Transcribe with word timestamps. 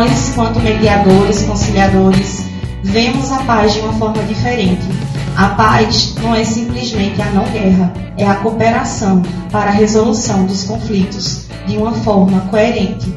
nós, 0.00 0.32
quanto 0.34 0.58
mediadores, 0.60 1.42
conciliadores, 1.42 2.46
vemos 2.82 3.30
a 3.30 3.40
paz 3.40 3.74
de 3.74 3.80
uma 3.80 3.92
forma 3.92 4.22
diferente. 4.22 4.86
A 5.36 5.50
paz 5.50 6.14
não 6.22 6.34
é 6.34 6.42
simplesmente 6.42 7.20
a 7.20 7.26
não 7.26 7.44
guerra, 7.50 7.92
é 8.16 8.26
a 8.26 8.36
cooperação 8.36 9.20
para 9.52 9.68
a 9.70 9.74
resolução 9.74 10.46
dos 10.46 10.64
conflitos 10.64 11.48
de 11.66 11.76
uma 11.76 11.92
forma 11.92 12.40
coerente. 12.48 13.14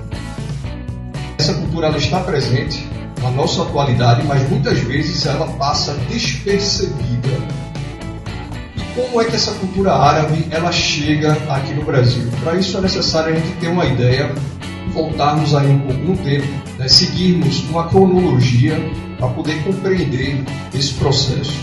Essa 1.39 1.53
cultura 1.53 1.87
está 1.95 2.19
presente 2.19 2.85
na 3.21 3.31
nossa 3.31 3.61
atualidade, 3.61 4.27
mas 4.27 4.49
muitas 4.49 4.79
vezes 4.79 5.25
ela 5.25 5.47
passa 5.53 5.93
despercebida. 6.09 7.29
E 8.75 8.81
como 8.93 9.21
é 9.21 9.25
que 9.25 9.37
essa 9.37 9.53
cultura 9.53 9.93
árabe 9.93 10.47
ela 10.51 10.71
chega 10.73 11.31
aqui 11.49 11.73
no 11.75 11.85
Brasil? 11.85 12.29
Para 12.43 12.57
isso 12.57 12.77
é 12.77 12.81
necessário 12.81 13.33
a 13.33 13.39
gente 13.39 13.55
ter 13.55 13.69
uma 13.69 13.85
ideia, 13.85 14.35
voltarmos 14.93 15.55
aí 15.55 15.71
um 15.71 15.79
pouco 15.79 16.01
no 16.01 16.17
tempo, 16.17 16.62
né? 16.77 16.87
seguirmos 16.87 17.63
uma 17.69 17.87
cronologia 17.87 18.79
para 19.17 19.29
poder 19.29 19.63
compreender 19.63 20.43
esse 20.73 20.93
processo. 20.93 21.57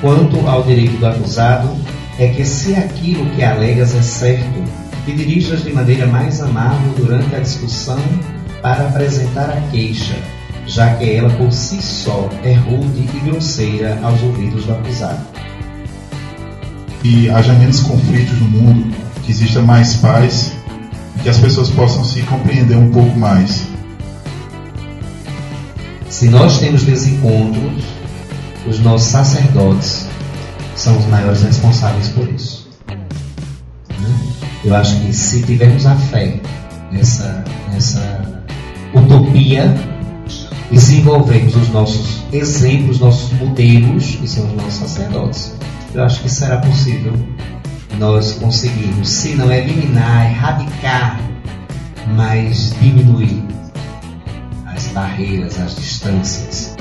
Quanto 0.00 0.46
ao 0.46 0.62
direito 0.62 0.98
do 0.98 1.06
acusado, 1.06 1.70
é 2.18 2.28
que 2.28 2.44
se 2.44 2.74
aquilo 2.74 3.28
que 3.30 3.42
alegas 3.42 3.94
é 3.94 4.02
certo, 4.02 4.64
te 5.04 5.12
dirijas 5.12 5.62
de 5.62 5.72
maneira 5.72 6.06
mais 6.06 6.40
amável 6.40 6.92
durante 6.96 7.34
a 7.34 7.40
discussão 7.40 7.98
para 8.60 8.88
apresentar 8.88 9.50
a 9.50 9.60
queixa, 9.70 10.16
já 10.66 10.96
que 10.96 11.10
ela 11.10 11.30
por 11.30 11.52
si 11.52 11.80
só 11.80 12.28
é 12.42 12.54
rude 12.54 13.00
e 13.00 13.20
grosseira 13.24 13.98
aos 14.02 14.20
ouvidos 14.22 14.64
do 14.64 14.72
acusado. 14.72 15.24
Que 17.02 17.30
haja 17.30 17.52
menos 17.52 17.80
conflitos 17.80 18.38
no 18.40 18.48
mundo, 18.48 18.94
que 19.24 19.30
exista 19.30 19.60
mais 19.62 19.96
paz 19.96 20.52
e 20.52 20.55
que 21.26 21.30
as 21.30 21.40
pessoas 21.40 21.68
possam 21.70 22.04
se 22.04 22.22
compreender 22.22 22.76
um 22.76 22.88
pouco 22.88 23.18
mais. 23.18 23.66
Se 26.08 26.28
nós 26.28 26.60
temos 26.60 26.84
desencontros, 26.84 27.82
os 28.64 28.78
nossos 28.78 29.08
sacerdotes 29.08 30.06
são 30.76 30.96
os 30.96 31.04
maiores 31.06 31.42
responsáveis 31.42 32.10
por 32.10 32.28
isso. 32.28 32.68
Eu 34.64 34.72
acho 34.76 35.00
que 35.00 35.12
se 35.12 35.42
tivermos 35.42 35.84
a 35.84 35.96
fé 35.96 36.40
nessa, 36.92 37.42
nessa 37.72 38.44
utopia 38.94 39.74
desenvolvermos 40.70 41.56
os 41.56 41.68
nossos 41.70 42.22
exemplos, 42.32 43.00
nossos 43.00 43.32
modelos, 43.32 44.14
que 44.14 44.28
são 44.28 44.46
os 44.46 44.52
nossos 44.52 44.74
sacerdotes, 44.74 45.56
eu 45.92 46.04
acho 46.04 46.22
que 46.22 46.28
será 46.28 46.58
possível 46.58 47.12
nós 47.98 48.32
conseguirmos, 48.32 49.08
se 49.08 49.34
não 49.34 49.50
eliminar, 49.50 50.26
erradicar, 50.26 51.20
mas 52.14 52.74
diminuir 52.80 53.42
as 54.66 54.86
barreiras, 54.88 55.58
as 55.58 55.76
distâncias. 55.76 56.76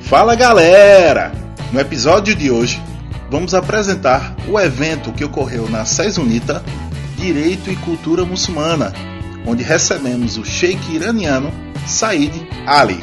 Fala 0.00 0.34
galera! 0.34 1.32
No 1.72 1.80
episódio 1.80 2.34
de 2.34 2.50
hoje 2.50 2.82
vamos 3.30 3.54
apresentar 3.54 4.34
o 4.48 4.58
evento 4.58 5.12
que 5.12 5.24
ocorreu 5.24 5.68
na 5.68 5.84
Unita 6.18 6.62
Direito 7.16 7.70
e 7.70 7.76
Cultura 7.76 8.24
Muçulmana, 8.24 8.92
onde 9.46 9.62
recebemos 9.62 10.38
o 10.38 10.44
sheik 10.44 10.94
iraniano 10.94 11.52
Said 11.86 12.32
Ali. 12.66 13.00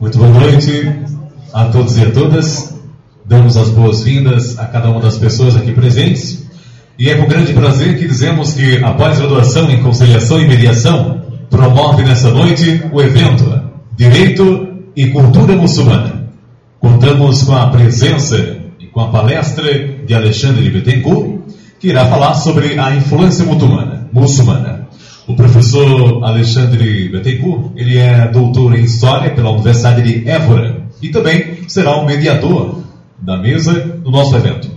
Muito 0.00 0.16
boa 0.16 0.30
noite 0.30 0.90
a 1.52 1.66
todos 1.66 1.98
e 1.98 2.02
a 2.02 2.10
todas. 2.10 2.74
Damos 3.26 3.58
as 3.58 3.68
boas-vindas 3.68 4.58
a 4.58 4.64
cada 4.64 4.88
uma 4.88 4.98
das 4.98 5.18
pessoas 5.18 5.54
aqui 5.54 5.72
presentes. 5.72 6.48
E 6.98 7.10
é 7.10 7.16
com 7.18 7.28
grande 7.28 7.52
prazer 7.52 7.98
que 7.98 8.08
dizemos 8.08 8.54
que 8.54 8.82
a 8.82 8.92
pós-graduação 8.92 9.70
em 9.70 9.82
conciliação 9.82 10.40
e 10.40 10.48
mediação 10.48 11.20
promove 11.50 12.02
nessa 12.02 12.30
noite 12.30 12.82
o 12.90 13.02
evento 13.02 13.60
Direito 13.94 14.68
e 14.96 15.08
Cultura 15.08 15.54
Muçulmana. 15.54 16.30
Contamos 16.80 17.42
com 17.42 17.54
a 17.54 17.66
presença 17.66 18.56
e 18.80 18.86
com 18.86 19.00
a 19.00 19.08
palestra 19.08 19.70
de 20.06 20.14
Alexandre 20.14 20.70
Bittencourt, 20.70 21.40
que 21.78 21.88
irá 21.88 22.06
falar 22.06 22.36
sobre 22.36 22.78
a 22.78 22.96
influência 22.96 23.44
muçulmana. 23.44 24.08
muçulmana. 24.10 24.79
O 25.30 25.36
professor 25.36 26.24
Alexandre 26.24 27.08
Bittencourt, 27.08 27.70
ele 27.76 27.96
é 27.96 28.26
doutor 28.26 28.76
em 28.76 28.82
História 28.82 29.30
pela 29.30 29.52
Universidade 29.52 30.02
de 30.02 30.28
Évora 30.28 30.82
e 31.00 31.08
também 31.10 31.58
será 31.68 31.98
o 31.98 32.04
mediador 32.04 32.82
da 33.16 33.36
mesa 33.36 33.74
do 33.74 34.10
nosso 34.10 34.34
evento. 34.34 34.68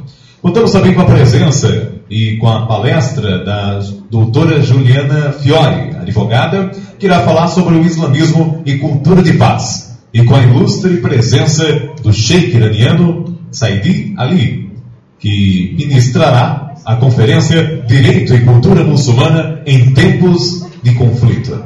Contamos 0.43 0.71
também 0.71 0.93
com 0.93 1.01
a 1.01 1.05
presença 1.05 1.93
e 2.07 2.37
com 2.37 2.47
a 2.47 2.67
palestra 2.67 3.43
da 3.43 3.79
doutora 4.11 4.61
Juliana 4.61 5.31
Fiore, 5.31 5.95
advogada, 5.99 6.69
que 6.99 7.07
irá 7.07 7.21
falar 7.21 7.47
sobre 7.47 7.73
o 7.73 7.83
islamismo 7.83 8.61
e 8.63 8.77
cultura 8.77 9.23
de 9.23 9.33
paz, 9.33 9.97
e 10.13 10.23
com 10.23 10.35
a 10.35 10.43
ilustre 10.43 10.97
presença 10.97 11.65
do 12.03 12.13
sheik 12.13 12.55
iraniano 12.55 13.39
Saidi 13.49 14.13
Ali, 14.17 14.71
que 15.17 15.73
ministrará 15.79 16.72
a 16.85 16.95
conferência 16.95 17.83
Direito 17.87 18.33
e 18.33 18.41
Cultura 18.41 18.83
Muçulmana 18.83 19.61
em 19.65 19.93
Tempos 19.93 20.65
de 20.81 20.93
Conflito. 20.95 21.63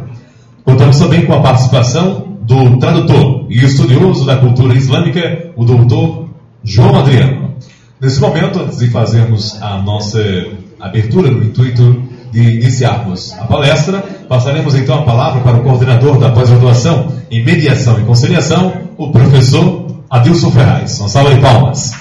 Contamos 0.63 0.99
também 0.99 1.25
com 1.25 1.33
a 1.33 1.41
participação 1.41 2.37
do 2.41 2.77
tradutor 2.77 3.45
e 3.49 3.63
estudioso 3.65 4.25
da 4.25 4.37
cultura 4.37 4.73
islâmica, 4.75 5.51
o 5.55 5.65
doutor 5.65 6.29
João 6.63 6.99
Adriano. 6.99 7.55
Nesse 7.99 8.21
momento, 8.21 8.59
antes 8.59 8.77
de 8.77 8.89
fazermos 8.89 9.61
a 9.61 9.77
nossa 9.81 10.21
abertura 10.79 11.31
no 11.31 11.43
intuito 11.43 12.03
de 12.31 12.41
iniciarmos 12.41 13.33
a 13.33 13.45
palestra, 13.45 13.99
passaremos 14.29 14.75
então 14.75 14.99
a 14.99 15.01
palavra 15.03 15.41
para 15.41 15.57
o 15.57 15.63
coordenador 15.63 16.19
da 16.19 16.29
pós-graduação 16.29 17.11
em 17.31 17.43
mediação 17.43 17.99
e 17.99 18.03
conciliação, 18.03 18.73
o 18.97 19.11
professor 19.11 19.87
Adilson 20.09 20.51
Ferraz. 20.51 20.99
Uma 20.99 21.09
salva 21.09 21.33
de 21.33 21.41
palmas. 21.41 21.91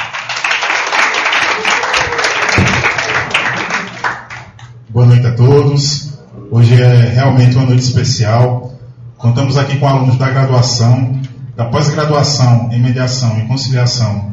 Boa 4.96 5.08
noite 5.08 5.26
a 5.26 5.32
todos. 5.34 6.14
Hoje 6.50 6.82
é 6.82 7.10
realmente 7.10 7.54
uma 7.54 7.66
noite 7.66 7.82
especial. 7.82 8.72
Contamos 9.18 9.58
aqui 9.58 9.76
com 9.76 9.86
alunos 9.86 10.16
da 10.16 10.30
graduação, 10.30 11.20
da 11.54 11.66
pós-graduação 11.66 12.70
em 12.72 12.80
mediação 12.80 13.38
e 13.38 13.42
conciliação 13.42 14.32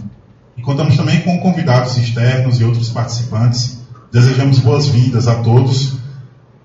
e 0.56 0.62
contamos 0.62 0.96
também 0.96 1.19
com 1.19 1.38
convidados 1.40 1.97
externos 1.97 2.62
e 2.62 2.63
outros 2.63 2.88
participantes. 2.88 3.81
Desejamos 4.09 4.59
boas-vindas 4.59 5.28
a 5.28 5.35
todos. 5.35 5.97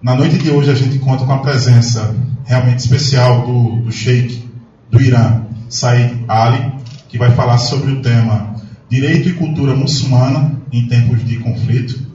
Na 0.00 0.14
noite 0.14 0.38
de 0.38 0.48
hoje 0.48 0.70
a 0.70 0.76
gente 0.76 1.00
conta 1.00 1.24
com 1.24 1.32
a 1.32 1.38
presença 1.38 2.14
realmente 2.44 2.78
especial 2.78 3.44
do, 3.48 3.82
do 3.82 3.90
Sheikh 3.90 4.48
do 4.92 5.02
Irã, 5.02 5.42
Said 5.68 6.24
Ali, 6.28 6.72
que 7.08 7.18
vai 7.18 7.32
falar 7.32 7.58
sobre 7.58 7.90
o 7.90 8.00
tema 8.00 8.54
Direito 8.88 9.28
e 9.28 9.32
Cultura 9.32 9.74
Muçulmana 9.74 10.52
em 10.72 10.86
Tempos 10.86 11.24
de 11.24 11.38
Conflito. 11.38 12.06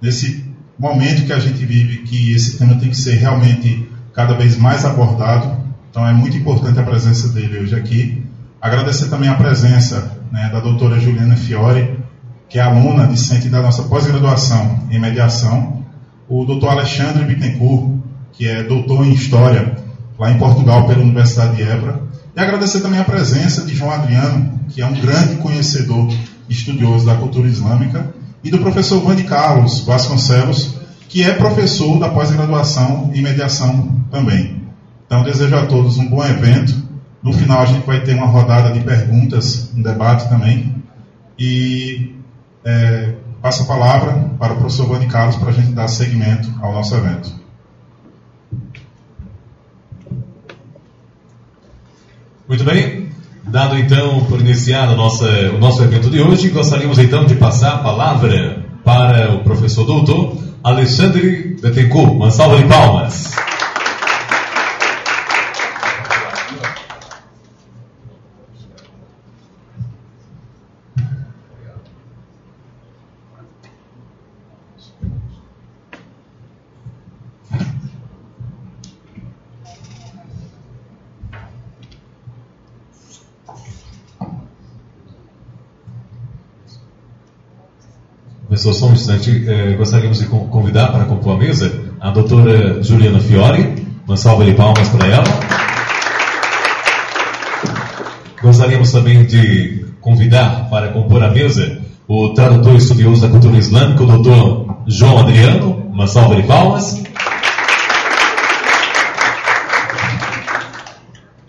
Nesse 0.00 0.47
momento 0.78 1.26
que 1.26 1.32
a 1.32 1.38
gente 1.38 1.64
vive, 1.64 1.98
que 1.98 2.32
esse 2.32 2.58
tema 2.58 2.76
tem 2.76 2.90
que 2.90 2.96
ser 2.96 3.16
realmente 3.16 3.88
cada 4.14 4.34
vez 4.34 4.56
mais 4.56 4.84
abordado. 4.84 5.58
Então 5.90 6.06
é 6.06 6.12
muito 6.12 6.36
importante 6.36 6.78
a 6.78 6.82
presença 6.82 7.28
dele 7.28 7.58
hoje 7.58 7.74
aqui. 7.74 8.22
Agradecer 8.60 9.08
também 9.08 9.28
a 9.28 9.34
presença 9.34 10.18
né, 10.30 10.50
da 10.52 10.60
doutora 10.60 11.00
Juliana 11.00 11.36
Fiore, 11.36 11.98
que 12.48 12.58
é 12.58 12.62
aluna 12.62 13.06
discente 13.06 13.48
da 13.48 13.60
nossa 13.60 13.82
pós-graduação 13.84 14.88
em 14.90 14.98
mediação, 14.98 15.84
o 16.28 16.44
doutor 16.44 16.70
Alexandre 16.70 17.24
Bittencourt, 17.24 17.98
que 18.32 18.46
é 18.46 18.62
doutor 18.62 19.04
em 19.06 19.12
História 19.12 19.76
lá 20.18 20.30
em 20.30 20.38
Portugal 20.38 20.86
pela 20.86 21.00
Universidade 21.00 21.56
de 21.56 21.62
Évora, 21.62 22.02
e 22.34 22.40
agradecer 22.40 22.80
também 22.80 23.00
a 23.00 23.04
presença 23.04 23.64
de 23.64 23.74
João 23.74 23.90
Adriano, 23.90 24.60
que 24.68 24.82
é 24.82 24.86
um 24.86 24.94
grande 24.94 25.36
conhecedor 25.36 26.12
e 26.48 26.52
estudioso 26.52 27.06
da 27.06 27.14
cultura 27.14 27.48
islâmica, 27.48 28.12
e 28.48 28.50
do 28.50 28.58
professor 28.58 29.00
Vande 29.00 29.24
Carlos 29.24 29.80
Vasconcelos, 29.80 30.74
que 31.08 31.22
é 31.22 31.32
professor 31.32 31.98
da 31.98 32.08
pós-graduação 32.08 33.10
em 33.14 33.22
mediação 33.22 34.04
também. 34.10 34.62
Então, 35.06 35.22
desejo 35.22 35.56
a 35.56 35.66
todos 35.66 35.96
um 35.98 36.08
bom 36.08 36.24
evento 36.24 36.88
no 37.22 37.32
final 37.32 37.62
a 37.62 37.66
gente 37.66 37.84
vai 37.84 38.00
ter 38.00 38.14
uma 38.14 38.26
rodada 38.26 38.72
de 38.72 38.80
perguntas, 38.80 39.72
um 39.76 39.82
debate 39.82 40.28
também. 40.28 40.82
E 41.38 42.14
é, 42.64 43.14
passo 43.42 43.64
a 43.64 43.66
palavra 43.66 44.30
para 44.38 44.54
o 44.54 44.56
professor 44.56 44.86
Vani 44.86 45.06
Carlos 45.08 45.36
para 45.36 45.50
a 45.50 45.52
gente 45.52 45.72
dar 45.72 45.88
seguimento 45.88 46.52
ao 46.62 46.72
nosso 46.72 46.94
evento. 46.94 47.32
Muito 52.48 52.64
bem. 52.64 53.07
Dado 53.50 53.78
então 53.78 54.24
por 54.24 54.40
iniciado 54.40 54.94
nossa, 54.94 55.26
o 55.54 55.58
nosso 55.58 55.82
evento 55.82 56.10
de 56.10 56.20
hoje, 56.20 56.50
gostaríamos 56.50 56.98
então 56.98 57.24
de 57.24 57.34
passar 57.34 57.76
a 57.76 57.78
palavra 57.78 58.62
para 58.84 59.32
o 59.34 59.38
professor 59.40 59.84
doutor 59.84 60.36
Alexandre 60.62 61.56
Bettencourt. 61.60 62.12
Uma 62.12 62.30
salva 62.30 62.58
de 62.58 62.64
palmas. 62.64 63.34
Só 88.58 88.86
um 88.86 88.92
instante. 88.92 89.44
Eh, 89.46 89.76
gostaríamos 89.78 90.18
de 90.18 90.26
convidar 90.26 90.88
para 90.88 91.04
compor 91.04 91.36
a 91.36 91.38
mesa 91.38 91.80
a 92.00 92.10
doutora 92.10 92.82
Juliana 92.82 93.20
Fiore. 93.20 93.86
Uma 94.04 94.16
salva 94.16 94.44
de 94.44 94.52
palmas 94.52 94.88
para 94.88 95.06
ela. 95.06 95.24
Gostaríamos 98.42 98.90
também 98.90 99.24
de 99.24 99.86
convidar 100.00 100.68
para 100.68 100.88
compor 100.88 101.22
a 101.22 101.30
mesa 101.30 101.78
o 102.08 102.30
tradutor 102.30 102.74
estudioso 102.74 103.22
da 103.22 103.28
cultura 103.28 103.56
islâmica, 103.56 104.02
o 104.02 104.06
doutor 104.06 104.78
João 104.88 105.18
Adriano. 105.18 105.86
Uma 105.92 106.08
salva 106.08 106.34
de 106.34 106.42
palmas. 106.42 107.00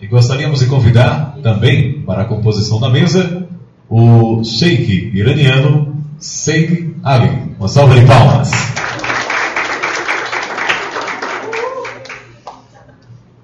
E 0.00 0.06
gostaríamos 0.06 0.60
de 0.60 0.66
convidar 0.66 1.36
também 1.42 2.02
para 2.02 2.22
a 2.22 2.24
composição 2.24 2.78
da 2.78 2.88
mesa 2.88 3.48
o 3.88 4.44
sheik 4.44 5.10
iraniano 5.12 5.89
Seik 6.20 6.96
Ali. 7.02 7.54
Uma 7.58 7.66
salva 7.66 7.98
de 7.98 8.06
palmas. 8.06 8.50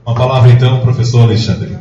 Uma 0.04 0.14
palavra 0.14 0.52
então, 0.52 0.82
professor 0.82 1.22
Alexandre. 1.22 1.78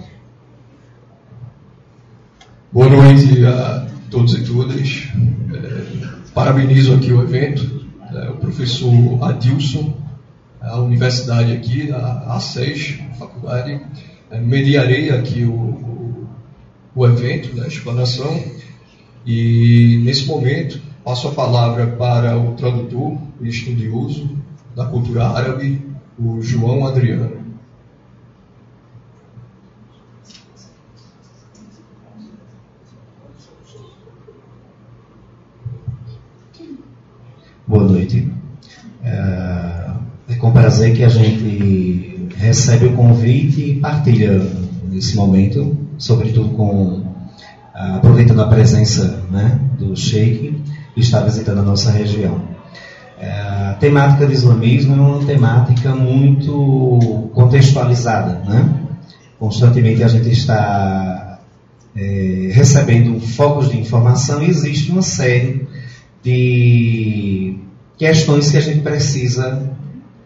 Boa 2.71 2.87
noite 2.87 3.45
a 3.45 3.87
todos 4.09 4.35
e 4.35 4.45
todas. 4.45 5.09
É, 5.53 6.31
parabenizo 6.33 6.95
aqui 6.95 7.11
o 7.11 7.21
evento, 7.23 7.85
é, 8.13 8.29
o 8.29 8.37
professor 8.37 9.21
Adilson, 9.21 9.97
a 10.61 10.79
universidade 10.79 11.51
aqui, 11.51 11.91
a 11.91 12.37
A6, 12.37 13.01
a 13.11 13.13
faculdade. 13.15 13.81
É, 14.31 14.39
mediarei 14.39 15.11
aqui 15.11 15.43
o, 15.43 15.53
o, 15.53 16.27
o 16.95 17.05
evento, 17.05 17.53
né, 17.53 17.65
a 17.65 17.67
explanação, 17.67 18.41
e 19.25 20.01
nesse 20.03 20.25
momento 20.25 20.84
passo 21.05 21.27
a 21.27 21.31
palavra 21.33 21.85
para 21.85 22.35
o 22.35 22.53
tradutor 22.53 23.15
e 23.39 23.47
estudioso 23.47 24.27
da 24.75 24.87
cultura 24.87 25.27
árabe, 25.27 25.79
o 26.17 26.41
João 26.41 26.83
Adriano. 26.87 27.45
Boa 37.67 37.83
noite. 37.83 38.31
É, 39.03 39.91
é 40.29 40.35
com 40.37 40.51
prazer 40.51 40.95
que 40.95 41.03
a 41.03 41.09
gente 41.09 42.29
recebe 42.35 42.87
o 42.87 42.95
convite 42.95 43.61
e 43.61 43.79
partilha 43.79 44.39
nesse 44.89 45.15
momento, 45.15 45.77
sobretudo 45.99 46.49
com 46.49 47.05
aproveitando 47.75 48.41
a 48.41 48.47
presença 48.47 49.23
né, 49.29 49.59
do 49.77 49.95
Sheikh 49.95 50.74
que 50.95 51.01
está 51.01 51.19
visitando 51.19 51.59
a 51.59 51.63
nossa 51.63 51.91
região. 51.91 52.41
É, 53.19 53.29
a 53.29 53.77
temática 53.79 54.25
do 54.25 54.31
islamismo 54.31 54.95
é 54.95 54.99
uma 54.99 55.25
temática 55.25 55.93
muito 55.93 57.29
contextualizada. 57.33 58.41
Né? 58.49 58.73
Constantemente 59.37 60.01
a 60.03 60.07
gente 60.07 60.31
está 60.31 61.39
é, 61.95 62.49
recebendo 62.53 63.19
focos 63.19 63.69
de 63.69 63.77
informação 63.77 64.41
e 64.41 64.49
existe 64.49 64.89
uma 64.89 65.01
série 65.01 65.67
de 66.23 67.57
questões 67.97 68.49
que 68.49 68.57
a 68.57 68.61
gente 68.61 68.79
precisa 68.79 69.69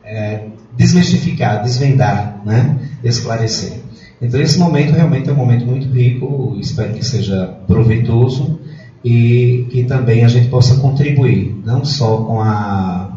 é, 0.04 0.44
desmistificar, 0.78 1.64
desvendar, 1.64 2.42
né? 2.46 2.78
esclarecer. 3.04 3.80
Então, 4.22 4.40
esse 4.40 4.60
momento 4.60 4.94
realmente 4.94 5.30
é 5.30 5.34
um 5.34 5.36
momento 5.36 5.66
muito 5.66 5.88
rico, 5.90 6.58
espero 6.60 6.94
que 6.94 7.04
seja 7.04 7.48
proveitoso 7.66 8.60
e 9.04 9.66
que 9.70 9.84
também 9.84 10.26
a 10.26 10.28
gente 10.28 10.50
possa 10.50 10.78
contribuir, 10.78 11.56
não 11.66 11.86
só 11.86 12.18
com 12.18 12.42
a, 12.42 13.10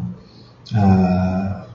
a, 0.73 1.65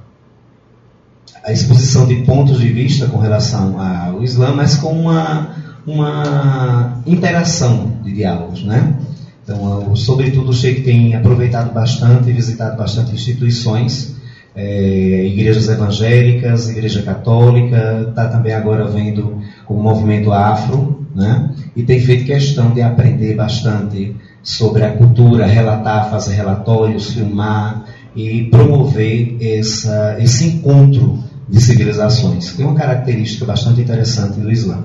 a 1.45 1.53
exposição 1.53 2.07
de 2.07 2.17
pontos 2.23 2.59
de 2.59 2.69
vista 2.69 3.07
com 3.07 3.19
relação 3.19 3.79
ao 3.81 4.23
Islã, 4.23 4.55
mas 4.55 4.77
com 4.77 4.93
uma, 4.93 5.55
uma 5.87 7.03
interação 7.07 7.93
de 8.03 8.13
diálogos, 8.13 8.65
né? 8.65 8.95
Então, 9.43 9.97
sobretudo, 9.97 10.51
o 10.51 10.53
Sheik 10.53 10.83
tem 10.83 11.15
aproveitado 11.15 11.73
bastante 11.73 12.31
visitado 12.31 12.77
bastante 12.77 13.15
instituições, 13.15 14.15
é, 14.55 15.25
igrejas 15.25 15.69
evangélicas, 15.69 16.69
igreja 16.69 17.03
católica, 17.03 18.07
está 18.09 18.29
também 18.29 18.53
agora 18.53 18.87
vendo 18.87 19.41
o 19.67 19.75
movimento 19.75 20.33
afro, 20.33 20.98
né? 21.19 21.51
E 21.75 21.83
tem 21.83 21.99
feito 21.99 22.25
questão 22.25 22.71
de 22.71 22.81
aprender 22.81 23.35
bastante 23.35 24.15
sobre 24.41 24.85
a 24.85 24.93
cultura, 24.93 25.47
relatar, 25.47 26.09
fazer 26.11 26.35
relatórios, 26.35 27.13
filmar 27.13 27.85
e 28.15 28.45
promover 28.45 29.37
essa, 29.41 30.17
esse 30.21 30.47
encontro 30.47 31.19
de 31.49 31.61
civilizações, 31.61 32.53
que 32.53 32.63
é 32.63 32.65
uma 32.65 32.77
característica 32.77 33.45
bastante 33.45 33.81
interessante 33.81 34.39
do 34.39 34.51
Islã. 34.51 34.85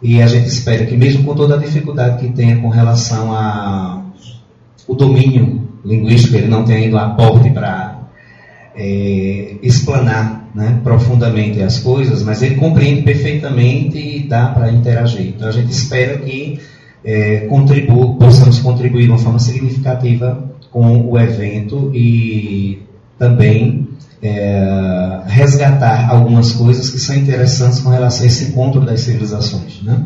E 0.00 0.22
a 0.22 0.26
gente 0.28 0.46
espera 0.46 0.86
que, 0.86 0.96
mesmo 0.96 1.24
com 1.24 1.34
toda 1.34 1.56
a 1.56 1.58
dificuldade 1.58 2.24
que 2.24 2.32
tenha 2.32 2.56
com 2.60 2.68
relação 2.68 3.32
ao 3.34 4.04
domínio 4.94 5.68
linguístico, 5.84 6.36
ele 6.36 6.46
não 6.46 6.64
tenha 6.64 6.86
ido 6.86 6.96
aporte 6.96 7.50
para 7.50 8.02
é, 8.76 9.56
explanar 9.62 10.45
né, 10.56 10.80
profundamente 10.82 11.60
as 11.60 11.78
coisas, 11.78 12.22
mas 12.22 12.40
ele 12.40 12.54
compreende 12.54 13.02
perfeitamente 13.02 13.98
e 13.98 14.26
dá 14.26 14.46
para 14.46 14.72
interagir. 14.72 15.34
Então 15.36 15.46
a 15.46 15.52
gente 15.52 15.70
espera 15.70 16.16
que 16.16 16.58
é, 17.04 17.40
contribu 17.40 18.14
possamos 18.14 18.58
contribuir 18.60 19.04
de 19.04 19.10
uma 19.10 19.18
forma 19.18 19.38
significativa 19.38 20.42
com 20.72 21.10
o 21.10 21.18
evento 21.18 21.92
e 21.94 22.82
também 23.18 23.86
é, 24.22 25.20
resgatar 25.26 26.08
algumas 26.08 26.52
coisas 26.52 26.88
que 26.88 26.98
são 26.98 27.14
interessantes 27.14 27.80
com 27.80 27.90
relação 27.90 28.24
a 28.24 28.26
esse 28.26 28.50
encontro 28.50 28.80
das 28.80 29.00
civilizações, 29.00 29.82
né? 29.82 30.02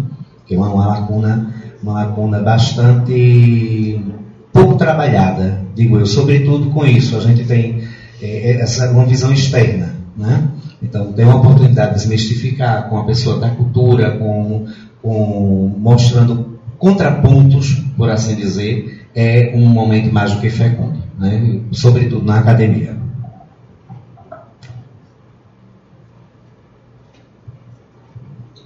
que 0.47 0.57
é 0.57 0.59
uma, 0.59 0.69
uma 0.69 0.87
lacuna, 0.88 1.54
uma 1.80 1.92
lacuna 1.92 2.40
bastante 2.40 4.04
pouco 4.52 4.75
trabalhada, 4.75 5.62
digo 5.76 5.97
eu, 5.97 6.07
sobretudo 6.07 6.71
com 6.71 6.85
isso. 6.85 7.16
A 7.16 7.21
gente 7.21 7.45
tem 7.45 7.85
é, 8.21 8.61
essa 8.61 8.90
uma 8.90 9.07
visão 9.07 9.33
externa, 9.33 10.00
né? 10.21 10.49
Então, 10.83 11.12
tem 11.12 11.25
uma 11.25 11.37
oportunidade 11.37 11.95
de 11.95 11.97
desmistificar 11.97 12.89
com 12.89 12.99
a 12.99 13.05
pessoa 13.05 13.39
da 13.39 13.50
cultura, 13.50 14.12
com, 14.19 14.67
com 15.03 15.75
mostrando 15.79 16.59
contrapontos, 16.79 17.83
por 17.97 18.11
assim 18.11 18.37
dizer, 18.37 19.07
é 19.15 19.53
um 19.55 19.67
momento 19.67 20.12
mais 20.12 20.33
do 20.33 20.41
que 20.41 20.50
fecundo, 20.50 20.99
né? 21.19 21.61
sobretudo 21.73 22.25
na 22.25 22.39
academia. 22.39 22.97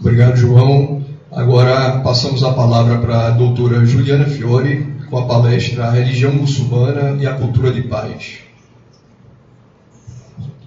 Obrigado, 0.00 0.36
João. 0.36 1.02
Agora 1.32 2.00
passamos 2.00 2.44
a 2.44 2.52
palavra 2.52 2.98
para 2.98 3.28
a 3.28 3.30
doutora 3.30 3.84
Juliana 3.84 4.26
Fiore 4.26 4.94
com 5.08 5.18
a 5.18 5.26
palestra 5.26 5.90
Religião 5.90 6.32
Muçulmana 6.32 7.16
e 7.20 7.26
a 7.26 7.34
Cultura 7.34 7.72
de 7.72 7.82
Paz. 7.82 8.44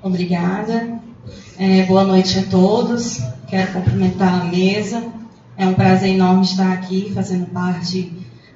Obrigada. 0.01 0.99
É, 1.57 1.83
boa 1.83 2.03
noite 2.03 2.37
a 2.37 2.43
todos. 2.43 3.19
Quero 3.47 3.73
cumprimentar 3.73 4.41
a 4.41 4.45
mesa. 4.45 5.03
É 5.57 5.65
um 5.65 5.73
prazer 5.73 6.11
enorme 6.13 6.43
estar 6.43 6.71
aqui 6.71 7.11
fazendo 7.13 7.47
parte 7.47 8.13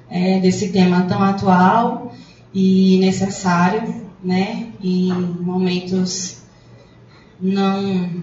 é, 0.08 0.38
desse 0.38 0.70
tema 0.70 1.02
tão 1.02 1.20
atual 1.20 2.14
e 2.54 2.96
necessário, 3.00 4.06
né? 4.22 4.68
Em 4.82 5.12
momentos 5.12 6.42
não 7.40 8.22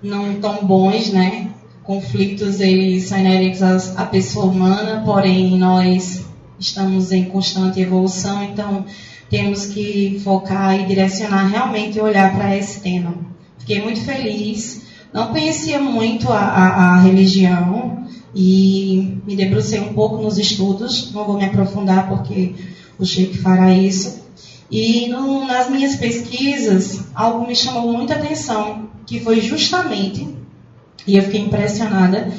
não 0.00 0.40
tão 0.40 0.64
bons, 0.64 1.10
né? 1.10 1.50
Conflitos 1.82 2.60
eles 2.60 3.08
são 3.08 3.18
inerentes 3.18 3.60
à 3.96 4.06
pessoa 4.06 4.46
humana, 4.46 5.02
porém 5.04 5.58
nós 5.58 6.24
estamos 6.60 7.10
em 7.10 7.24
constante 7.24 7.80
evolução, 7.80 8.44
então 8.44 8.84
temos 9.30 9.66
que 9.66 10.20
focar 10.24 10.78
e 10.80 10.86
direcionar 10.86 11.48
realmente 11.48 11.98
e 11.98 12.00
olhar 12.00 12.34
para 12.34 12.56
esse 12.56 12.80
tema. 12.80 13.14
Fiquei 13.58 13.82
muito 13.82 14.00
feliz. 14.00 14.82
Não 15.12 15.28
conhecia 15.28 15.78
muito 15.78 16.30
a, 16.32 16.38
a, 16.38 16.94
a, 16.94 17.00
religião 17.00 18.06
e 18.34 19.20
me 19.26 19.36
debrucei 19.36 19.80
um 19.80 19.92
pouco 19.92 20.22
nos 20.22 20.38
estudos. 20.38 21.12
Não 21.12 21.24
vou 21.24 21.36
me 21.36 21.44
aprofundar 21.44 22.08
porque 22.08 22.54
o 22.98 23.04
Sheik 23.04 23.38
fará 23.38 23.72
isso. 23.72 24.26
E 24.70 25.08
no, 25.08 25.46
nas 25.46 25.70
minhas 25.70 25.96
pesquisas, 25.96 27.04
algo 27.14 27.46
me 27.46 27.56
chamou 27.56 27.90
muita 27.92 28.14
atenção, 28.14 28.88
que 29.06 29.20
foi 29.20 29.40
justamente, 29.40 30.28
e 31.06 31.16
eu 31.16 31.22
fiquei 31.22 31.40
impressionada, 31.40 32.30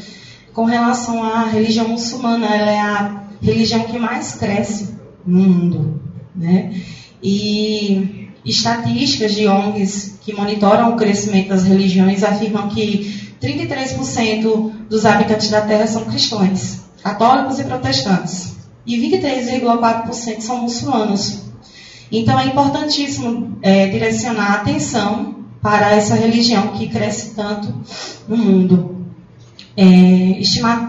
com 0.53 0.65
relação 0.65 1.23
à 1.23 1.45
religião 1.45 1.87
muçulmana. 1.87 2.45
Ela 2.45 2.71
é 2.71 2.79
a 2.79 3.23
religião 3.41 3.83
que 3.83 3.97
mais 3.97 4.35
cresce 4.35 4.95
no 5.25 5.41
mundo. 5.41 6.08
Né? 6.35 6.81
E 7.21 8.29
estatísticas 8.45 9.33
de 9.33 9.47
ONGs 9.47 10.19
que 10.21 10.33
monitoram 10.33 10.93
o 10.93 10.95
crescimento 10.95 11.49
das 11.49 11.63
religiões 11.63 12.23
afirmam 12.23 12.69
que 12.69 13.33
33% 13.41 14.71
dos 14.89 15.05
habitantes 15.05 15.49
da 15.49 15.61
Terra 15.61 15.87
são 15.87 16.05
cristãos, 16.05 16.81
católicos 17.01 17.59
e 17.59 17.63
protestantes. 17.63 18.57
e 18.85 18.97
23,4% 18.97 20.41
são 20.41 20.63
muçulmanos. 20.63 21.43
Então 22.11 22.39
é 22.39 22.47
importantíssimo 22.47 23.59
é, 23.61 23.87
direcionar 23.87 24.51
a 24.51 24.55
atenção 24.61 25.35
para 25.61 25.91
essa 25.91 26.15
religião 26.15 26.69
que 26.69 26.87
cresce 26.87 27.35
tanto 27.35 27.73
no 28.27 28.37
mundo. 28.37 29.05
É, 29.77 29.85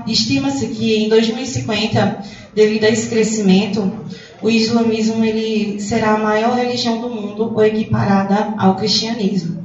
Estima-se 0.06 0.68
que 0.68 1.04
em 1.04 1.08
2050, 1.08 2.24
devido 2.54 2.84
a 2.84 2.88
esse 2.88 3.08
crescimento, 3.08 3.92
o 4.42 4.48
islamismo 4.48 5.24
ele 5.24 5.80
será 5.80 6.14
a 6.14 6.18
maior 6.18 6.56
religião 6.56 7.00
do 7.00 7.10
mundo 7.10 7.52
ou 7.54 7.64
equiparada 7.64 8.54
ao 8.56 8.76
cristianismo. 8.76 9.64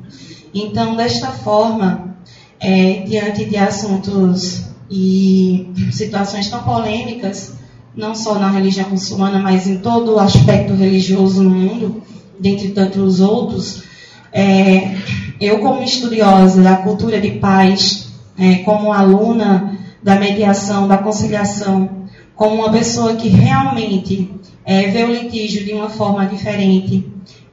Então, 0.53 0.95
desta 0.95 1.27
forma, 1.27 2.15
é, 2.59 3.03
diante 3.05 3.45
de 3.45 3.57
assuntos 3.57 4.65
e 4.89 5.69
situações 5.91 6.49
tão 6.49 6.63
polêmicas, 6.63 7.53
não 7.95 8.13
só 8.13 8.37
na 8.37 8.49
religião 8.49 8.89
muçulmana, 8.89 9.39
mas 9.39 9.67
em 9.67 9.77
todo 9.77 10.15
o 10.15 10.19
aspecto 10.19 10.73
religioso 10.73 11.41
no 11.43 11.49
mundo, 11.49 12.03
dentre 12.39 12.69
tantos 12.69 13.19
outros, 13.21 13.83
é, 14.31 14.95
eu 15.39 15.59
como 15.59 15.81
estudiosa 15.83 16.61
da 16.61 16.77
cultura 16.77 17.19
de 17.19 17.31
paz, 17.31 18.09
é, 18.37 18.55
como 18.55 18.91
aluna 18.91 19.77
da 20.03 20.19
mediação, 20.19 20.87
da 20.87 20.97
conciliação, 20.97 21.89
como 22.35 22.55
uma 22.55 22.71
pessoa 22.71 23.15
que 23.15 23.29
realmente 23.29 24.29
é, 24.65 24.87
vê 24.87 25.03
o 25.03 25.11
litígio 25.11 25.63
de 25.63 25.73
uma 25.73 25.89
forma 25.89 26.25
diferente, 26.25 27.05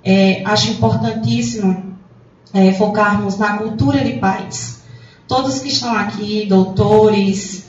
é, 0.02 0.42
acho 0.44 0.70
importantíssimo 0.72 1.92
é, 2.54 2.72
focarmos 2.72 3.38
na 3.38 3.58
cultura 3.58 4.02
de 4.02 4.14
paz. 4.14 4.82
Todos 5.28 5.60
que 5.60 5.68
estão 5.68 5.94
aqui, 5.94 6.46
doutores, 6.46 7.66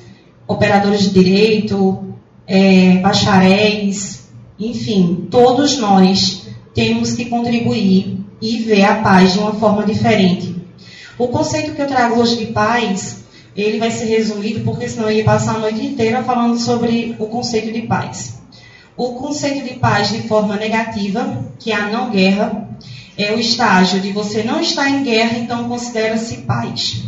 operadores 0.47 1.01
de 1.01 1.09
direito, 1.11 2.15
é, 2.47 2.97
bacharéis, 2.97 4.29
enfim, 4.59 5.27
todos 5.29 5.77
nós 5.77 6.47
temos 6.73 7.13
que 7.13 7.25
contribuir 7.25 8.19
e 8.41 8.57
ver 8.59 8.83
a 8.83 8.95
paz 8.95 9.33
de 9.33 9.39
uma 9.39 9.53
forma 9.53 9.85
diferente. 9.85 10.55
O 11.17 11.27
conceito 11.27 11.73
que 11.73 11.81
eu 11.81 11.87
trago 11.87 12.19
hoje 12.19 12.37
de 12.37 12.47
paz, 12.47 13.23
ele 13.55 13.77
vai 13.77 13.91
ser 13.91 14.05
resumido, 14.05 14.61
porque 14.61 14.89
senão 14.89 15.09
eu 15.09 15.17
ia 15.17 15.23
passar 15.23 15.55
a 15.55 15.59
noite 15.59 15.85
inteira 15.85 16.23
falando 16.23 16.57
sobre 16.57 17.15
o 17.19 17.27
conceito 17.27 17.71
de 17.71 17.83
paz. 17.83 18.42
O 18.95 19.13
conceito 19.13 19.67
de 19.67 19.75
paz 19.75 20.09
de 20.09 20.27
forma 20.27 20.55
negativa, 20.55 21.45
que 21.59 21.71
é 21.71 21.75
a 21.75 21.89
não 21.89 22.11
guerra, 22.11 22.69
é 23.17 23.33
o 23.33 23.39
estágio 23.39 23.99
de 23.99 24.11
você 24.11 24.43
não 24.43 24.61
estar 24.61 24.89
em 24.89 25.03
guerra, 25.03 25.37
então 25.37 25.67
considera-se 25.67 26.37
paz. 26.37 27.03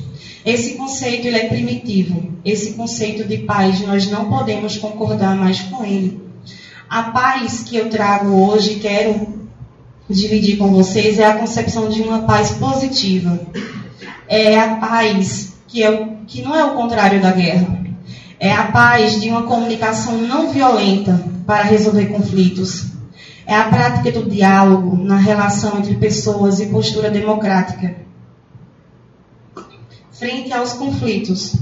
Esse 0.46 0.75
conceito 0.75 1.27
ele 1.27 1.38
é 1.38 1.48
primitivo. 1.48 2.24
Esse 2.44 2.74
conceito 2.74 3.27
de 3.27 3.39
paz 3.39 3.82
nós 3.82 4.10
não 4.10 4.30
podemos 4.30 4.77
concordar 4.77 5.36
mais 5.36 5.60
com 5.62 5.84
ele. 5.84 6.22
A 6.89 7.04
paz 7.04 7.63
que 7.63 7.75
eu 7.75 7.89
trago 7.89 8.30
hoje, 8.30 8.75
quero 8.75 9.46
dividir 10.10 10.58
com 10.58 10.70
vocês, 10.72 11.18
é 11.18 11.25
a 11.25 11.38
concepção 11.38 11.89
de 11.89 12.01
uma 12.01 12.20
paz 12.24 12.51
positiva. 12.51 13.39
É 14.27 14.60
a 14.60 14.75
paz 14.75 15.56
que, 15.68 15.84
é 15.84 15.89
o, 15.89 16.18
que 16.27 16.44
não 16.44 16.56
é 16.56 16.63
o 16.63 16.75
contrário 16.75 17.22
da 17.22 17.32
guerra. 17.32 17.85
É 18.46 18.54
a 18.54 18.66
paz 18.66 19.20
de 19.20 19.28
uma 19.32 19.42
comunicação 19.42 20.20
não 20.20 20.52
violenta 20.52 21.20
para 21.48 21.64
resolver 21.64 22.06
conflitos. 22.06 22.92
É 23.44 23.56
a 23.56 23.70
prática 23.70 24.12
do 24.12 24.30
diálogo 24.30 24.96
na 24.96 25.18
relação 25.18 25.80
entre 25.80 25.96
pessoas 25.96 26.60
e 26.60 26.68
postura 26.68 27.10
democrática 27.10 27.96
frente 30.12 30.54
aos 30.54 30.74
conflitos. 30.74 31.56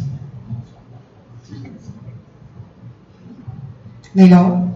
Melhor? 4.14 4.68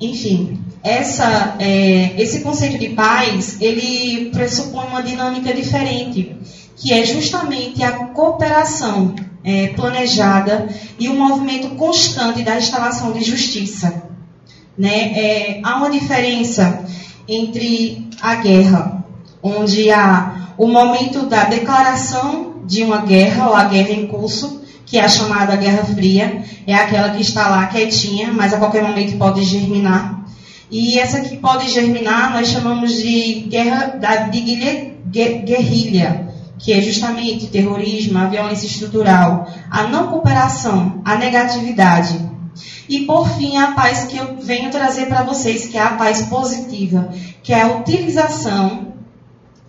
Enfim, 0.00 0.64
essa, 0.82 1.54
é, 1.60 2.20
esse 2.20 2.40
conceito 2.40 2.76
de 2.76 2.88
paz, 2.88 3.60
ele 3.60 4.30
pressupõe 4.30 4.88
uma 4.88 5.00
dinâmica 5.00 5.54
diferente, 5.54 6.36
que 6.76 6.92
é 6.92 7.04
justamente 7.04 7.84
a 7.84 8.06
cooperação 8.08 9.14
é, 9.44 9.68
planejada 9.68 10.68
e 10.98 11.08
o 11.08 11.14
movimento 11.14 11.70
constante 11.76 12.42
da 12.42 12.56
instalação 12.56 13.12
de 13.12 13.22
justiça. 13.22 14.04
Né? 14.76 15.12
É, 15.14 15.60
há 15.62 15.76
uma 15.76 15.90
diferença 15.90 16.84
entre 17.28 18.08
a 18.20 18.36
guerra, 18.36 19.04
onde 19.42 19.90
há 19.90 20.54
o 20.56 20.66
momento 20.66 21.26
da 21.26 21.44
declaração 21.44 22.54
de 22.66 22.82
uma 22.82 22.98
guerra 22.98 23.48
ou 23.48 23.54
a 23.54 23.64
guerra 23.64 23.90
em 23.90 24.06
curso, 24.06 24.62
que 24.86 24.98
é 24.98 25.04
a 25.04 25.08
chamada 25.08 25.56
Guerra 25.56 25.84
Fria, 25.84 26.42
é 26.66 26.74
aquela 26.74 27.10
que 27.10 27.22
está 27.22 27.48
lá 27.48 27.66
quietinha, 27.66 28.32
mas 28.32 28.52
a 28.52 28.58
qualquer 28.58 28.82
momento 28.82 29.16
pode 29.18 29.42
germinar. 29.42 30.24
E 30.70 30.98
essa 30.98 31.20
que 31.20 31.36
pode 31.36 31.68
germinar 31.68 32.32
nós 32.32 32.48
chamamos 32.48 32.96
de 32.96 33.46
guerra 33.48 33.96
da, 33.98 34.16
de 34.28 34.40
guerrilha, 35.10 36.33
que 36.58 36.72
é 36.72 36.80
justamente 36.80 37.48
terrorismo, 37.48 38.18
a 38.18 38.26
violência 38.26 38.66
estrutural, 38.66 39.48
a 39.70 39.84
não 39.84 40.08
cooperação, 40.08 41.00
a 41.04 41.16
negatividade. 41.16 42.18
E 42.88 43.00
por 43.00 43.28
fim, 43.28 43.56
a 43.56 43.72
paz 43.72 44.04
que 44.04 44.16
eu 44.16 44.36
venho 44.40 44.70
trazer 44.70 45.06
para 45.06 45.22
vocês, 45.22 45.66
que 45.66 45.76
é 45.76 45.82
a 45.82 45.94
paz 45.94 46.22
positiva, 46.22 47.08
que 47.42 47.52
é 47.52 47.62
a 47.62 47.76
utilização 47.76 48.94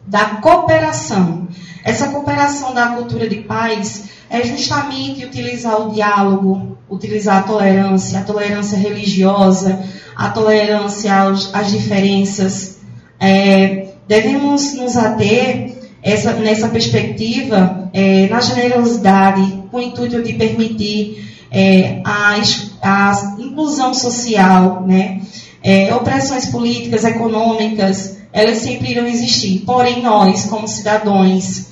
da 0.06 0.25
cooperação. 0.36 1.48
Essa 1.84 2.10
cooperação 2.10 2.74
da 2.74 2.88
cultura 2.89 3.27
de 3.27 3.38
paz 3.38 4.10
é 4.30 4.44
justamente 4.44 5.25
utilizar 5.25 5.82
o 5.82 5.92
diálogo, 5.92 6.77
utilizar 6.89 7.38
a 7.38 7.44
tolerância, 7.44 8.20
a 8.20 8.24
tolerância 8.24 8.77
religiosa, 8.77 9.84
a 10.15 10.30
tolerância 10.30 11.13
às 11.54 11.72
diferenças. 11.72 12.80
É, 13.20 13.94
devemos 14.08 14.74
nos 14.75 14.98
ater 14.98 15.75
essa, 16.05 16.33
nessa 16.33 16.69
perspectiva 16.69 17.89
é, 17.91 18.27
na 18.27 18.39
generosidade, 18.39 19.63
com 19.71 19.77
o 19.77 19.81
intuito 19.81 20.21
de 20.21 20.33
permitir 20.33 21.27
é, 21.50 22.00
a, 22.05 22.35
a, 22.83 23.35
inclusão 23.39 23.91
social, 23.91 24.83
né? 24.85 25.19
É, 25.63 25.95
opressões 25.95 26.45
políticas, 26.45 27.03
econômicas, 27.03 28.17
elas 28.31 28.59
sempre 28.59 28.91
irão 28.91 29.07
existir. 29.07 29.63
Porém, 29.65 30.03
nós, 30.03 30.45
como 30.45 30.67
cidadãos, 30.67 31.69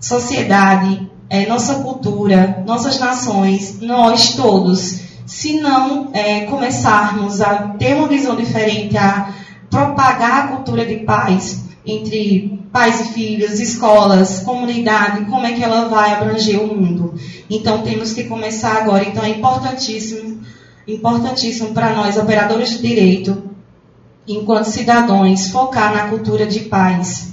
sociedade, 0.00 1.08
é, 1.30 1.46
nossa 1.46 1.76
cultura, 1.76 2.64
nossas 2.66 2.98
nações, 2.98 3.78
nós 3.80 4.34
todos, 4.34 5.00
se 5.26 5.60
não 5.60 6.10
é, 6.12 6.40
começarmos 6.46 7.40
a 7.40 7.54
ter 7.78 7.94
uma 7.94 8.08
visão 8.08 8.34
diferente, 8.34 8.98
a 8.98 9.32
propagar 9.70 10.44
a 10.44 10.48
cultura 10.48 10.84
de 10.84 10.96
paz 11.04 11.66
entre 11.86 12.65
pais 12.76 13.00
e 13.00 13.04
filhos, 13.14 13.58
escolas, 13.58 14.40
comunidade, 14.40 15.24
como 15.24 15.46
é 15.46 15.52
que 15.54 15.64
ela 15.64 15.88
vai 15.88 16.12
abranger 16.12 16.62
o 16.62 16.76
mundo. 16.76 17.14
Então 17.48 17.80
temos 17.80 18.12
que 18.12 18.24
começar 18.24 18.76
agora. 18.76 19.02
Então 19.02 19.24
é 19.24 19.30
importantíssimo, 19.30 20.42
importantíssimo 20.86 21.72
para 21.72 21.94
nós, 21.94 22.18
operadores 22.18 22.72
de 22.72 22.86
direito, 22.86 23.42
enquanto 24.28 24.66
cidadãos, 24.66 25.48
focar 25.48 25.90
na 25.90 26.08
cultura 26.10 26.44
de 26.44 26.60
paz. 26.60 27.32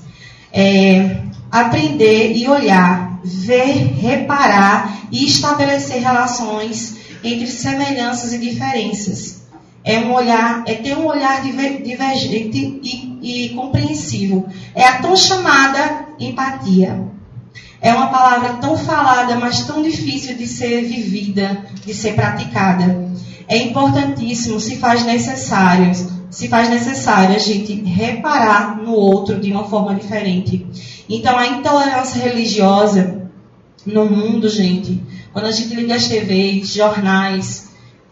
É, 0.54 1.18
aprender 1.52 2.38
e 2.38 2.48
olhar, 2.48 3.20
ver, 3.22 3.96
reparar 4.00 5.10
e 5.12 5.26
estabelecer 5.26 6.02
relações 6.02 6.96
entre 7.22 7.48
semelhanças 7.48 8.32
e 8.32 8.38
diferenças. 8.38 9.43
É 9.84 10.00
um 10.00 10.14
olhar, 10.14 10.64
é 10.66 10.76
ter 10.76 10.98
um 10.98 11.06
olhar 11.06 11.42
divergente 11.42 12.80
e, 12.82 13.48
e 13.48 13.50
compreensivo. 13.50 14.48
É 14.74 14.86
a 14.86 15.02
tão 15.02 15.16
chamada 15.16 16.08
empatia. 16.20 17.12
É 17.82 17.94
uma 17.94 18.08
palavra 18.08 18.54
tão 18.62 18.78
falada, 18.78 19.36
mas 19.36 19.66
tão 19.66 19.84
difícil 19.84 20.38
de 20.38 20.48
ser 20.48 20.86
vivida, 20.86 21.66
de 21.86 21.94
ser 21.94 22.16
praticada. 22.16 23.12
É 23.46 23.58
importantíssimo, 23.58 24.58
se 24.58 24.78
faz 24.78 25.06
necessário, 25.06 25.92
se 26.30 26.48
faz 26.48 26.70
necessário 26.70 27.36
a 27.36 27.40
gente 27.40 27.74
reparar 27.84 28.78
no 28.78 28.94
outro 28.94 29.38
de 29.38 29.52
uma 29.52 29.66
forma 29.66 29.94
diferente. 29.96 30.66
Então, 31.10 31.38
a 31.38 31.46
intolerância 31.46 32.24
religiosa 32.24 33.30
no 33.86 34.06
mundo, 34.06 34.48
gente, 34.48 35.04
quando 35.34 35.46
a 35.46 35.52
gente 35.52 35.76
liga 35.76 35.96
as 35.96 36.08
TVs, 36.08 36.74
jornais, 36.74 37.70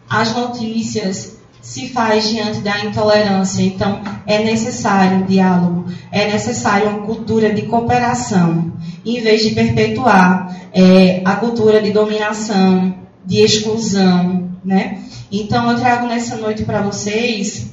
as 0.10 0.36
notícias, 0.36 1.38
se 1.62 1.89
faz 1.89 2.30
diante 2.30 2.60
da 2.62 2.84
intolerância. 2.84 3.62
Então, 3.62 4.01
é 4.25 4.44
necessário 4.44 5.20
um 5.20 5.25
diálogo, 5.25 5.86
é 6.12 6.32
necessário 6.32 6.89
uma 6.89 7.06
cultura 7.06 7.53
de 7.53 7.63
cooperação, 7.63 8.74
em 9.06 9.22
vez 9.22 9.44
de 9.44 9.51
perpetuar 9.51 10.70
é, 10.74 11.22
a 11.24 11.36
cultura 11.36 11.82
de 11.82 11.91
dominação, 11.91 12.96
de 13.25 13.38
exclusão, 13.38 14.50
né? 14.65 15.00
Então, 15.32 15.72
eu 15.72 15.80
trago 15.80 16.08
nessa 16.08 16.36
noite 16.36 16.63
para 16.63 16.82
vocês 16.82 17.72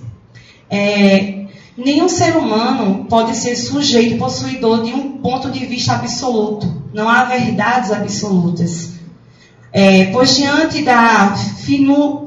é, 0.70 1.46
nenhum 1.76 2.08
ser 2.08 2.36
humano 2.36 3.06
pode 3.08 3.34
ser 3.36 3.56
sujeito 3.56 4.18
possuidor 4.18 4.82
de 4.82 4.92
um 4.92 5.18
ponto 5.18 5.50
de 5.50 5.64
vista 5.64 5.94
absoluto. 5.94 6.82
Não 6.92 7.08
há 7.08 7.24
verdades 7.24 7.90
absolutas. 7.90 8.92
É, 9.72 10.06
pois 10.06 10.36
diante 10.36 10.82
da 10.82 11.34
finu, 11.36 12.26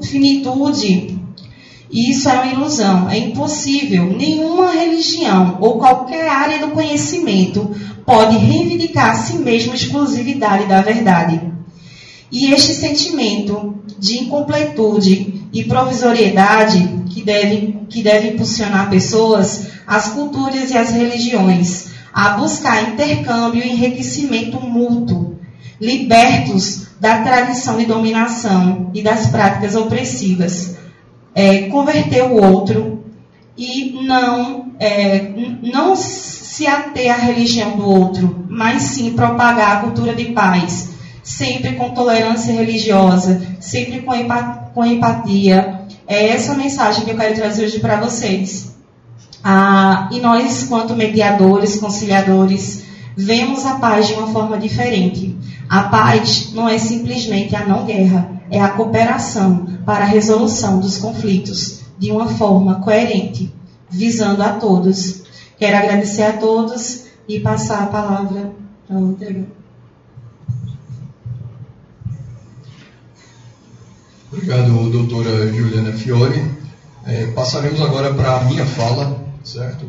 finitude, 1.92 2.10
isso 2.10 2.28
é 2.28 2.32
uma 2.32 2.46
ilusão, 2.46 3.10
é 3.10 3.18
impossível. 3.18 4.16
Nenhuma 4.16 4.72
religião 4.72 5.58
ou 5.60 5.78
qualquer 5.78 6.28
área 6.28 6.58
do 6.58 6.72
conhecimento 6.72 7.70
pode 8.04 8.36
reivindicar 8.36 9.10
a 9.10 9.14
si 9.14 9.36
mesma 9.36 9.74
exclusividade 9.74 10.66
da 10.66 10.80
verdade. 10.80 11.40
E 12.30 12.52
este 12.52 12.72
sentimento 12.72 13.74
de 13.98 14.18
incompletude 14.18 15.42
e 15.52 15.64
provisoriedade 15.64 17.02
que 17.10 17.22
deve, 17.22 17.78
que 17.90 18.02
deve 18.02 18.30
impulsionar 18.30 18.88
pessoas, 18.88 19.66
as 19.86 20.08
culturas 20.08 20.70
e 20.70 20.78
as 20.78 20.90
religiões 20.90 21.92
a 22.12 22.30
buscar 22.30 22.90
intercâmbio 22.90 23.62
e 23.62 23.70
enriquecimento 23.70 24.60
mútuo, 24.60 25.38
libertos 25.80 26.88
da 27.00 27.22
tradição 27.22 27.78
de 27.78 27.86
dominação 27.86 28.90
e 28.94 29.02
das 29.02 29.28
práticas 29.28 29.74
opressivas. 29.74 30.76
É, 31.34 31.62
converter 31.68 32.22
o 32.24 32.34
outro 32.34 33.04
e 33.56 34.00
não, 34.06 34.72
é, 34.78 35.32
não 35.62 35.94
se 35.96 36.66
ater 36.66 37.10
à 37.12 37.16
religião 37.16 37.76
do 37.76 37.88
outro, 37.88 38.46
mas 38.48 38.82
sim 38.82 39.12
propagar 39.12 39.76
a 39.76 39.80
cultura 39.80 40.14
de 40.14 40.26
paz, 40.26 40.90
sempre 41.22 41.72
com 41.72 41.90
tolerância 41.90 42.52
religiosa, 42.52 43.40
sempre 43.60 44.02
com, 44.02 44.12
com 44.74 44.84
empatia. 44.84 45.80
É 46.06 46.28
essa 46.28 46.54
mensagem 46.54 47.04
que 47.04 47.10
eu 47.10 47.16
quero 47.16 47.34
trazer 47.34 47.64
hoje 47.64 47.78
para 47.80 48.00
vocês. 48.00 48.74
Ah, 49.42 50.08
e 50.12 50.20
nós, 50.20 50.64
quanto 50.64 50.94
mediadores, 50.94 51.76
conciliadores, 51.76 52.84
vemos 53.16 53.66
a 53.66 53.74
paz 53.74 54.06
de 54.06 54.14
uma 54.14 54.28
forma 54.28 54.58
diferente. 54.58 55.36
A 55.68 55.84
paz 55.84 56.52
não 56.52 56.68
é 56.68 56.78
simplesmente 56.78 57.56
a 57.56 57.64
não 57.64 57.84
guerra, 57.84 58.30
é 58.52 58.60
a 58.60 58.68
cooperação 58.68 59.66
para 59.84 60.04
a 60.04 60.06
resolução 60.06 60.78
dos 60.78 60.98
conflitos 60.98 61.80
de 61.98 62.12
uma 62.12 62.28
forma 62.28 62.76
coerente, 62.76 63.52
visando 63.90 64.42
a 64.42 64.50
todos. 64.50 65.22
Quero 65.58 65.76
agradecer 65.76 66.22
a 66.22 66.32
todos 66.34 67.06
e 67.28 67.40
passar 67.40 67.82
a 67.82 67.86
palavra 67.86 68.52
para 68.86 68.96
o 68.96 69.06
Rodrigo. 69.06 69.46
Obrigado, 74.30 74.90
doutora 74.90 75.52
Juliana 75.52 75.92
Fiore. 75.92 76.62
É, 77.04 77.26
passaremos 77.32 77.80
agora 77.82 78.14
para 78.14 78.36
a 78.36 78.44
minha 78.44 78.64
fala 78.64 79.22
certo? 79.44 79.86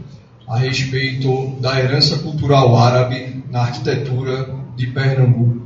A 0.48 0.58
respeito 0.58 1.56
da 1.60 1.80
herança 1.80 2.20
cultural 2.20 2.76
árabe 2.76 3.44
na 3.50 3.62
arquitetura 3.62 4.56
de 4.76 4.88
Pernambuco. 4.88 5.63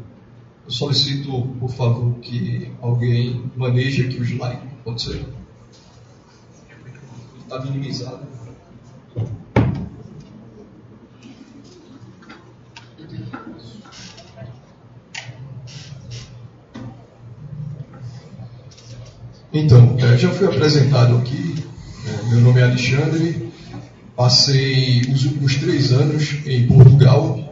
Eu 0.68 0.72
solicito, 0.72 1.48
por 1.62 1.70
favor, 1.70 2.14
que 2.20 2.70
alguém 2.82 3.50
maneje 3.56 4.04
aqui 4.04 4.20
o 4.20 4.24
slide. 4.26 4.60
Pode 4.84 5.02
ser? 5.02 5.26
Está 7.40 7.62
minimizado. 7.62 8.28
Então, 19.54 19.96
é, 20.00 20.18
já 20.18 20.30
fui 20.32 20.48
apresentado 20.48 21.16
aqui. 21.16 21.64
É, 22.06 22.30
meu 22.30 22.42
nome 22.42 22.60
é 22.60 22.66
Alexandre, 22.66 23.48
Passei 24.18 25.02
os 25.02 25.26
últimos 25.26 25.58
três 25.58 25.92
anos 25.92 26.38
em 26.48 26.66
Portugal, 26.66 27.47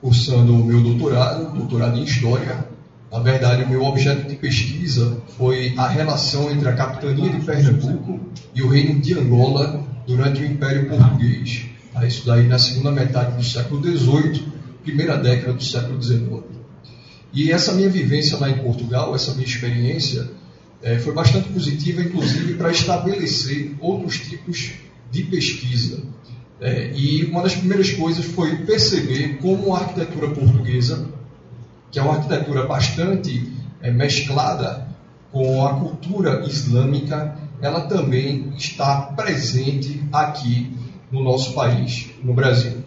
cursando 0.00 0.54
o 0.54 0.64
meu 0.64 0.80
doutorado, 0.80 1.56
doutorado 1.56 1.98
em 1.98 2.04
História. 2.04 2.66
Na 3.10 3.20
verdade, 3.20 3.64
o 3.64 3.68
meu 3.68 3.82
objeto 3.84 4.28
de 4.28 4.36
pesquisa 4.36 5.16
foi 5.36 5.74
a 5.76 5.88
relação 5.88 6.50
entre 6.50 6.68
a 6.68 6.74
capitania 6.74 7.30
de 7.30 7.44
Pernambuco 7.44 8.20
e 8.54 8.62
o 8.62 8.68
reino 8.68 9.00
de 9.00 9.14
Angola 9.18 9.82
durante 10.06 10.42
o 10.42 10.44
Império 10.44 10.88
Português. 10.88 11.66
Isso 12.06 12.26
daí 12.26 12.46
na 12.46 12.58
segunda 12.58 12.92
metade 12.92 13.36
do 13.36 13.42
século 13.42 13.82
XVIII, 13.82 14.44
primeira 14.84 15.16
década 15.16 15.54
do 15.54 15.64
século 15.64 16.00
XIX. 16.00 16.42
E 17.32 17.50
essa 17.50 17.72
minha 17.72 17.88
vivência 17.88 18.38
lá 18.38 18.48
em 18.48 18.58
Portugal, 18.58 19.14
essa 19.14 19.32
minha 19.32 19.46
experiência, 19.46 20.30
é, 20.82 20.98
foi 20.98 21.12
bastante 21.12 21.48
positiva, 21.48 22.02
inclusive, 22.02 22.54
para 22.54 22.70
estabelecer 22.70 23.74
outros 23.80 24.18
tipos 24.20 24.72
de 25.10 25.24
pesquisa. 25.24 26.02
É, 26.60 26.90
e 26.92 27.24
uma 27.26 27.42
das 27.42 27.54
primeiras 27.54 27.90
coisas 27.92 28.24
foi 28.24 28.56
perceber 28.64 29.38
como 29.40 29.74
a 29.74 29.80
arquitetura 29.80 30.28
portuguesa, 30.30 31.08
que 31.90 31.98
é 31.98 32.02
uma 32.02 32.14
arquitetura 32.14 32.66
bastante 32.66 33.52
é, 33.80 33.90
mesclada 33.90 34.88
com 35.30 35.66
a 35.66 35.74
cultura 35.74 36.44
islâmica, 36.46 37.36
ela 37.60 37.82
também 37.82 38.52
está 38.56 39.02
presente 39.16 40.02
aqui 40.12 40.72
no 41.12 41.22
nosso 41.22 41.52
país, 41.54 42.10
no 42.22 42.34
Brasil. 42.34 42.84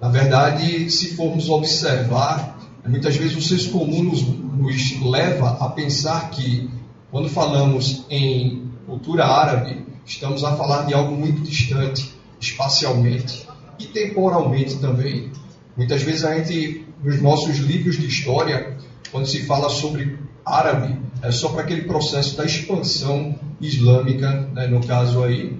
Na 0.00 0.08
verdade, 0.08 0.90
se 0.90 1.14
formos 1.14 1.48
observar, 1.48 2.58
muitas 2.86 3.16
vezes 3.16 3.36
o 3.36 3.42
senso 3.42 3.70
comum 3.70 4.02
nos, 4.02 4.22
nos 4.22 5.00
leva 5.02 5.56
a 5.60 5.68
pensar 5.68 6.30
que, 6.30 6.68
quando 7.10 7.28
falamos 7.28 8.04
em 8.10 8.70
cultura 8.86 9.24
árabe, 9.24 9.84
Estamos 10.06 10.44
a 10.44 10.54
falar 10.54 10.82
de 10.82 10.92
algo 10.92 11.16
muito 11.16 11.40
distante, 11.40 12.12
espacialmente 12.44 13.46
e 13.78 13.86
temporalmente 13.86 14.76
também. 14.76 15.30
Muitas 15.76 16.02
vezes 16.02 16.24
a 16.24 16.34
gente, 16.34 16.86
nos 17.02 17.20
nossos 17.20 17.56
livros 17.58 17.96
de 17.96 18.06
história, 18.06 18.76
quando 19.10 19.26
se 19.26 19.44
fala 19.44 19.68
sobre 19.68 20.18
árabe, 20.44 20.98
é 21.22 21.30
só 21.32 21.48
para 21.48 21.62
aquele 21.62 21.82
processo 21.82 22.36
da 22.36 22.44
expansão 22.44 23.34
islâmica, 23.60 24.48
né, 24.52 24.66
no 24.66 24.84
caso 24.86 25.24
aí, 25.24 25.56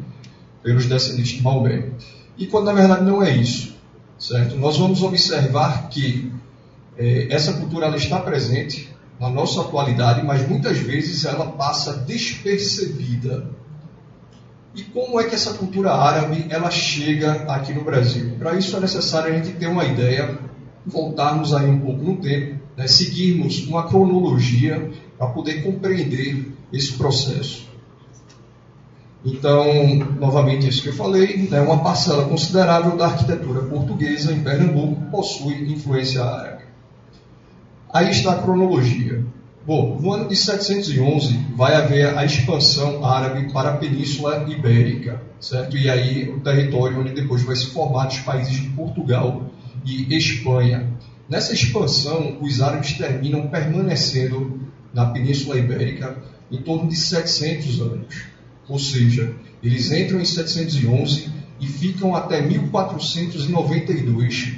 pelos 0.62 0.86
descendentes 0.86 1.32
de 1.32 1.42
Maomé. 1.42 1.90
E 2.36 2.46
quando 2.46 2.66
na 2.66 2.72
verdade 2.72 3.04
não 3.04 3.22
é 3.22 3.34
isso, 3.34 3.74
certo? 4.18 4.56
Nós 4.56 4.76
vamos 4.76 5.02
observar 5.02 5.88
que 5.88 6.32
é, 6.96 7.28
essa 7.30 7.54
cultura 7.54 7.86
ela 7.86 7.96
está 7.96 8.20
presente 8.20 8.88
na 9.18 9.30
nossa 9.30 9.60
atualidade, 9.62 10.24
mas 10.24 10.46
muitas 10.48 10.78
vezes 10.78 11.24
ela 11.24 11.46
passa 11.52 11.94
despercebida 11.98 13.48
e 14.74 14.82
como 14.82 15.20
é 15.20 15.24
que 15.24 15.34
essa 15.34 15.54
cultura 15.54 15.92
árabe 15.92 16.46
ela 16.50 16.70
chega 16.70 17.44
aqui 17.48 17.72
no 17.72 17.84
Brasil? 17.84 18.36
Para 18.38 18.56
isso 18.56 18.76
é 18.76 18.80
necessário 18.80 19.32
a 19.32 19.36
gente 19.36 19.56
ter 19.56 19.68
uma 19.68 19.84
ideia, 19.84 20.38
voltarmos 20.84 21.54
aí 21.54 21.68
um 21.68 21.78
pouco 21.78 22.02
no 22.02 22.16
tempo, 22.16 22.60
né, 22.76 22.88
seguirmos 22.88 23.66
uma 23.68 23.86
cronologia 23.86 24.90
para 25.16 25.28
poder 25.28 25.62
compreender 25.62 26.52
esse 26.72 26.94
processo. 26.94 27.68
Então, 29.24 29.64
novamente, 30.18 30.68
isso 30.68 30.82
que 30.82 30.88
eu 30.88 30.94
falei, 30.94 31.48
né, 31.48 31.60
uma 31.60 31.82
parcela 31.82 32.24
considerável 32.24 32.96
da 32.96 33.06
arquitetura 33.06 33.62
portuguesa 33.62 34.32
em 34.32 34.42
Pernambuco 34.42 35.00
possui 35.10 35.72
influência 35.72 36.22
árabe. 36.22 36.64
Aí 37.92 38.10
está 38.10 38.32
a 38.32 38.42
cronologia. 38.42 39.24
Bom, 39.66 39.98
no 39.98 40.12
ano 40.12 40.28
de 40.28 40.36
711 40.36 41.38
vai 41.56 41.74
haver 41.74 42.18
a 42.18 42.22
expansão 42.22 43.02
árabe 43.02 43.50
para 43.50 43.70
a 43.70 43.76
Península 43.78 44.44
Ibérica, 44.46 45.22
certo? 45.40 45.78
E 45.78 45.88
aí 45.88 46.28
o 46.28 46.38
território 46.40 47.00
onde 47.00 47.14
depois 47.14 47.42
vai 47.42 47.56
se 47.56 47.68
formar 47.68 48.08
os 48.08 48.18
países 48.18 48.60
de 48.60 48.68
Portugal 48.68 49.50
e 49.82 50.14
Espanha. 50.14 50.92
Nessa 51.30 51.54
expansão, 51.54 52.36
os 52.42 52.60
árabes 52.60 52.92
terminam 52.92 53.48
permanecendo 53.48 54.60
na 54.92 55.06
Península 55.06 55.58
Ibérica 55.58 56.14
em 56.52 56.58
torno 56.58 56.86
de 56.86 56.96
700 56.96 57.80
anos. 57.80 58.24
Ou 58.68 58.78
seja, 58.78 59.34
eles 59.62 59.90
entram 59.90 60.20
em 60.20 60.26
711 60.26 61.30
e 61.58 61.66
ficam 61.66 62.14
até 62.14 62.42
1492, 62.42 64.56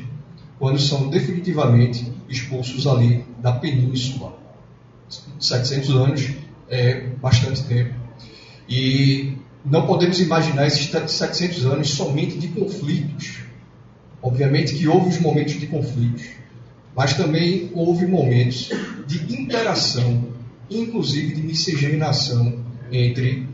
quando 0.58 0.80
são 0.80 1.08
definitivamente 1.08 2.12
expulsos 2.28 2.88
ali 2.88 3.24
da 3.40 3.52
península. 3.52 4.35
700 5.38 5.90
anos 5.90 6.30
é 6.68 7.00
bastante 7.20 7.62
tempo. 7.64 7.94
E 8.68 9.36
não 9.64 9.86
podemos 9.86 10.20
imaginar 10.20 10.66
esses 10.66 10.86
700 10.86 11.66
anos 11.66 11.90
somente 11.90 12.38
de 12.38 12.48
conflitos. 12.48 13.40
Obviamente 14.22 14.74
que 14.74 14.88
houve 14.88 15.10
os 15.10 15.20
momentos 15.20 15.54
de 15.54 15.66
conflitos, 15.66 16.24
mas 16.96 17.14
também 17.14 17.70
houve 17.74 18.06
momentos 18.06 18.70
de 19.06 19.40
interação, 19.40 20.28
inclusive 20.70 21.34
de 21.34 21.42
miscigenação 21.42 22.58
entre 22.90 23.46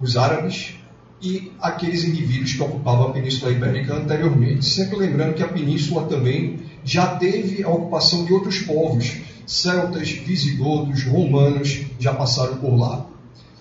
os 0.00 0.16
árabes 0.16 0.74
e 1.22 1.52
aqueles 1.60 2.04
indivíduos 2.04 2.52
que 2.52 2.62
ocupavam 2.62 3.08
a 3.08 3.12
Península 3.12 3.52
Ibérica 3.52 3.94
anteriormente. 3.94 4.64
Sempre 4.64 4.96
lembrando 4.96 5.34
que 5.34 5.42
a 5.42 5.48
península 5.48 6.06
também 6.06 6.58
já 6.84 7.16
teve 7.16 7.62
a 7.62 7.68
ocupação 7.68 8.24
de 8.24 8.32
outros 8.32 8.58
povos, 8.58 9.16
celtas, 9.46 10.10
visigodos, 10.10 11.04
romanos 11.04 11.82
já 11.98 12.12
passaram 12.14 12.56
por 12.56 12.76
lá. 12.76 13.06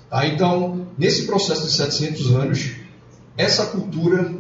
Tá? 0.10 0.28
Então, 0.28 0.88
nesse 0.98 1.26
processo 1.26 1.66
de 1.66 1.74
700 1.74 2.36
anos, 2.36 2.72
essa 3.38 3.66
cultura 3.68 4.34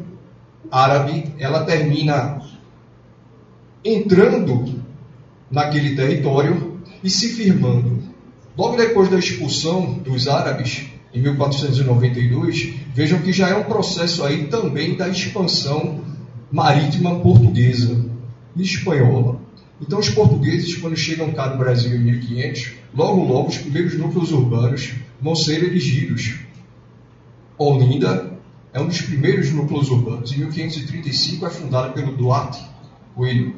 árabe 0.71 1.33
ela 1.37 1.63
termina 1.65 2.41
entrando 3.83 4.81
naquele 5.51 5.95
território 5.95 6.79
e 7.03 7.09
se 7.09 7.29
firmando. 7.29 8.01
Logo 8.57 8.77
depois 8.77 9.09
da 9.09 9.17
expulsão 9.17 9.93
dos 9.93 10.27
árabes, 10.27 10.85
em 11.13 11.21
1492, 11.21 12.73
vejam 12.93 13.19
que 13.19 13.31
já 13.31 13.49
é 13.49 13.55
um 13.55 13.63
processo 13.63 14.23
aí 14.23 14.47
também 14.47 14.95
da 14.95 15.07
expansão 15.09 16.01
marítima 16.51 17.19
portuguesa 17.19 18.05
e 18.55 18.61
espanhola. 18.61 19.42
Então, 19.81 19.99
os 19.99 20.09
portugueses, 20.09 20.75
quando 20.75 20.95
chegam 20.95 21.31
cá 21.33 21.49
no 21.49 21.57
Brasil 21.57 21.95
em 21.95 21.99
1500, 21.99 22.73
logo, 22.95 23.23
logo, 23.23 23.49
os 23.49 23.57
primeiros 23.57 23.97
núcleos 23.97 24.31
urbanos 24.31 24.93
vão 25.21 25.35
ser 25.35 25.63
erigidos. 25.63 26.39
Olinda 27.57 28.33
é 28.71 28.79
um 28.79 28.87
dos 28.87 29.01
primeiros 29.01 29.51
núcleos 29.51 29.89
urbanos. 29.89 30.31
Em 30.31 30.39
1535 30.39 31.45
é 31.45 31.49
fundada 31.49 31.89
pelo 31.93 32.15
Duarte 32.15 32.63
Coelho. 33.15 33.55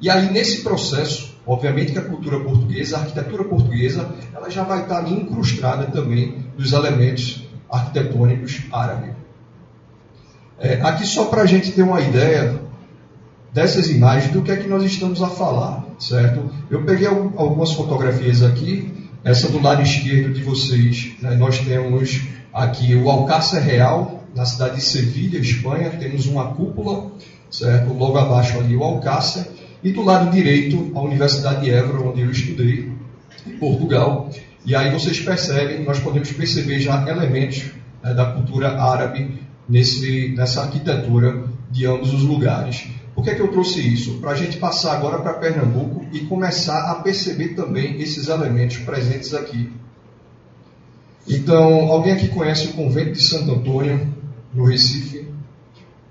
E 0.00 0.10
aí, 0.10 0.30
nesse 0.30 0.62
processo, 0.62 1.36
obviamente 1.46 1.92
que 1.92 1.98
a 1.98 2.04
cultura 2.04 2.40
portuguesa, 2.40 2.96
a 2.96 3.00
arquitetura 3.00 3.44
portuguesa, 3.44 4.14
ela 4.34 4.50
já 4.50 4.62
vai 4.62 4.82
estar 4.82 5.10
incrustada 5.10 5.86
também 5.86 6.44
dos 6.56 6.72
elementos 6.72 7.46
arquitetônicos 7.70 8.62
árabes. 8.72 9.14
É, 10.58 10.80
aqui 10.82 11.06
só 11.06 11.26
para 11.26 11.42
a 11.42 11.46
gente 11.46 11.72
ter 11.72 11.82
uma 11.82 12.00
ideia 12.00 12.60
dessas 13.56 13.88
imagens 13.88 14.30
do 14.34 14.42
que 14.42 14.52
é 14.52 14.56
que 14.56 14.68
nós 14.68 14.84
estamos 14.84 15.22
a 15.22 15.28
falar, 15.28 15.82
certo? 15.98 16.50
Eu 16.70 16.84
peguei 16.84 17.06
algumas 17.06 17.72
fotografias 17.72 18.42
aqui, 18.42 18.92
essa 19.24 19.48
do 19.48 19.62
lado 19.62 19.80
esquerdo 19.80 20.34
de 20.34 20.42
vocês, 20.42 21.14
né, 21.22 21.34
nós 21.36 21.58
temos 21.60 22.20
aqui 22.52 22.94
o 22.94 23.08
Alcácer 23.08 23.62
Real, 23.62 24.22
na 24.34 24.44
cidade 24.44 24.76
de 24.76 24.82
Sevilha, 24.82 25.38
Espanha, 25.38 25.88
temos 25.88 26.26
uma 26.26 26.48
cúpula, 26.48 27.10
certo? 27.50 27.94
Logo 27.94 28.18
abaixo 28.18 28.58
ali 28.58 28.76
o 28.76 28.84
Alcácer, 28.84 29.46
e 29.82 29.90
do 29.90 30.02
lado 30.02 30.30
direito 30.30 30.92
a 30.94 31.00
Universidade 31.00 31.62
de 31.62 31.70
Évora, 31.70 32.10
onde 32.10 32.20
eu 32.20 32.30
estudei, 32.30 32.92
em 33.46 33.56
Portugal. 33.56 34.28
E 34.66 34.76
aí 34.76 34.92
vocês 34.92 35.18
percebem, 35.20 35.82
nós 35.82 35.98
podemos 35.98 36.30
perceber 36.30 36.78
já 36.78 37.08
elementos 37.08 37.64
né, 38.02 38.12
da 38.12 38.26
cultura 38.32 38.78
árabe 38.78 39.40
nesse, 39.66 40.34
nessa 40.36 40.60
arquitetura 40.60 41.44
de 41.70 41.86
ambos 41.86 42.12
os 42.12 42.22
lugares. 42.22 42.86
Por 43.16 43.24
que, 43.24 43.30
é 43.30 43.34
que 43.34 43.40
eu 43.40 43.48
trouxe 43.48 43.80
isso? 43.80 44.18
Para 44.18 44.32
a 44.32 44.34
gente 44.34 44.58
passar 44.58 44.94
agora 44.94 45.18
para 45.18 45.32
Pernambuco 45.32 46.04
e 46.12 46.20
começar 46.26 46.90
a 46.90 46.96
perceber 46.96 47.54
também 47.54 47.98
esses 47.98 48.28
elementos 48.28 48.76
presentes 48.76 49.32
aqui. 49.32 49.72
Então, 51.26 51.90
alguém 51.90 52.12
aqui 52.12 52.28
conhece 52.28 52.66
o 52.66 52.72
convento 52.74 53.12
de 53.12 53.22
Santo 53.22 53.52
Antônio, 53.52 54.14
no 54.52 54.66
Recife? 54.66 55.26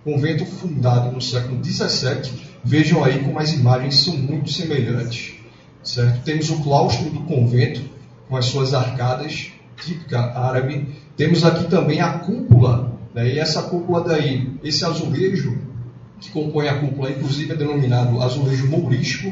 Convento 0.04 0.48
fundado 0.48 1.12
no 1.12 1.22
século 1.22 1.64
XVII. 1.64 2.34
Vejam 2.64 3.04
aí 3.04 3.24
como 3.24 3.38
as 3.38 3.54
imagens 3.54 3.98
são 4.04 4.18
muito 4.18 4.52
semelhantes. 4.52 5.36
Certo? 5.84 6.24
Temos 6.24 6.50
o 6.50 6.64
claustro 6.64 7.12
do 7.12 7.22
convento, 7.22 7.88
com 8.28 8.36
as 8.36 8.46
suas 8.46 8.74
arcadas, 8.74 9.52
típica 9.78 10.20
árabe. 10.36 10.88
Temos 11.16 11.46
aqui 11.46 11.66
também 11.70 12.02
a 12.02 12.18
cúpula, 12.18 12.98
né? 13.14 13.32
e 13.32 13.38
essa 13.38 13.62
cúpula 13.62 14.04
daí, 14.04 14.50
esse 14.64 14.84
azulejo 14.84 15.75
que 16.20 16.32
compõe 16.32 16.68
a 16.68 16.80
cúpula, 16.80 17.10
inclusive 17.10 17.52
é 17.52 17.56
denominado 17.56 18.22
azulejo 18.22 18.68
mourisco, 18.68 19.32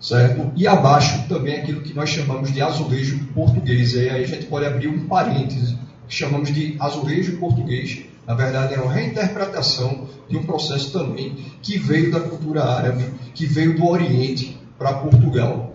certo? 0.00 0.52
E 0.56 0.66
abaixo 0.66 1.26
também 1.28 1.56
aquilo 1.56 1.82
que 1.82 1.94
nós 1.94 2.08
chamamos 2.08 2.52
de 2.52 2.62
azulejo 2.62 3.18
português. 3.34 3.94
E 3.94 4.08
aí 4.08 4.24
a 4.24 4.26
gente 4.26 4.46
pode 4.46 4.66
abrir 4.66 4.88
um 4.88 5.06
parêntese, 5.06 5.78
que 6.08 6.14
chamamos 6.14 6.52
de 6.52 6.76
azulejo 6.80 7.38
português. 7.38 8.04
Na 8.26 8.34
verdade, 8.34 8.74
é 8.74 8.80
uma 8.80 8.92
reinterpretação 8.92 10.06
de 10.28 10.36
um 10.36 10.42
processo 10.44 10.92
também 10.92 11.36
que 11.62 11.78
veio 11.78 12.10
da 12.10 12.20
cultura 12.20 12.64
árabe, 12.64 13.04
que 13.34 13.46
veio 13.46 13.76
do 13.76 13.86
Oriente 13.86 14.58
para 14.78 14.94
Portugal. 14.94 15.74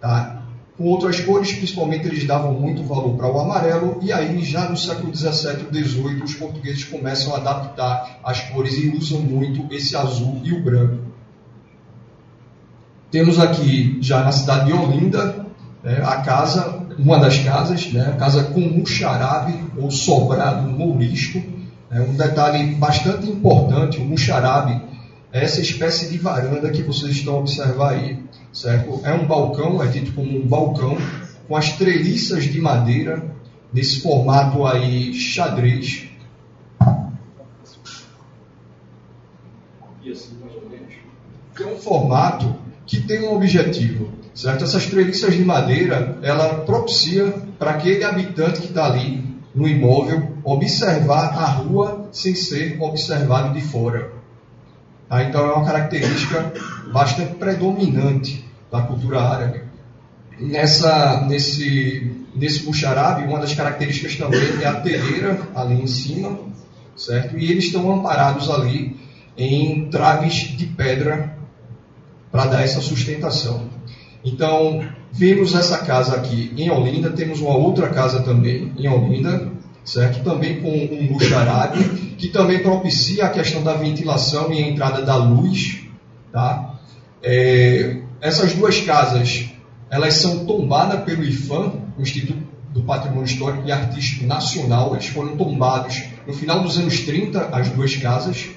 Tá? 0.00 0.35
Com 0.76 0.84
outras 0.84 1.20
cores, 1.20 1.52
principalmente, 1.52 2.06
eles 2.06 2.26
davam 2.26 2.52
muito 2.52 2.82
valor 2.84 3.16
para 3.16 3.32
o 3.32 3.40
amarelo, 3.40 3.98
e 4.02 4.12
aí 4.12 4.44
já 4.44 4.68
no 4.68 4.76
século 4.76 5.14
XVII 5.14 5.68
e 5.72 5.84
XVIII 5.84 6.22
os 6.22 6.34
portugueses 6.34 6.84
começam 6.84 7.34
a 7.34 7.38
adaptar 7.38 8.20
as 8.22 8.40
cores 8.40 8.74
e 8.76 8.88
usam 8.88 9.20
muito 9.20 9.72
esse 9.74 9.96
azul 9.96 10.40
e 10.44 10.52
o 10.52 10.62
branco. 10.62 11.06
Temos 13.10 13.38
aqui, 13.38 13.96
já 14.02 14.22
na 14.22 14.32
cidade 14.32 14.66
de 14.66 14.72
Olinda, 14.74 15.46
né, 15.82 16.02
a 16.04 16.16
casa, 16.16 16.86
uma 16.98 17.18
das 17.18 17.38
casas, 17.38 17.90
né, 17.92 18.12
a 18.14 18.16
casa 18.16 18.44
com 18.44 18.60
muxarabe 18.60 19.54
ou 19.78 19.90
sobrado 19.90 20.68
mourisco. 20.68 21.38
Né, 21.90 22.00
um 22.00 22.14
detalhe 22.14 22.74
bastante 22.74 23.30
importante, 23.30 23.98
o 23.98 24.04
muxarabe 24.04 24.82
é 25.32 25.42
essa 25.42 25.62
espécie 25.62 26.10
de 26.10 26.18
varanda 26.18 26.70
que 26.70 26.82
vocês 26.82 27.12
estão 27.12 27.36
a 27.36 27.38
observar 27.38 27.92
aí, 27.92 28.18
certo? 28.56 29.00
É 29.04 29.12
um 29.12 29.26
balcão, 29.26 29.82
é 29.82 29.86
dito 29.86 30.12
como 30.12 30.38
um 30.38 30.46
balcão, 30.46 30.96
com 31.46 31.54
as 31.54 31.72
treliças 31.72 32.44
de 32.44 32.58
madeira, 32.58 33.22
nesse 33.72 34.00
formato 34.00 34.64
aí 34.64 35.12
xadrez. 35.12 36.08
Assim, 40.10 40.38
mais 40.40 40.54
ou 40.54 40.68
menos. 40.70 40.94
É 41.60 41.66
um 41.66 41.76
formato 41.76 42.54
que 42.86 43.00
tem 43.00 43.28
um 43.28 43.34
objetivo, 43.34 44.08
certo? 44.34 44.64
Essas 44.64 44.86
treliças 44.86 45.34
de 45.34 45.44
madeira, 45.44 46.18
ela 46.22 46.60
propicia 46.60 47.34
para 47.58 47.72
aquele 47.72 48.04
habitante 48.04 48.60
que 48.60 48.68
está 48.68 48.86
ali 48.86 49.22
no 49.54 49.68
imóvel 49.68 50.32
observar 50.44 51.36
a 51.36 51.44
rua 51.46 52.08
sem 52.12 52.34
ser 52.34 52.80
observado 52.80 53.52
de 53.52 53.60
fora. 53.60 54.12
Tá? 55.08 55.24
Então 55.24 55.44
é 55.44 55.52
uma 55.52 55.64
característica 55.64 56.52
bastante 56.92 57.34
predominante 57.34 58.45
da 58.70 58.82
cultura 58.82 59.20
árabe. 59.20 59.62
Nessa, 60.38 61.24
nesse, 61.26 62.12
nesse 62.34 62.64
buxarabe, 62.64 63.26
uma 63.26 63.38
das 63.38 63.54
características 63.54 64.16
também 64.16 64.62
é 64.62 64.66
a 64.66 64.80
telheira 64.80 65.38
ali 65.54 65.80
em 65.80 65.86
cima, 65.86 66.38
certo? 66.94 67.38
E 67.38 67.50
eles 67.50 67.64
estão 67.64 67.90
amparados 67.92 68.50
ali 68.50 68.96
em 69.36 69.88
traves 69.90 70.34
de 70.56 70.66
pedra 70.66 71.36
para 72.30 72.46
dar 72.46 72.62
essa 72.62 72.80
sustentação. 72.80 73.68
Então, 74.24 74.84
vimos 75.12 75.54
essa 75.54 75.78
casa 75.78 76.16
aqui 76.16 76.52
em 76.56 76.70
Olinda, 76.70 77.10
temos 77.10 77.40
uma 77.40 77.56
outra 77.56 77.88
casa 77.88 78.22
também 78.22 78.72
em 78.76 78.88
Olinda, 78.88 79.52
certo? 79.84 80.22
Também 80.24 80.60
com 80.60 80.70
um 80.70 81.06
buxarabe, 81.06 81.84
que 82.18 82.28
também 82.28 82.62
propicia 82.62 83.26
a 83.26 83.30
questão 83.30 83.62
da 83.62 83.74
ventilação 83.74 84.52
e 84.52 84.62
a 84.62 84.68
entrada 84.68 85.02
da 85.02 85.16
luz, 85.16 85.82
tá? 86.32 86.74
É, 87.22 88.02
essas 88.20 88.54
duas 88.54 88.80
casas, 88.80 89.46
elas 89.90 90.14
são 90.14 90.44
tombadas 90.44 91.04
pelo 91.04 91.24
IFAM, 91.24 91.72
o 91.98 92.02
Instituto 92.02 92.46
do 92.72 92.82
Patrimônio 92.82 93.24
Histórico 93.24 93.66
e 93.66 93.72
Artístico 93.72 94.26
Nacional, 94.26 94.92
eles 94.94 95.06
foram 95.06 95.36
tombados 95.36 96.02
no 96.26 96.32
final 96.32 96.62
dos 96.62 96.78
anos 96.78 97.00
30, 97.00 97.48
as 97.56 97.70
duas 97.70 97.96
casas, 97.96 98.48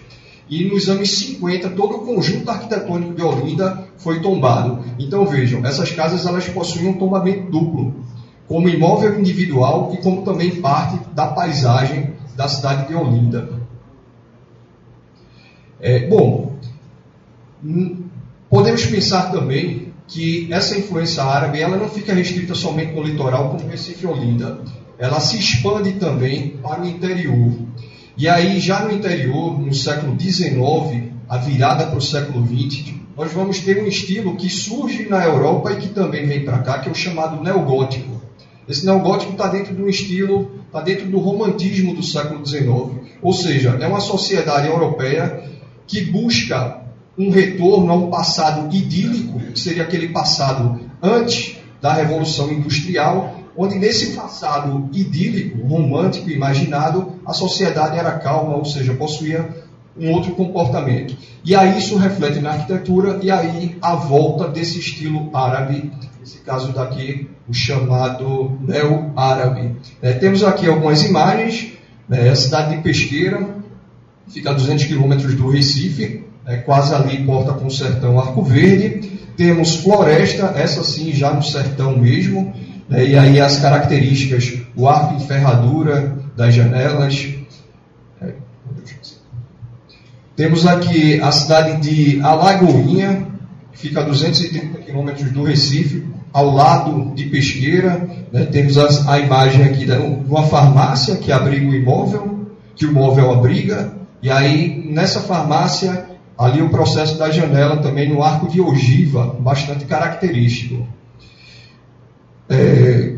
e 0.50 0.66
nos 0.66 0.90
anos 0.90 1.10
50 1.18 1.70
todo 1.72 1.98
o 1.98 2.06
conjunto 2.06 2.50
arquitetônico 2.50 3.14
de 3.14 3.22
Olinda 3.22 3.88
foi 3.98 4.22
tombado. 4.22 4.84
Então 4.98 5.26
vejam, 5.26 5.66
essas 5.66 5.92
casas 5.92 6.26
elas 6.26 6.50
possuíam 6.50 6.92
um 6.92 6.98
tombamento 6.98 7.52
duplo, 7.52 8.04
como 8.48 8.68
imóvel 8.68 9.20
individual 9.20 9.92
e 9.94 9.98
como 10.02 10.24
também 10.24 10.60
parte 10.60 11.00
da 11.14 11.28
paisagem 11.28 12.16
da 12.36 12.48
cidade 12.48 12.88
de 12.88 12.96
Olinda. 12.96 13.60
É, 15.80 16.08
bom, 16.08 16.58
podemos 18.50 18.86
pensar 18.86 19.32
também 19.32 19.94
que 20.08 20.52
essa 20.52 20.78
influência 20.78 21.24
árabe 21.24 21.62
ela 21.62 21.78
não 21.78 21.88
fica 21.88 22.14
restrita 22.14 22.56
somente 22.56 22.94
no 22.94 23.04
litoral 23.04 23.50
como 23.50 23.70
Recife 23.70 24.04
e 24.06 24.08
Olinda. 24.08 24.60
Ela 24.98 25.20
se 25.20 25.38
expande 25.38 25.94
também 25.94 26.58
para 26.62 26.82
o 26.82 26.88
interior. 26.88 27.54
E 28.18 28.28
aí, 28.28 28.60
já 28.60 28.82
no 28.82 28.92
interior, 28.92 29.58
no 29.58 29.74
século 29.74 30.20
XIX, 30.20 31.10
a 31.30 31.38
virada 31.38 31.86
para 31.86 31.98
o 31.98 32.02
século 32.02 32.46
XX, 32.46 32.96
nós 33.16 33.32
vamos 33.32 33.60
ter 33.60 33.82
um 33.82 33.88
estilo 33.88 34.36
que 34.36 34.50
surge 34.50 35.08
na 35.08 35.24
Europa 35.24 35.72
e 35.72 35.78
que 35.78 35.90
também 35.90 36.26
vem 36.26 36.44
para 36.44 36.60
cá, 36.60 36.80
que 36.80 36.90
é 36.90 36.92
o 36.92 36.96
chamado 36.96 37.42
neogótico. 37.42 38.20
Esse 38.68 38.86
neogótico 38.86 39.34
está 39.34 39.48
dentro 39.48 39.76
de 39.76 39.82
um 39.82 39.88
estilo, 39.88 40.52
está 40.66 40.82
dentro 40.82 41.08
do 41.08 41.20
romantismo 41.20 41.96
do 41.96 42.04
século 42.04 42.46
XIX. 42.46 42.70
Ou 43.22 43.34
seja, 43.34 43.78
é 43.80 43.88
uma 43.88 44.00
sociedade 44.00 44.68
europeia 44.68 45.44
que 45.88 46.02
busca 46.02 46.79
um 47.20 47.30
retorno 47.30 47.92
a 47.92 47.96
um 47.96 48.10
passado 48.10 48.74
idílico, 48.74 49.40
que 49.40 49.60
seria 49.60 49.84
aquele 49.84 50.08
passado 50.08 50.80
antes 51.04 51.58
da 51.82 51.92
Revolução 51.92 52.50
Industrial, 52.50 53.36
onde 53.58 53.78
nesse 53.78 54.16
passado 54.16 54.90
idílico, 54.94 55.68
romântico, 55.68 56.30
imaginado, 56.30 57.16
a 57.26 57.34
sociedade 57.34 57.98
era 57.98 58.14
calma, 58.14 58.56
ou 58.56 58.64
seja, 58.64 58.94
possuía 58.94 59.50
um 60.00 60.14
outro 60.14 60.32
comportamento. 60.32 61.18
E 61.44 61.54
aí 61.54 61.78
isso 61.78 61.98
reflete 61.98 62.40
na 62.40 62.52
arquitetura 62.52 63.20
e 63.22 63.30
aí 63.30 63.76
a 63.82 63.96
volta 63.96 64.48
desse 64.48 64.80
estilo 64.80 65.30
árabe, 65.36 65.92
nesse 66.22 66.38
caso 66.38 66.72
daqui, 66.72 67.30
o 67.50 67.54
chamado 67.54 68.58
neo-árabe. 68.62 69.76
É, 70.02 70.14
temos 70.14 70.42
aqui 70.42 70.70
algumas 70.70 71.04
imagens, 71.04 71.74
né, 72.08 72.30
a 72.30 72.36
cidade 72.36 72.78
de 72.78 72.82
Pesqueira, 72.82 73.58
fica 74.30 74.52
a 74.52 74.54
200 74.54 74.86
quilômetros 74.86 75.36
do 75.36 75.50
Recife, 75.50 76.29
é, 76.50 76.58
quase 76.58 76.96
ali 76.96 77.24
porta 77.24 77.54
com 77.54 77.68
o 77.68 77.72
sertão 77.72 78.20
Arco 78.20 78.42
Verde. 78.42 79.20
Temos 79.38 79.76
floresta, 79.76 80.52
essa 80.56 80.84
sim 80.84 81.14
já 81.14 81.32
no 81.32 81.44
sertão 81.44 81.98
mesmo, 81.98 82.54
né, 82.90 83.06
e 83.06 83.16
aí 83.16 83.40
as 83.40 83.60
características, 83.60 84.58
o 84.76 84.88
arco 84.88 85.14
em 85.14 85.20
ferradura 85.20 86.18
das 86.36 86.56
janelas. 86.56 87.30
É, 88.20 88.34
temos 90.36 90.66
aqui 90.66 91.22
a 91.22 91.32
cidade 91.32 91.82
de 91.88 92.20
Alagoinha, 92.22 93.28
que 93.72 93.78
fica 93.78 94.02
a 94.02 94.04
230 94.04 94.80
quilômetros 94.80 95.32
do 95.32 95.44
Recife, 95.44 96.04
ao 96.34 96.50
lado 96.50 97.14
de 97.14 97.26
Pesqueira. 97.26 98.10
Né, 98.34 98.46
temos 98.46 98.76
as, 98.76 99.08
a 99.08 99.20
imagem 99.20 99.66
aqui 99.66 99.86
de 99.86 99.92
uma 99.92 100.48
farmácia 100.48 101.16
que 101.16 101.32
abriga 101.32 101.70
o 101.70 101.76
imóvel, 101.76 102.48
que 102.76 102.88
o 102.88 102.90
imóvel 102.90 103.32
abriga, 103.32 103.94
e 104.22 104.30
aí 104.30 104.90
nessa 104.90 105.22
farmácia, 105.22 106.09
ali 106.40 106.62
o 106.62 106.70
processo 106.70 107.18
da 107.18 107.30
janela 107.30 107.78
também 107.78 108.08
no 108.08 108.24
arco 108.24 108.48
de 108.48 108.62
ogiva, 108.62 109.36
bastante 109.42 109.84
característico. 109.84 110.88
É, 112.50 113.16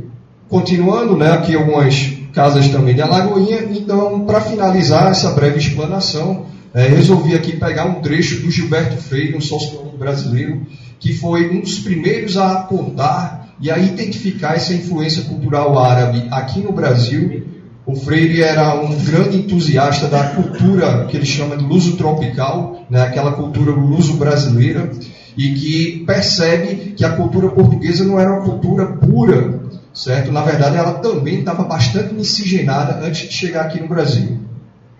continuando, 0.49 1.15
né, 1.15 1.31
aqui 1.31 1.55
algumas 1.55 2.17
casas 2.33 2.67
também 2.69 2.95
de 2.95 3.01
Alagoinha. 3.01 3.59
Então, 3.69 4.21
para 4.21 4.41
finalizar 4.41 5.11
essa 5.11 5.29
breve 5.31 5.59
explanação, 5.59 6.47
é, 6.73 6.87
resolvi 6.87 7.35
aqui 7.35 7.57
pegar 7.57 7.85
um 7.85 8.01
trecho 8.01 8.41
do 8.41 8.49
Gilberto 8.49 8.97
Freire, 8.97 9.37
um 9.37 9.41
sociólogo 9.41 9.97
brasileiro, 9.97 10.65
que 10.99 11.13
foi 11.13 11.55
um 11.55 11.61
dos 11.61 11.77
primeiros 11.77 12.37
a 12.37 12.53
apontar 12.53 13.49
e 13.59 13.69
a 13.69 13.77
identificar 13.77 14.55
essa 14.55 14.73
influência 14.73 15.23
cultural 15.25 15.77
árabe 15.77 16.27
aqui 16.31 16.59
no 16.59 16.71
Brasil. 16.71 17.43
O 17.85 17.95
Freire 17.95 18.43
era 18.43 18.75
um 18.79 18.95
grande 19.03 19.37
entusiasta 19.37 20.07
da 20.07 20.23
cultura 20.29 21.05
que 21.05 21.17
ele 21.17 21.25
chama 21.25 21.57
de 21.57 21.63
luso 21.63 21.97
tropical, 21.97 22.85
né, 22.89 23.01
aquela 23.01 23.31
cultura 23.31 23.71
luso 23.71 24.13
brasileira, 24.17 24.91
e 25.35 25.53
que 25.53 26.03
percebe 26.05 26.93
que 26.95 27.03
a 27.03 27.11
cultura 27.11 27.49
portuguesa 27.49 28.03
não 28.03 28.19
era 28.19 28.31
uma 28.31 28.43
cultura 28.43 28.85
pura, 28.85 29.61
certo? 29.93 30.31
Na 30.31 30.41
verdade, 30.41 30.77
ela 30.77 30.93
também 30.93 31.39
estava 31.39 31.63
bastante 31.63 32.13
miscigenada 32.13 33.03
antes 33.05 33.29
de 33.29 33.33
chegar 33.33 33.65
aqui 33.65 33.79
no 33.79 33.87
Brasil. 33.87 34.39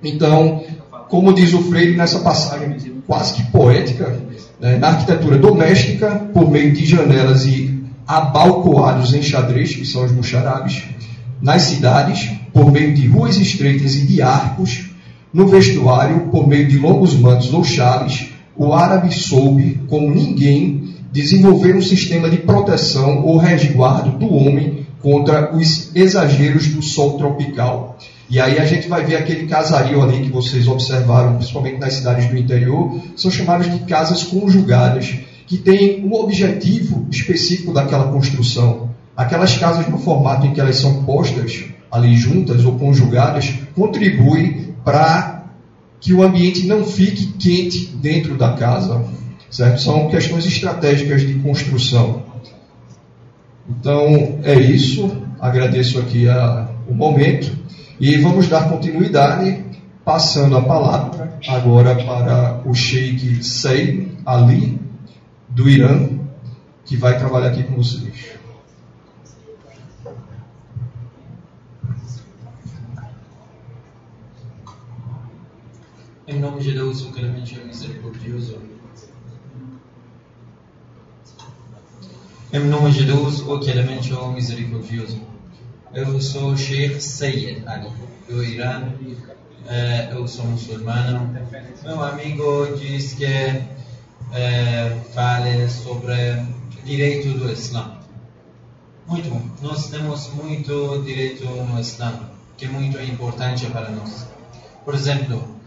Então, 0.04 0.64
como 1.08 1.34
diz 1.34 1.54
o 1.54 1.62
Freire 1.64 1.96
nessa 1.96 2.20
passagem 2.20 2.78
quase 3.06 3.34
que 3.34 3.44
poética, 3.52 4.18
né, 4.60 4.78
na 4.78 4.88
arquitetura 4.88 5.38
doméstica, 5.38 6.10
por 6.34 6.50
meio 6.50 6.74
de 6.74 6.86
janelas 6.86 7.46
e 7.46 7.80
abalcoados 8.08 9.14
em 9.14 9.22
xadrez, 9.22 9.76
que 9.76 9.86
são 9.86 10.04
os 10.04 10.12
muxarabes, 10.12 10.84
nas 11.42 11.64
cidades, 11.64 12.41
por 12.54 12.72
meio 12.72 12.94
de 12.94 13.08
ruas 13.08 13.38
estreitas 13.38 13.96
e 13.96 14.06
de 14.06 14.22
arcos, 14.22 14.92
no 15.34 15.48
vestuário, 15.48 16.28
por 16.30 16.48
meio 16.48 16.68
de 16.68 16.78
longos 16.78 17.14
mantos 17.14 17.54
ou 17.54 17.64
chaves, 17.64 18.30
o 18.56 18.74
árabe 18.74 19.14
soube, 19.14 19.80
como 19.88 20.14
ninguém, 20.14 20.96
desenvolver 21.12 21.76
um 21.76 21.82
sistema 21.82 22.30
de 22.30 22.38
proteção 22.38 23.24
ou 23.24 23.38
resguardo 23.38 24.18
do 24.18 24.34
homem 24.34 24.86
contra 25.02 25.56
os 25.56 25.96
exageros 25.96 26.68
do 26.68 26.82
sol 26.82 27.18
tropical. 27.18 27.98
E 28.30 28.40
aí 28.40 28.60
a 28.60 28.66
gente 28.66 28.88
vai 28.88 29.04
ver 29.04 29.18
aquele 29.18 29.48
casario 29.48 30.02
ali 30.02 30.22
que 30.22 30.30
vocês 30.30 30.68
observaram, 30.68 31.36
principalmente 31.36 31.80
nas 31.80 31.96
cidades 31.96 32.30
do 32.30 32.38
interior, 32.38 33.02
são 33.16 33.30
chamadas 33.30 33.72
de 33.72 33.80
casas 33.80 34.24
conjugadas, 34.24 35.16
que 35.48 35.58
têm 35.58 36.06
um 36.06 36.14
objetivo 36.14 37.06
específico 37.10 37.74
daquela 37.74 38.10
construção. 38.10 38.90
Aquelas 39.18 39.58
casas 39.58 39.88
no 39.90 39.98
formato 39.98 40.48
em 40.48 40.54
que 40.54 40.62
elas 40.62 40.78
são 40.78 41.04
postas 41.04 41.66
ali 41.92 42.16
juntas 42.16 42.64
ou 42.64 42.78
conjugadas 42.78 43.54
contribuem 43.76 44.74
para 44.84 45.44
que 46.00 46.14
o 46.14 46.24
ambiente 46.24 46.66
não 46.66 46.84
fique 46.84 47.28
quente 47.34 47.88
dentro 47.96 48.38
da 48.38 48.54
casa, 48.54 49.06
certo? 49.50 49.82
São 49.82 50.10
questões 50.10 50.46
estratégicas 50.46 51.22
de 51.22 51.36
construção. 51.36 52.24
Então 53.70 54.40
é 54.44 54.60
isso. 54.60 55.12
Agradeço 55.40 56.00
aqui 56.00 56.28
a, 56.28 56.68
o 56.88 56.94
momento 56.94 57.56
e 58.00 58.18
vamos 58.18 58.48
dar 58.48 58.70
continuidade, 58.70 59.64
passando 60.04 60.58
a 60.58 60.62
palavra 60.62 61.38
agora 61.48 61.96
para 61.96 62.62
o 62.66 62.74
Sheikh 62.74 63.44
Said 63.44 64.08
Ali 64.26 64.80
do 65.50 65.70
Irã, 65.70 66.10
que 66.86 66.96
vai 66.96 67.18
trabalhar 67.18 67.50
aqui 67.50 67.64
com 67.64 67.76
vocês. 67.76 68.41
Em 76.32 76.40
nome 76.40 76.62
de 76.62 76.72
Deus, 76.72 77.02
o 77.02 77.12
clemente 77.12 77.60
e 77.60 77.66
misericordioso. 77.66 78.58
Em 82.54 82.60
nome 82.60 82.92
de 82.94 83.04
Deus, 83.04 83.42
o 83.42 83.60
clemente 83.60 84.14
e 84.14 84.28
misericordioso. 84.34 85.20
Eu 85.94 86.22
sou 86.22 86.56
Sheikh 86.56 87.02
Sayed 87.02 87.68
Ali, 87.68 87.90
do 88.30 88.42
Irã. 88.42 88.94
É, 89.68 90.14
eu 90.14 90.26
sou 90.26 90.46
muçulmano. 90.46 91.38
Meu 91.84 92.02
amigo 92.02 92.78
diz 92.78 93.14
que 93.14 93.26
é, 93.26 95.02
fale 95.14 95.68
sobre 95.68 96.16
direito 96.86 97.38
do 97.38 97.52
Islã. 97.52 97.98
Muito 99.06 99.30
bom. 99.30 99.42
Nós 99.62 99.90
temos 99.90 100.30
muito 100.34 101.04
direito 101.04 101.44
no 101.44 101.78
Islã, 101.78 102.22
que 102.56 102.64
é 102.64 102.70
muito 102.70 102.98
importante 103.02 103.66
para 103.66 103.90
nós. 103.90 104.26
Por 104.86 104.96
exemplo, 104.96 105.61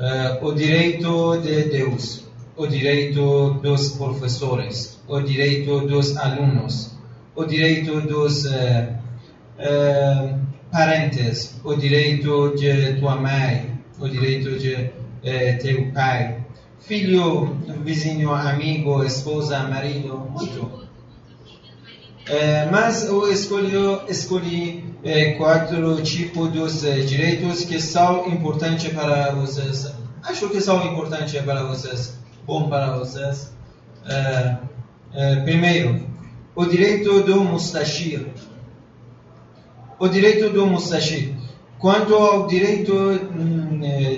uh, 0.00 0.44
o 0.44 0.54
direito 0.54 1.38
de 1.38 1.64
Deus, 1.64 2.24
o 2.56 2.66
direito 2.66 3.54
dos 3.62 3.90
professores, 3.90 4.98
o 5.06 5.20
direito 5.20 5.80
dos 5.86 6.16
alunos, 6.16 6.96
o 7.36 7.44
direito 7.44 8.00
dos 8.00 8.46
uh, 8.46 8.48
uh, 9.58 10.40
parentes, 10.72 11.60
o 11.62 11.74
direito 11.74 12.54
de 12.56 12.94
tua 12.94 13.16
mãe, 13.16 13.78
o 13.98 14.08
direito 14.08 14.58
de 14.58 14.90
teu 15.60 15.92
pai, 15.92 16.38
filho, 16.78 17.54
vizinho, 17.84 18.32
amigo, 18.32 19.04
esposa, 19.04 19.58
marido, 19.64 20.16
muito. 20.16 20.88
mas 22.70 23.04
eu 23.04 23.30
escolhi, 23.30 24.00
escolhi 24.08 24.89
é, 25.02 25.32
quatro 25.32 26.02
tipos 26.02 26.50
dos 26.52 26.84
é, 26.84 27.00
direitos 27.00 27.64
que 27.64 27.80
são 27.80 28.26
importantes 28.28 28.92
para 28.92 29.32
vocês. 29.32 29.92
Acho 30.22 30.48
que 30.50 30.60
são 30.60 30.84
importantes 30.92 31.40
para 31.42 31.64
vocês, 31.64 32.18
bom 32.46 32.68
para 32.68 32.96
vocês. 32.98 33.52
É, 34.06 35.36
primeiro, 35.44 36.06
o 36.54 36.66
direito 36.66 37.22
do 37.22 37.42
mustashir. 37.42 38.26
O 39.98 40.08
direito 40.08 40.50
do 40.50 40.66
mustashir. 40.66 41.34
Quanto 41.78 42.14
ao 42.14 42.46
direito 42.46 42.92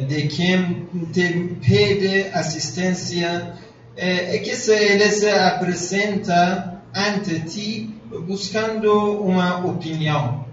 de 0.08 0.26
quem 0.26 0.88
te 1.12 1.56
pede 1.64 2.28
assistência, 2.32 3.54
é 3.96 4.38
que 4.38 4.56
se 4.56 4.72
ele 4.72 5.08
se 5.10 5.30
apresenta 5.30 6.82
ante 6.92 7.40
ti 7.40 7.94
buscando 8.26 9.22
uma 9.22 9.64
opinião 9.64 10.44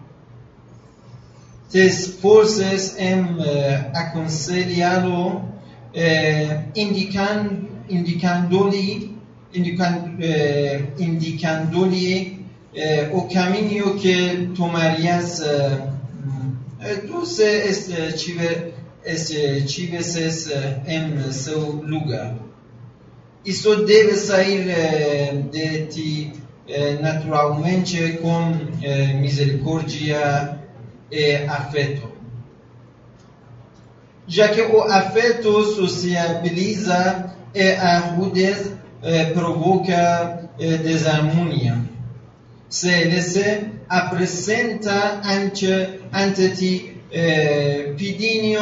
te 1.69 1.85
esforces 1.85 2.97
em 2.97 3.21
uh, 3.21 3.91
aconselhá-lo, 3.93 5.35
uh, 5.37 5.43
indican, 6.75 7.67
indicando-lhe 7.87 9.15
indican, 9.53 10.17
uh, 10.17 11.01
indicando 11.01 11.87
o 13.11 13.27
caminho 13.27 13.95
que 13.95 14.51
tomarias 14.55 15.41
tu 17.07 17.25
se 17.25 17.67
estivesses 19.03 20.49
em 20.87 21.31
seu 21.31 21.71
lugar. 21.83 22.35
Isso 23.43 23.85
deve 23.85 24.13
sair 24.15 24.67
de 25.51 25.87
ti 25.87 26.31
naturalmente 27.01 28.19
com 28.21 28.53
misericórdia 29.19 30.58
e 31.11 31.35
afeto. 31.47 32.11
Já 34.27 34.49
que 34.49 34.61
o 34.61 34.81
afeto 34.83 35.63
sociabiliza 35.63 37.33
e 37.53 37.71
a 37.71 37.99
rudez 37.99 38.73
provoca 39.33 40.49
desarmonia. 40.57 41.81
Se 42.69 42.89
ele 42.89 43.21
se 43.21 43.71
apresenta 43.89 45.21
ante, 45.25 45.65
ante 46.13 46.99
eh, 47.11 47.93
pedindo, 47.97 48.61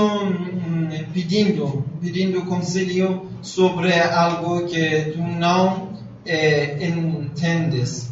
pedindo, 1.14 1.86
pedindo 2.00 2.46
conselho 2.46 3.30
sobre 3.42 3.94
algo 3.94 4.66
que 4.66 5.12
tu 5.12 5.22
não 5.22 5.90
eh, 6.26 6.78
entendes. 6.80 8.10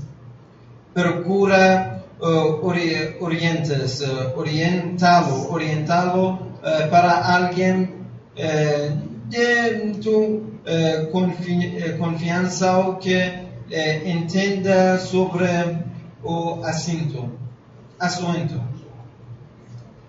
Procura 0.93 1.95
uh, 2.19 2.65
orientes, 3.19 4.01
uh, 4.01 4.38
orientá-lo, 4.38 5.51
orientá-lo 5.51 6.34
uh, 6.34 6.89
para 6.89 7.36
alguém 7.36 7.95
de 9.30 9.93
tu 10.01 10.56
eh, 10.65 11.10
confi 11.12 11.78
eh, 11.78 11.97
confiança 11.97 12.97
que 12.99 13.13
eh, 13.13 14.10
entenda 14.10 14.97
sobre 14.99 15.45
o 16.23 16.63
assunto. 16.63 17.30
assunto. 17.99 18.62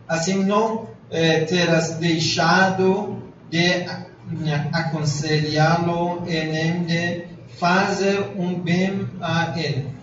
Assim 0.09 0.45
não 0.45 0.89
eh, 1.11 1.45
terás 1.45 1.97
deixado 1.97 3.23
de 3.51 3.87
aconselhá-lo 4.73 6.23
e 6.27 6.45
nem 6.45 6.85
de 6.85 7.25
fazer 7.59 8.33
um 8.37 8.59
bem 8.61 9.09
a 9.21 9.55
ele. 9.59 9.96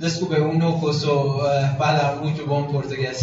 Desculpa, 0.00 0.36
eu 0.36 0.54
não 0.54 0.80
posso 0.80 1.12
uh, 1.12 1.76
falar 1.76 2.16
muito 2.22 2.46
bom 2.46 2.64
português. 2.68 3.22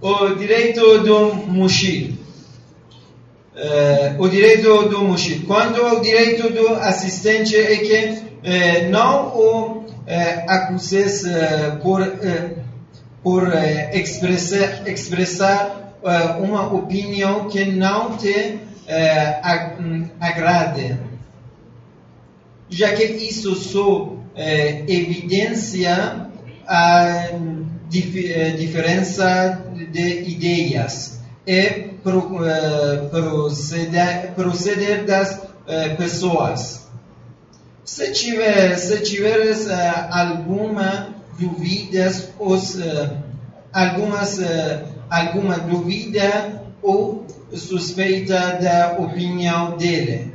O 0.00 0.34
direito 0.34 0.98
do 1.04 1.34
mushir. 1.34 2.14
Uh, 3.54 4.20
o 4.20 4.28
direito 4.28 4.88
do 4.88 5.04
mushir. 5.04 5.46
Quando 5.46 5.80
o 5.86 6.00
direito 6.00 6.52
do 6.52 6.74
assistente 6.74 7.54
é 7.54 7.76
que 7.76 8.08
uh, 8.08 8.90
não 8.90 9.28
o 9.28 9.86
acuses 10.48 11.22
por, 11.80 12.00
por 13.22 13.52
expressar, 13.92 14.88
expressar 14.88 15.94
uma 16.40 16.74
opinião 16.74 17.48
que 17.48 17.64
não 17.66 18.16
te 18.16 18.58
agrade. 20.18 20.98
Já 22.68 22.92
que 22.94 23.04
isso 23.04 23.54
só 23.54 24.21
evidencia 24.36 26.28
a 26.66 27.28
dif 27.88 28.12
diferença 28.56 29.62
de 29.90 30.22
ideias 30.30 31.20
e 31.46 31.92
pro, 32.02 32.38
proceder, 33.10 34.32
proceder 34.34 35.04
das 35.04 35.40
pessoas. 35.98 36.88
Se, 37.84 38.12
tiver, 38.12 38.76
se 38.76 39.00
tiveres 39.00 39.68
alguma 39.68 41.14
dúvidas 41.38 42.30
os, 42.38 42.78
algumas, 43.72 44.38
alguma 45.10 45.58
dúvida 45.58 46.62
ou 46.82 47.26
suspeita 47.52 48.58
da 48.60 48.96
opinião 48.98 49.76
dele, 49.76 50.31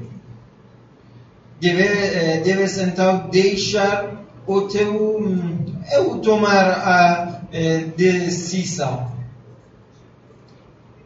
deve, 1.60 2.40
deves 2.42 2.78
então 2.78 3.30
deixar 3.30 4.26
o 4.46 4.62
teu 4.62 5.22
eu 5.92 6.20
tomar 6.20 6.70
a 6.70 7.42
decisão. 7.96 9.12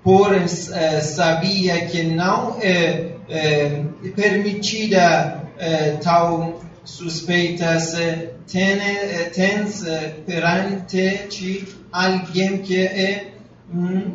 Porém 0.04 0.48
sabia 0.48 1.86
que 1.86 2.04
não 2.04 2.58
é, 2.60 3.12
permitida 4.16 5.44
tal 6.04 6.60
suspeita 6.84 7.80
se 7.80 8.30
tens 9.34 9.84
perante 10.26 11.28
ti 11.30 11.68
alguém 11.92 12.58
que 12.60 12.78
é, 12.78 13.34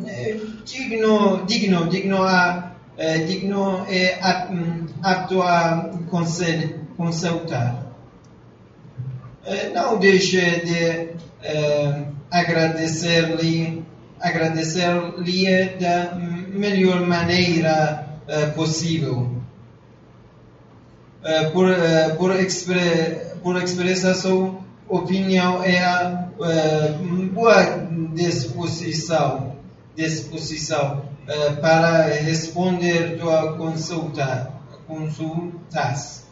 é 0.07 0.37
digno, 0.65 1.45
digno, 1.45 1.87
digno 1.87 2.23
a 2.23 2.66
digno 3.27 3.85
e 3.89 4.13
apto 5.03 5.41
a 5.41 5.91
consultar. 6.97 7.85
Não 9.73 9.99
deixe 9.99 10.41
de 10.65 11.09
agradecer-lhe 12.31 13.85
agradecer-lhe 14.19 15.65
da 15.79 16.15
melhor 16.15 17.01
maneira 17.01 18.07
uh, 18.27 18.53
possível. 18.53 19.37
Uh, 21.23 21.51
por, 21.51 21.67
por, 22.17 22.39
expre 22.39 23.17
por 23.43 23.61
expressar 23.61 24.13
sua 24.13 24.55
opinião 24.87 25.65
e 25.65 25.77
a 25.77 26.29
boa 27.33 27.87
disposição, 28.13 29.55
disposição 29.95 31.03
para 31.61 32.03
responder 32.03 33.17
tua 33.19 33.57
consulta, 33.57 34.51
consultas. 34.87 36.25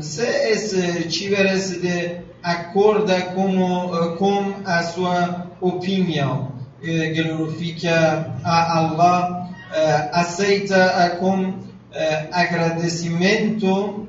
se 0.00 1.08
tiveres 1.08 1.80
de 1.80 2.20
acorda 2.42 3.22
com, 3.34 3.88
com 4.18 4.54
a 4.64 4.82
sua 4.82 5.46
opinião, 5.60 6.52
glorifica 6.82 8.34
a 8.44 8.78
Allah, 8.78 9.48
aceita 10.12 11.16
com 11.18 11.54
agradecimento, 12.32 14.06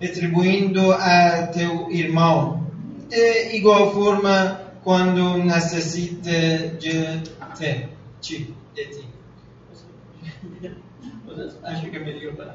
retribuindo 0.00 0.92
a 0.92 1.46
teu 1.48 1.90
irmão. 1.90 2.66
De 3.08 3.56
igual 3.56 3.92
forma, 3.92 4.65
quando 4.86 5.38
necessita 5.38 6.30
de 6.78 7.20
ti. 8.20 8.54
De 8.72 8.84
ti. 8.84 9.04
Acho 11.64 11.90
que 11.90 11.96
é 11.96 12.04
melhor 12.04 12.34
para 12.36 12.54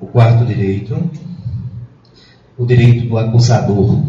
O 0.00 0.06
quarto 0.06 0.46
direito, 0.46 1.10
o 2.56 2.64
direito 2.64 3.06
do 3.06 3.18
acusador. 3.18 4.02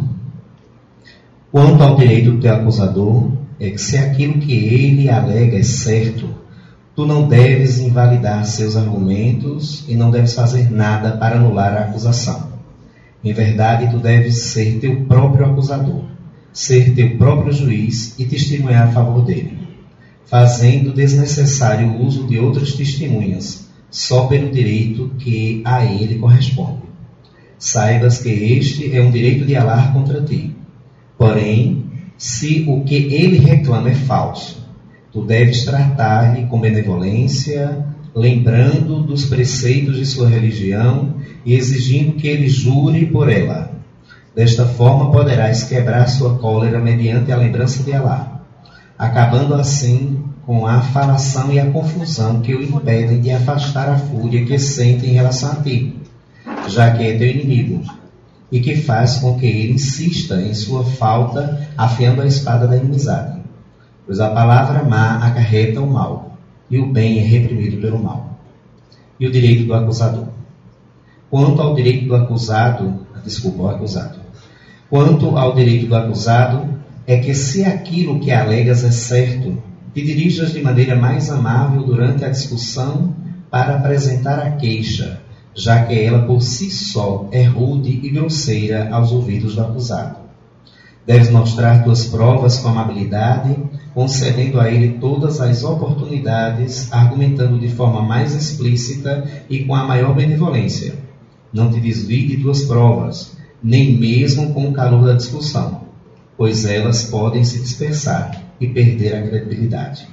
Quanto 1.51 1.83
ao 1.83 1.97
direito 1.97 2.31
do 2.31 2.49
acusador, 2.49 3.29
é 3.59 3.71
que 3.71 3.77
se 3.77 3.97
aquilo 3.97 4.39
que 4.39 4.53
ele 4.53 5.09
alega 5.09 5.57
é 5.57 5.63
certo, 5.63 6.33
tu 6.95 7.05
não 7.05 7.27
deves 7.27 7.79
invalidar 7.79 8.45
seus 8.45 8.77
argumentos 8.77 9.83
e 9.87 9.95
não 9.95 10.09
deves 10.09 10.33
fazer 10.33 10.71
nada 10.71 11.17
para 11.17 11.35
anular 11.35 11.73
a 11.73 11.81
acusação. 11.81 12.53
Em 13.23 13.33
verdade, 13.33 13.91
tu 13.91 13.99
deves 13.99 14.37
ser 14.37 14.79
teu 14.79 15.01
próprio 15.05 15.45
acusador, 15.45 16.05
ser 16.53 16.93
teu 16.95 17.17
próprio 17.17 17.51
juiz 17.51 18.17
e 18.17 18.25
testemunhar 18.25 18.87
a 18.87 18.91
favor 18.91 19.25
dele, 19.25 19.57
fazendo 20.25 20.93
desnecessário 20.93 21.89
o 21.89 22.05
uso 22.05 22.25
de 22.27 22.39
outras 22.39 22.73
testemunhas 22.73 23.67
só 23.89 24.27
pelo 24.27 24.51
direito 24.51 25.11
que 25.19 25.61
a 25.65 25.83
ele 25.83 26.19
corresponde. 26.19 26.85
Saibas 27.57 28.21
que 28.21 28.29
este 28.29 28.95
é 28.95 29.01
um 29.01 29.11
direito 29.11 29.45
de 29.45 29.55
alar 29.55 29.91
contra 29.91 30.21
ti. 30.21 30.55
Porém, 31.17 31.85
se 32.17 32.65
o 32.67 32.83
que 32.83 32.95
ele 32.95 33.37
reclama 33.37 33.89
é 33.89 33.95
falso, 33.95 34.64
tu 35.15 35.21
deves 35.21 35.63
tratar-lhe 35.63 36.45
com 36.47 36.59
benevolência, 36.59 37.85
lembrando 38.13 39.01
dos 39.01 39.23
preceitos 39.23 39.95
de 39.95 40.05
sua 40.05 40.27
religião 40.27 41.13
e 41.45 41.53
exigindo 41.53 42.17
que 42.17 42.27
ele 42.27 42.49
jure 42.49 43.05
por 43.05 43.31
ela. 43.31 43.71
Desta 44.35 44.65
forma 44.65 45.13
poderás 45.13 45.63
quebrar 45.63 46.05
sua 46.07 46.37
cólera 46.37 46.81
mediante 46.81 47.31
a 47.31 47.37
lembrança 47.37 47.81
de 47.81 47.93
Alá, 47.93 48.41
acabando 48.99 49.53
assim 49.53 50.21
com 50.45 50.67
a 50.67 50.81
falação 50.81 51.49
e 51.49 51.61
a 51.61 51.71
confusão 51.71 52.41
que 52.41 52.53
o 52.53 52.61
impedem 52.61 53.21
de 53.21 53.31
afastar 53.31 53.87
a 53.87 53.97
fúria 53.97 54.43
que 54.43 54.59
sente 54.59 55.05
em 55.05 55.13
relação 55.13 55.53
a 55.53 55.55
ti, 55.63 55.95
já 56.67 56.91
que 56.91 57.05
é 57.05 57.17
teu 57.17 57.29
inimigo, 57.29 57.81
e 58.51 58.59
que 58.59 58.75
faz 58.75 59.15
com 59.19 59.39
que 59.39 59.45
ele 59.45 59.71
insista 59.75 60.41
em 60.41 60.53
sua 60.53 60.83
falta, 60.83 61.69
afiando 61.77 62.21
a 62.21 62.27
espada 62.27 62.67
da 62.67 62.75
inimizade. 62.75 63.34
Pois 64.05 64.19
a 64.19 64.29
palavra 64.29 64.83
má 64.83 65.17
acarreta 65.17 65.81
o 65.81 65.91
mal, 65.91 66.37
e 66.69 66.77
o 66.77 66.91
bem 66.91 67.19
é 67.19 67.23
reprimido 67.23 67.81
pelo 67.81 68.01
mal. 68.01 68.39
E 69.19 69.27
o 69.27 69.31
direito 69.31 69.65
do 69.65 69.73
acusador. 69.73 70.27
Quanto 71.29 71.61
ao 71.61 71.73
direito 71.73 72.05
do 72.05 72.15
acusado, 72.15 73.01
desculpa, 73.23 73.63
o 73.63 73.69
acusado. 73.69 74.19
Quanto 74.89 75.37
ao 75.37 75.55
direito 75.55 75.87
do 75.87 75.95
acusado, 75.95 76.75
é 77.07 77.17
que 77.17 77.33
se 77.33 77.63
aquilo 77.63 78.19
que 78.19 78.31
alegas 78.31 78.83
é 78.83 78.91
certo, 78.91 79.57
te 79.93 80.03
dirijas 80.03 80.51
de 80.51 80.61
maneira 80.61 80.95
mais 80.95 81.31
amável 81.31 81.83
durante 81.83 82.25
a 82.25 82.29
discussão 82.29 83.15
para 83.49 83.75
apresentar 83.75 84.39
a 84.39 84.51
queixa, 84.51 85.21
já 85.53 85.85
que 85.85 85.97
ela 85.97 86.23
por 86.23 86.41
si 86.41 86.69
só 86.69 87.27
é 87.31 87.43
rude 87.43 87.89
e 88.03 88.09
grosseira 88.09 88.89
aos 88.91 89.11
ouvidos 89.11 89.55
do 89.55 89.61
acusado. 89.61 90.17
Deves 91.05 91.29
mostrar 91.29 91.83
tuas 91.83 92.05
provas 92.05 92.57
com 92.57 92.69
amabilidade, 92.69 93.55
concedendo 93.95 94.59
a 94.59 94.69
ele 94.69 94.99
todas 94.99 95.39
as 95.39 95.63
oportunidades, 95.63 96.91
argumentando 96.91 97.57
de 97.57 97.69
forma 97.69 98.01
mais 98.01 98.35
explícita 98.35 99.25
e 99.49 99.63
com 99.63 99.73
a 99.73 99.85
maior 99.85 100.13
benevolência. 100.13 100.95
Não 101.53 101.71
te 101.71 101.79
desvie 101.79 102.27
de 102.27 102.37
tuas 102.41 102.63
provas, 102.63 103.37
nem 103.63 103.97
mesmo 103.97 104.53
com 104.53 104.67
o 104.67 104.73
calor 104.73 105.05
da 105.05 105.13
discussão, 105.13 105.83
pois 106.35 106.65
elas 106.65 107.05
podem 107.05 107.45
se 107.45 107.61
dispersar 107.61 108.43
e 108.59 108.67
perder 108.67 109.15
a 109.15 109.27
credibilidade. 109.29 110.09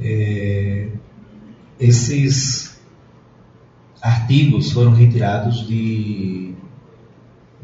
É, 0.00 0.88
esses 1.78 2.78
artigos 4.00 4.70
foram 4.70 4.92
retirados 4.92 5.66
de 5.66 6.54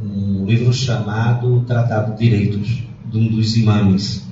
um 0.03 0.47
livro 0.47 0.73
chamado 0.73 1.61
Tratado 1.67 2.13
de 2.15 2.19
Direitos, 2.19 2.83
de 3.11 3.19
um 3.19 3.29
dos 3.29 3.57
imames. 3.57 4.27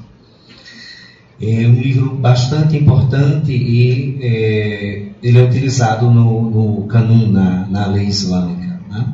É 1.41 1.69
um 1.69 1.75
livro 1.75 2.17
bastante 2.17 2.77
importante 2.77 3.53
e 3.53 4.19
é, 4.21 5.07
ele 5.23 5.39
é 5.39 5.43
utilizado 5.43 6.11
no, 6.11 6.51
no 6.51 6.87
canun, 6.87 7.31
na, 7.31 7.67
na 7.67 7.87
lei 7.87 8.07
islâmica. 8.07 8.81
Né? 8.91 9.13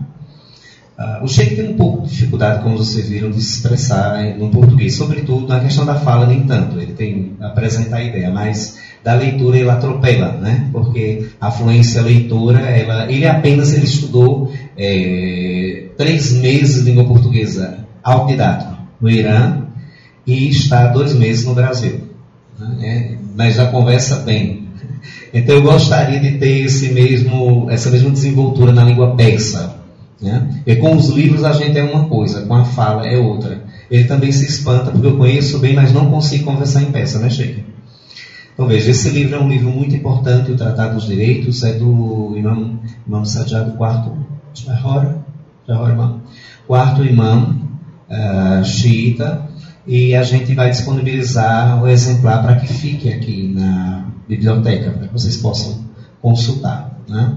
Ah, 0.97 1.21
o 1.23 1.29
Sheikh 1.29 1.57
tem 1.57 1.71
um 1.71 1.77
pouco 1.77 2.03
de 2.03 2.11
dificuldade, 2.11 2.63
como 2.63 2.79
vocês 2.79 3.09
viram, 3.09 3.31
de 3.31 3.43
se 3.43 3.57
expressar 3.57 4.23
no 4.39 4.49
português, 4.49 4.95
sobretudo 4.95 5.49
na 5.49 5.61
questão 5.61 5.85
da 5.85 5.97
fala, 5.97 6.27
nem 6.27 6.47
tanto. 6.47 6.81
Ele 6.81 6.93
tem 6.93 7.33
apresentar 7.41 7.97
a 7.97 8.05
ideia, 8.05 8.31
mas 8.31 8.79
da 9.05 9.15
leitura 9.15 9.59
ele 9.59 9.69
atropela, 9.69 10.33
né? 10.33 10.71
Porque 10.73 11.27
a 11.39 11.51
fluência 11.51 12.01
leitora, 12.01 12.61
ela, 12.61 13.13
ele 13.13 13.27
apenas 13.27 13.75
ele 13.75 13.85
estudou 13.85 14.51
é, 14.79 15.89
três 15.99 16.33
meses 16.33 16.83
de 16.83 16.91
língua 16.91 17.05
portuguesa 17.05 17.85
autodidático 18.03 18.75
no 18.99 19.11
Irã 19.11 19.65
e 20.27 20.49
está 20.49 20.87
dois 20.87 21.15
meses 21.15 21.45
no 21.45 21.55
Brasil. 21.55 22.01
Né? 22.59 22.77
É, 22.81 23.17
mas 23.37 23.57
já 23.57 23.67
conversa 23.67 24.21
bem. 24.21 24.65
Então 25.35 25.57
eu 25.57 25.63
gostaria 25.63 26.19
de 26.19 26.39
ter 26.39 26.65
esse 26.65 26.89
mesmo, 26.89 27.67
essa 27.71 27.91
mesma 27.91 28.11
desenvoltura 28.11 28.73
na 28.73 28.85
língua 28.85 29.15
persa. 29.17 29.77
Né? 30.19 30.63
E 30.67 30.77
com 30.77 30.97
os 30.97 31.09
livros 31.09 31.45
a 31.45 31.53
gente 31.53 31.77
é 31.77 31.85
uma 31.85 32.09
coisa, 32.09 32.47
com 32.47 32.55
a 32.55 32.65
fala 32.65 33.07
é 33.07 33.19
outra. 33.19 33.65
Ele 33.91 34.05
também 34.05 34.33
se 34.33 34.47
espanta 34.47 34.91
porque 34.91 35.07
eu 35.07 35.19
conheço 35.19 35.59
bem, 35.59 35.75
mas 35.75 35.93
não 35.93 36.11
consigo 36.11 36.45
conversar 36.45 36.83
em 36.83 36.91
persa, 36.91 37.19
né, 37.19 37.29
Sheikh? 37.29 37.74
Então 38.55 38.69
veja, 38.69 38.93
esse 38.93 39.11
livro 39.11 39.35
é 39.35 39.41
um 39.41 39.49
livro 39.49 39.69
muito 39.69 39.97
importante, 39.97 40.53
o 40.53 40.57
Tratado 40.57 40.95
dos 40.95 41.07
Direitos, 41.07 41.65
é 41.65 41.73
do 41.73 42.35
Imam, 42.37 42.79
imam 43.07 43.25
Sajjad, 43.25 43.77
quarto, 43.77 44.17
Jahora 44.55 45.25
quarto 46.67 47.05
imam 47.05 47.59
uh, 48.09 48.65
xiita, 48.65 49.49
e 49.87 50.15
a 50.15 50.23
gente 50.23 50.55
vai 50.55 50.71
disponibilizar 50.71 51.83
o 51.83 51.89
exemplar 51.89 52.43
para 52.43 52.57
que 52.57 52.73
fique 52.73 53.13
aqui 53.13 53.53
na 53.55 54.07
biblioteca, 54.29 54.93
para 54.93 55.09
que 55.09 55.13
vocês 55.13 55.37
possam 55.37 55.85
consultar. 56.23 56.97
Né? 57.09 57.35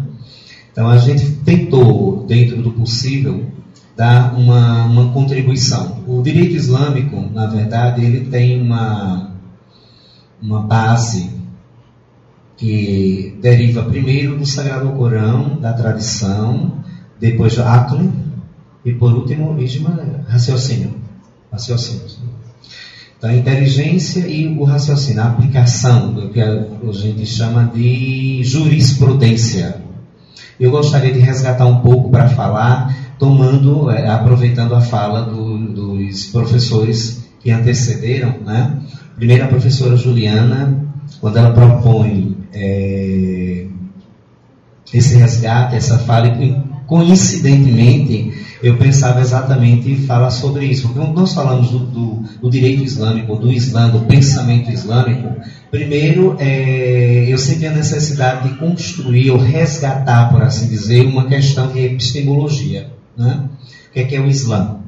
Então 0.72 0.88
a 0.88 0.98
gente 0.98 1.26
tentou, 1.44 2.26
dentro 2.26 2.62
do 2.62 2.72
possível, 2.72 3.44
dar 3.96 4.38
uma, 4.38 4.86
uma 4.86 5.12
contribuição. 5.12 6.04
O 6.08 6.22
direito 6.22 6.56
islâmico, 6.56 7.20
na 7.34 7.48
verdade, 7.48 8.06
ele 8.06 8.30
tem 8.30 8.62
uma 8.62 9.37
uma 10.42 10.62
base 10.62 11.32
que 12.58 13.38
deriva 13.42 13.84
primeiro 13.84 14.38
do 14.38 14.46
Sagrado 14.46 14.90
Corão, 14.90 15.60
da 15.60 15.74
tradição, 15.74 16.84
depois 17.20 17.56
do 17.56 17.64
Akli 17.64 18.10
e 18.84 18.94
por 18.94 19.14
último 19.14 19.60
Ijma, 19.60 20.24
raciocínio. 20.28 20.96
raciocínio. 21.52 22.04
Então 23.18 23.30
a 23.30 23.36
inteligência 23.36 24.28
e 24.28 24.48
o 24.48 24.64
raciocínio, 24.64 25.22
a 25.22 25.28
aplicação 25.28 26.14
do 26.14 26.30
que 26.30 26.42
a 26.42 26.66
gente 26.92 27.26
chama 27.26 27.72
de 27.74 28.44
jurisprudência. 28.44 29.82
Eu 30.60 30.72
gostaria 30.72 31.14
de 31.14 31.20
resgatar 31.20 31.66
um 31.66 31.82
pouco 31.82 32.10
para 32.10 32.28
falar, 32.30 32.96
tomando, 33.20 33.90
é, 33.92 34.08
aproveitando 34.08 34.74
a 34.74 34.82
fala 34.82 35.24
do, 35.24 35.58
dos 35.58 36.26
professores 36.26 37.27
que 37.48 37.52
antecederam, 37.54 38.40
né? 38.46 38.78
Primeiro, 39.16 39.46
a 39.46 39.48
professora 39.48 39.96
Juliana, 39.96 40.86
quando 41.22 41.38
ela 41.38 41.54
propõe 41.54 42.36
é, 42.54 43.68
esse 44.94 45.16
resgate, 45.16 45.78
essa 45.78 45.98
fala, 46.00 46.28
e 46.28 46.62
coincidentemente, 46.86 48.34
eu 48.62 48.76
pensava 48.76 49.22
exatamente 49.22 49.90
em 49.90 49.96
falar 49.96 50.30
sobre 50.30 50.66
isso, 50.66 50.90
porque 50.90 51.00
nós 51.14 51.34
falamos 51.34 51.70
do, 51.70 51.80
do, 51.80 52.24
do 52.42 52.50
direito 52.50 52.84
islâmico, 52.84 53.38
do 53.38 53.50
Islã, 53.50 53.90
do 53.92 54.02
pensamento 54.02 54.70
islâmico, 54.70 55.34
primeiro 55.72 56.36
é, 56.40 57.28
eu 57.30 57.38
senti 57.38 57.66
a 57.66 57.72
necessidade 57.72 58.50
de 58.50 58.56
construir 58.58 59.32
ou 59.32 59.38
resgatar, 59.38 60.34
por 60.34 60.42
assim 60.44 60.68
dizer, 60.68 61.06
uma 61.06 61.28
questão 61.28 61.72
de 61.72 61.80
epistemologia. 61.80 62.92
Né? 63.18 63.46
O 63.90 63.94
que 63.94 64.00
é, 64.02 64.04
que 64.04 64.16
é 64.18 64.20
o 64.20 64.28
Islã? 64.28 64.82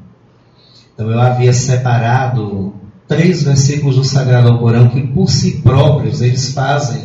Então 1.00 1.10
eu 1.10 1.18
havia 1.18 1.50
separado 1.50 2.74
três 3.08 3.42
versículos 3.42 3.96
do 3.96 4.04
Sagrado 4.04 4.48
Alcorão 4.48 4.90
que 4.90 5.00
por 5.00 5.30
si 5.30 5.62
próprios 5.62 6.20
eles 6.20 6.52
fazem 6.52 7.00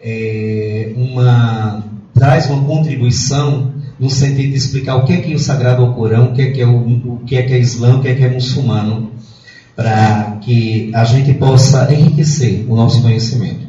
é, 0.00 0.92
uma 0.94 1.82
traz 2.14 2.48
uma 2.48 2.62
contribuição 2.62 3.72
no 3.98 4.08
sentido 4.08 4.52
de 4.52 4.56
explicar 4.56 4.94
o 4.94 5.04
que 5.04 5.14
é 5.14 5.16
que 5.16 5.32
é 5.32 5.34
o 5.34 5.38
Sagrado 5.40 5.82
Alcorão, 5.82 6.26
o 6.26 6.32
que 6.32 6.42
é 6.42 6.50
que 6.52 6.62
é 6.62 6.66
o, 6.66 6.76
o 6.76 7.18
que 7.26 7.36
é 7.36 7.42
que 7.42 7.52
é 7.52 7.58
Islã, 7.58 7.96
o 7.96 8.00
que 8.00 8.06
é 8.06 8.14
que 8.14 8.24
é 8.24 8.28
muçulmano, 8.28 9.10
para 9.74 10.38
que 10.40 10.92
a 10.94 11.04
gente 11.04 11.34
possa 11.34 11.92
enriquecer 11.92 12.64
o 12.68 12.76
nosso 12.76 13.02
conhecimento. 13.02 13.66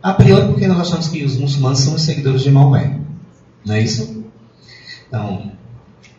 A 0.00 0.12
priori, 0.12 0.46
porque 0.46 0.68
nós 0.68 0.78
achamos 0.78 1.08
que 1.08 1.24
os 1.24 1.36
muçulmanos 1.36 1.80
são 1.80 1.96
os 1.96 2.02
seguidores 2.02 2.42
de 2.42 2.52
Maomé, 2.52 3.00
não 3.66 3.74
é 3.74 3.82
isso? 3.82 4.24
Então, 5.08 5.50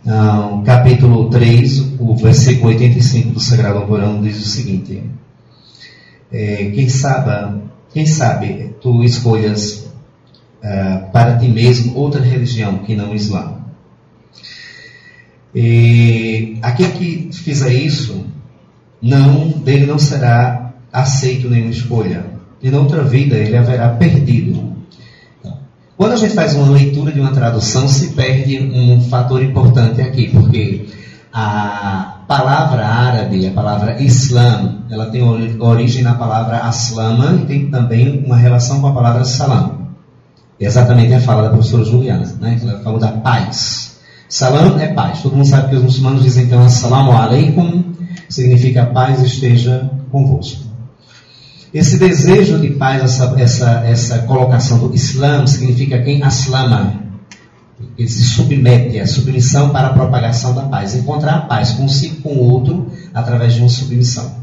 no 0.06 0.62
capítulo 0.64 1.30
3, 1.32 1.96
o 2.00 2.16
versículo 2.16 2.70
85 2.70 3.32
do 3.32 3.40
Sagrado 3.40 3.80
Alcorão 3.80 4.22
diz 4.22 4.38
o 4.40 4.48
seguinte: 4.48 5.04
é, 6.32 6.70
quem 6.76 6.88
sabe, 6.88 7.62
quem 7.92 8.06
sabe 8.06 8.76
tu 8.80 9.04
escolhas 9.04 9.90
uh, 10.64 11.12
para 11.12 11.38
ti 11.38 11.48
mesmo 11.48 11.98
outra 11.98 12.22
religião 12.22 12.80
que 12.80 12.96
não 12.96 13.12
o 13.12 13.16
Islã. 13.16 13.56
E 15.56 16.60
aquele 16.62 16.92
que 16.92 17.30
fizer 17.34 17.74
isso, 17.74 18.28
não 19.02 19.50
dele 19.50 19.88
não 19.88 19.98
será 19.98 20.74
aceito 20.94 21.50
nenhuma 21.50 21.72
escolha. 21.72 22.26
E 22.62 22.70
na 22.70 22.80
outra 22.80 23.04
vida 23.04 23.38
ele 23.38 23.58
haverá 23.58 23.90
perdido 23.90 24.65
quando 25.98 26.14
a 26.14 26.18
gente 26.18 26.34
faz 26.34 26.54
uma 26.54 26.70
leitura 26.70 27.12
de 27.12 27.20
uma 27.20 27.32
tradução, 27.32 27.88
se 27.88 28.10
perde 28.14 28.60
um 28.60 29.02
fator 29.02 29.42
importante 29.42 30.02
aqui, 30.02 30.30
porque 30.30 30.88
a 31.32 32.24
palavra 32.28 32.86
árabe, 32.86 33.48
a 33.48 33.52
palavra 33.52 34.02
Islam, 34.02 34.80
ela 34.90 35.06
tem 35.08 35.22
origem 35.60 36.04
na 36.04 36.16
palavra 36.16 36.60
aslama 36.60 37.40
e 37.42 37.46
tem 37.46 37.70
também 37.70 38.24
uma 38.26 38.36
relação 38.36 38.82
com 38.82 38.88
a 38.88 38.94
palavra 38.94 39.24
salam. 39.24 39.86
Exatamente 40.60 41.14
a 41.14 41.20
fala 41.20 41.44
da 41.44 41.50
professora 41.50 41.84
Juliana, 41.84 42.26
né? 42.40 42.60
ela 42.62 42.80
falou 42.80 43.00
da 43.00 43.10
paz. 43.10 44.00
Salam 44.28 44.80
é 44.80 44.88
paz. 44.88 45.22
Todo 45.22 45.36
mundo 45.36 45.48
sabe 45.48 45.70
que 45.70 45.76
os 45.76 45.84
muçulmanos 45.84 46.24
dizem 46.24 46.46
então 46.46 46.64
assalamu 46.64 47.12
alaikum, 47.12 47.84
significa 48.30 48.86
paz 48.86 49.22
esteja 49.22 49.90
convosco. 50.12 50.75
Esse 51.76 52.00
desejo 52.00 52.58
de 52.58 52.70
paz, 52.70 53.04
essa, 53.04 53.36
essa, 53.38 53.70
essa 53.86 54.20
colocação 54.20 54.78
do 54.78 54.96
Islã, 54.96 55.46
significa 55.46 56.02
quem 56.02 56.24
aslama. 56.24 57.04
Ele 57.98 58.08
se 58.08 58.24
submete, 58.24 58.98
a 58.98 59.06
submissão 59.06 59.72
para 59.72 59.88
a 59.88 59.94
propagação 59.94 60.56
da 60.56 60.62
paz. 60.62 60.96
Encontrar 60.96 61.36
a 61.36 61.42
paz 61.42 61.74
consigo 61.74 62.22
com 62.22 62.30
o 62.30 62.50
outro 62.50 62.90
através 63.14 63.56
de 63.56 63.60
uma 63.60 63.68
submissão. 63.68 64.38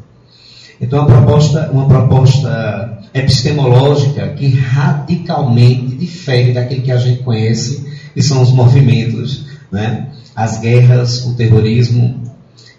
Então, 0.78 0.98
uma 0.98 1.06
proposta, 1.08 1.70
uma 1.72 1.88
proposta 1.88 2.98
epistemológica 3.14 4.28
que 4.34 4.48
radicalmente 4.50 5.96
difere 5.96 6.52
daquilo 6.52 6.82
que 6.82 6.92
a 6.92 6.98
gente 6.98 7.22
conhece, 7.22 7.82
que 8.12 8.22
são 8.22 8.42
os 8.42 8.52
movimentos, 8.52 9.46
né? 9.70 10.08
as 10.36 10.60
guerras, 10.60 11.24
o 11.24 11.32
terrorismo. 11.32 12.20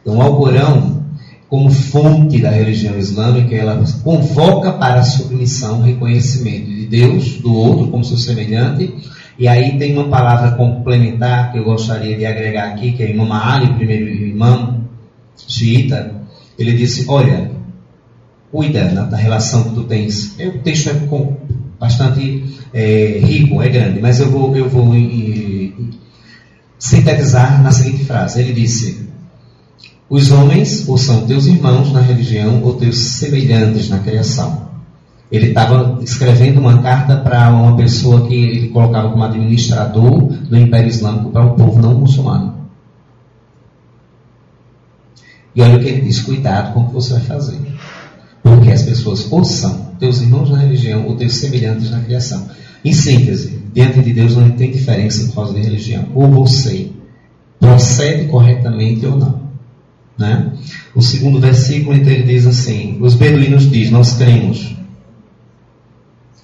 Então, 0.03 0.17
o 0.17 0.21
Alcorão 0.21 1.02
como 1.53 1.69
fonte 1.69 2.41
da 2.41 2.49
religião 2.49 2.97
islâmica, 2.97 3.53
ela 3.53 3.79
convoca 4.03 4.71
para 4.71 5.01
a 5.01 5.03
submissão, 5.03 5.83
reconhecimento 5.83 6.65
de 6.65 6.87
Deus, 6.87 7.37
do 7.37 7.53
outro 7.53 7.89
como 7.89 8.03
seu 8.03 8.17
semelhante. 8.17 8.91
E 9.37 9.47
aí 9.47 9.77
tem 9.77 9.93
uma 9.93 10.09
palavra 10.09 10.57
complementar 10.57 11.51
que 11.51 11.59
eu 11.59 11.63
gostaria 11.63 12.17
de 12.17 12.25
agregar 12.25 12.69
aqui, 12.69 12.93
que 12.93 13.03
é 13.03 13.11
Imam 13.11 13.31
Ali, 13.31 13.71
primeiro 13.75 14.09
imã 14.09 14.79
xiita. 15.47 16.23
Ele 16.57 16.73
disse: 16.73 17.05
Olha, 17.07 17.51
cuida 18.51 18.85
da 19.05 19.15
relação 19.15 19.65
que 19.65 19.75
tu 19.75 19.83
tens. 19.83 20.35
O 20.39 20.57
texto 20.57 20.89
é 20.89 20.93
bastante 21.79 22.45
é, 22.73 23.19
rico, 23.23 23.61
é 23.61 23.69
grande, 23.69 24.01
mas 24.01 24.19
eu 24.19 24.31
vou, 24.31 24.57
eu 24.57 24.67
vou 24.67 24.95
e, 24.95 25.05
e, 25.05 25.89
sintetizar 26.79 27.61
na 27.61 27.71
seguinte 27.71 28.05
frase. 28.05 28.41
Ele 28.41 28.53
disse: 28.53 29.02
os 30.09 30.31
homens 30.31 30.87
ou 30.87 30.97
são 30.97 31.25
teus 31.25 31.45
irmãos 31.45 31.91
na 31.91 32.01
religião 32.01 32.61
ou 32.63 32.75
teus 32.75 32.97
semelhantes 32.97 33.89
na 33.89 33.99
criação. 33.99 34.63
Ele 35.31 35.47
estava 35.47 35.99
escrevendo 36.03 36.59
uma 36.59 36.81
carta 36.83 37.17
para 37.17 37.49
uma 37.49 37.75
pessoa 37.75 38.27
que 38.27 38.35
ele 38.35 38.69
colocava 38.69 39.09
como 39.09 39.23
administrador 39.23 40.21
do 40.21 40.57
Império 40.57 40.89
Islâmico 40.89 41.31
para 41.31 41.45
o 41.45 41.55
povo 41.55 41.81
não 41.81 41.95
muçulmano. 41.95 42.53
E 45.55 45.61
olha 45.61 45.77
o 45.77 45.79
que 45.79 45.87
ele 45.87 46.01
diz: 46.01 46.21
cuidado 46.21 46.73
com 46.73 46.81
o 46.81 46.87
que 46.87 46.93
você 46.93 47.13
vai 47.13 47.23
fazer. 47.23 47.59
Porque 48.43 48.71
as 48.71 48.83
pessoas 48.83 49.31
ou 49.31 49.43
são 49.43 49.93
teus 49.99 50.21
irmãos 50.21 50.49
na 50.49 50.59
religião 50.59 51.07
ou 51.07 51.15
teus 51.15 51.37
semelhantes 51.37 51.89
na 51.89 52.01
criação. 52.01 52.47
Em 52.83 52.93
síntese, 52.93 53.59
diante 53.73 54.01
de 54.01 54.13
Deus 54.13 54.35
não 54.35 54.51
tem 54.51 54.71
diferença 54.71 55.25
por 55.27 55.35
causa 55.35 55.53
de 55.53 55.61
religião. 55.61 56.09
Ou 56.13 56.29
você 56.29 56.91
procede 57.59 58.27
corretamente 58.27 59.05
ou 59.05 59.17
não. 59.17 59.41
Né? 60.17 60.53
O 60.95 61.01
segundo 61.01 61.39
versículo 61.39 61.95
ele 61.95 62.23
diz 62.23 62.45
assim: 62.45 62.97
Os 63.01 63.15
beduínos 63.15 63.69
dizem, 63.69 63.91
nós 63.91 64.13
cremos. 64.13 64.75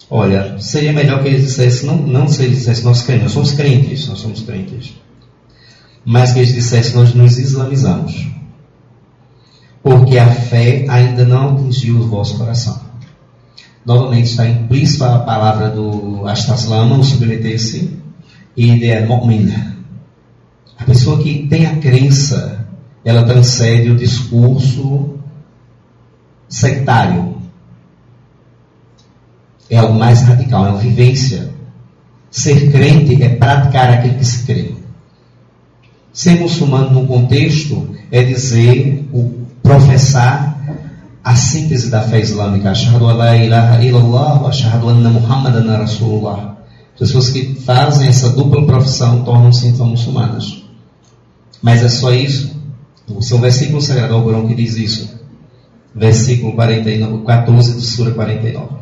Olha, 0.10 0.60
seria 0.60 0.92
melhor 0.92 1.22
que 1.22 1.28
eles 1.28 1.44
dissessem, 1.44 1.88
não, 1.88 1.98
não 1.98 2.28
se 2.28 2.44
eles 2.44 2.58
dissessem, 2.58 2.84
nós 2.84 3.04
cremos, 3.04 3.24
nós 3.24 3.32
somos 3.34 3.52
crentes, 3.52 4.08
nós 4.08 4.20
somos 4.20 4.42
crentes. 4.42 4.96
Mas 6.04 6.34
que 6.34 6.40
eles 6.40 6.54
dissessem, 6.54 6.96
nós 6.96 7.14
nos 7.14 7.38
islamizamos. 7.38 8.28
Porque 9.84 10.18
a 10.18 10.30
fé 10.30 10.86
ainda 10.90 11.26
não 11.26 11.54
atingiu 11.56 11.98
o 11.98 12.08
vosso 12.08 12.38
coração. 12.38 12.82
Novamente 13.86 14.32
está 14.32 14.48
implícita 14.48 15.16
a 15.16 15.20
palavra 15.20 15.70
do 15.70 16.28
Astaslam, 16.28 17.00
o 17.00 17.04
submeter-se, 17.04 17.98
e 18.58 18.80
de 18.80 19.00
mu'min. 19.06 19.54
A 20.78 20.84
pessoa 20.86 21.22
que 21.22 21.48
tem 21.48 21.66
a 21.66 21.78
crença, 21.78 22.59
ela 23.04 23.24
transcende 23.24 23.92
o 23.92 23.96
discurso 23.96 25.18
sectário. 26.48 27.36
É 29.70 29.78
algo 29.78 29.98
mais 29.98 30.22
radical, 30.22 30.66
é 30.66 30.70
uma 30.70 30.80
vivência. 30.80 31.50
Ser 32.32 32.72
crente 32.72 33.22
é 33.22 33.30
praticar 33.30 33.92
aquilo 33.92 34.16
que 34.16 34.26
se 34.26 34.46
crê. 34.46 34.76
Ser 36.12 36.40
muçulmano 36.40 36.92
no 36.92 37.08
contexto 37.08 37.96
é 38.12 38.24
dizer, 38.24 39.08
o 39.14 39.46
professar 39.62 40.60
a 41.24 41.36
síntese 41.36 41.90
da 41.90 42.02
fé 42.02 42.20
islâmica. 42.20 42.72
Ashhadu 42.72 43.06
la 43.06 43.36
ilaha 43.38 43.84
illallah 43.84 44.48
ashhadu 44.48 44.90
anna 44.90 45.10
muhammadan 45.10 45.78
rasulullah. 45.78 46.58
Pessoas 46.98 47.30
que 47.30 47.56
fazem 47.56 48.08
essa 48.08 48.30
dupla 48.32 48.66
profissão 48.66 49.24
tornam-se 49.24 49.68
então 49.68 49.86
muçulmanas. 49.86 50.64
Mas 51.62 51.84
é 51.84 51.90
só 51.90 52.12
isso? 52.12 52.59
O 53.10 53.22
seu 53.22 53.40
versículo 53.40 53.82
sagrado 53.82 54.14
ao 54.14 54.24
Corão 54.24 54.48
que 54.48 54.56
diz 54.56 54.76
isso. 54.76 55.20
Versículo 55.94 56.54
49, 56.54 57.26
14 57.26 57.74
do 57.74 57.82
Sura 57.82 58.12
49. 58.12 58.80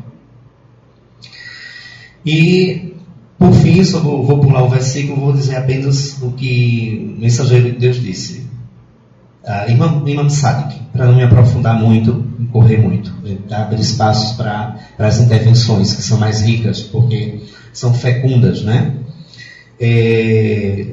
E, 2.26 2.94
por 3.40 3.54
fim, 3.54 3.82
só 3.84 4.00
vou, 4.00 4.26
vou 4.26 4.40
pular 4.40 4.64
o 4.64 4.70
versículo, 4.70 5.22
vou 5.22 5.34
dizer 5.34 5.56
apenas 5.56 6.22
o 6.22 6.32
que 6.32 7.16
o 7.16 7.22
mensageiro 7.22 7.72
de 7.72 7.78
Deus 7.78 8.02
disse. 8.02 8.46
Uh, 9.44 9.72
Imam, 9.72 10.04
Imam 10.06 10.30
Sadiq, 10.30 10.78
para 10.92 11.06
não 11.06 11.16
me 11.16 11.24
aprofundar 11.24 11.80
muito, 11.80 12.26
correr 12.52 12.78
muito, 12.78 13.14
abrir 13.50 13.80
espaços 13.80 14.36
para 14.36 14.78
as 15.00 15.22
intervenções 15.22 15.94
que 15.94 16.02
são 16.02 16.18
mais 16.18 16.42
ricas, 16.42 16.82
porque 16.82 17.44
são 17.72 17.94
fecundas, 17.94 18.62
né? 18.64 18.94
É, 19.80 20.88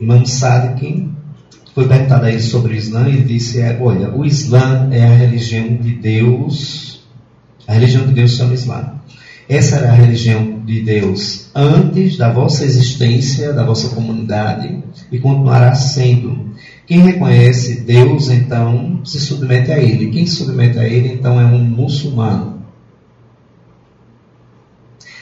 Imam 0.00 0.26
Sadiq 0.26 1.08
foi 1.78 1.86
perguntado 1.86 2.26
a 2.26 2.28
ele 2.28 2.40
sobre 2.40 2.72
o 2.72 2.76
Islã 2.76 3.08
e 3.08 3.22
disse: 3.22 3.60
é, 3.60 3.78
Olha, 3.80 4.12
o 4.12 4.26
Islã 4.26 4.88
é 4.90 5.04
a 5.04 5.14
religião 5.14 5.76
de 5.76 5.92
Deus, 5.92 7.06
a 7.68 7.74
religião 7.74 8.04
de 8.04 8.14
Deus 8.14 8.32
chama 8.32 8.52
Islã. 8.52 8.94
Essa 9.48 9.76
era 9.76 9.90
a 9.90 9.94
religião 9.94 10.58
de 10.66 10.80
Deus 10.80 11.52
antes 11.54 12.16
da 12.16 12.32
vossa 12.32 12.64
existência, 12.64 13.52
da 13.52 13.64
vossa 13.64 13.94
comunidade, 13.94 14.82
e 15.12 15.20
continuará 15.20 15.72
sendo. 15.76 16.48
Quem 16.84 16.98
reconhece 16.98 17.82
Deus, 17.82 18.28
então, 18.28 19.00
se 19.04 19.20
submete 19.20 19.70
a 19.70 19.78
Ele. 19.78 20.10
Quem 20.10 20.26
se 20.26 20.34
submete 20.34 20.80
a 20.80 20.84
Ele, 20.84 21.12
então, 21.12 21.40
é 21.40 21.44
um 21.44 21.60
muçulmano. 21.60 22.60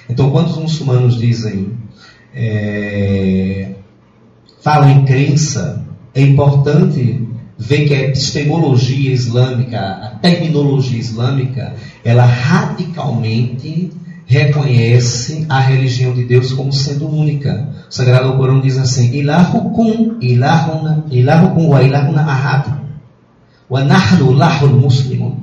Então, 0.09 0.31
quando 0.31 0.49
os 0.49 0.57
muçulmanos 0.57 1.19
dizem, 1.19 1.73
é, 2.35 3.75
falam 4.63 4.89
em 4.89 5.05
crença, 5.05 5.86
é 6.17 6.23
importante 6.23 7.29
ver 7.59 7.87
que 7.87 7.95
a 7.95 8.01
epistemologia 8.05 9.13
islâmica, 9.13 9.79
a 9.79 10.09
terminologia 10.19 10.99
islâmica, 10.99 11.75
ela 12.03 12.25
radicalmente 12.25 13.91
reconhece 14.25 15.45
a 15.47 15.61
religião 15.61 16.15
de 16.15 16.25
Deus 16.25 16.55
como 16.55 16.73
sendo 16.73 17.07
única. 17.07 17.69
O 17.87 17.93
Sagrado 17.93 18.35
Corão 18.39 18.63
diz 18.63 18.79
assim: 18.79 19.15
Ilahukum 19.15 20.17
ilahuna 20.23 21.05
ilahukum 21.11 21.69
wa 21.69 21.83
ilahuna 21.83 22.23
ahad. 22.23 22.79
Wa 23.69 23.85
nahnu 23.85 24.33
lahul 24.33 24.81
muslimun. 24.81 25.37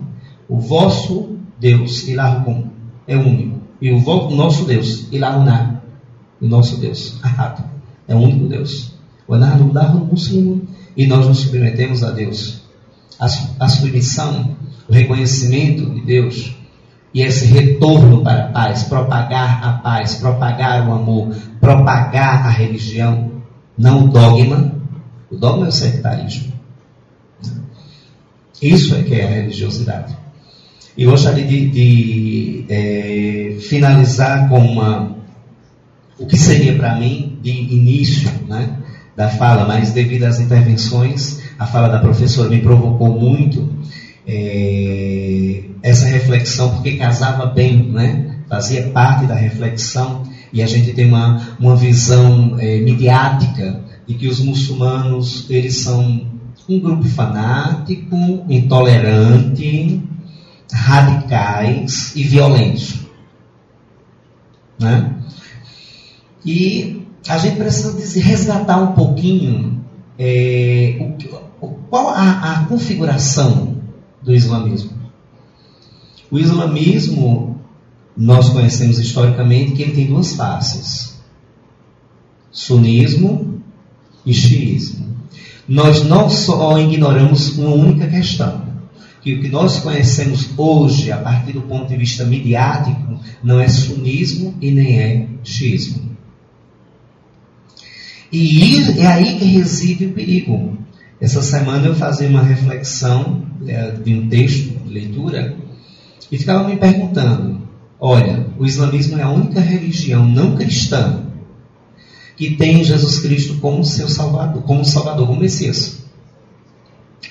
O 0.50 0.58
vosso 0.60 1.38
Deus, 1.60 2.08
Ilahukum, 2.08 2.66
é 3.08 3.16
único. 3.16 3.62
E 3.80 3.92
o 3.92 4.30
nosso 4.32 4.66
Deus, 4.66 5.08
Ilahuna, 5.12 5.82
o 6.42 6.48
nosso 6.48 6.78
Deus, 6.78 7.20
ahad, 7.24 7.64
é 8.08 8.16
o 8.16 8.18
único 8.18 8.48
Deus. 8.48 8.93
E 10.96 11.08
nós 11.08 11.28
nos 11.28 11.40
submetemos 11.40 12.04
a 12.04 12.12
Deus. 12.12 12.62
A, 13.20 13.26
a 13.60 13.70
submissão, 13.70 14.56
o 14.88 14.94
reconhecimento 14.94 15.90
de 15.90 16.02
Deus 16.02 16.56
e 17.14 17.22
esse 17.22 17.46
retorno 17.46 18.24
para 18.24 18.46
a 18.46 18.48
paz, 18.48 18.84
propagar 18.84 19.64
a 19.64 19.74
paz, 19.74 20.16
propagar 20.16 20.88
o 20.88 20.94
amor, 20.94 21.36
propagar 21.62 22.48
a 22.48 22.50
religião, 22.50 23.32
não 23.78 24.06
o 24.06 24.08
dogma. 24.08 24.74
O 25.30 25.38
dogma 25.38 25.66
é 25.66 25.70
o 25.70 25.72
sectarismo. 25.72 26.54
Isso 28.60 28.96
é 28.96 29.04
que 29.04 29.14
é 29.14 29.26
a 29.26 29.30
religiosidade. 29.30 30.18
E 30.98 31.06
gostaria 31.06 31.46
de, 31.46 31.70
de 31.70 32.66
é, 32.70 33.58
finalizar 33.60 34.50
com 34.50 34.60
uma, 34.60 35.16
o 36.18 36.26
que 36.26 36.38
seria 36.38 36.76
para 36.76 36.96
mim 36.96 37.38
de 37.42 37.52
início 37.52 38.32
né, 38.48 38.78
da 39.16 39.30
fala, 39.30 39.66
mas 39.66 39.92
devido 39.92 40.24
às 40.24 40.40
intervenções, 40.40 41.42
a 41.58 41.66
fala 41.66 41.88
da 41.88 42.00
professora 42.00 42.50
me 42.50 42.62
provocou 42.62 43.20
muito. 43.20 43.72
É, 44.26 45.64
essa 45.82 46.06
reflexão, 46.06 46.76
porque 46.76 46.96
casava 46.96 47.46
bem, 47.48 47.92
né? 47.92 48.38
fazia 48.48 48.90
parte 48.90 49.26
da 49.26 49.36
reflexão, 49.36 50.24
e 50.52 50.62
a 50.62 50.66
gente 50.66 50.94
tem 50.94 51.08
uma, 51.08 51.56
uma 51.60 51.76
visão 51.76 52.56
é, 52.60 52.80
midiática 52.80 53.82
de 54.08 54.14
que 54.14 54.28
os 54.28 54.40
muçulmanos 54.40 55.50
eles 55.50 55.78
são 55.78 56.28
um 56.70 56.80
grupo 56.80 57.04
fanático, 57.06 58.16
intolerante, 58.50 60.02
radicais 60.72 62.16
e 62.16 62.24
violentos. 62.24 63.00
Né? 64.80 65.14
E 66.46 67.03
a 67.28 67.38
gente 67.38 67.56
precisa 67.56 68.20
resgatar 68.20 68.78
um 68.78 68.94
pouquinho 68.94 69.84
é, 70.18 70.98
o, 71.00 71.68
qual 71.90 72.10
a, 72.10 72.54
a 72.54 72.66
configuração 72.66 73.78
do 74.22 74.34
islamismo. 74.34 74.92
O 76.30 76.40
islamismo, 76.40 77.62
nós 78.16 78.50
conhecemos 78.50 79.00
historicamente 79.00 79.74
que 79.74 79.84
ele 79.84 79.94
tem 79.94 80.08
duas 80.08 80.36
faces: 80.36 81.22
sunismo 82.52 83.62
e 84.26 84.34
xiismo. 84.34 85.14
Nós 85.68 86.04
não 86.04 86.30
só 86.30 86.78
ignoramos 86.78 87.58
uma 87.58 87.70
única 87.70 88.08
questão, 88.08 88.64
que 89.22 89.36
o 89.36 89.42
que 89.42 89.48
nós 89.48 89.80
conhecemos 89.80 90.50
hoje, 90.58 91.12
a 91.12 91.18
partir 91.18 91.54
do 91.54 91.62
ponto 91.62 91.88
de 91.88 91.96
vista 91.96 92.26
midiático, 92.26 93.20
não 93.42 93.60
é 93.60 93.70
sunismo 93.70 94.54
e 94.60 94.72
nem 94.72 95.00
é 95.00 95.28
xiismo. 95.44 96.13
E 98.34 99.00
é 99.00 99.06
aí 99.06 99.38
que 99.38 99.46
reside 99.46 100.08
o 100.08 100.14
perigo. 100.14 100.76
Essa 101.22 101.44
semana 101.44 101.86
eu 101.86 101.94
fazia 101.94 102.28
uma 102.28 102.42
reflexão 102.42 103.46
é, 103.68 103.92
de 103.92 104.12
um 104.12 104.28
texto 104.28 104.72
de 104.80 104.92
leitura 104.92 105.56
e 106.32 106.38
ficava 106.40 106.68
me 106.68 106.76
perguntando: 106.76 107.62
olha, 108.00 108.48
o 108.58 108.66
islamismo 108.66 109.20
é 109.20 109.22
a 109.22 109.30
única 109.30 109.60
religião 109.60 110.28
não 110.28 110.56
cristã 110.56 111.28
que 112.36 112.56
tem 112.56 112.84
Jesus 112.84 113.20
Cristo 113.20 113.60
como 113.60 113.86
seu 113.86 114.10
salvador, 114.10 114.64
como 114.64 114.84
salvador, 114.84 115.28
como 115.28 115.40
Messias. 115.40 116.02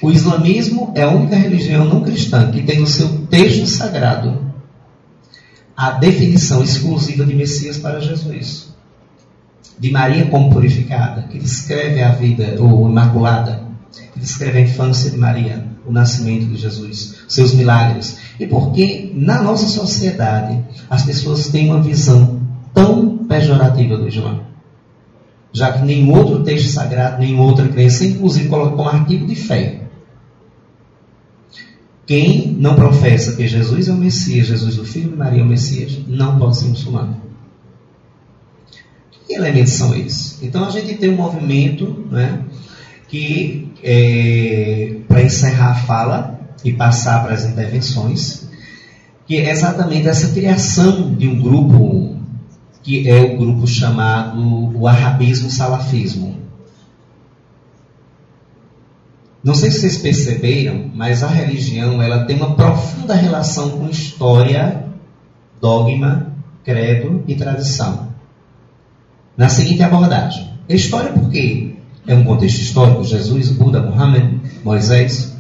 O 0.01 0.09
islamismo 0.09 0.93
é 0.95 1.03
a 1.03 1.11
única 1.11 1.35
religião 1.35 1.85
não 1.85 2.03
cristã 2.03 2.49
que 2.53 2.63
tem 2.63 2.79
no 2.79 2.87
seu 2.87 3.09
texto 3.27 3.67
sagrado 3.67 4.53
a 5.77 5.91
definição 5.91 6.63
exclusiva 6.63 7.27
de 7.27 7.35
Messias 7.35 7.77
para 7.77 7.99
Jesus. 7.99 8.72
De 9.83 9.91
Maria 9.91 10.27
como 10.27 10.49
purificada, 10.49 11.23
que 11.23 11.41
descreve 11.41 12.01
a 12.01 12.13
vida, 12.13 12.55
ou 12.61 12.89
imaculada, 12.89 13.65
que 14.13 14.21
descreve 14.21 14.59
a 14.59 14.61
infância 14.61 15.11
de 15.11 15.19
Maria, 15.19 15.67
o 15.85 15.91
nascimento 15.91 16.47
de 16.47 16.57
Jesus, 16.57 17.25
seus 17.27 17.53
milagres. 17.53 18.17
E 18.39 18.47
porque 18.47 19.11
na 19.13 19.43
nossa 19.43 19.67
sociedade 19.67 20.57
as 20.89 21.03
pessoas 21.03 21.49
têm 21.49 21.69
uma 21.69 21.83
visão 21.83 22.41
tão 22.73 23.27
pejorativa 23.27 23.97
do 23.97 24.07
Islã. 24.07 24.43
Já 25.53 25.73
que 25.73 25.85
nenhum 25.85 26.17
outro 26.17 26.45
texto 26.45 26.71
sagrado, 26.71 27.19
nenhuma 27.19 27.43
outra 27.43 27.67
crença, 27.67 28.07
inclusive 28.07 28.49
coloca 28.49 28.77
como 28.77 28.89
artigo 28.89 29.27
de 29.27 29.35
fé. 29.35 29.81
quem 32.07 32.57
não 32.57 32.77
professa 32.77 33.35
que 33.35 33.49
Jesus 33.49 33.89
é 33.89 33.93
o 33.93 33.97
Messias, 33.97 34.47
Jesus 34.47 34.79
o 34.79 34.85
Filho 34.85 35.11
de 35.11 35.17
Maria 35.17 35.41
é 35.41 35.43
o 35.43 35.49
Messias, 35.49 35.99
não 36.07 36.39
pode 36.39 36.59
ser 36.59 36.69
muçulmano. 36.69 37.32
Que 39.33 39.39
elementos 39.39 39.73
são 39.73 39.95
esses? 39.95 40.43
Então 40.43 40.63
a 40.63 40.71
gente 40.71 40.93
tem 40.97 41.09
um 41.09 41.17
movimento 41.17 42.07
né, 42.11 42.45
que, 43.09 43.73
é, 43.83 44.97
para 45.09 45.23
encerrar 45.23 45.71
a 45.71 45.75
fala 45.75 46.39
e 46.63 46.71
passar 46.71 47.25
para 47.25 47.33
as 47.33 47.47
intervenções, 47.47 48.47
que 49.27 49.39
é 49.39 49.51
exatamente 49.51 50.07
essa 50.07 50.35
criação 50.35 51.15
de 51.15 51.29
um 51.29 51.41
grupo 51.41 52.15
que 52.83 53.09
é 53.09 53.23
o 53.23 53.39
grupo 53.39 53.67
chamado 53.67 54.39
o 54.79 54.87
arabismo 54.87 55.51
salafismo. 55.51 56.37
Não 59.43 59.55
sei 59.55 59.71
se 59.71 59.81
vocês 59.81 59.97
perceberam, 59.97 60.91
mas 60.95 61.23
a 61.23 61.29
religião 61.29 62.03
ela 62.03 62.27
tem 62.27 62.37
uma 62.37 62.55
profunda 62.55 63.15
relação 63.15 63.71
com 63.71 63.89
história, 63.89 64.85
dogma, 65.59 66.35
credo 66.63 67.25
e 67.27 67.35
tradição. 67.35 68.12
Na 69.37 69.49
seguinte 69.49 69.83
abordagem: 69.83 70.51
história 70.69 71.13
por 71.13 71.31
quê? 71.31 71.75
É 72.07 72.15
um 72.15 72.25
contexto 72.25 72.61
histórico, 72.61 73.05
Jesus, 73.05 73.51
Buda, 73.51 73.81
Muhammad, 73.81 74.41
Moisés. 74.65 75.37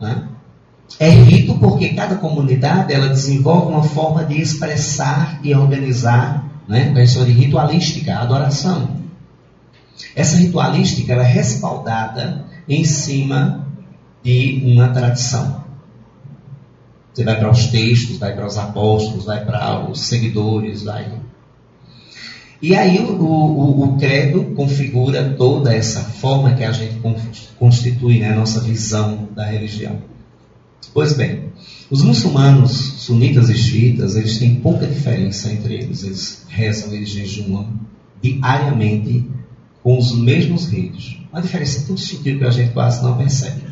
Né? 0.00 0.28
É 0.98 1.08
rito 1.10 1.54
porque 1.58 1.90
cada 1.90 2.16
comunidade 2.16 2.92
ela 2.92 3.08
desenvolve 3.08 3.72
uma 3.72 3.82
forma 3.82 4.24
de 4.24 4.40
expressar 4.40 5.40
e 5.42 5.54
organizar, 5.54 6.44
né? 6.68 6.92
a 6.96 7.06
chama 7.06 7.26
de 7.26 7.32
ritualística, 7.32 8.16
adoração. 8.16 9.02
Essa 10.14 10.36
ritualística 10.36 11.12
ela 11.12 11.22
é 11.22 11.30
respaldada 11.30 12.44
em 12.68 12.84
cima 12.84 13.66
de 14.22 14.62
uma 14.64 14.88
tradição. 14.88 15.62
Você 17.12 17.24
vai 17.24 17.38
para 17.38 17.50
os 17.50 17.66
textos, 17.66 18.16
vai 18.16 18.34
para 18.34 18.46
os 18.46 18.56
apóstolos, 18.56 19.26
vai 19.26 19.44
para 19.44 19.90
os 19.90 20.00
seguidores, 20.00 20.82
vai. 20.82 21.12
E 22.62 22.76
aí 22.76 23.00
o, 23.00 23.20
o, 23.20 23.84
o 23.84 23.96
credo 23.98 24.54
configura 24.54 25.34
toda 25.36 25.74
essa 25.74 26.00
forma 26.00 26.54
que 26.54 26.62
a 26.62 26.70
gente 26.70 27.00
constitui, 27.58 28.20
né, 28.20 28.32
a 28.32 28.36
nossa 28.36 28.60
visão 28.60 29.28
da 29.34 29.44
religião. 29.44 29.98
Pois 30.94 31.14
bem, 31.14 31.50
os 31.90 32.02
muçulmanos, 32.02 32.70
sunitas 32.70 33.50
e 33.50 33.54
xiitas, 33.54 34.14
eles 34.14 34.38
têm 34.38 34.56
pouca 34.56 34.86
diferença 34.86 35.52
entre 35.52 35.74
eles. 35.74 36.04
Eles 36.04 36.46
rezam, 36.48 36.94
eles 36.94 37.08
jejuam 37.08 37.66
diariamente 38.22 39.28
com 39.82 39.98
os 39.98 40.16
mesmos 40.16 40.66
ritos. 40.66 41.18
Uma 41.32 41.42
diferença 41.42 41.84
muito 41.86 42.00
sutil 42.00 42.38
que 42.38 42.44
a 42.44 42.50
gente 42.50 42.72
quase 42.72 43.02
não 43.02 43.16
percebe. 43.16 43.62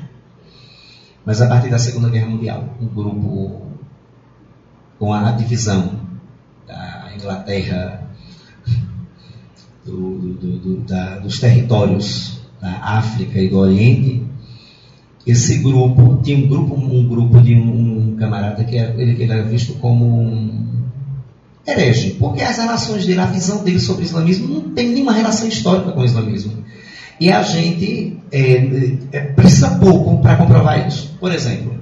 Mas 1.24 1.40
a 1.40 1.46
partir 1.46 1.68
da 1.68 1.78
Segunda 1.78 2.10
Guerra 2.10 2.26
Mundial, 2.26 2.76
um 2.80 2.86
grupo 2.86 3.68
com 4.98 5.12
a 5.12 5.30
divisão 5.30 6.00
da 6.66 7.12
Inglaterra 7.14 7.99
do, 9.84 10.18
do, 10.18 10.58
do, 10.58 10.76
da, 10.78 11.18
dos 11.18 11.38
territórios 11.38 12.40
da 12.60 12.70
África 12.82 13.40
e 13.40 13.48
do 13.48 13.58
Oriente, 13.58 14.22
esse 15.26 15.58
grupo 15.58 16.20
tinha 16.22 16.38
um 16.38 16.48
grupo, 16.48 16.74
um 16.74 17.08
grupo 17.08 17.40
de 17.40 17.54
um, 17.54 18.12
um 18.12 18.16
camarada 18.16 18.64
que 18.64 18.76
era, 18.76 19.00
ele, 19.00 19.22
ele 19.22 19.32
era 19.32 19.42
visto 19.42 19.74
como 19.74 20.04
um 20.04 20.70
herege, 21.66 22.16
porque 22.18 22.42
as 22.42 22.56
relações 22.56 23.06
dele, 23.06 23.20
a 23.20 23.26
visão 23.26 23.62
dele 23.62 23.78
sobre 23.78 24.02
o 24.02 24.06
islamismo 24.06 24.48
não 24.48 24.60
tem 24.70 24.88
nenhuma 24.88 25.12
relação 25.12 25.46
histórica 25.46 25.92
com 25.92 26.00
o 26.00 26.04
islamismo. 26.04 26.52
E 27.20 27.30
a 27.30 27.42
gente 27.42 28.16
é, 28.32 28.96
é, 29.12 29.20
precisa 29.20 29.78
pouco 29.78 30.22
para 30.22 30.36
comprovar 30.36 30.88
isso. 30.88 31.14
Por 31.20 31.30
exemplo, 31.30 31.78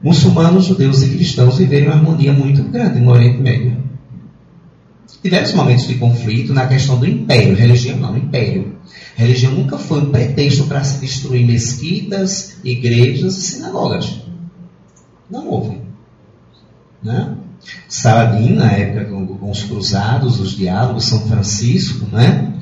muçulmanos, 0.00 0.66
judeus 0.66 1.02
e 1.02 1.08
cristãos 1.08 1.58
viveram 1.58 1.86
uma 1.86 1.96
harmonia 1.96 2.32
muito 2.32 2.62
grande 2.62 3.00
no 3.00 3.10
Oriente 3.10 3.40
Médio. 3.42 3.85
Tiveram 5.26 5.56
momentos 5.56 5.88
de 5.88 5.96
conflito 5.96 6.54
na 6.54 6.68
questão 6.68 7.00
do 7.00 7.04
império, 7.04 7.56
religião 7.56 7.98
não, 7.98 8.16
império. 8.16 8.76
Religião 9.16 9.50
nunca 9.50 9.76
foi 9.76 10.02
um 10.02 10.12
pretexto 10.12 10.68
para 10.68 10.84
se 10.84 11.00
destruir 11.00 11.44
mesquitas, 11.44 12.58
igrejas 12.62 13.36
e 13.36 13.40
sinagogas. 13.40 14.20
Não 15.28 15.48
houve. 15.48 15.80
Né? 17.02 17.36
Saladin, 17.88 18.52
na 18.52 18.70
época 18.70 19.06
com, 19.06 19.50
os 19.50 19.64
cruzados, 19.64 20.38
os 20.38 20.52
diálogos, 20.52 21.06
São 21.06 21.26
Francisco, 21.26 22.06
né? 22.06 22.54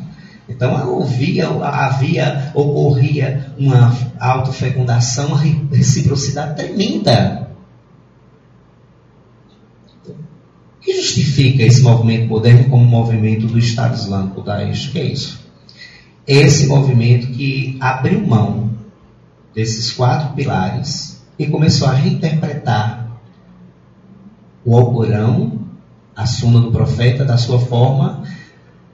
Então 0.48 0.74
havia, 1.02 1.46
havia, 1.48 2.50
ocorria 2.54 3.52
uma 3.58 3.94
autofecundação, 4.18 5.26
uma 5.26 5.40
reciprocidade 5.70 6.56
tremenda. 6.56 7.50
O 10.06 10.73
que 10.84 10.94
justifica 10.94 11.62
esse 11.62 11.82
movimento 11.82 12.28
moderno 12.28 12.68
como 12.68 12.84
movimento 12.84 13.46
do 13.46 13.58
Estado 13.58 13.94
Islâmico 13.94 14.42
Daesh? 14.42 14.88
Que 14.88 14.98
é 14.98 15.04
isso? 15.04 15.40
Esse 16.26 16.66
movimento 16.66 17.26
que 17.28 17.76
abriu 17.80 18.24
mão 18.26 18.70
desses 19.54 19.92
quatro 19.92 20.34
pilares 20.34 21.22
e 21.38 21.46
começou 21.46 21.88
a 21.88 21.92
reinterpretar 21.92 23.18
o 24.64 24.76
Alcorão, 24.76 25.60
a 26.14 26.26
Suna 26.26 26.60
do 26.60 26.70
Profeta, 26.70 27.24
da 27.24 27.36
sua 27.36 27.58
forma, 27.58 28.22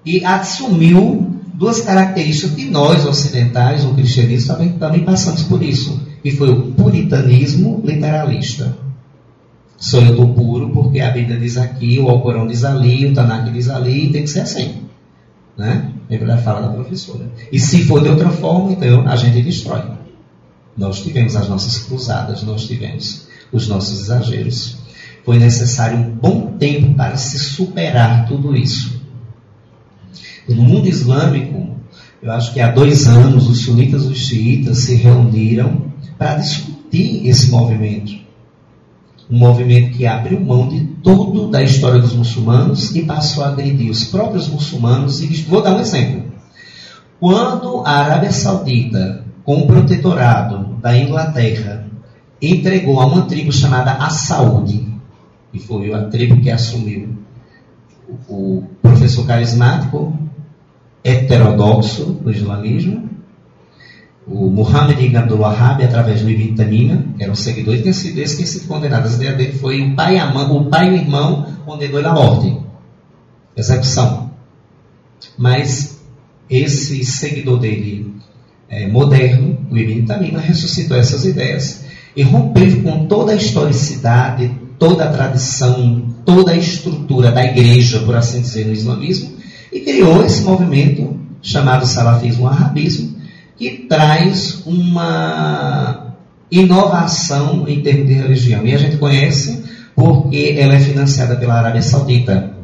e 0.04 0.24
assumiu 0.24 1.40
duas 1.54 1.80
características 1.80 2.56
que 2.56 2.64
nós 2.64 3.04
ocidentais, 3.04 3.84
o 3.84 3.94
cristianismo, 3.94 4.54
também, 4.54 4.72
também 4.72 5.04
passamos 5.04 5.42
por 5.42 5.62
isso, 5.62 6.00
que 6.22 6.30
foi 6.30 6.50
o 6.50 6.72
puritanismo 6.72 7.82
literalista. 7.84 8.76
Do 10.14 10.28
puro 10.34 10.68
porque 10.70 11.00
a 11.00 11.10
Bíblia 11.10 11.38
diz 11.38 11.56
aqui, 11.56 11.98
o 11.98 12.10
Alcorão 12.10 12.46
diz 12.46 12.64
ali, 12.64 13.06
o 13.06 13.14
Tanakh 13.14 13.50
diz 13.50 13.70
ali, 13.70 14.10
tem 14.10 14.22
que 14.22 14.28
ser 14.28 14.40
assim. 14.40 14.82
Né? 15.56 15.90
Lembra 16.08 16.26
da 16.28 16.38
fala 16.38 16.60
da 16.60 16.68
professora. 16.68 17.30
E 17.50 17.58
se 17.58 17.84
for 17.84 18.02
de 18.02 18.10
outra 18.10 18.28
forma, 18.28 18.72
então 18.72 19.08
a 19.08 19.16
gente 19.16 19.40
destrói. 19.42 19.82
Nós 20.76 21.02
tivemos 21.02 21.34
as 21.34 21.48
nossas 21.48 21.78
cruzadas, 21.78 22.42
nós 22.42 22.66
tivemos 22.66 23.26
os 23.50 23.68
nossos 23.68 24.02
exageros. 24.02 24.76
Foi 25.24 25.38
necessário 25.38 25.98
um 25.98 26.10
bom 26.10 26.56
tempo 26.58 26.94
para 26.94 27.16
se 27.16 27.38
superar 27.38 28.26
tudo 28.26 28.54
isso. 28.54 29.00
No 30.46 30.62
mundo 30.62 30.88
islâmico, 30.88 31.76
eu 32.22 32.30
acho 32.32 32.52
que 32.52 32.60
há 32.60 32.70
dois 32.70 33.06
anos, 33.06 33.48
os 33.48 33.64
sunitas 33.64 34.04
e 34.04 34.08
os 34.08 34.18
xiitas 34.18 34.78
se 34.78 34.94
reuniram 34.96 35.90
para 36.18 36.36
discutir 36.36 37.26
esse 37.26 37.50
movimento. 37.50 38.19
Um 39.30 39.38
movimento 39.38 39.96
que 39.96 40.06
abriu 40.06 40.40
mão 40.40 40.68
de 40.68 40.80
tudo 41.02 41.48
da 41.48 41.62
história 41.62 42.00
dos 42.00 42.14
muçulmanos 42.14 42.94
e 42.96 43.02
passou 43.02 43.44
a 43.44 43.48
agredir 43.48 43.90
os 43.90 44.04
próprios 44.04 44.48
muçulmanos. 44.48 45.20
E 45.20 45.28
vou 45.42 45.62
dar 45.62 45.76
um 45.76 45.80
exemplo. 45.80 46.24
Quando 47.20 47.82
a 47.86 47.90
Arábia 47.90 48.32
Saudita, 48.32 49.24
com 49.44 49.58
o 49.58 49.66
protetorado 49.66 50.74
da 50.80 50.96
Inglaterra, 50.96 51.86
entregou 52.40 52.98
a 52.98 53.06
uma 53.06 53.22
tribo 53.22 53.52
chamada 53.52 53.92
a 53.92 54.08
Saúde, 54.08 54.88
e 55.52 55.58
foi 55.58 55.92
a 55.92 56.04
tribo 56.04 56.40
que 56.40 56.50
assumiu 56.50 57.18
o 58.28 58.64
professor 58.80 59.26
carismático 59.26 60.12
heterodoxo 61.04 62.04
do 62.04 62.30
islamismo, 62.30 63.09
o 64.26 64.50
Muhammad 64.50 65.00
ibn 65.00 65.16
Abdul 65.16 65.40
Wahhab, 65.40 65.82
através 65.82 66.22
do 66.22 66.30
Ibn 66.30 66.54
Tamina, 66.54 67.04
que 67.16 67.22
era 67.22 67.32
um 67.32 67.36
seguidor, 67.36 67.74
e 67.74 67.82
tinha 67.82 67.94
sido 67.94 68.18
esse 68.18 68.46
sido 68.46 68.68
condenado. 68.68 69.08
A 69.08 69.12
ideia 69.12 69.32
dele 69.32 69.52
foi 69.52 69.80
o 69.80 69.96
pai, 69.96 70.18
a 70.18 70.26
mãe, 70.32 70.46
o 70.46 70.64
pai 70.66 70.88
e 70.88 70.90
o 70.92 70.96
irmão 70.96 71.46
condenou 71.64 71.98
ele 71.98 72.08
à 72.08 72.12
morte. 72.12 72.56
Execução. 73.56 74.30
Mas 75.36 76.00
esse 76.48 77.04
seguidor 77.04 77.58
dele, 77.58 78.14
é, 78.68 78.86
moderno, 78.86 79.58
o 79.70 79.76
Ibn 79.76 80.06
Tamina, 80.06 80.38
ressuscitou 80.38 80.96
essas 80.96 81.24
ideias 81.24 81.84
e 82.14 82.22
rompeu 82.22 82.82
com 82.82 83.06
toda 83.06 83.32
a 83.32 83.36
historicidade, 83.36 84.50
toda 84.78 85.04
a 85.04 85.12
tradição, 85.12 86.14
toda 86.24 86.52
a 86.52 86.56
estrutura 86.56 87.30
da 87.30 87.44
igreja, 87.44 88.00
por 88.00 88.16
assim 88.16 88.40
dizer, 88.40 88.66
no 88.66 88.72
islamismo, 88.72 89.32
e 89.72 89.80
criou 89.80 90.24
esse 90.24 90.42
movimento 90.42 91.18
chamado 91.42 91.86
salafismo 91.86 92.46
arabismo, 92.46 93.19
que 93.60 93.84
traz 93.86 94.62
uma 94.64 96.14
inovação 96.50 97.68
em 97.68 97.82
termos 97.82 98.08
de 98.08 98.14
religião. 98.14 98.66
E 98.66 98.74
a 98.74 98.78
gente 98.78 98.96
conhece 98.96 99.62
porque 99.94 100.56
ela 100.58 100.72
é 100.72 100.80
financiada 100.80 101.36
pela 101.36 101.58
Arábia 101.58 101.82
Saudita. 101.82 102.54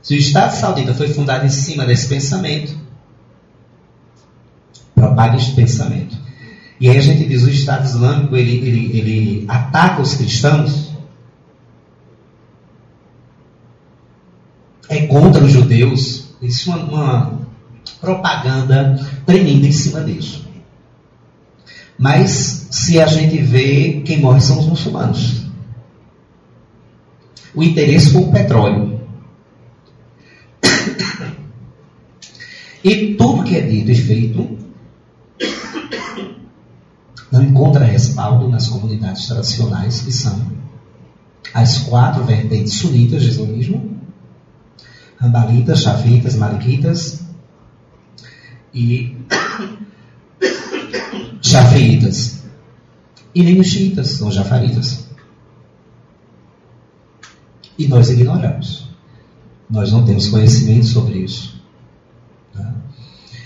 Se 0.00 0.14
o 0.14 0.18
Estado 0.18 0.52
Saudita 0.52 0.94
foi 0.94 1.08
fundado 1.08 1.44
em 1.44 1.50
cima 1.50 1.84
desse 1.84 2.08
pensamento, 2.08 2.74
propaga 4.94 5.36
esse 5.36 5.52
pensamento. 5.52 6.16
E 6.80 6.88
aí 6.88 6.96
a 6.96 7.02
gente 7.02 7.28
diz, 7.28 7.42
o 7.42 7.50
Estado 7.50 7.84
Islâmico, 7.84 8.34
ele, 8.34 8.66
ele, 8.66 8.98
ele 8.98 9.44
ataca 9.46 10.00
os 10.00 10.14
cristãos 10.14 10.90
é 14.88 15.06
contra 15.06 15.44
os 15.44 15.52
judeus. 15.52 16.30
Isso 16.40 16.72
é 16.72 16.76
uma, 16.76 16.84
uma 16.84 17.40
propaganda 18.00 18.98
tremenda 19.30 19.66
em 19.66 19.72
cima 19.72 20.02
disso. 20.02 20.44
Mas 21.96 22.66
se 22.70 23.00
a 23.00 23.06
gente 23.06 23.40
vê, 23.40 24.02
quem 24.04 24.20
morre 24.20 24.40
são 24.40 24.58
os 24.58 24.66
muçulmanos. 24.66 25.46
O 27.54 27.62
interesse 27.62 28.12
foi 28.12 28.22
o 28.22 28.32
petróleo. 28.32 29.00
E 32.82 33.14
tudo 33.14 33.44
que 33.44 33.56
é 33.56 33.60
dito 33.60 33.90
e 33.90 33.94
feito 33.94 34.58
não 37.30 37.42
encontra 37.42 37.84
respaldo 37.84 38.48
nas 38.48 38.68
comunidades 38.68 39.26
tradicionais, 39.26 40.00
que 40.00 40.10
são 40.10 40.50
as 41.52 41.78
quatro 41.78 42.24
vertentes 42.24 42.74
sunitas 42.74 43.22
do 43.22 43.28
islamismo, 43.28 44.00
Rambalitas, 45.18 45.82
Chafitas, 45.82 46.34
Maliquitas 46.34 47.29
e 48.72 49.16
Shafiitas. 51.42 52.42
E 53.34 53.42
nem 53.42 53.60
os 53.60 53.66
xiitas 53.68 54.20
ou 54.20 54.30
jafaritas. 54.30 55.06
E 57.78 57.86
nós 57.86 58.10
ignoramos. 58.10 58.88
Nós 59.68 59.92
não 59.92 60.04
temos 60.04 60.28
conhecimento 60.28 60.86
sobre 60.86 61.18
isso. 61.18 61.60
Tá? 62.52 62.74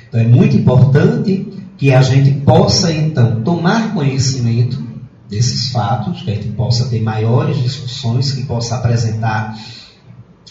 Então 0.08 0.20
é 0.20 0.26
muito 0.26 0.56
importante 0.56 1.46
que 1.76 1.92
a 1.92 2.02
gente 2.02 2.40
possa 2.40 2.92
então 2.92 3.42
tomar 3.42 3.92
conhecimento 3.92 4.82
desses 5.28 5.68
fatos, 5.68 6.22
que 6.22 6.30
a 6.30 6.34
gente 6.34 6.48
possa 6.50 6.88
ter 6.88 7.02
maiores 7.02 7.62
discussões, 7.62 8.32
que 8.32 8.44
possa 8.44 8.76
apresentar 8.76 9.58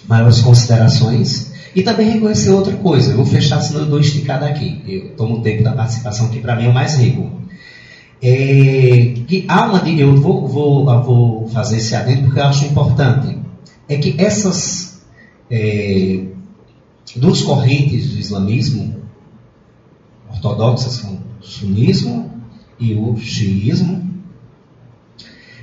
maiores 0.08 0.42
considerações 0.42 1.53
e 1.76 1.82
também 1.82 2.10
reconhecer 2.10 2.52
outra 2.52 2.76
coisa. 2.76 3.12
Eu 3.12 3.18
vou 3.18 3.26
fechar, 3.26 3.62
senão 3.62 3.82
eu 3.82 3.88
dou 3.88 4.00
esticada 4.00 4.46
aqui. 4.46 4.82
Eu 4.88 5.16
tomo 5.16 5.38
o 5.38 5.42
tempo 5.42 5.64
da 5.64 5.74
participação, 5.74 6.30
que 6.30 6.40
para 6.40 6.56
mim 6.56 6.66
é 6.66 6.70
o 6.70 6.74
mais 6.74 6.96
rico. 6.96 7.32
É, 8.22 9.16
que 9.28 9.44
há 9.48 9.66
uma, 9.66 9.90
eu 9.90 10.16
vou, 10.16 10.48
vou, 10.48 11.04
vou 11.04 11.48
fazer 11.50 11.78
esse 11.78 11.96
adendo 11.96 12.24
porque 12.24 12.40
eu 12.40 12.46
acho 12.46 12.66
importante. 12.66 13.38
É 13.90 13.98
que 13.98 14.16
essas 14.18 15.04
é, 15.50 16.24
duas 17.16 17.42
correntes 17.42 18.12
do 18.12 18.20
islamismo, 18.20 19.02
ortodoxas 20.32 20.94
são 20.94 21.20
o 21.42 21.46
sunismo 21.46 22.32
e 22.80 22.94
o 22.94 23.18
xiismo, 23.18 24.04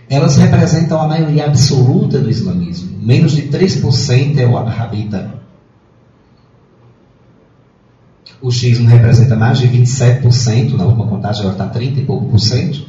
elas 0.08 0.36
representam 0.36 1.00
a 1.00 1.06
maioria 1.06 1.46
absoluta 1.46 2.18
do 2.18 2.28
islamismo. 2.28 2.98
Menos 3.00 3.32
de 3.32 3.42
3% 3.42 4.38
é 4.38 4.46
o 4.46 4.52
wahhabita. 4.52 5.39
O 8.43 8.51
xiismo 8.51 8.88
representa 8.88 9.36
mais 9.36 9.59
de 9.59 9.68
27%, 9.68 10.72
na 10.72 10.84
última 10.84 11.07
contagem 11.07 11.43
agora 11.43 11.55
está 11.55 11.66
30 11.66 12.01
e 12.01 12.05
pouco 12.05 12.26
por 12.26 12.38
cento. 12.38 12.86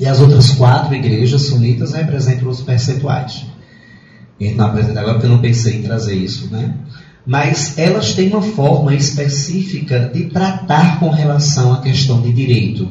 E 0.00 0.06
as 0.06 0.20
outras 0.20 0.50
quatro 0.50 0.94
igrejas 0.94 1.42
sunitas 1.42 1.92
representam 1.92 2.48
os 2.48 2.60
percentuais. 2.60 3.46
A 4.40 4.44
gente 4.44 4.56
não 4.56 4.66
apresenta 4.66 5.00
agora 5.00 5.14
porque 5.14 5.26
eu 5.26 5.30
não 5.30 5.40
pensei 5.40 5.78
em 5.78 5.82
trazer 5.82 6.14
isso, 6.14 6.50
né? 6.52 6.74
Mas 7.26 7.76
elas 7.76 8.14
têm 8.14 8.30
uma 8.30 8.42
forma 8.42 8.94
específica 8.94 10.10
de 10.12 10.24
tratar 10.24 10.98
com 10.98 11.10
relação 11.10 11.74
à 11.74 11.80
questão 11.80 12.20
de 12.22 12.32
direito. 12.32 12.88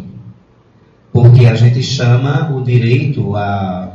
Porque 1.11 1.45
a 1.45 1.55
gente 1.55 1.81
chama 1.81 2.53
o 2.55 2.63
direito 2.63 3.35
a 3.35 3.93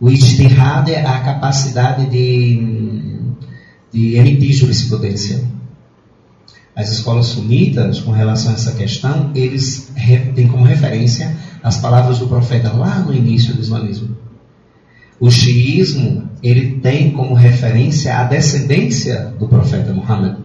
o 0.00 0.08
ijtihad 0.08 0.88
é 0.88 1.04
a 1.04 1.20
capacidade 1.20 2.06
de, 2.06 3.18
de 3.92 4.16
emitir 4.16 4.52
jurisprudência. 4.52 5.42
As 6.78 6.92
escolas 6.92 7.26
sunitas, 7.26 7.98
com 7.98 8.12
relação 8.12 8.52
a 8.52 8.54
essa 8.54 8.70
questão, 8.70 9.32
eles 9.34 9.92
têm 10.36 10.46
como 10.46 10.62
referência 10.62 11.36
as 11.60 11.78
palavras 11.78 12.20
do 12.20 12.28
profeta 12.28 12.72
lá 12.72 13.00
no 13.00 13.12
início 13.12 13.52
do 13.52 13.60
islamismo. 13.60 14.16
O 15.18 15.28
xiismo, 15.28 16.30
ele 16.40 16.78
tem 16.78 17.10
como 17.10 17.34
referência 17.34 18.16
a 18.16 18.22
descendência 18.22 19.34
do 19.40 19.48
profeta 19.48 19.92
Muhammad. 19.92 20.36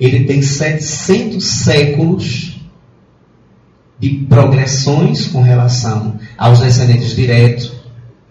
Ele 0.00 0.24
tem 0.24 0.40
700 0.40 1.44
séculos 1.44 2.58
de 4.00 4.08
progressões 4.30 5.26
com 5.26 5.42
relação 5.42 6.18
aos 6.38 6.60
descendentes 6.60 7.14
diretos, 7.14 7.74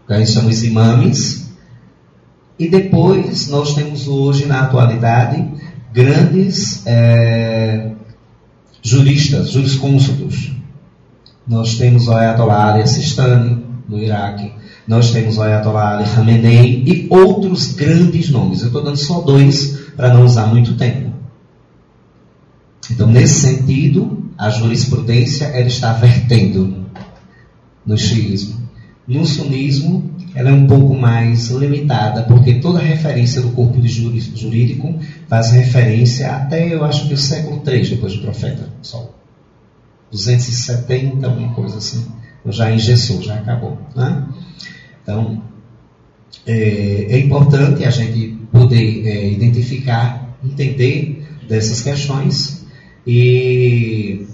que 0.07 0.13
a 0.13 0.17
gente 0.17 0.32
chama 0.32 0.49
os 0.49 0.63
imames. 0.63 1.51
E 2.57 2.67
depois 2.67 3.47
nós 3.47 3.76
temos 3.76 4.07
hoje, 4.07 4.47
na 4.47 4.61
atualidade, 4.61 5.61
grandes 5.93 6.85
é, 6.85 7.91
juristas, 8.81 9.51
juriscônsulos. 9.51 10.51
Nós 11.47 11.77
temos 11.77 12.07
o 12.07 12.13
Ayatollah 12.13 12.73
Ali 12.73 12.87
Sistani, 12.87 13.65
no 13.87 13.99
Iraque. 13.99 14.53
Nós 14.87 15.11
temos 15.11 15.37
o 15.37 15.41
Ayatollah 15.41 15.97
Ali 15.97 16.09
Khamenei 16.09 16.83
e 16.85 17.07
outros 17.09 17.73
grandes 17.73 18.29
nomes. 18.29 18.61
Eu 18.61 18.67
estou 18.67 18.83
dando 18.83 18.97
só 18.97 19.21
dois 19.21 19.79
para 19.95 20.13
não 20.13 20.25
usar 20.25 20.47
muito 20.47 20.75
tempo. 20.75 21.11
Então, 22.89 23.07
nesse 23.07 23.41
sentido, 23.41 24.29
a 24.37 24.49
jurisprudência 24.49 25.45
ela 25.45 25.67
está 25.67 25.93
vertendo 25.93 26.85
no 27.85 27.97
xiismo. 27.97 28.59
No 29.07 29.25
sunismo, 29.25 30.11
ela 30.34 30.49
é 30.49 30.53
um 30.53 30.65
pouco 30.65 30.95
mais 30.95 31.49
limitada, 31.49 32.23
porque 32.23 32.55
toda 32.55 32.79
referência 32.79 33.41
do 33.41 33.49
corpo 33.49 33.79
jurídico 33.86 34.97
faz 35.27 35.51
referência 35.51 36.32
até, 36.32 36.73
eu 36.73 36.84
acho 36.86 37.07
que 37.07 37.13
o 37.13 37.17
século 37.17 37.61
III 37.65 37.89
depois 37.89 38.13
do 38.13 38.21
profeta, 38.21 38.69
só. 38.82 39.09
270, 40.11 41.25
alguma 41.25 41.53
coisa 41.53 41.77
assim. 41.77 42.05
Então 42.39 42.51
já 42.51 42.71
engessou, 42.71 43.21
já 43.21 43.36
acabou. 43.36 43.77
Né? 43.95 44.25
Então, 45.03 45.41
é, 46.45 47.07
é, 47.09 47.19
importante 47.19 47.84
a 47.86 47.89
gente 47.89 48.38
poder 48.51 49.07
é, 49.07 49.32
identificar, 49.32 50.38
entender 50.43 51.27
dessas 51.47 51.82
questões 51.82 52.65
e 53.05 54.25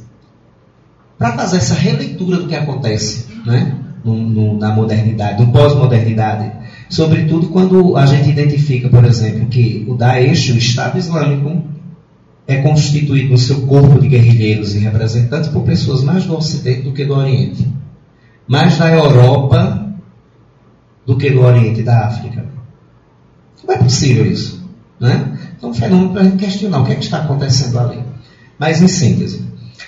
para 1.17 1.35
fazer 1.35 1.57
essa 1.57 1.73
releitura 1.73 2.37
do 2.37 2.47
que 2.47 2.55
acontece, 2.55 3.25
né? 3.45 3.86
No, 4.07 4.15
no, 4.15 4.57
na 4.57 4.71
modernidade, 4.71 5.43
no 5.43 5.51
pós-modernidade. 5.51 6.51
Sobretudo 6.89 7.47
quando 7.49 7.97
a 7.97 8.05
gente 8.05 8.29
identifica, 8.29 8.87
por 8.87 9.03
exemplo, 9.03 9.47
que 9.47 9.85
o 9.87 9.95
Daesh, 9.95 10.51
o 10.51 10.57
Estado 10.57 10.97
Islâmico, 10.97 11.63
é 12.47 12.57
constituído 12.61 13.31
no 13.31 13.37
seu 13.37 13.61
corpo 13.67 13.99
de 13.99 14.07
guerrilheiros 14.07 14.73
e 14.73 14.79
representantes 14.79 15.49
por 15.49 15.63
pessoas 15.63 16.01
mais 16.01 16.23
do 16.23 16.37
Ocidente 16.37 16.83
do 16.83 16.93
que 16.93 17.03
do 17.03 17.13
Oriente. 17.13 17.67
Mais 18.47 18.77
da 18.77 18.89
Europa 18.89 19.85
do 21.05 21.17
que 21.17 21.29
do 21.29 21.41
Oriente 21.41 21.81
e 21.81 21.83
da 21.83 22.05
África. 22.05 22.45
Como 23.59 23.73
é 23.73 23.77
possível 23.77 24.25
isso? 24.25 24.65
Né? 24.97 25.37
Então, 25.57 25.69
é 25.69 25.71
um 25.73 25.75
fenômeno 25.75 26.11
para 26.11 26.21
a 26.21 26.23
gente 26.23 26.37
questionar 26.37 26.79
o 26.79 26.85
que, 26.85 26.93
é 26.93 26.95
que 26.95 27.03
está 27.03 27.17
acontecendo 27.17 27.77
ali. 27.79 27.99
Mas, 28.57 28.81
em 28.81 28.87
síntese, 28.87 29.43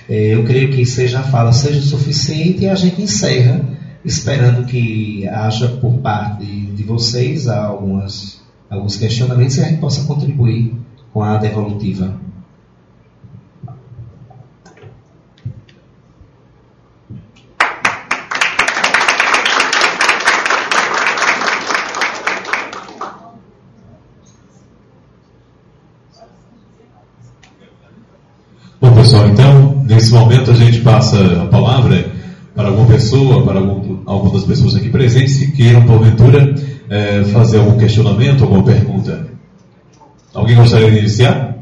eh, 0.09 0.35
eu 0.35 0.43
creio 0.43 0.71
que 0.71 0.85
seja 0.85 1.19
a 1.19 1.23
fala 1.23 1.53
seja 1.53 1.81
suficiente 1.81 2.63
e 2.63 2.69
a 2.69 2.75
gente 2.75 3.01
encerra 3.01 3.78
esperando 4.03 4.65
que 4.65 5.27
haja 5.27 5.67
por 5.67 5.97
parte 5.99 6.45
de 6.45 6.83
vocês 6.83 7.47
algumas, 7.47 8.41
alguns 8.69 8.95
questionamentos 8.95 9.57
e 9.57 9.61
a 9.61 9.65
gente 9.65 9.79
possa 9.79 10.05
contribuir 10.05 10.73
com 11.13 11.21
a 11.21 11.37
devolutiva. 11.37 12.13
Bom, 28.81 28.93
pessoal, 28.95 29.27
então, 29.27 29.83
nesse 29.85 30.13
momento 30.13 30.51
a 30.51 30.53
gente 30.53 30.79
passa 30.79 31.43
a 31.43 31.47
palavra 31.47 32.18
para 32.59 32.67
alguma 32.67 32.87
pessoa, 32.87 33.41
para 33.45 33.57
algum, 33.57 34.01
alguma 34.05 34.33
das 34.33 34.43
pessoas 34.43 34.75
aqui 34.75 34.89
presentes 34.89 35.37
que 35.37 35.49
queiram, 35.53 35.85
porventura, 35.85 36.53
é, 36.89 37.23
fazer 37.23 37.57
algum 37.57 37.77
questionamento, 37.77 38.43
alguma 38.43 38.65
pergunta. 38.65 39.29
Alguém 40.33 40.57
gostaria 40.57 40.91
de 40.91 40.97
iniciar? 40.97 41.57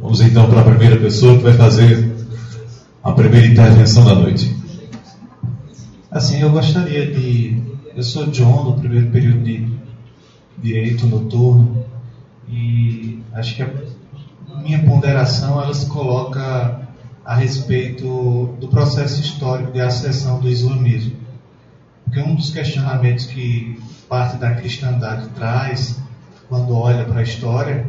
Vamos 0.00 0.20
então 0.20 0.50
para 0.50 0.62
a 0.62 0.64
primeira 0.64 0.96
pessoa 0.96 1.36
que 1.36 1.44
vai 1.44 1.52
fazer 1.52 2.12
a 3.04 3.12
primeira 3.12 3.46
intervenção 3.46 4.04
da 4.04 4.16
noite. 4.16 4.52
Assim, 6.10 6.40
eu 6.40 6.50
gostaria 6.50 7.06
de. 7.06 7.62
Eu 7.94 8.02
sou 8.02 8.26
John, 8.26 8.64
do 8.64 8.80
primeiro 8.80 9.08
período 9.10 9.44
de 9.44 9.81
direito 10.62 11.06
noturno 11.06 11.84
e 12.48 13.20
acho 13.32 13.56
que 13.56 13.62
a 13.62 13.70
minha 14.62 14.82
ponderação 14.84 15.60
ela 15.60 15.74
se 15.74 15.86
coloca 15.86 16.80
a 17.24 17.34
respeito 17.34 18.56
do 18.60 18.68
processo 18.68 19.20
histórico 19.20 19.72
de 19.72 19.80
acessão 19.80 20.40
do 20.40 20.48
islamismo. 20.48 21.16
Porque 22.04 22.20
um 22.20 22.34
dos 22.34 22.50
questionamentos 22.50 23.26
que 23.26 23.78
parte 24.08 24.36
da 24.36 24.54
cristandade 24.54 25.28
traz 25.30 25.98
quando 26.48 26.74
olha 26.74 27.04
para 27.04 27.20
a 27.20 27.22
história 27.22 27.86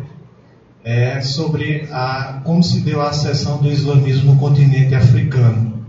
é 0.84 1.22
sobre 1.22 1.88
a, 1.92 2.42
como 2.44 2.64
se 2.64 2.82
deu 2.82 3.02
a 3.02 3.10
acessão 3.10 3.58
do 3.58 3.70
islamismo 3.70 4.34
no 4.34 4.40
continente 4.40 4.96
africano. 4.96 5.86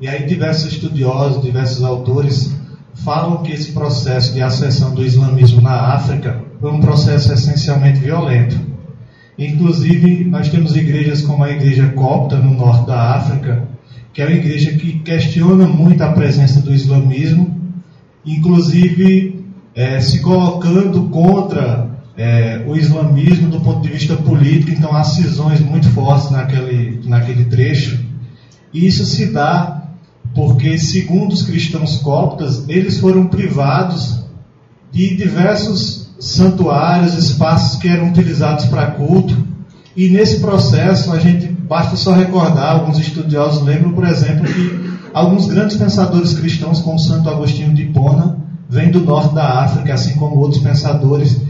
E 0.00 0.08
aí 0.08 0.26
diversos 0.26 0.72
estudiosos, 0.72 1.42
diversos 1.42 1.82
autores 1.82 2.57
falam 3.04 3.42
que 3.42 3.52
esse 3.52 3.72
processo 3.72 4.32
de 4.32 4.42
acessão 4.42 4.94
do 4.94 5.04
islamismo 5.04 5.60
na 5.60 5.94
África 5.94 6.42
foi 6.60 6.72
um 6.72 6.80
processo 6.80 7.32
essencialmente 7.32 8.00
violento. 8.00 8.58
Inclusive, 9.38 10.24
nós 10.24 10.48
temos 10.48 10.74
igrejas 10.76 11.22
como 11.22 11.44
a 11.44 11.50
Igreja 11.50 11.88
Copta, 11.90 12.36
no 12.38 12.54
norte 12.54 12.86
da 12.86 13.14
África, 13.14 13.68
que 14.12 14.20
é 14.20 14.26
uma 14.26 14.34
igreja 14.34 14.72
que 14.72 14.98
questiona 14.98 15.66
muito 15.66 16.02
a 16.02 16.12
presença 16.12 16.60
do 16.60 16.74
islamismo, 16.74 17.56
inclusive 18.26 19.44
é, 19.76 20.00
se 20.00 20.20
colocando 20.20 21.04
contra 21.04 21.88
é, 22.16 22.64
o 22.66 22.74
islamismo 22.74 23.48
do 23.48 23.60
ponto 23.60 23.80
de 23.80 23.90
vista 23.90 24.16
político, 24.16 24.72
então 24.72 24.92
há 24.92 25.04
cisões 25.04 25.60
muito 25.60 25.88
fortes 25.90 26.32
naquele, 26.32 27.00
naquele 27.04 27.44
trecho. 27.44 28.04
E 28.74 28.86
isso 28.86 29.04
se 29.04 29.32
dá 29.32 29.87
porque, 30.34 30.78
segundo 30.78 31.32
os 31.32 31.42
cristãos 31.42 31.98
coptas, 31.98 32.68
eles 32.68 32.98
foram 32.98 33.26
privados 33.26 34.24
de 34.90 35.16
diversos 35.16 36.10
santuários, 36.18 37.14
espaços 37.14 37.78
que 37.78 37.88
eram 37.88 38.08
utilizados 38.08 38.66
para 38.66 38.92
culto. 38.92 39.36
E 39.96 40.08
nesse 40.08 40.40
processo, 40.40 41.12
a 41.12 41.18
gente 41.18 41.46
basta 41.46 41.96
só 41.96 42.12
recordar, 42.12 42.76
alguns 42.76 42.98
estudiosos 42.98 43.62
lembram, 43.62 43.92
por 43.92 44.06
exemplo, 44.06 44.44
que 44.44 44.90
alguns 45.12 45.46
grandes 45.46 45.76
pensadores 45.76 46.34
cristãos, 46.34 46.80
como 46.80 46.98
Santo 46.98 47.28
Agostinho 47.28 47.74
de 47.74 47.82
Hipona, 47.82 48.38
vêm 48.68 48.90
do 48.90 49.00
norte 49.00 49.34
da 49.34 49.60
África, 49.62 49.94
assim 49.94 50.14
como 50.14 50.36
outros 50.36 50.62
pensadores 50.62 51.40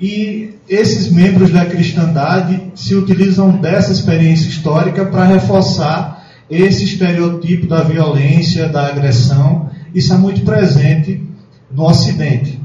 e 0.00 0.54
esses 0.68 1.10
membros 1.10 1.50
da 1.50 1.66
cristandade 1.66 2.70
se 2.74 2.94
utilizam 2.94 3.50
dessa 3.56 3.90
experiência 3.90 4.48
histórica 4.48 5.04
para 5.04 5.24
reforçar 5.24 6.17
esse 6.50 6.84
estereotipo 6.84 7.66
da 7.66 7.82
violência, 7.82 8.68
da 8.68 8.86
agressão. 8.86 9.70
Isso 9.94 10.12
é 10.12 10.16
muito 10.16 10.42
presente 10.42 11.22
no 11.70 11.84
Ocidente. 11.84 12.60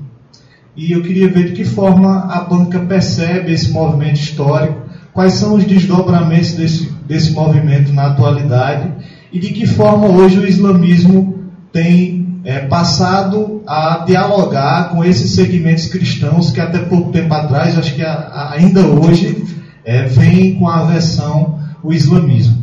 E 0.76 0.92
eu 0.92 1.02
queria 1.02 1.30
ver 1.30 1.50
de 1.50 1.52
que 1.54 1.66
forma 1.66 2.26
a 2.32 2.42
banca 2.42 2.80
percebe 2.80 3.52
esse 3.52 3.72
movimento 3.72 4.20
histórico, 4.20 4.82
quais 5.14 5.34
são 5.34 5.54
os 5.56 5.64
desdobramentos 5.66 6.54
desse, 6.54 6.92
desse 7.08 7.32
movimento 7.32 7.94
na 7.94 8.08
atualidade 8.08 8.92
e 9.32 9.40
de 9.40 9.50
que 9.50 9.68
forma 9.68 10.08
hoje 10.08 10.40
o 10.40 10.48
islamismo 10.48 11.44
tem 11.72 12.40
é, 12.44 12.60
passado 12.60 13.62
a 13.68 14.04
dialogar 14.06 14.90
com 14.90 15.04
esses 15.04 15.32
segmentos 15.32 15.88
cristãos 15.88 16.52
que 16.52 16.60
até 16.60 16.80
pouco 16.80 17.12
tempo 17.12 17.34
atrás, 17.34 17.78
acho 17.78 17.94
que 17.94 18.02
a, 18.02 18.14
a, 18.14 18.54
ainda 18.54 18.82
hoje, 18.82 19.44
é, 19.86 20.04
vem 20.04 20.56
com 20.56 20.68
a 20.68 20.82
aversão 20.82 21.60
o 21.84 21.94
islamismo. 21.94 22.63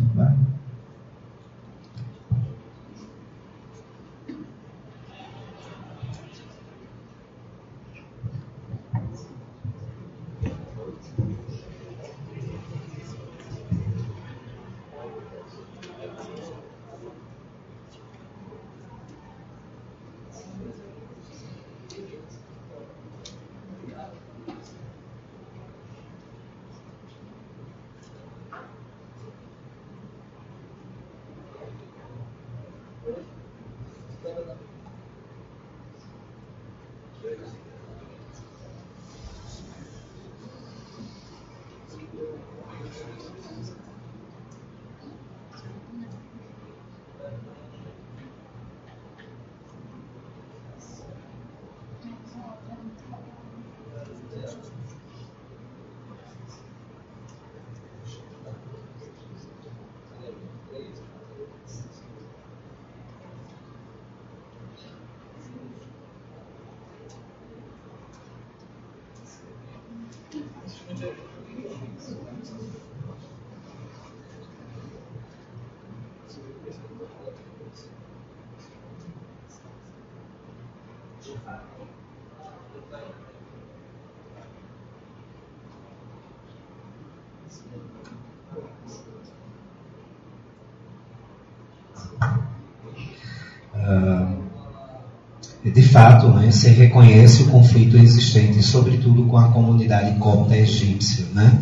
Se 96.50 96.68
reconhece 96.68 97.42
o 97.42 97.48
conflito 97.48 97.96
existente, 97.96 98.62
sobretudo 98.62 99.24
com 99.24 99.36
a 99.36 99.48
comunidade 99.48 100.18
copta 100.18 100.56
egípcia. 100.56 101.26
Né? 101.34 101.58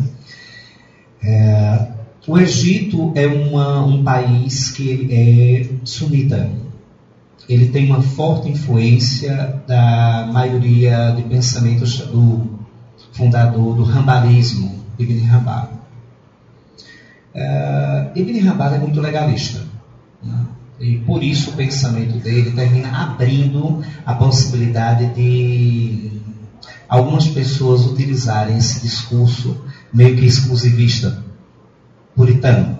É, 1.23 1.87
o 2.27 2.37
Egito 2.37 3.11
é 3.15 3.27
uma, 3.27 3.83
um 3.85 4.03
país 4.03 4.71
que 4.71 5.07
é 5.11 5.69
sunita. 5.83 6.49
Ele 7.47 7.69
tem 7.69 7.87
uma 7.87 8.01
forte 8.01 8.49
influência 8.49 9.61
da 9.67 10.29
maioria 10.31 11.11
de 11.15 11.23
pensamentos 11.23 11.97
do 11.97 12.59
fundador 13.11 13.75
do 13.75 13.83
rambalismo, 13.83 14.83
Ibn 14.99 15.25
Rambal. 15.25 15.69
É, 17.33 18.11
Ibn 18.15 18.39
Rambal 18.39 18.73
é 18.75 18.77
muito 18.77 19.01
legalista. 19.01 19.65
Né? 20.21 20.45
E 20.79 20.97
por 20.99 21.23
isso 21.23 21.51
o 21.51 21.53
pensamento 21.53 22.17
dele 22.19 22.51
termina 22.51 22.89
abrindo 22.89 23.83
a 24.05 24.13
possibilidade 24.13 25.13
de 25.13 26.11
algumas 26.87 27.27
pessoas 27.27 27.85
utilizarem 27.85 28.57
esse 28.57 28.81
discurso 28.81 29.57
meio 29.93 30.15
que 30.15 30.25
exclusivista, 30.25 31.23
puritano. 32.15 32.79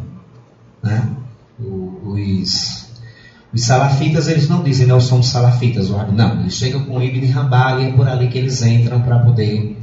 Né? 0.82 1.10
Os, 1.60 2.90
os 3.54 3.62
salafitas, 3.62 4.28
eles 4.28 4.48
não 4.48 4.64
dizem 4.64 4.88
nós 4.88 5.04
somos 5.04 5.28
salafitas, 5.28 5.90
não, 5.90 6.40
eles 6.40 6.54
chegam 6.54 6.86
com 6.86 7.02
Ibn 7.02 7.32
Hanbal 7.32 7.82
e 7.82 7.86
é 7.86 7.92
por 7.92 8.08
ali 8.08 8.30
que 8.30 8.38
eles 8.38 8.62
entram 8.62 9.02
para 9.02 9.20
poder 9.20 9.78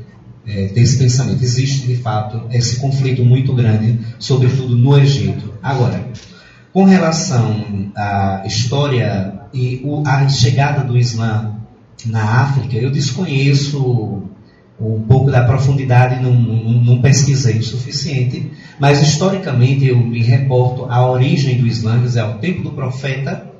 é, 0.46 0.68
ter 0.68 0.80
esse 0.80 0.98
pensamento. 0.98 1.42
Existe, 1.42 1.86
de 1.86 1.96
fato, 1.96 2.42
esse 2.50 2.76
conflito 2.76 3.24
muito 3.24 3.52
grande, 3.52 3.98
sobretudo 4.18 4.74
no 4.76 4.98
Egito. 4.98 5.52
Agora, 5.62 6.08
com 6.76 6.84
relação 6.84 7.90
à 7.96 8.42
história 8.44 9.32
e 9.54 9.82
a 10.04 10.28
chegada 10.28 10.84
do 10.84 10.98
Islã 10.98 11.54
na 12.04 12.42
África, 12.42 12.76
eu 12.76 12.90
desconheço 12.90 14.22
um 14.78 15.00
pouco 15.08 15.30
da 15.30 15.42
profundidade, 15.44 16.22
não, 16.22 16.34
não, 16.34 16.72
não, 16.72 17.00
pesquisei 17.00 17.56
o 17.56 17.62
suficiente, 17.62 18.52
mas 18.78 19.00
historicamente 19.00 19.86
eu 19.86 19.96
me 19.96 20.20
reporto 20.22 20.84
à 20.90 21.10
origem 21.10 21.56
do 21.56 21.66
Islã, 21.66 21.98
quer 21.98 22.04
dizer, 22.04 22.20
ao 22.20 22.34
tempo 22.40 22.60
do 22.60 22.72
profeta. 22.72 23.50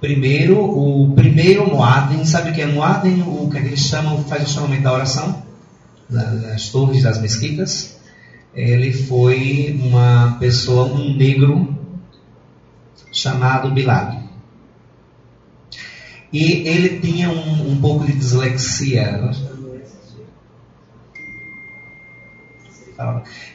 Primeiro, 0.00 0.56
o 0.60 1.12
primeiro 1.12 1.68
Muad'Din, 1.68 2.24
sabe 2.24 2.50
o 2.50 2.52
que 2.52 2.62
é 2.62 2.66
Muad'Din? 2.66 3.22
O 3.22 3.50
que 3.50 3.58
eles 3.58 3.80
chamam, 3.80 4.22
faz 4.22 4.44
o 4.44 4.48
chamamento 4.48 4.84
da 4.84 4.92
oração, 4.92 5.42
nas 6.08 6.68
torres 6.68 7.02
das 7.02 7.20
mesquitas. 7.20 7.96
Ele 8.54 8.92
foi 8.92 9.76
uma 9.82 10.36
pessoa, 10.38 10.84
um 10.84 11.16
negro 11.16 11.82
chamado 13.14 13.70
Bilal. 13.70 14.22
E 16.32 16.68
ele 16.68 16.98
tinha 16.98 17.30
um, 17.30 17.72
um 17.72 17.80
pouco 17.80 18.04
de 18.04 18.12
dislexia. 18.12 19.20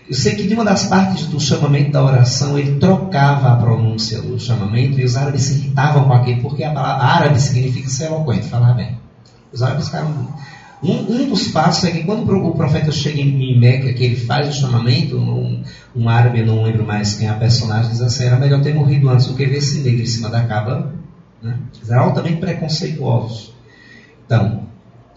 Eu 0.07 0.15
sei 0.15 0.35
que 0.35 0.47
de 0.47 0.53
uma 0.53 0.65
das 0.65 0.85
partes 0.85 1.27
do 1.27 1.39
chamamento 1.39 1.91
da 1.91 2.03
oração 2.03 2.57
ele 2.57 2.79
trocava 2.79 3.51
a 3.51 3.55
pronúncia 3.55 4.21
do 4.21 4.39
chamamento 4.39 4.99
e 4.99 5.05
os 5.05 5.15
árabes 5.15 5.43
se 5.43 5.59
irritavam 5.59 6.05
com 6.05 6.13
aquilo, 6.13 6.41
porque 6.41 6.63
a 6.63 6.73
palavra 6.73 7.05
árabe 7.05 7.39
significa 7.41 7.89
ser 7.89 8.05
eloquente, 8.05 8.47
falar 8.47 8.73
bem. 8.73 8.97
Os 9.51 9.61
árabes 9.61 9.85
ficaram. 9.85 10.33
Um, 10.81 11.23
um 11.23 11.29
dos 11.29 11.49
passos 11.49 11.83
é 11.83 11.91
que 11.91 12.03
quando 12.03 12.29
o 12.29 12.55
profeta 12.55 12.91
chega 12.91 13.19
em 13.19 13.59
Meca, 13.59 13.91
que 13.91 14.03
ele 14.03 14.15
faz 14.15 14.47
o 14.47 14.59
chamamento, 14.61 15.17
um, 15.17 15.61
um 15.93 16.07
árabe, 16.07 16.41
não 16.41 16.63
lembro 16.63 16.85
mais 16.85 17.15
quem 17.15 17.27
é 17.27 17.31
a 17.31 17.35
personagem, 17.35 17.91
diz 17.91 18.01
assim: 18.01 18.25
era 18.25 18.37
melhor 18.37 18.61
ter 18.61 18.73
morrido 18.73 19.09
antes 19.09 19.27
do 19.27 19.35
que 19.35 19.45
ver 19.45 19.57
esse 19.57 19.79
negro 19.81 20.01
em 20.01 20.05
cima 20.05 20.29
da 20.29 20.45
cava. 20.45 20.93
Né? 21.41 21.57
Eles 21.75 21.89
eram 21.89 22.03
altamente 22.03 22.37
preconceituosos. 22.37 23.53
Então, 24.25 24.63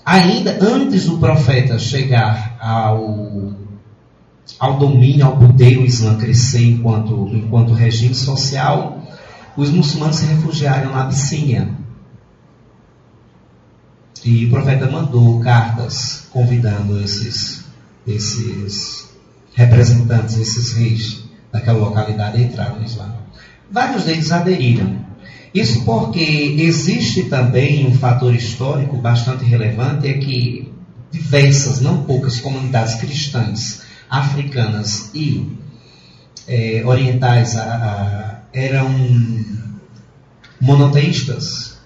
ainda 0.05 0.59
antes 0.61 1.07
do 1.07 1.19
profeta 1.19 1.79
chegar 1.79 2.57
ao, 2.61 3.53
ao 4.59 4.79
domínio, 4.79 5.27
ao 5.27 5.37
poder, 5.37 5.79
o 5.79 5.85
Islã 5.85 6.17
crescer 6.17 6.65
enquanto, 6.65 7.29
enquanto 7.33 7.73
regime 7.73 8.15
social, 8.15 9.01
os 9.57 9.71
muçulmanos 9.71 10.17
se 10.17 10.27
refugiaram 10.27 10.91
na 10.91 11.03
Abissínia. 11.03 11.82
E 14.25 14.47
o 14.47 14.51
profeta 14.51 14.91
mandou 14.91 15.41
cartas 15.41 16.29
convidando 16.31 17.01
esses, 17.03 17.65
esses 18.07 19.11
representantes, 19.55 20.39
esses 20.39 20.73
reis 20.73 21.25
daquela 21.51 21.79
localidade 21.79 22.39
a 22.39 22.41
entrar 22.41 22.77
no 22.77 22.85
Islã. 22.85 23.13
Vários 23.71 24.05
deles 24.05 24.31
aderiram. 24.31 25.03
Isso 25.55 25.85
porque 25.85 26.57
existe 26.59 27.25
também 27.25 27.87
um 27.87 27.95
fator 27.95 28.35
histórico 28.35 28.97
bastante 28.97 29.45
relevante, 29.45 30.09
é 30.09 30.15
que 30.15 30.73
diversas, 31.11 31.81
não 31.81 32.05
poucas 32.05 32.41
comunidades 32.41 32.95
cristãs, 32.95 33.83
africanas 34.09 35.11
e 35.15 35.47
é, 36.49 36.83
orientais 36.85 37.57
a, 37.57 37.63
a, 37.63 38.39
eram 38.53 38.91
monoteístas. 40.61 41.79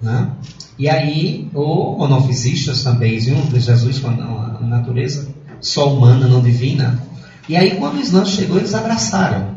Né? 0.00 0.30
E 0.78 0.88
aí, 0.88 1.48
ou 1.54 1.96
monofisistas 1.96 2.82
também, 2.82 3.18
viu? 3.18 3.36
Jesus 3.54 3.98
com 3.98 4.08
a 4.08 4.58
natureza 4.60 5.28
só 5.60 5.92
humana, 5.92 6.28
não 6.28 6.42
divina. 6.42 7.02
E 7.48 7.56
aí, 7.56 7.76
quando 7.76 7.96
o 7.96 8.00
Islã 8.00 8.24
chegou, 8.24 8.58
eles 8.58 8.74
abraçaram. 8.74 9.56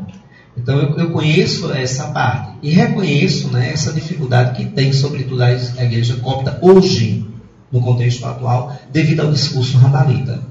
Então, 0.56 0.78
eu, 0.78 0.96
eu 0.96 1.10
conheço 1.10 1.72
essa 1.72 2.08
parte 2.08 2.58
e 2.62 2.70
reconheço 2.70 3.48
né, 3.48 3.70
essa 3.72 3.92
dificuldade 3.92 4.56
que 4.56 4.70
tem, 4.70 4.92
sobretudo, 4.92 5.42
a 5.42 5.52
igreja 5.84 6.16
copta 6.16 6.58
hoje, 6.62 7.26
no 7.70 7.80
contexto 7.80 8.24
atual, 8.24 8.76
devido 8.92 9.20
ao 9.20 9.32
discurso 9.32 9.78
rabalita. 9.78 10.42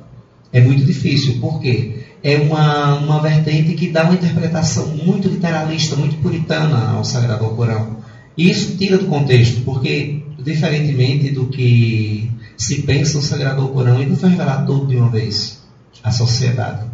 É 0.52 0.62
muito 0.62 0.84
difícil, 0.84 1.38
porque 1.40 2.00
é 2.24 2.38
uma, 2.38 2.96
uma 2.96 3.22
vertente 3.22 3.74
que 3.74 3.90
dá 3.90 4.04
uma 4.04 4.16
interpretação 4.16 4.88
muito 4.88 5.28
literalista, 5.28 5.96
muito 5.96 6.18
puritana 6.18 6.92
ao 6.92 7.04
Sagrado 7.04 7.46
Corão. 7.50 7.98
E 8.38 8.50
isso 8.50 8.78
tira 8.78 8.98
do 8.98 9.06
contexto, 9.06 9.62
porque, 9.62 10.24
diferentemente 10.44 11.32
do 11.32 11.48
que 11.48 12.30
se 12.58 12.82
pensa 12.84 13.18
o 13.18 13.22
Sagrado 13.22 13.68
Corão, 13.70 14.00
ele 14.00 14.10
não 14.10 14.18
foi 14.18 14.30
revelado 14.30 14.66
todo 14.66 14.88
de 14.88 14.96
uma 14.96 15.10
vez 15.10 15.62
à 16.04 16.12
sociedade. 16.12 16.86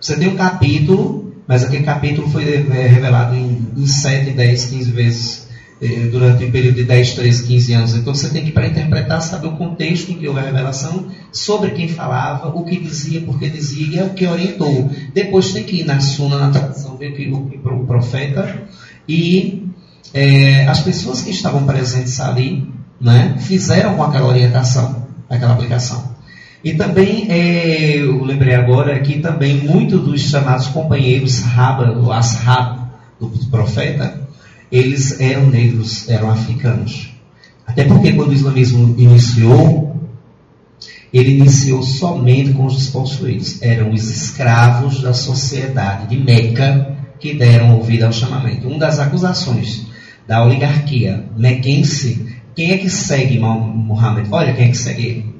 Você 0.00 0.16
tem 0.16 0.28
um 0.28 0.36
capítulo, 0.36 1.34
mas 1.46 1.64
aquele 1.64 1.84
capítulo 1.84 2.28
foi 2.28 2.44
é, 2.44 2.86
revelado 2.86 3.34
em, 3.34 3.66
em 3.76 3.86
7, 3.86 4.32
10, 4.32 4.64
15 4.66 4.90
vezes 4.90 5.48
eh, 5.80 6.08
durante 6.10 6.44
o 6.44 6.50
período 6.50 6.76
de 6.76 6.84
10, 6.84 7.14
13, 7.14 7.46
15 7.46 7.72
anos. 7.72 7.94
Então 7.94 8.14
você 8.14 8.28
tem 8.30 8.44
que, 8.44 8.52
para 8.52 8.66
interpretar, 8.66 9.20
saber 9.20 9.48
o 9.48 9.56
contexto 9.56 10.10
em 10.10 10.18
que 10.18 10.28
houve 10.28 10.40
a 10.40 10.44
revelação, 10.44 11.06
sobre 11.32 11.70
quem 11.70 11.88
falava, 11.88 12.48
o 12.48 12.64
que 12.64 12.78
dizia, 12.78 13.20
por 13.22 13.38
que 13.38 13.48
dizia, 13.48 13.86
e 13.86 13.98
é 13.98 14.04
o 14.04 14.10
que 14.10 14.26
orientou. 14.26 14.90
Depois 15.12 15.52
tem 15.52 15.64
que 15.64 15.80
ir 15.80 15.84
na 15.84 16.00
suna, 16.00 16.38
na 16.38 16.50
tradição, 16.50 16.96
ver 16.96 17.12
o 17.12 17.14
que 17.14 17.58
o 17.64 17.86
profeta 17.86 18.62
e 19.08 19.68
é, 20.12 20.66
as 20.66 20.80
pessoas 20.80 21.22
que 21.22 21.30
estavam 21.30 21.64
presentes 21.64 22.20
ali 22.20 22.72
né, 23.00 23.36
fizeram 23.38 23.94
com 23.94 24.02
aquela 24.02 24.28
orientação, 24.28 25.06
aquela 25.28 25.52
aplicação. 25.52 26.14
E 26.62 26.72
também, 26.72 27.26
é, 27.30 27.98
eu 27.98 28.24
lembrei 28.24 28.54
agora 28.54 28.98
que 29.00 29.20
também 29.20 29.58
muitos 29.58 30.02
dos 30.02 30.22
chamados 30.22 30.68
companheiros 30.68 31.34
Sahaba, 31.34 31.92
o 31.98 32.10
Ashab 32.10 32.78
do 33.20 33.28
profeta, 33.50 34.20
eles 34.72 35.20
eram 35.20 35.46
negros, 35.46 36.08
eram 36.08 36.30
africanos. 36.30 37.12
Até 37.66 37.84
porque 37.84 38.12
quando 38.12 38.30
o 38.30 38.34
islamismo 38.34 38.94
iniciou, 38.98 39.94
ele 41.12 41.32
iniciou 41.32 41.82
somente 41.82 42.52
com 42.52 42.66
os 42.66 42.76
despossuídos. 42.76 43.62
Eram 43.62 43.92
os 43.92 44.10
escravos 44.10 45.00
da 45.00 45.14
sociedade 45.14 46.08
de 46.08 46.16
Meca 46.22 46.96
que 47.20 47.34
deram 47.34 47.76
ouvido 47.76 48.04
ao 48.04 48.12
chamamento. 48.12 48.66
Uma 48.66 48.78
das 48.78 48.98
acusações 48.98 49.86
da 50.26 50.44
oligarquia 50.44 51.24
mequense, 51.36 52.26
quem 52.54 52.72
é 52.72 52.78
que 52.78 52.88
segue 52.88 53.38
Muhammad? 53.38 54.26
Olha 54.30 54.54
quem 54.54 54.66
é 54.66 54.68
que 54.68 54.76
segue 54.76 55.06
ele. 55.06 55.34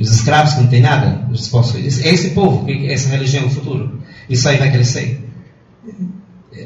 Os 0.00 0.12
escravos 0.12 0.54
que 0.54 0.60
não 0.60 0.68
tem 0.68 0.80
nada, 0.80 1.26
os 1.30 1.40
despossuídos. 1.40 1.98
Esse 2.04 2.30
povo, 2.30 2.66
essa 2.86 3.08
religião 3.08 3.44
no 3.44 3.50
futuro. 3.50 4.00
Isso 4.28 4.48
aí 4.48 4.56
vai 4.56 4.70
crescer. 4.70 5.28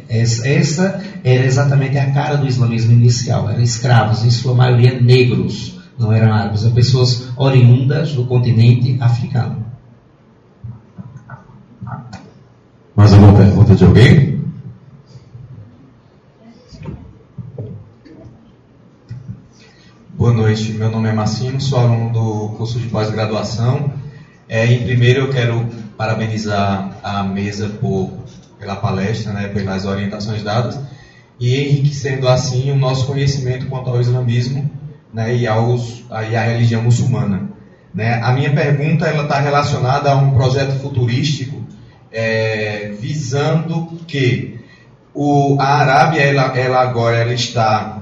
Essa 0.08 1.02
era 1.24 1.44
exatamente 1.44 1.98
a 1.98 2.10
cara 2.12 2.36
do 2.36 2.46
islamismo 2.46 2.92
inicial. 2.92 3.48
Eram 3.48 3.62
escravos, 3.62 4.24
em 4.24 4.30
sua 4.30 4.54
maioria 4.54 5.00
negros, 5.00 5.78
não 5.98 6.12
eram 6.12 6.32
árabes, 6.32 6.62
eram 6.62 6.74
pessoas 6.74 7.28
oriundas 7.36 8.12
do 8.12 8.24
continente 8.24 8.98
africano. 9.00 9.64
Mais 12.94 13.12
alguma 13.14 13.34
pergunta 13.34 13.74
de 13.74 13.84
alguém? 13.84 14.41
Boa 20.22 20.32
noite, 20.32 20.70
meu 20.74 20.88
nome 20.88 21.08
é 21.08 21.12
Massimo, 21.12 21.60
sou 21.60 21.80
aluno 21.80 22.10
do 22.10 22.56
curso 22.56 22.78
de 22.78 22.86
pós-graduação. 22.86 23.92
É, 24.48 24.64
em 24.66 24.84
primeiro, 24.84 25.22
eu 25.22 25.30
quero 25.32 25.66
parabenizar 25.96 26.96
a 27.02 27.24
mesa 27.24 27.68
por, 27.80 28.08
pela 28.56 28.76
palestra, 28.76 29.32
né, 29.32 29.48
pelas 29.48 29.84
orientações 29.84 30.44
dadas 30.44 30.78
e 31.40 31.56
enriquecendo 31.60 32.28
assim 32.28 32.70
o 32.70 32.76
nosso 32.76 33.04
conhecimento 33.08 33.66
quanto 33.66 33.90
ao 33.90 34.00
islamismo 34.00 34.70
né, 35.12 35.34
e, 35.34 35.44
aos, 35.44 36.04
e 36.30 36.36
à 36.36 36.44
religião 36.44 36.82
muçulmana. 36.82 37.50
Né? 37.92 38.20
A 38.22 38.30
minha 38.30 38.54
pergunta 38.54 39.10
está 39.10 39.40
relacionada 39.40 40.12
a 40.12 40.16
um 40.16 40.30
projeto 40.30 40.78
futurístico 40.78 41.64
é, 42.12 42.92
visando 42.96 43.98
que 44.06 44.60
o, 45.12 45.56
a 45.58 45.78
Arábia 45.78 46.20
ela, 46.20 46.56
ela 46.56 46.80
agora 46.80 47.16
ela 47.16 47.34
está 47.34 48.01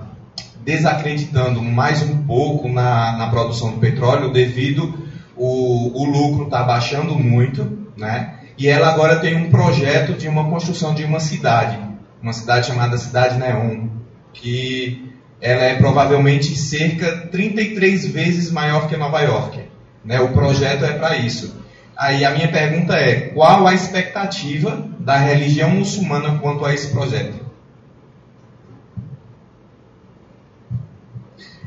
desacreditando 0.65 1.63
mais 1.63 2.03
um 2.03 2.25
pouco 2.25 2.69
na, 2.69 3.17
na 3.17 3.29
produção 3.29 3.73
do 3.73 3.79
petróleo 3.79 4.33
devido 4.33 5.09
o, 5.41 6.03
o 6.03 6.05
lucro 6.05 6.45
está 6.45 6.63
baixando 6.63 7.15
muito, 7.15 7.89
né? 7.97 8.35
E 8.59 8.69
ela 8.69 8.93
agora 8.93 9.17
tem 9.21 9.35
um 9.35 9.49
projeto 9.49 10.13
de 10.13 10.29
uma 10.29 10.51
construção 10.51 10.93
de 10.93 11.03
uma 11.03 11.19
cidade, 11.19 11.79
uma 12.23 12.35
cidade 12.35 12.67
chamada 12.67 12.99
Cidade 12.99 13.39
Neon, 13.39 13.89
que 14.35 15.11
ela 15.41 15.63
é 15.63 15.77
provavelmente 15.77 16.55
cerca 16.55 17.29
33 17.29 18.07
vezes 18.09 18.51
maior 18.51 18.87
que 18.87 18.99
Nova 18.99 19.23
York. 19.23 19.63
Né? 20.05 20.21
O 20.21 20.29
projeto 20.29 20.85
é 20.85 20.93
para 20.93 21.17
isso. 21.17 21.59
Aí 21.97 22.23
a 22.23 22.33
minha 22.33 22.49
pergunta 22.49 22.95
é: 22.95 23.29
qual 23.29 23.67
a 23.67 23.73
expectativa 23.73 24.87
da 24.99 25.17
religião 25.17 25.71
muçulmana 25.71 26.39
quanto 26.39 26.67
a 26.67 26.75
esse 26.75 26.89
projeto? 26.89 27.50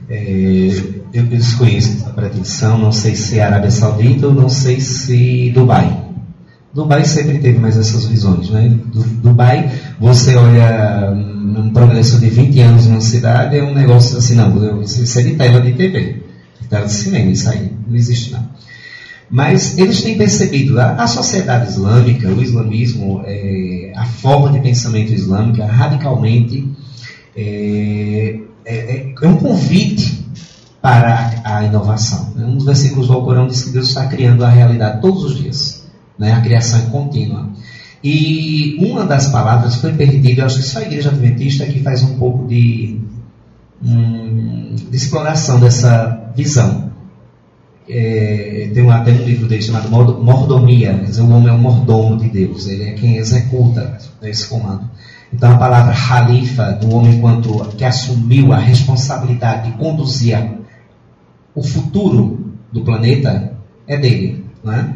É, 0.09 0.69
eu 1.13 1.23
desconheço 1.23 1.97
essa 1.97 2.09
pretensão, 2.09 2.77
não 2.77 2.91
sei 2.91 3.15
se 3.15 3.39
é 3.39 3.43
Arábia 3.43 3.71
Saudita 3.71 4.27
ou 4.27 4.33
não 4.33 4.49
sei 4.49 4.79
se 4.79 5.51
Dubai. 5.51 6.03
Dubai 6.73 7.05
sempre 7.05 7.37
teve 7.37 7.59
mais 7.59 7.77
essas 7.77 8.05
visões, 8.05 8.49
né? 8.49 8.75
Dubai, 9.21 9.71
você 9.99 10.35
olha 10.35 11.11
um 11.13 11.69
progresso 11.69 12.19
de 12.19 12.29
20 12.29 12.59
anos 12.61 12.87
numa 12.87 13.01
cidade, 13.01 13.57
é 13.57 13.63
um 13.63 13.73
negócio 13.73 14.17
assim, 14.17 14.35
não, 14.35 14.81
isso 14.81 15.19
é 15.19 15.21
de 15.21 15.35
tela 15.35 15.61
de 15.61 15.73
TV, 15.73 16.23
de 16.59 16.67
tela 16.67 16.85
de 16.85 16.93
cinema, 16.93 17.29
isso 17.29 17.47
aí 17.49 17.71
não 17.87 17.95
existe 17.95 18.31
não. 18.31 18.43
Mas 19.29 19.77
eles 19.77 20.01
têm 20.01 20.17
percebido, 20.17 20.79
a, 20.79 20.93
a 20.93 21.07
sociedade 21.07 21.69
islâmica, 21.69 22.27
o 22.27 22.41
islamismo, 22.41 23.21
é, 23.25 23.91
a 23.95 24.05
forma 24.05 24.51
de 24.51 24.59
pensamento 24.59 25.13
islâmica 25.13 25.65
radicalmente 25.65 26.67
é, 27.35 28.39
é, 28.65 28.75
é, 28.75 29.15
é 29.21 29.27
um 29.27 29.37
convite 29.37 30.23
para 30.81 31.41
a, 31.45 31.63
inovação. 31.63 32.33
Um 32.35 32.55
dos 32.55 32.65
versículos 32.65 33.07
do 33.07 33.13
Alcorão 33.13 33.47
diz 33.47 33.63
que 33.63 33.71
Deus 33.71 33.87
está 33.87 34.05
criando 34.07 34.43
a 34.43 34.49
realidade 34.49 35.01
todos 35.01 35.23
os 35.23 35.37
dias. 35.37 35.85
Né? 36.19 36.33
A 36.33 36.41
criação 36.41 36.79
é 36.79 36.89
contínua. 36.89 37.49
E 38.03 38.75
uma 38.79 39.05
das 39.05 39.27
palavras 39.27 39.75
foi 39.75 39.93
perdida, 39.93 40.45
acho 40.45 40.57
que 40.57 40.63
só 40.63 40.79
a 40.79 40.81
igreja 40.81 41.09
adventista 41.09 41.65
que 41.65 41.79
faz 41.81 42.03
um 42.03 42.17
pouco 42.17 42.45
de, 42.45 42.99
de 43.81 44.95
exploração 44.97 45.57
dessa 45.59 46.31
visão. 46.35 46.91
É, 47.87 48.69
tem 48.73 48.89
até 48.91 49.11
um 49.11 49.23
livro 49.23 49.47
dele 49.47 49.61
chamado 49.61 49.89
Mordomia, 49.89 50.93
dizer, 50.95 51.21
o 51.21 51.29
homem 51.29 51.49
é 51.49 51.51
o 51.51 51.57
mordomo 51.57 52.17
de 52.17 52.29
Deus, 52.29 52.67
ele 52.67 52.83
é 52.83 52.91
quem 52.93 53.17
executa 53.17 53.97
esse 54.21 54.47
comando. 54.47 54.89
Então 55.33 55.51
a 55.51 55.57
palavra 55.57 55.93
Halifa, 55.93 56.73
do 56.73 56.93
homem 56.93 57.19
quanto 57.19 57.65
que 57.75 57.83
assumiu 57.83 58.53
a 58.53 58.57
responsabilidade 58.57 59.71
de 59.71 59.77
conduzir 59.77 60.59
o 61.55 61.63
futuro 61.63 62.53
do 62.71 62.81
planeta, 62.81 63.53
é 63.87 63.97
dele. 63.97 64.45
Né? 64.63 64.93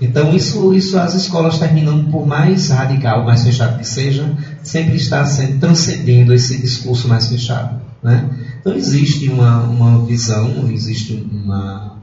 Então 0.00 0.34
isso, 0.34 0.74
isso 0.74 0.98
as 0.98 1.14
escolas 1.14 1.58
terminam, 1.58 2.04
por 2.04 2.26
mais 2.26 2.68
radical, 2.68 3.24
mais 3.24 3.42
fechado 3.42 3.78
que 3.78 3.86
seja, 3.86 4.36
sempre 4.62 4.96
está 4.96 5.24
sendo, 5.24 5.58
transcendendo 5.58 6.34
esse 6.34 6.60
discurso 6.60 7.08
mais 7.08 7.26
fechado. 7.28 7.80
Né? 8.02 8.28
Então 8.60 8.74
existe 8.74 9.28
uma, 9.28 9.62
uma 9.62 10.04
visão, 10.04 10.70
existe 10.70 11.26
uma, 11.32 11.96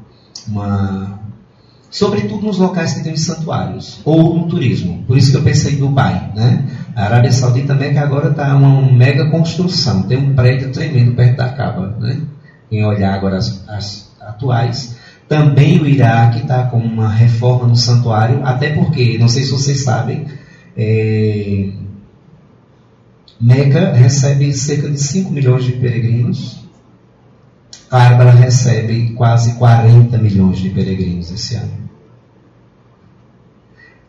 uma 0.47 1.19
sobretudo 1.89 2.45
nos 2.45 2.57
locais 2.57 2.93
que 2.93 3.03
tem 3.03 3.15
santuários, 3.15 4.01
ou 4.03 4.37
no 4.37 4.47
turismo. 4.47 5.03
Por 5.07 5.17
isso 5.17 5.31
que 5.31 5.37
eu 5.37 5.43
pensei 5.43 5.75
em 5.75 5.77
Dubai. 5.77 6.33
Né? 6.35 6.65
A 6.95 7.03
Arábia 7.03 7.31
Saudita 7.31 7.67
também 7.67 7.91
que 7.91 7.97
agora 7.97 8.29
está 8.29 8.55
uma 8.55 8.81
mega 8.89 9.29
construção, 9.29 10.03
tem 10.03 10.17
um 10.17 10.33
prédio 10.33 10.71
tremendo 10.71 11.13
perto 11.13 11.35
da 11.35 11.49
Caba. 11.49 11.95
Né? 11.99 12.21
Quem 12.69 12.85
olhar 12.85 13.13
agora 13.13 13.37
as, 13.37 13.67
as 13.67 14.15
atuais. 14.21 14.97
Também 15.27 15.79
o 15.81 15.85
Iraque 15.85 16.41
está 16.41 16.67
com 16.67 16.77
uma 16.77 17.09
reforma 17.09 17.67
no 17.67 17.75
santuário, 17.75 18.45
até 18.45 18.73
porque, 18.73 19.17
não 19.17 19.27
sei 19.27 19.43
se 19.43 19.51
vocês 19.51 19.83
sabem, 19.83 20.25
é, 20.77 21.69
Meca 23.41 23.91
recebe 23.91 24.53
cerca 24.53 24.89
de 24.89 24.99
5 24.99 25.31
milhões 25.31 25.65
de 25.65 25.73
peregrinos, 25.73 26.65
Bárbara 27.95 28.31
recebe 28.31 29.13
quase 29.13 29.55
40 29.55 30.17
milhões 30.17 30.57
de 30.57 30.69
peregrinos 30.69 31.31
esse 31.31 31.55
ano. 31.55 31.71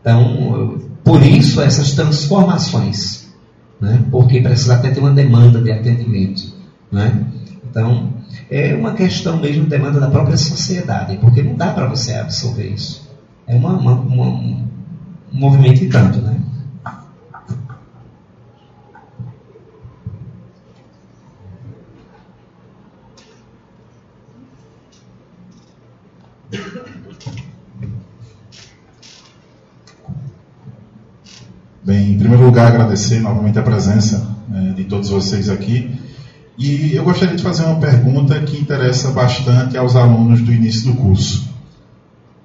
Então, 0.01 0.77
por 1.07 1.23
isso 1.23 1.61
essas 1.61 1.93
transformações, 1.93 3.29
né? 3.79 4.03
porque 4.11 4.41
precisa 4.41 4.75
até 4.75 4.91
ter 4.91 4.99
uma 4.99 5.11
demanda 5.11 5.61
de 5.61 5.71
atendimento. 5.71 6.53
Né? 6.91 7.25
Então, 7.69 8.11
é 8.51 8.75
uma 8.75 8.91
questão 8.91 9.37
mesmo 9.37 9.63
de 9.63 9.69
demanda 9.69 10.01
da 10.01 10.09
própria 10.09 10.35
sociedade, 10.35 11.17
porque 11.21 11.41
não 11.41 11.55
dá 11.55 11.71
para 11.71 11.87
você 11.87 12.13
absorver 12.13 12.67
isso. 12.67 13.07
É 13.47 13.55
uma, 13.55 13.77
uma, 13.77 13.93
uma, 13.93 14.25
um 14.25 14.67
movimento 15.31 15.81
e 15.81 15.87
tanto, 15.87 16.19
né? 16.19 16.41
Bem, 31.87 32.11
em 32.11 32.17
primeiro 32.17 32.43
lugar, 32.43 32.67
agradecer 32.67 33.21
novamente 33.21 33.57
a 33.57 33.63
presença 33.63 34.27
é, 34.53 34.73
de 34.73 34.83
todos 34.83 35.07
vocês 35.07 35.47
aqui. 35.47 35.89
E 36.57 36.93
eu 36.93 37.01
gostaria 37.05 37.33
de 37.33 37.41
fazer 37.41 37.63
uma 37.63 37.79
pergunta 37.79 38.37
que 38.41 38.59
interessa 38.59 39.11
bastante 39.11 39.77
aos 39.77 39.95
alunos 39.95 40.41
do 40.41 40.51
início 40.51 40.91
do 40.91 40.97
curso. 40.97 41.47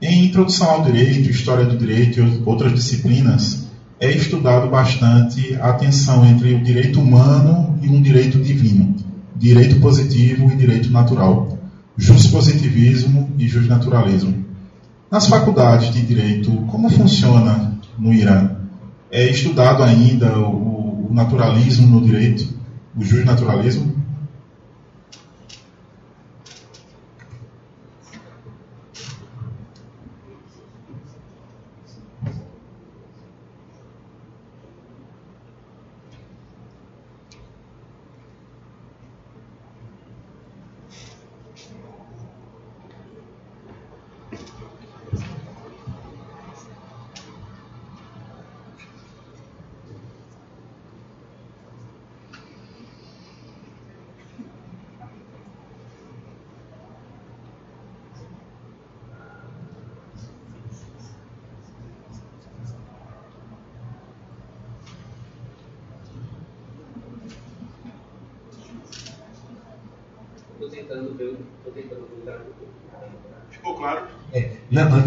Em 0.00 0.26
Introdução 0.26 0.70
ao 0.70 0.84
Direito, 0.84 1.28
História 1.28 1.64
do 1.64 1.76
Direito 1.76 2.20
e 2.20 2.42
outras 2.46 2.72
disciplinas, 2.72 3.66
é 3.98 4.12
estudado 4.12 4.70
bastante 4.70 5.58
a 5.60 5.72
tensão 5.72 6.24
entre 6.24 6.54
o 6.54 6.62
direito 6.62 7.00
humano 7.00 7.76
e 7.82 7.88
um 7.88 8.00
direito 8.00 8.38
divino, 8.38 8.94
direito 9.34 9.80
positivo 9.80 10.52
e 10.52 10.56
direito 10.56 10.88
natural, 10.92 11.58
positivismo 12.30 13.28
e 13.36 13.48
justnaturalismo. 13.48 14.44
Nas 15.10 15.26
faculdades 15.26 15.92
de 15.92 16.00
direito, 16.02 16.48
como 16.68 16.88
funciona 16.88 17.76
no 17.98 18.14
Irã? 18.14 18.61
É 19.14 19.28
estudado 19.28 19.82
ainda 19.82 20.38
o, 20.38 21.10
o 21.10 21.12
naturalismo 21.12 21.86
no 21.86 22.06
direito, 22.06 22.48
o 22.96 23.04
justnaturalismo? 23.04 23.92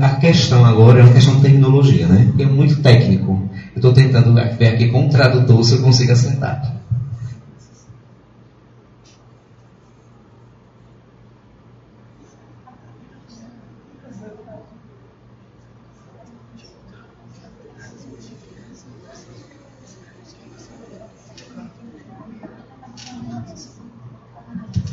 a 0.01 0.14
questão 0.25 0.65
agora 0.65 1.01
é 1.01 1.03
uma 1.03 1.13
questão 1.13 1.35
de 1.35 1.41
terminologia, 1.41 2.07
né? 2.07 2.25
Porque 2.25 2.43
é 2.43 2.47
muito 2.47 2.81
técnico. 2.81 3.47
Eu 3.75 3.75
estou 3.75 3.93
tentando 3.93 4.33
ver 4.33 4.67
aqui 4.69 4.87
com 4.87 5.05
o 5.05 5.09
tradutor 5.09 5.63
se 5.63 5.75
eu 5.75 5.81
consigo 5.81 6.11
acertar. 6.11 6.73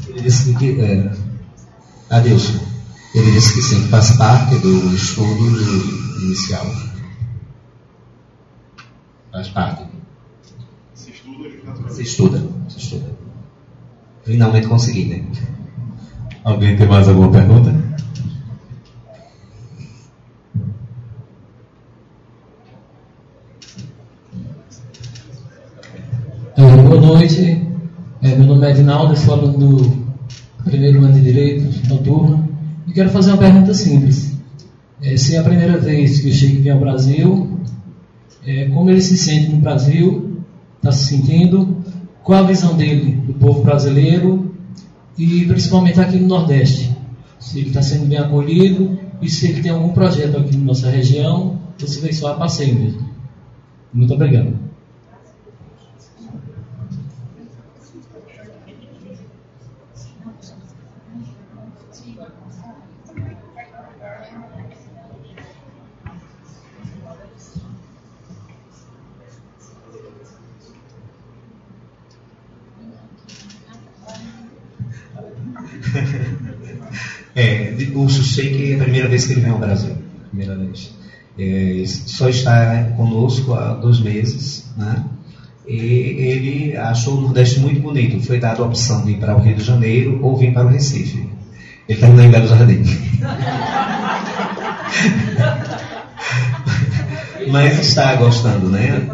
Ele 0.09 0.20
disse 0.20 0.52
que. 0.54 0.78
É, 0.78 1.10
adeus. 2.10 2.72
Ele 3.14 3.30
disse 3.30 3.55
que 3.55 3.62
sim, 3.62 3.89
faz 3.89 4.16
parte 4.16 4.59
do 4.59 4.94
estudo 4.94 6.22
inicial. 6.22 6.64
Faz 9.30 9.48
parte. 9.48 9.84
Se 10.94 11.10
estuda, 11.10 11.48
se 11.90 12.02
estuda, 12.02 12.43
se 12.68 12.78
estuda. 12.78 13.10
Finalmente 14.24 14.66
consegui, 14.66 15.05
né? 15.05 15.24
Alguém 16.43 16.74
tem 16.74 16.89
mais 16.89 17.06
alguma 17.06 17.30
pergunta? 17.30 17.74
É, 26.56 26.76
boa 26.76 27.01
noite. 27.01 27.66
É, 28.22 28.36
meu 28.36 28.47
nome 28.47 28.66
é 28.66 28.70
Edinaldo, 28.70 29.16
sou 29.16 29.34
aluno 29.34 29.59
do 29.59 30.06
primeiro 30.64 31.05
ano 31.05 31.12
de 31.12 31.20
Direito, 31.20 31.89
noturno. 31.89 32.51
E 32.93 32.94
quero 32.94 33.09
fazer 33.09 33.31
uma 33.31 33.39
pergunta 33.39 33.73
simples. 33.73 34.36
É, 35.01 35.16
se 35.16 35.35
é 35.35 35.39
a 35.39 35.43
primeira 35.43 35.78
vez 35.78 36.20
que 36.20 36.28
o 36.28 36.31
Sheik 36.31 36.59
vem 36.59 36.73
ao 36.73 36.78
Brasil, 36.78 37.59
é, 38.47 38.69
como 38.69 38.90
ele 38.90 39.01
se 39.01 39.16
sente 39.16 39.48
no 39.48 39.62
Brasil, 39.62 40.43
está 40.77 40.93
se 40.93 41.06
sentindo, 41.06 41.78
qual 42.23 42.44
a 42.44 42.47
visão 42.47 42.77
dele 42.77 43.12
do 43.12 43.32
povo 43.32 43.62
brasileiro 43.62 44.55
e 45.16 45.47
principalmente 45.47 45.98
aqui 46.01 46.19
no 46.19 46.28
Nordeste. 46.28 46.94
Se 47.40 47.60
ele 47.60 47.69
está 47.69 47.81
sendo 47.81 48.05
bem 48.05 48.19
acolhido 48.19 48.98
e 49.23 49.31
se 49.31 49.48
ele 49.48 49.62
tem 49.62 49.73
algum 49.73 49.94
projeto 49.94 50.36
aqui 50.36 50.55
na 50.55 50.64
nossa 50.66 50.90
região, 50.90 51.59
ou 51.81 51.89
se 51.89 51.98
vem 51.98 52.12
só 52.12 52.32
a 52.32 52.35
passeio 52.35 52.74
mesmo. 52.74 53.09
Muito 53.90 54.12
obrigado. 54.12 54.55
É, 77.34 77.74
o 77.94 78.06
que 78.06 78.72
é 78.72 78.74
a 78.74 78.82
primeira 78.82 79.09
vez 79.09 79.26
que 79.26 79.32
ele 79.32 79.40
vem 79.40 79.50
ao 79.50 79.59
Brasil. 79.59 79.96
Primeira 80.28 80.54
vez. 80.54 80.94
É, 81.38 81.82
só 81.86 82.28
está 82.28 82.84
conosco 82.96 83.54
há 83.54 83.74
dois 83.74 84.00
meses, 84.00 84.70
né? 84.76 85.02
E 85.66 85.76
ele 85.76 86.76
achou 86.76 87.16
o 87.16 87.20
Nordeste 87.22 87.60
muito 87.60 87.80
bonito. 87.80 88.20
Foi 88.20 88.38
dada 88.38 88.62
a 88.62 88.66
opção 88.66 89.04
de 89.04 89.12
ir 89.12 89.18
para 89.18 89.34
o 89.34 89.40
Rio 89.40 89.56
de 89.56 89.62
Janeiro 89.62 90.18
ou 90.22 90.36
vir 90.36 90.52
para 90.52 90.66
o 90.66 90.68
Recife. 90.68 91.26
Ele 91.88 91.98
está 91.98 92.09
indo 92.09 92.22
em 92.22 92.30
Belo 92.30 92.46
Jardim. 92.46 92.82
Mas 97.50 97.78
está 97.80 98.14
gostando, 98.14 98.68
né? 98.68 99.09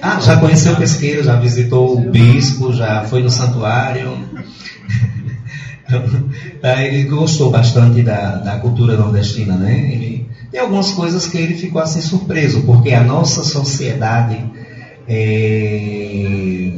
Ah, 0.00 0.18
já 0.20 0.36
conheceu 0.38 0.74
Pesqueira, 0.76 1.22
já 1.22 1.36
visitou 1.36 1.96
o 1.96 2.10
bispo, 2.10 2.72
já 2.72 3.04
foi 3.04 3.22
no 3.22 3.30
santuário. 3.30 4.18
Tá, 6.62 6.80
ele 6.82 7.04
gostou 7.04 7.50
bastante 7.50 8.02
da, 8.02 8.36
da 8.36 8.56
cultura 8.58 8.96
nordestina, 8.96 9.56
né? 9.56 9.90
Ele, 9.92 10.26
tem 10.50 10.60
algumas 10.60 10.92
coisas 10.92 11.26
que 11.26 11.36
ele 11.36 11.54
ficou 11.54 11.82
assim 11.82 12.00
surpreso, 12.00 12.62
porque 12.62 12.92
a 12.92 13.02
nossa 13.02 13.42
sociedade 13.42 14.42
é, 15.08 16.72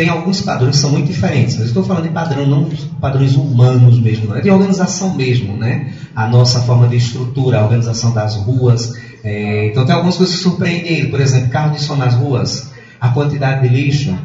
tem 0.00 0.08
alguns 0.08 0.40
padrões 0.40 0.76
que 0.76 0.80
são 0.80 0.92
muito 0.92 1.08
diferentes. 1.08 1.58
Mas 1.58 1.66
estou 1.66 1.84
falando 1.84 2.04
de 2.04 2.08
padrão, 2.08 2.46
não 2.46 2.70
padrões 2.98 3.34
humanos 3.34 3.98
mesmo, 3.98 4.34
é 4.34 4.40
de 4.40 4.50
organização 4.50 5.14
mesmo, 5.14 5.54
né? 5.58 5.92
A 6.16 6.26
nossa 6.26 6.62
forma 6.62 6.88
de 6.88 6.96
estrutura, 6.96 7.60
a 7.60 7.64
organização 7.64 8.10
das 8.14 8.34
ruas. 8.36 8.94
É, 9.22 9.66
então 9.66 9.84
tem 9.84 9.94
algumas 9.94 10.16
coisas 10.16 10.36
que 10.36 10.42
surpreendem 10.42 10.90
ele. 10.90 11.08
Por 11.08 11.20
exemplo, 11.20 11.50
carro 11.50 11.74
de 11.74 11.82
som 11.82 11.96
nas 11.96 12.14
ruas, 12.14 12.72
a 12.98 13.10
quantidade 13.10 13.68
de 13.68 13.74
lixo. 13.74 14.16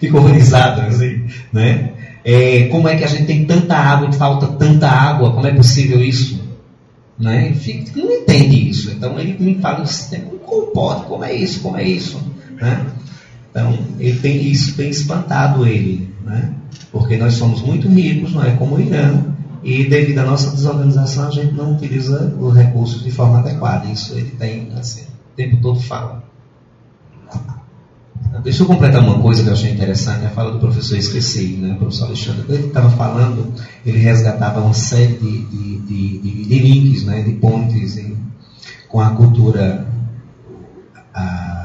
Fica 0.00 0.16
horrorizado, 0.16 0.80
assim, 0.88 1.22
né? 1.52 1.90
É, 2.24 2.68
como 2.68 2.88
é 2.88 2.96
que 2.96 3.04
a 3.04 3.08
gente 3.08 3.26
tem 3.26 3.44
tanta 3.44 3.76
água 3.76 4.08
e 4.08 4.14
falta 4.14 4.46
tanta 4.46 4.88
água? 4.88 5.34
Como 5.34 5.46
é 5.46 5.52
possível 5.52 6.02
isso? 6.02 6.40
Né? 7.18 7.54
Não 7.94 8.10
entende 8.10 8.70
isso. 8.70 8.90
Então 8.90 9.20
ele 9.20 9.36
me 9.38 9.56
fala, 9.56 9.84
como 10.46 10.68
pode? 10.68 11.04
Como 11.04 11.22
é 11.22 11.34
isso? 11.34 11.60
Como 11.60 11.76
é 11.76 11.84
isso? 11.84 12.18
Né? 12.58 12.86
Então, 13.52 13.78
ele 13.98 14.18
tem, 14.18 14.50
isso 14.50 14.74
tem 14.74 14.88
espantado 14.88 15.66
ele, 15.66 16.08
né? 16.24 16.54
porque 16.90 17.18
nós 17.18 17.34
somos 17.34 17.60
muito 17.60 17.86
ricos, 17.86 18.32
não 18.32 18.42
é 18.42 18.56
como 18.56 18.76
o 18.76 18.80
Irã, 18.80 19.24
e 19.62 19.84
devido 19.84 20.18
à 20.18 20.24
nossa 20.24 20.50
desorganização 20.50 21.28
a 21.28 21.30
gente 21.30 21.52
não 21.52 21.74
utiliza 21.74 22.34
os 22.40 22.54
recursos 22.54 23.04
de 23.04 23.10
forma 23.10 23.38
adequada. 23.38 23.86
Isso 23.86 24.14
ele 24.14 24.30
tem, 24.30 24.72
assim, 24.76 25.02
o 25.02 25.36
tempo 25.36 25.58
todo 25.58 25.78
fala. 25.80 26.24
Deixa 28.42 28.62
eu 28.62 28.66
completar 28.66 29.02
uma 29.02 29.20
coisa 29.20 29.42
que 29.42 29.48
eu 29.48 29.52
achei 29.52 29.70
interessante, 29.70 30.24
a 30.24 30.30
fala 30.30 30.52
do 30.52 30.58
professor 30.58 30.96
esqueci, 30.96 31.58
né? 31.58 31.74
o 31.74 31.76
professor 31.76 32.06
Alexandre, 32.06 32.44
ele 32.48 32.66
estava 32.68 32.90
falando, 32.90 33.52
ele 33.84 33.98
resgatava 33.98 34.60
uma 34.60 34.72
série 34.72 35.18
de, 35.18 35.44
de, 35.44 35.78
de, 35.78 36.18
de, 36.18 36.44
de 36.44 36.58
links, 36.58 37.04
né? 37.04 37.22
de 37.22 37.32
pontes 37.34 37.98
em, 37.98 38.16
com 38.88 39.00
a 39.00 39.10
cultura, 39.10 39.86
a, 41.14 41.61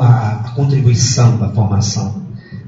a, 0.00 0.40
a, 0.46 0.50
contribuição 0.50 1.38
da 1.38 1.48
formação 1.50 2.22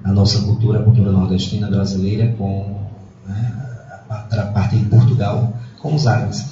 da 0.05 0.13
nossa 0.13 0.41
cultura, 0.43 0.79
a 0.79 0.83
cultura 0.85 1.11
nordestina 1.11 1.69
brasileira, 1.69 2.33
com 2.39 2.79
né? 3.27 3.53
a, 4.09 4.43
parte 4.55 4.77
de 4.77 4.85
Portugal, 4.85 5.53
com 5.81 5.95
os 5.95 6.07
árabes. 6.07 6.45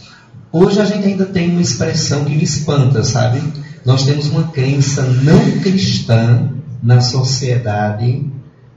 Hoje 0.50 0.80
a 0.80 0.84
gente 0.84 1.06
ainda 1.06 1.26
tem 1.26 1.50
uma 1.50 1.60
expressão 1.60 2.24
que 2.24 2.34
me 2.34 2.42
espanta, 2.42 3.04
sabe? 3.04 3.40
Nós 3.84 4.04
temos 4.04 4.28
uma 4.28 4.48
crença 4.48 5.02
não 5.02 5.60
cristã 5.60 6.50
na 6.82 7.00
sociedade 7.00 8.28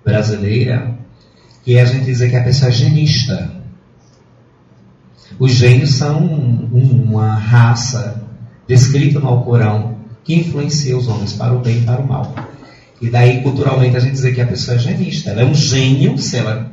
brasileira, 0.06 0.96
que 1.64 1.76
é 1.76 1.82
a 1.82 1.86
gente 1.86 2.06
dizer 2.06 2.30
que 2.30 2.36
a 2.36 2.44
pessoa 2.44 2.70
é 2.70 2.72
genista. 2.72 3.52
Os 5.40 5.54
gênios 5.54 5.96
são 5.96 6.20
uma 6.72 7.34
raça 7.34 8.22
descrita 8.68 9.20
no 9.20 9.28
Alcorão 9.28 9.99
que 10.30 10.36
influencia 10.36 10.96
os 10.96 11.08
homens 11.08 11.34
para 11.34 11.56
o 11.56 11.60
bem 11.60 11.80
e 11.80 11.82
para 11.82 12.00
o 12.00 12.08
mal. 12.08 12.36
E 13.02 13.10
daí, 13.10 13.42
culturalmente, 13.42 13.98
a 13.98 14.00
gente 14.00 14.12
dizer 14.12 14.36
que 14.36 14.42
a 14.42 14.46
pessoa 14.46 14.76
é 14.76 14.80
genista. 14.80 15.32
Ela 15.32 15.42
é 15.42 15.46
um 15.46 15.56
gênio, 15.56 16.20
se 16.20 16.38
ela 16.38 16.70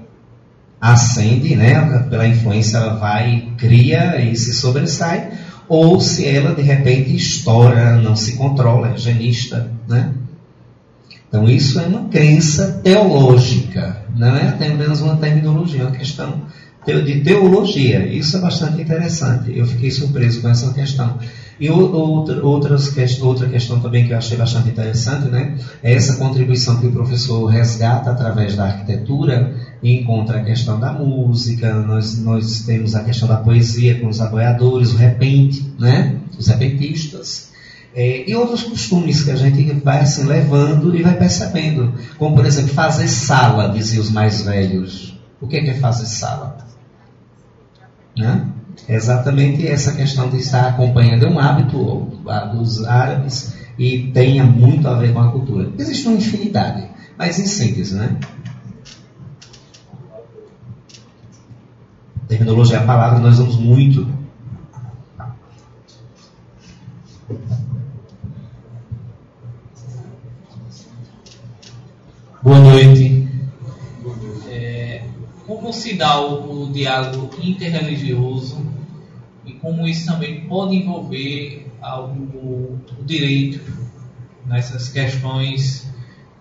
ascende, 0.78 1.57
né, 1.57 2.07
pela 2.11 2.28
influência, 2.28 2.77
ela 2.77 2.97
vai, 2.97 3.49
cria 3.57 4.20
e 4.20 4.37
se 4.37 4.53
sobressai, 4.53 5.31
ou 5.66 5.99
se 6.03 6.27
ela, 6.27 6.55
de 6.55 6.61
repente, 6.61 7.16
estoura, 7.16 7.97
não 7.97 8.15
se 8.15 8.37
controla, 8.37 8.91
é 8.91 8.99
genista, 8.99 9.70
né? 9.89 10.12
Então, 11.27 11.49
isso 11.49 11.81
é 11.81 11.87
uma 11.87 12.09
crença 12.11 12.81
teológica, 12.85 14.03
não 14.15 14.37
é 14.37 14.49
apenas 14.49 15.01
uma 15.01 15.16
terminologia, 15.16 15.81
é 15.81 15.85
uma 15.85 15.97
questão 15.97 16.43
de 16.85 17.20
teologia. 17.20 18.07
Isso 18.07 18.37
é 18.37 18.41
bastante 18.41 18.81
interessante. 18.81 19.57
Eu 19.57 19.66
fiquei 19.66 19.91
surpreso 19.91 20.41
com 20.41 20.49
essa 20.49 20.73
questão. 20.73 21.19
E 21.59 21.70
outra, 21.70 22.45
outras, 22.45 22.97
outra 23.20 23.49
questão 23.49 23.81
também 23.81 24.07
que 24.07 24.12
eu 24.12 24.19
achei 24.19 24.37
bastante 24.37 24.69
interessante, 24.69 25.28
né, 25.28 25.57
é 25.83 25.95
essa 25.95 26.16
contribuição 26.16 26.78
que 26.78 26.87
o 26.87 26.93
professor 26.93 27.47
resgata 27.47 28.11
através 28.11 28.55
da 28.55 28.65
arquitetura 28.65 29.55
e 29.83 29.95
encontra 29.99 30.39
a 30.39 30.45
questão 30.45 30.78
da 30.78 30.93
música, 30.93 31.74
nós, 31.74 32.19
nós 32.23 32.61
temos 32.66 32.95
a 32.95 33.03
questão 33.05 33.27
da 33.27 33.37
poesia 33.37 33.99
com 33.99 34.09
os 34.09 34.20
aboiadores, 34.20 34.93
o 34.93 34.97
repente, 34.97 35.73
né, 35.78 36.16
os 36.39 36.47
repentistas. 36.49 37.53
É, 37.95 38.28
e 38.31 38.35
outros 38.35 38.62
costumes 38.62 39.24
que 39.24 39.31
a 39.31 39.37
gente 39.37 39.73
vai 39.81 40.01
assim 40.01 40.24
levando 40.24 40.95
e 40.95 41.03
vai 41.03 41.16
percebendo. 41.16 41.95
Como, 42.19 42.37
por 42.37 42.45
exemplo, 42.45 42.74
fazer 42.74 43.09
sala, 43.09 43.70
diziam 43.70 44.03
os 44.03 44.11
mais 44.11 44.43
velhos. 44.43 45.19
O 45.41 45.47
que 45.47 45.57
é, 45.57 45.62
que 45.62 45.70
é 45.70 45.74
fazer 45.74 46.05
sala? 46.05 46.59
Né? 48.15 48.47
Exatamente 48.89 49.66
essa 49.66 49.93
questão 49.93 50.28
de 50.28 50.39
estar 50.39 50.69
acompanhando 50.69 51.27
é 51.27 51.28
um 51.28 51.39
hábito 51.39 52.09
dos 52.53 52.85
árabes 52.85 53.57
e 53.78 54.11
tenha 54.12 54.44
muito 54.44 54.86
a 54.86 54.94
ver 54.94 55.12
com 55.12 55.20
a 55.20 55.31
cultura. 55.32 55.70
Existe 55.78 56.07
uma 56.07 56.16
infinidade, 56.16 56.89
mas 57.19 57.39
em 57.39 57.47
síntese, 57.47 57.94
né? 57.94 58.16
Terminologia 62.28 62.78
é 62.78 62.81
a 62.81 62.86
palavra, 62.86 63.19
nós 63.19 63.39
vamos 63.39 63.57
muito 63.57 64.07
dá 75.94 76.20
o, 76.20 76.64
o 76.64 76.72
diálogo 76.72 77.30
interreligioso 77.43 78.64
e 79.44 79.52
como 79.52 79.86
isso 79.86 80.06
também 80.06 80.43
pode 80.43 80.76
envolver 80.76 81.66
o, 81.82 82.78
o 82.98 83.05
direito 83.05 83.60
nessas 84.47 84.88
questões 84.88 85.88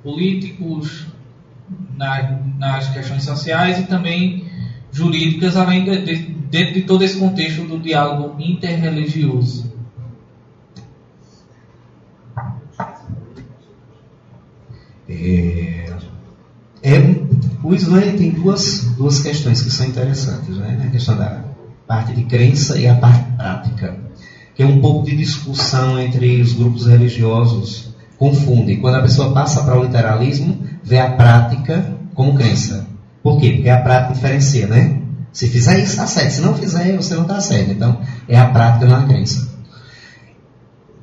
políticos, 0.04 1.08
na, 1.96 2.40
nas 2.58 2.90
questões 2.90 3.24
sociais 3.24 3.80
e 3.80 3.84
também 3.84 4.46
jurídicas, 4.92 5.58
além 5.58 5.84
de, 5.84 6.02
de, 6.04 6.16
dentro 6.50 6.74
de 6.76 6.82
todo 6.84 7.04
esse 7.04 7.20
contexto 7.20 7.64
do 7.64 7.80
diálogo 7.80 8.40
interreligioso. 8.40 9.74
É, 15.08 15.94
é, 16.82 17.25
o 17.66 17.74
Islã 17.74 18.00
tem 18.16 18.30
duas, 18.30 18.92
duas 18.96 19.20
questões 19.20 19.62
que 19.62 19.72
são 19.72 19.88
interessantes, 19.88 20.56
né? 20.56 20.84
a 20.86 20.90
questão 20.92 21.18
da 21.18 21.44
parte 21.88 22.14
de 22.14 22.24
crença 22.26 22.78
e 22.78 22.88
a 22.88 22.96
parte 22.96 23.26
prática, 23.36 23.98
que 24.54 24.62
é 24.62 24.66
um 24.66 24.80
pouco 24.80 25.06
de 25.06 25.16
discussão 25.16 26.00
entre 26.00 26.42
os 26.42 26.54
grupos 26.54 26.86
religiosos, 26.86 27.96
confundem. 28.20 28.80
Quando 28.80 28.96
a 28.96 29.02
pessoa 29.02 29.34
passa 29.34 29.64
para 29.64 29.80
o 29.80 29.84
literalismo, 29.84 30.60
vê 30.84 31.00
a 31.00 31.12
prática 31.12 31.92
como 32.14 32.36
crença. 32.36 32.86
Por 33.24 33.40
quê? 33.40 33.54
Porque 33.54 33.70
a 33.70 33.82
prática 33.82 34.14
diferencia, 34.14 34.68
né? 34.68 35.02
Se 35.34 35.50
fizer 35.50 35.80
isso, 35.80 35.94
está 35.94 36.06
certo. 36.06 36.32
Se 36.32 36.42
não 36.42 36.54
fizer, 36.54 36.96
você 36.96 37.16
não 37.16 37.24
está 37.24 37.42
certo. 37.42 37.72
Então, 37.72 38.00
é 38.30 38.40
a 38.40 38.46
prática, 38.46 38.86
não 38.86 38.98
a 38.98 39.04
crença. 39.04 39.55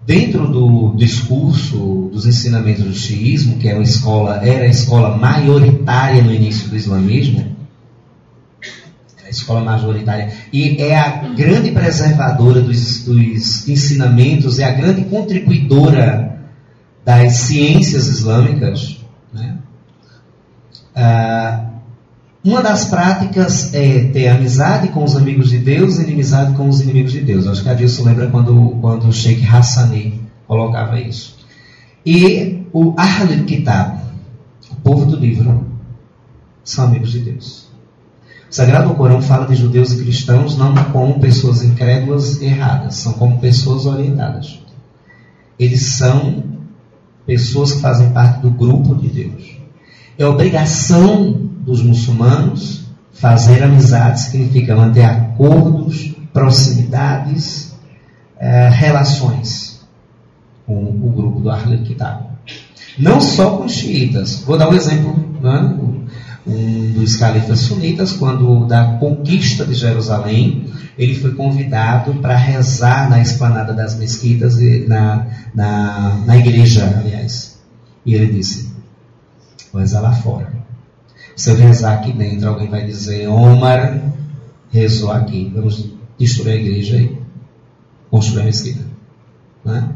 Dentro 0.04 0.48
do 0.48 0.94
discurso 0.96 2.10
dos 2.12 2.26
ensinamentos 2.26 2.84
do 2.84 2.92
xiismo, 2.92 3.58
que 3.58 3.68
era, 3.68 3.78
uma 3.78 3.84
escola, 3.84 4.44
era 4.44 4.64
a 4.64 4.68
escola 4.68 5.16
maioritária 5.16 6.22
no 6.22 6.32
início 6.32 6.68
do 6.68 6.76
islamismo, 6.76 7.56
a 9.24 9.28
escola 9.30 9.60
majoritária, 9.60 10.32
e 10.52 10.82
é 10.82 10.98
a 10.98 11.28
grande 11.28 11.70
preservadora 11.70 12.60
dos, 12.60 13.04
dos 13.04 13.68
ensinamentos, 13.68 14.58
é 14.58 14.64
a 14.64 14.72
grande 14.72 15.04
contribuidora 15.04 16.40
das 17.04 17.34
ciências 17.34 18.08
islâmicas. 18.08 19.00
Né? 19.32 19.56
Ah, 20.94 21.71
uma 22.44 22.60
das 22.60 22.86
práticas 22.86 23.72
é 23.72 24.04
ter 24.04 24.26
amizade 24.26 24.88
com 24.88 25.04
os 25.04 25.16
amigos 25.16 25.50
de 25.50 25.58
Deus 25.58 25.98
e 25.98 26.02
inimizade 26.02 26.54
com 26.54 26.68
os 26.68 26.80
inimigos 26.80 27.12
de 27.12 27.20
Deus. 27.20 27.46
Acho 27.46 27.62
que 27.62 27.68
a 27.68 27.74
Dilson 27.74 28.04
lembra 28.04 28.28
quando, 28.28 28.78
quando 28.80 29.06
o 29.06 29.12
Sheikh 29.12 29.46
Hassani 29.46 30.20
colocava 30.48 31.00
isso. 31.00 31.36
E 32.04 32.66
o 32.72 32.94
Ahlul 32.96 33.44
Kitab, 33.44 34.00
o 34.72 34.74
povo 34.76 35.06
do 35.06 35.16
livro, 35.16 35.64
são 36.64 36.86
amigos 36.86 37.12
de 37.12 37.20
Deus. 37.20 37.68
O 38.50 38.54
Sagrado 38.54 38.92
Corão 38.94 39.22
fala 39.22 39.46
de 39.46 39.54
judeus 39.54 39.92
e 39.92 40.02
cristãos 40.02 40.58
não 40.58 40.74
como 40.92 41.20
pessoas 41.20 41.62
incrédulas 41.62 42.42
erradas, 42.42 42.96
são 42.96 43.12
como 43.12 43.38
pessoas 43.38 43.86
orientadas. 43.86 44.58
Eles 45.56 45.82
são 45.82 46.42
pessoas 47.24 47.72
que 47.72 47.80
fazem 47.80 48.10
parte 48.10 48.40
do 48.40 48.50
grupo 48.50 48.96
de 48.96 49.08
Deus. 49.08 49.58
É 50.18 50.26
obrigação 50.26 51.51
dos 51.62 51.82
muçulmanos 51.82 52.82
fazer 53.12 53.62
amizade 53.62 54.20
significa 54.20 54.74
manter 54.74 55.04
acordos, 55.04 56.14
proximidades, 56.32 57.74
eh, 58.38 58.68
relações 58.68 59.80
com 60.66 60.74
o 60.74 61.10
grupo 61.10 61.40
do 61.40 61.50
Ahlul. 61.50 61.84
Não 62.98 63.20
só 63.20 63.56
com 63.56 63.64
os 63.64 63.72
xiitas. 63.72 64.42
Vou 64.44 64.58
dar 64.58 64.68
um 64.68 64.74
exemplo. 64.74 65.14
Né? 65.40 65.78
Um 66.44 66.92
dos 66.92 67.16
califas 67.16 67.60
sunitas, 67.60 68.12
quando 68.12 68.66
da 68.66 68.96
conquista 68.98 69.64
de 69.64 69.74
Jerusalém, 69.74 70.66
ele 70.98 71.14
foi 71.14 71.34
convidado 71.34 72.14
para 72.14 72.36
rezar 72.36 73.08
na 73.08 73.20
esplanada 73.20 73.72
das 73.72 73.96
mesquitas, 73.96 74.58
na, 74.88 75.26
na, 75.54 76.20
na 76.26 76.36
igreja, 76.36 76.84
aliás. 76.98 77.58
E 78.04 78.14
ele 78.14 78.32
disse: 78.32 78.72
Vou 79.72 79.80
rezar 79.80 80.00
lá 80.00 80.12
fora. 80.12 80.52
Se 81.42 81.50
eu 81.50 81.56
rezar 81.56 81.94
aqui 81.94 82.12
dentro, 82.12 82.48
alguém 82.48 82.68
vai 82.68 82.86
dizer: 82.86 83.26
Omar 83.26 84.00
rezou 84.70 85.10
aqui. 85.10 85.50
Vamos 85.52 85.90
destruir 86.16 86.52
a 86.52 86.54
igreja 86.54 86.96
e 86.98 87.18
construir 88.08 88.42
a 88.42 88.44
mesquita. 88.44 88.84
Né? 89.64 89.88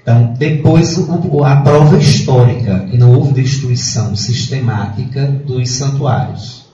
Então, 0.00 0.34
depois 0.38 0.96
a 1.44 1.56
prova 1.56 1.98
histórica, 1.98 2.86
que 2.88 2.96
não 2.96 3.10
houve 3.14 3.32
destruição 3.32 4.14
sistemática 4.14 5.26
dos 5.26 5.68
santuários. 5.70 6.66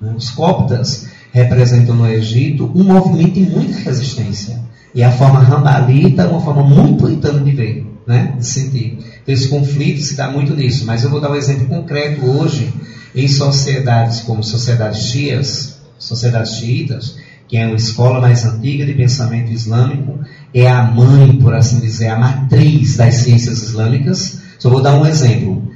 Né? 0.00 0.14
Os 0.16 0.30
coptas 0.30 1.10
representam 1.30 1.94
no 1.94 2.08
Egito 2.08 2.72
um 2.74 2.84
movimento 2.84 3.34
de 3.34 3.50
muita 3.50 3.80
resistência. 3.80 4.58
E 4.94 5.02
a 5.02 5.12
forma 5.12 5.40
rambalita 5.40 6.22
é 6.22 6.26
uma 6.26 6.40
forma 6.40 6.62
muito 6.62 7.00
puritana 7.00 7.40
de 7.40 7.50
ver, 7.50 7.86
né? 8.08 8.34
de 8.38 8.46
sentir. 8.46 8.98
Então, 9.22 9.34
esse 9.34 9.48
conflito 9.48 10.00
se 10.00 10.16
dá 10.16 10.30
muito 10.30 10.56
nisso. 10.56 10.86
Mas 10.86 11.04
eu 11.04 11.10
vou 11.10 11.20
dar 11.20 11.30
um 11.30 11.36
exemplo 11.36 11.66
concreto 11.66 12.24
hoje, 12.24 12.72
em 13.14 13.28
sociedades 13.28 14.20
como 14.20 14.42
sociedades 14.42 15.02
chias, 15.02 15.78
sociedades 15.98 16.52
xiitas, 16.52 17.18
que 17.46 17.58
é 17.58 17.66
uma 17.66 17.76
escola 17.76 18.20
mais 18.20 18.44
antiga 18.46 18.86
de 18.86 18.94
pensamento 18.94 19.52
islâmico, 19.52 20.18
é 20.54 20.66
a 20.68 20.82
mãe, 20.82 21.36
por 21.36 21.54
assim 21.54 21.80
dizer, 21.80 22.08
a 22.08 22.18
matriz 22.18 22.96
das 22.96 23.14
ciências 23.16 23.62
islâmicas. 23.62 24.40
Só 24.58 24.70
vou 24.70 24.82
dar 24.82 24.94
um 24.94 25.06
exemplo. 25.06 25.70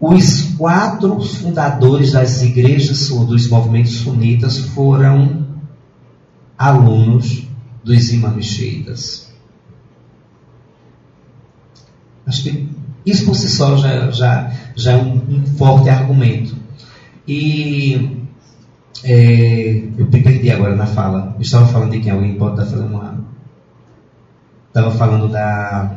Os 0.00 0.54
quatro 0.56 1.20
fundadores 1.20 2.12
das 2.12 2.40
igrejas 2.42 3.08
dos 3.08 3.48
movimentos 3.48 3.96
sunitas 3.96 4.58
foram 4.58 5.48
alunos 6.56 7.48
dos 7.84 8.12
imãs 8.12 8.44
xiitas. 8.44 9.27
Acho 12.28 12.42
que 12.42 12.68
isso 13.06 13.24
por 13.24 13.34
si 13.34 13.48
só 13.48 13.76
já, 13.78 14.10
já, 14.10 14.52
já 14.76 14.92
é 14.92 14.96
um, 14.96 15.14
um 15.28 15.46
forte 15.56 15.88
argumento. 15.88 16.54
E 17.26 18.18
é, 19.02 19.82
eu 19.96 20.06
me 20.06 20.22
perdi 20.22 20.50
agora 20.50 20.76
na 20.76 20.86
fala. 20.86 21.34
Eu 21.36 21.42
estava 21.42 21.66
falando 21.66 21.92
de 21.92 22.00
quem? 22.00 22.12
Alguém 22.12 22.34
pode 22.34 22.60
estar 22.60 22.66
fazendo 22.66 22.94
uma. 22.94 23.18
Estava 24.68 24.90
falando 24.90 25.28
da 25.28 25.96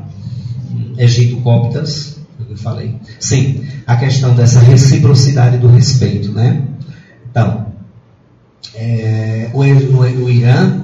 Egito 0.98 1.42
Coptas, 1.42 2.20
eu 2.50 2.56
falei. 2.56 2.96
Sim, 3.20 3.66
a 3.86 3.98
questão 3.98 4.34
dessa 4.34 4.62
reciprocidade 4.62 5.58
do 5.58 5.68
respeito, 5.68 6.32
né? 6.32 6.64
Então, 7.30 7.68
é, 8.74 9.50
o, 9.54 9.60
o, 9.60 10.00
o 10.00 10.30
Irã, 10.30 10.82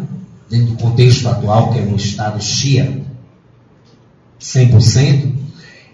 dentro 0.50 0.68
do 0.68 0.76
contexto 0.76 1.28
atual, 1.30 1.72
que 1.72 1.80
é 1.80 1.82
um 1.84 1.96
Estado 1.96 2.44
Shia, 2.44 3.07
100%, 4.40 5.34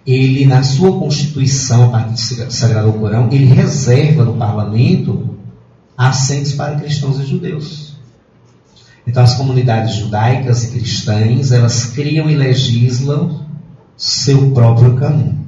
ele, 0.06 0.46
na 0.46 0.64
sua 0.64 1.00
Constituição, 1.00 1.86
a 1.86 1.90
partir 1.92 2.36
do 2.36 2.52
Sagrado 2.52 2.92
Corão, 2.94 3.30
ele 3.32 3.46
reserva 3.46 4.26
no 4.26 4.36
parlamento 4.36 5.38
assentos 5.98 6.54
para 6.54 6.76
cristãos 6.76 7.20
e 7.20 7.26
judeus. 7.26 7.94
Então, 9.08 9.24
as 9.24 9.36
comunidades 9.36 9.96
judaicas 9.96 10.64
e 10.64 10.72
cristãs, 10.72 11.52
elas 11.52 11.86
criam 11.86 12.30
e 12.30 12.36
legislam 12.36 13.46
seu 13.98 14.52
próprio 14.52 14.96
caminho. 14.96 15.44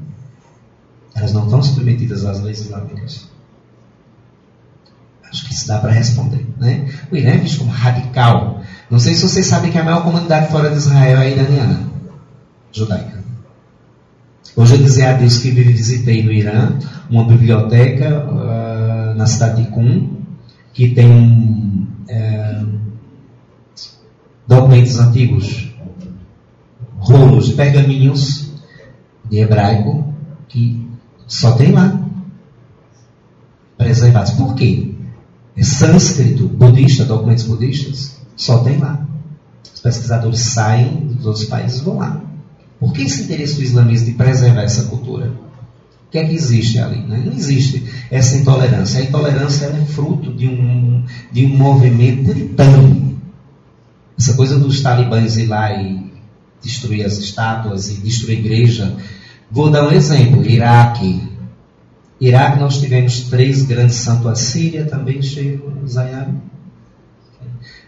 Elas 1.13 1.33
não 1.33 1.45
estão 1.45 1.63
submetidas 1.63 2.25
às 2.25 2.41
leis 2.41 2.59
islâmicas. 2.59 3.29
Acho 5.29 5.45
que 5.47 5.53
isso 5.53 5.67
dá 5.67 5.79
para 5.79 5.91
responder. 5.91 6.45
Né? 6.57 6.89
O 7.11 7.15
Irã 7.15 7.31
é 7.31 7.37
visto 7.37 7.59
como 7.59 7.71
radical. 7.71 8.61
Não 8.89 8.99
sei 8.99 9.15
se 9.15 9.27
vocês 9.27 9.45
sabem 9.45 9.71
que 9.71 9.77
a 9.77 9.83
maior 9.83 10.03
comunidade 10.03 10.51
fora 10.51 10.69
de 10.69 10.77
Israel 10.77 11.19
é 11.19 11.31
iraniana, 11.31 11.94
judaica. 12.75 13.23
Hoje 14.55 14.75
eu 14.75 14.83
dizer 14.83 15.05
a 15.05 15.13
Deus 15.13 15.37
que 15.37 15.49
visitei 15.49 16.23
no 16.23 16.31
Irã 16.31 16.77
uma 17.09 17.23
biblioteca 17.23 18.25
uh, 18.25 19.15
na 19.15 19.25
cidade 19.25 19.63
de 19.63 19.71
Qum, 19.71 20.09
que 20.73 20.89
tem 20.89 21.87
é, 22.09 22.63
documentos 24.45 24.99
antigos, 24.99 25.73
rolos, 26.97 27.53
pergaminhos 27.53 28.51
de 29.29 29.39
hebraico, 29.39 30.13
que 30.49 30.85
só 31.27 31.53
tem 31.53 31.71
lá, 31.71 31.97
preservados. 33.77 34.31
Por 34.31 34.53
quê? 34.53 34.93
É 35.55 35.63
sânscrito, 35.63 36.47
budista, 36.49 37.05
documentos 37.05 37.45
budistas, 37.45 38.19
só 38.35 38.59
tem 38.59 38.77
lá. 38.77 39.05
Os 39.73 39.79
pesquisadores 39.79 40.39
saem 40.41 41.07
dos 41.07 41.25
outros 41.25 41.45
países 41.45 41.79
e 41.79 41.83
vão 41.85 41.99
lá. 41.99 42.21
Por 42.79 42.93
que 42.93 43.03
esse 43.03 43.23
interesse 43.23 43.55
do 43.55 43.63
islamismo 43.63 44.07
de 44.07 44.13
preservar 44.13 44.63
essa 44.63 44.83
cultura? 44.85 45.31
O 46.07 46.11
que 46.11 46.17
é 46.17 46.25
que 46.25 46.33
existe 46.33 46.79
ali? 46.79 46.99
Né? 46.99 47.23
Não 47.25 47.33
existe 47.33 47.83
essa 48.11 48.37
intolerância. 48.37 48.99
A 48.99 49.03
intolerância 49.03 49.65
é 49.65 49.85
fruto 49.85 50.33
de 50.33 50.47
um, 50.47 51.03
de 51.31 51.45
um 51.45 51.57
movimento 51.57 52.25
puritano. 52.25 53.19
Essa 54.17 54.33
coisa 54.33 54.57
dos 54.57 54.81
talibãs 54.81 55.37
ir 55.37 55.47
lá 55.47 55.73
e 55.73 56.13
destruir 56.61 57.05
as 57.05 57.17
estátuas 57.17 57.89
e 57.89 57.95
destruir 57.95 58.37
a 58.37 58.39
igreja. 58.39 58.95
Vou 59.51 59.69
dar 59.69 59.87
um 59.87 59.91
exemplo: 59.91 60.45
Iraque. 60.45 61.35
Iraque 62.19 62.59
nós 62.59 62.79
tivemos 62.79 63.21
três 63.21 63.63
grandes 63.63 63.95
santuários. 63.95 64.41
Síria 64.41 64.85
também, 64.85 65.21
Sheikh 65.21 65.61
Zayab. 65.87 66.33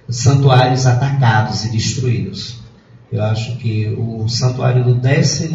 Santuários 0.09 0.85
atacados 0.85 1.65
e 1.65 1.71
destruídos. 1.71 2.66
Eu 3.11 3.23
acho 3.23 3.57
que 3.57 3.87
o 3.97 4.27
santuário 4.27 4.83
do 4.83 4.95
11 4.95 5.45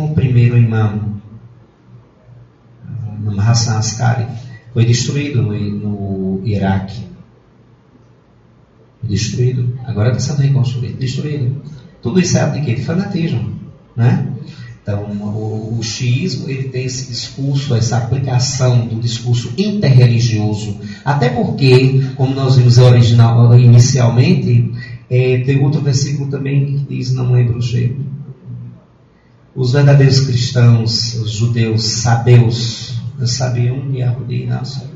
imã 0.58 1.12
no 3.22 3.40
Hassan 3.40 3.78
Askari, 3.78 4.26
foi 4.72 4.84
destruído 4.84 5.42
no, 5.42 5.52
no 5.52 6.46
Iraque. 6.46 7.02
Destruído. 9.02 9.78
Agora 9.84 10.10
está 10.10 10.32
sendo 10.32 10.46
reconstruído. 10.46 10.98
Destruído. 10.98 11.62
Tudo 12.00 12.20
isso 12.20 12.38
é 12.38 12.50
de 12.50 12.60
quê? 12.62 12.74
De 12.74 12.84
fanatismo. 12.84 13.60
Né? 13.96 14.28
Então, 14.82 15.04
o, 15.04 15.78
o 15.78 15.82
xiismo 15.82 16.48
ele 16.48 16.64
tem 16.64 16.84
esse 16.84 17.08
discurso, 17.08 17.74
essa 17.74 17.98
aplicação 17.98 18.86
do 18.86 18.96
discurso 18.96 19.52
interreligioso. 19.56 20.76
Até 21.04 21.28
porque, 21.28 22.02
como 22.16 22.34
nós 22.34 22.56
vimos 22.56 22.78
original, 22.78 23.56
inicialmente, 23.58 24.72
é, 25.12 25.38
tem 25.40 25.62
outro 25.62 25.82
versículo 25.82 26.30
também 26.30 26.64
que 26.64 26.96
diz, 26.96 27.12
não 27.12 27.32
lembro 27.32 27.58
o 27.58 27.60
jeito. 27.60 28.00
Os 29.54 29.72
verdadeiros 29.72 30.20
cristãos, 30.20 31.16
os 31.16 31.32
judeus, 31.32 31.84
sabeus, 31.84 32.98
sabiam 33.26 33.94
Yahudi 33.94 34.46
Nasser. 34.46 34.88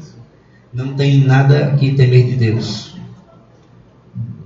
Não 0.72 0.94
tem 0.94 1.22
nada 1.22 1.76
que 1.78 1.92
temer 1.92 2.24
de 2.28 2.36
Deus. 2.36 2.96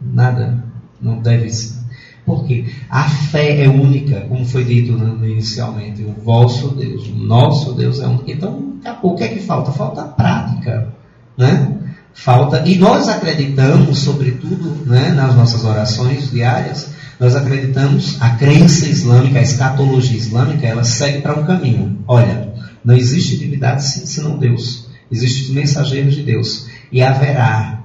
Nada. 0.02 0.64
Não 1.00 1.22
deve 1.22 1.48
ser. 1.50 1.78
Porque 2.26 2.66
a 2.90 3.04
fé 3.08 3.62
é 3.64 3.68
única, 3.68 4.22
como 4.22 4.44
foi 4.44 4.64
dito 4.64 4.92
inicialmente. 5.24 6.02
O 6.02 6.12
vosso 6.12 6.74
Deus, 6.74 7.06
o 7.06 7.14
nosso 7.14 7.74
Deus 7.74 8.00
é 8.00 8.08
único. 8.08 8.28
Então. 8.28 8.74
O 9.02 9.14
que 9.14 9.22
é 9.22 9.28
que 9.28 9.40
falta? 9.40 9.70
Falta 9.70 10.02
prática. 10.02 10.92
Né? 11.38 11.78
Falta. 12.14 12.62
E 12.66 12.76
nós 12.76 13.08
acreditamos, 13.08 13.98
sobretudo, 14.00 14.84
né, 14.86 15.10
nas 15.10 15.34
nossas 15.34 15.64
orações 15.64 16.30
diárias, 16.30 16.90
nós 17.18 17.36
acreditamos, 17.36 18.20
a 18.20 18.30
crença 18.30 18.86
islâmica, 18.86 19.38
a 19.38 19.42
escatologia 19.42 20.16
islâmica, 20.16 20.66
ela 20.66 20.84
segue 20.84 21.20
para 21.20 21.38
um 21.38 21.44
caminho. 21.44 21.98
Olha, 22.06 22.52
não 22.84 22.96
existe 22.96 23.36
divindade 23.36 23.84
senão 23.84 24.38
Deus. 24.38 24.88
Existem 25.10 25.42
os 25.42 25.50
mensageiros 25.50 26.14
de 26.14 26.22
Deus. 26.22 26.66
E 26.90 27.02
haverá 27.02 27.82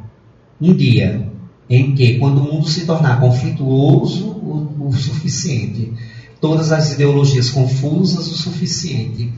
um 0.61 0.73
dia 0.73 1.29
em 1.69 1.93
que, 1.93 2.17
quando 2.17 2.39
o 2.39 2.53
mundo 2.53 2.67
se 2.67 2.85
tornar 2.85 3.19
conflituoso 3.19 4.25
o, 4.25 4.87
o 4.87 4.93
suficiente, 4.93 5.91
todas 6.39 6.71
as 6.71 6.93
ideologias 6.93 7.49
confusas 7.49 8.27
o 8.27 8.35
suficiente, 8.35 9.33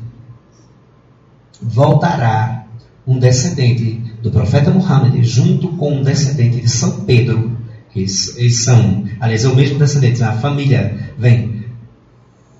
voltará 1.62 2.68
um 3.06 3.18
descendente 3.18 4.07
do 4.28 4.32
profeta 4.32 4.70
Muhammad 4.72 5.24
junto 5.24 5.70
com 5.70 6.00
um 6.00 6.04
descendente 6.04 6.60
de 6.60 6.70
São 6.70 7.02
Pedro, 7.02 7.58
que 7.92 8.02
eles, 8.02 8.60
são, 8.60 9.06
aliás, 9.20 9.46
é 9.46 9.48
o 9.48 9.56
mesmo 9.56 9.80
descendente, 9.80 10.22
a 10.24 10.34
família 10.34 11.14
vem 11.18 11.66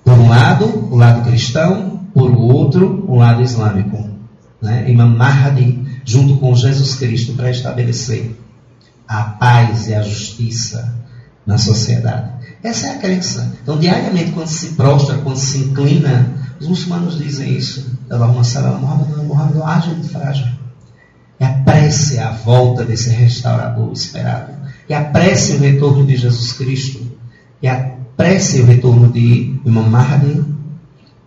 por 0.04 0.14
um 0.14 0.28
lado, 0.28 0.64
o 0.90 0.96
lado 0.96 1.28
cristão, 1.28 2.06
por 2.14 2.34
outro, 2.34 3.04
o 3.06 3.16
lado 3.16 3.42
islâmico. 3.42 4.08
Né? 4.60 4.90
Imam 4.90 5.10
Mahdi, 5.10 5.78
junto 6.04 6.38
com 6.38 6.54
Jesus 6.54 6.94
Cristo, 6.96 7.34
para 7.34 7.50
estabelecer 7.50 8.34
a 9.06 9.22
paz 9.22 9.88
e 9.88 9.94
a 9.94 10.02
justiça 10.02 10.94
na 11.46 11.58
sociedade. 11.58 12.32
Essa 12.62 12.88
é 12.88 12.90
a 12.92 12.98
crença. 12.98 13.52
Então, 13.62 13.78
diariamente, 13.78 14.32
quando 14.32 14.48
se 14.48 14.68
prostra, 14.70 15.18
quando 15.18 15.36
se 15.36 15.58
inclina 15.58 16.38
Os 16.60 16.66
muçulmanos 16.66 17.18
dizem 17.18 17.56
isso. 17.56 17.86
Allahumma 18.10 18.42
salam 18.42 18.80
Muhammad, 18.80 19.24
Muhammad, 19.24 19.62
ágil 19.62 20.02
frágil. 20.02 20.57
E 21.40 21.44
apresse 21.44 22.18
a 22.18 22.30
volta 22.30 22.84
desse 22.84 23.10
restaurador 23.10 23.92
esperado. 23.92 24.52
E 24.88 24.94
apresse 24.94 25.52
o 25.52 25.60
retorno 25.60 26.06
de 26.06 26.16
Jesus 26.16 26.52
Cristo. 26.52 27.00
E 27.62 27.68
apresse 27.68 28.60
o 28.60 28.66
retorno 28.66 29.12
de 29.12 29.60
Imam 29.64 29.88
Mahdi 29.88 30.44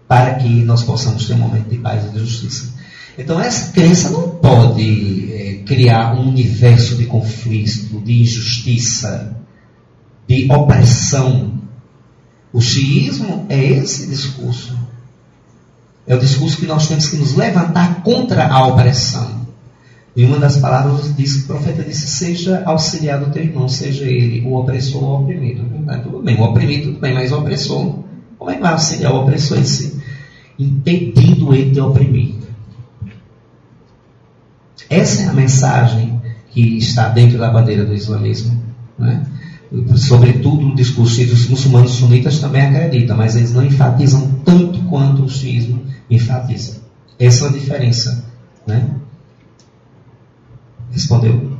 para 0.07 0.35
que 0.35 0.49
nós 0.65 0.83
possamos 0.83 1.25
ter 1.25 1.35
um 1.35 1.37
momento 1.37 1.69
de 1.69 1.77
paz 1.77 2.05
e 2.05 2.09
de 2.09 2.19
justiça. 2.19 2.73
Então, 3.17 3.39
essa 3.39 3.71
crença 3.71 4.09
não 4.09 4.29
pode 4.29 5.31
é, 5.33 5.63
criar 5.65 6.15
um 6.15 6.29
universo 6.29 6.95
de 6.95 7.05
conflito, 7.05 8.01
de 8.01 8.21
injustiça, 8.21 9.37
de 10.27 10.51
opressão. 10.51 11.61
O 12.51 12.59
xiismo 12.59 13.45
é 13.47 13.63
esse 13.63 14.07
discurso. 14.07 14.77
É 16.05 16.15
o 16.15 16.19
discurso 16.19 16.57
que 16.57 16.65
nós 16.65 16.87
temos 16.87 17.07
que 17.07 17.17
nos 17.17 17.35
levantar 17.35 18.01
contra 18.03 18.47
a 18.47 18.67
opressão. 18.67 19.40
E 20.15 20.25
uma 20.25 20.39
das 20.39 20.57
palavras 20.57 21.15
diz 21.15 21.35
que 21.35 21.43
o 21.43 21.47
profeta 21.47 21.83
disse: 21.83 22.07
seja 22.07 22.63
auxiliar 22.65 23.19
do 23.19 23.31
teu 23.31 23.43
irmão, 23.43 23.69
seja 23.69 24.03
ele 24.05 24.41
o 24.45 24.55
opressor 24.55 25.03
ou 25.03 25.19
o 25.19 25.23
oprimido. 25.23 25.63
tudo 26.03 26.21
bem, 26.21 26.37
o 26.37 26.43
oprimido, 26.43 26.87
tudo 26.87 26.99
bem, 26.99 27.13
mas 27.13 27.31
o 27.31 27.39
opressor, 27.39 27.99
como 28.37 28.51
é 28.51 28.55
que 28.55 28.61
vai 28.61 28.73
auxiliar 28.73 29.13
o 29.13 29.21
opressor 29.21 29.57
em 29.57 29.63
si? 29.63 30.01
Impedindo 30.59 31.53
ele 31.53 31.71
de 31.71 31.79
oprimir. 31.79 32.35
Essa 34.89 35.23
é 35.23 35.27
a 35.27 35.33
mensagem 35.33 36.21
que 36.49 36.77
está 36.77 37.07
dentro 37.07 37.37
da 37.37 37.49
bandeira 37.49 37.85
do 37.85 37.93
islamismo. 37.93 38.61
Né? 38.99 39.25
Sobretudo 39.95 40.65
no 40.65 40.75
discurso 40.75 41.25
dos 41.25 41.47
muçulmanos 41.47 41.91
sunitas 41.91 42.39
também 42.39 42.63
acreditam, 42.63 43.15
mas 43.15 43.37
eles 43.37 43.53
não 43.53 43.65
enfatizam 43.65 44.41
tanto 44.43 44.81
quanto 44.89 45.23
o 45.23 45.29
xiismo 45.29 45.85
enfatiza. 46.09 46.81
Essa 47.17 47.45
é 47.45 47.47
a 47.47 47.51
diferença. 47.53 48.25
Né? 48.67 48.85
Respondeu? 50.91 51.57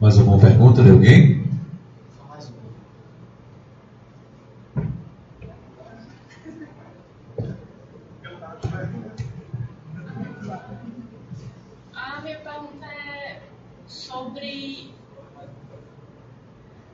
Mais 0.00 0.18
alguma 0.18 0.38
pergunta 0.38 0.82
de 0.82 0.90
alguém? 0.90 1.44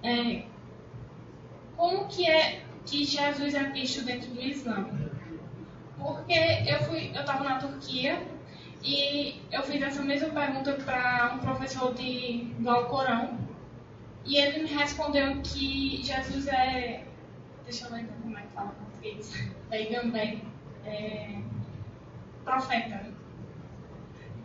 é, 0.02 0.44
como 1.76 2.06
que 2.08 2.28
é 2.28 2.62
que 2.84 3.04
Jesus 3.04 3.54
é 3.54 3.64
visto 3.70 4.04
dentro 4.04 4.30
do 4.30 4.40
Islã? 4.40 4.86
Porque 6.02 6.32
eu 6.66 6.80
fui, 6.84 7.10
eu 7.14 7.20
estava 7.20 7.44
na 7.44 7.58
Turquia 7.58 8.22
e 8.82 9.40
eu 9.50 9.62
fiz 9.62 9.82
essa 9.82 10.02
mesma 10.02 10.30
pergunta 10.30 10.72
para 10.84 11.32
um 11.34 11.38
professor 11.38 11.94
de, 11.94 12.44
do 12.58 12.70
Alcorão 12.70 13.38
e 14.24 14.36
ele 14.36 14.62
me 14.62 14.68
respondeu 14.70 15.40
que 15.42 16.02
Jesus 16.02 16.46
é, 16.48 17.04
deixa 17.64 17.86
eu 17.86 17.92
lembrar 17.92 18.16
como 18.22 18.38
é 18.38 18.42
que 18.42 18.48
fala 18.48 18.70
português, 18.70 19.50
Peigamber, 19.68 20.38
é, 20.84 21.38
profeta. 22.44 23.06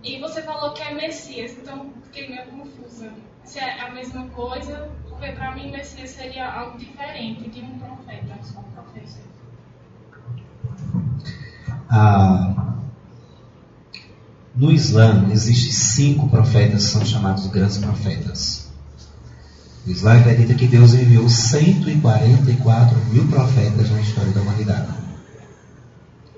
E 0.03 0.19
você 0.19 0.41
falou 0.41 0.73
que 0.73 0.83
é 0.83 0.93
Messias, 0.93 1.57
então 1.57 1.91
fiquei 2.03 2.29
meio 2.29 2.45
confusa. 2.47 3.13
Se 3.43 3.59
é 3.59 3.81
a 3.81 3.91
mesma 3.91 4.27
coisa 4.29 4.91
porque 5.09 5.31
para 5.31 5.55
mim 5.55 5.71
Messias 5.71 6.09
seria 6.09 6.51
algo 6.51 6.77
diferente 6.77 7.49
de 7.49 7.61
um 7.61 7.79
profeta, 7.79 8.43
só 8.43 8.59
um 8.59 8.63
profeta. 8.71 9.35
Ah, 11.89 12.73
no 14.55 14.71
Islã 14.71 15.27
existem 15.31 15.71
cinco 15.71 16.29
profetas 16.29 16.85
que 16.85 16.91
são 16.91 17.05
chamados 17.05 17.47
grandes 17.47 17.77
profetas. 17.77 18.69
O 19.85 19.91
Islã 19.91 20.17
acredita 20.17 20.53
que 20.53 20.67
Deus 20.67 20.93
enviou 20.93 21.29
144 21.29 22.97
mil 23.11 23.27
profetas 23.27 23.89
na 23.91 24.01
história 24.01 24.31
da 24.31 24.41
humanidade 24.41 24.87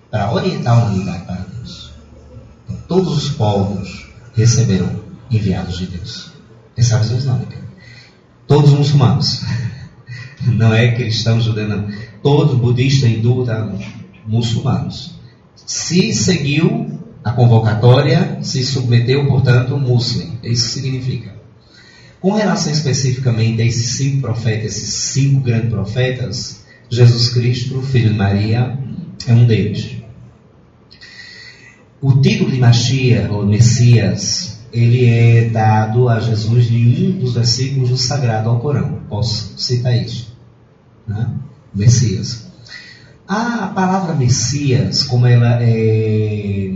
para 0.10 0.32
orientar 0.32 0.78
a 0.78 0.84
humanidade 0.84 1.26
para 1.26 1.46
Deus. 1.54 1.92
Então, 2.66 2.78
todos 2.88 3.18
os 3.18 3.30
povos 3.30 4.08
receberam 4.34 4.90
enviados 5.30 5.78
de 5.78 5.88
Deus. 5.88 6.32
Essa 6.76 6.96
é 6.96 6.98
a 6.98 7.02
visão 7.02 7.18
islâmica. 7.18 7.58
Todos 8.48 8.72
muçulmanos. 8.72 9.44
Não 10.46 10.74
é 10.74 10.96
cristão, 10.96 11.42
judeu, 11.42 11.68
não. 11.68 11.90
Todos, 12.22 12.58
budista, 12.58 13.08
hindu, 13.08 13.44
tá? 13.44 13.68
muçulmanos. 14.26 15.17
Se 15.68 16.14
seguiu 16.14 16.98
a 17.22 17.34
convocatória, 17.34 18.40
se 18.42 18.64
submeteu, 18.64 19.28
portanto, 19.28 19.78
muslim. 19.78 20.40
Isso 20.42 20.70
significa. 20.70 21.36
Com 22.22 22.32
relação 22.32 22.72
especificamente 22.72 23.62
a 23.62 23.66
esses 23.66 23.98
cinco 23.98 24.22
profetas, 24.22 24.78
esses 24.78 24.94
cinco 24.94 25.42
grandes 25.42 25.70
profetas, 25.70 26.64
Jesus 26.90 27.30
Cristo, 27.30 27.82
filho 27.82 28.12
de 28.12 28.16
Maria, 28.16 28.80
é 29.28 29.34
um 29.34 29.46
deles. 29.46 29.98
O 32.02 32.14
título 32.22 32.50
de 32.50 32.60
Mashiach, 32.60 33.30
ou 33.30 33.46
Messias, 33.46 34.60
ele 34.72 35.06
é 35.06 35.50
dado 35.50 36.08
a 36.08 36.22
Jesus 36.22 36.72
em 36.72 37.10
um 37.10 37.20
dos 37.20 37.34
versículos 37.34 37.90
do 37.90 37.98
Sagrado 37.98 38.50
ao 38.50 38.62
Corão. 38.62 39.02
Posso 39.10 39.54
citar 39.58 40.02
isso? 40.02 40.34
Né? 41.06 41.30
Messias. 41.76 42.47
A 43.28 43.68
palavra 43.76 44.16
Messias, 44.16 45.04
como 45.04 45.26
ela 45.28 45.62
é 45.62 46.72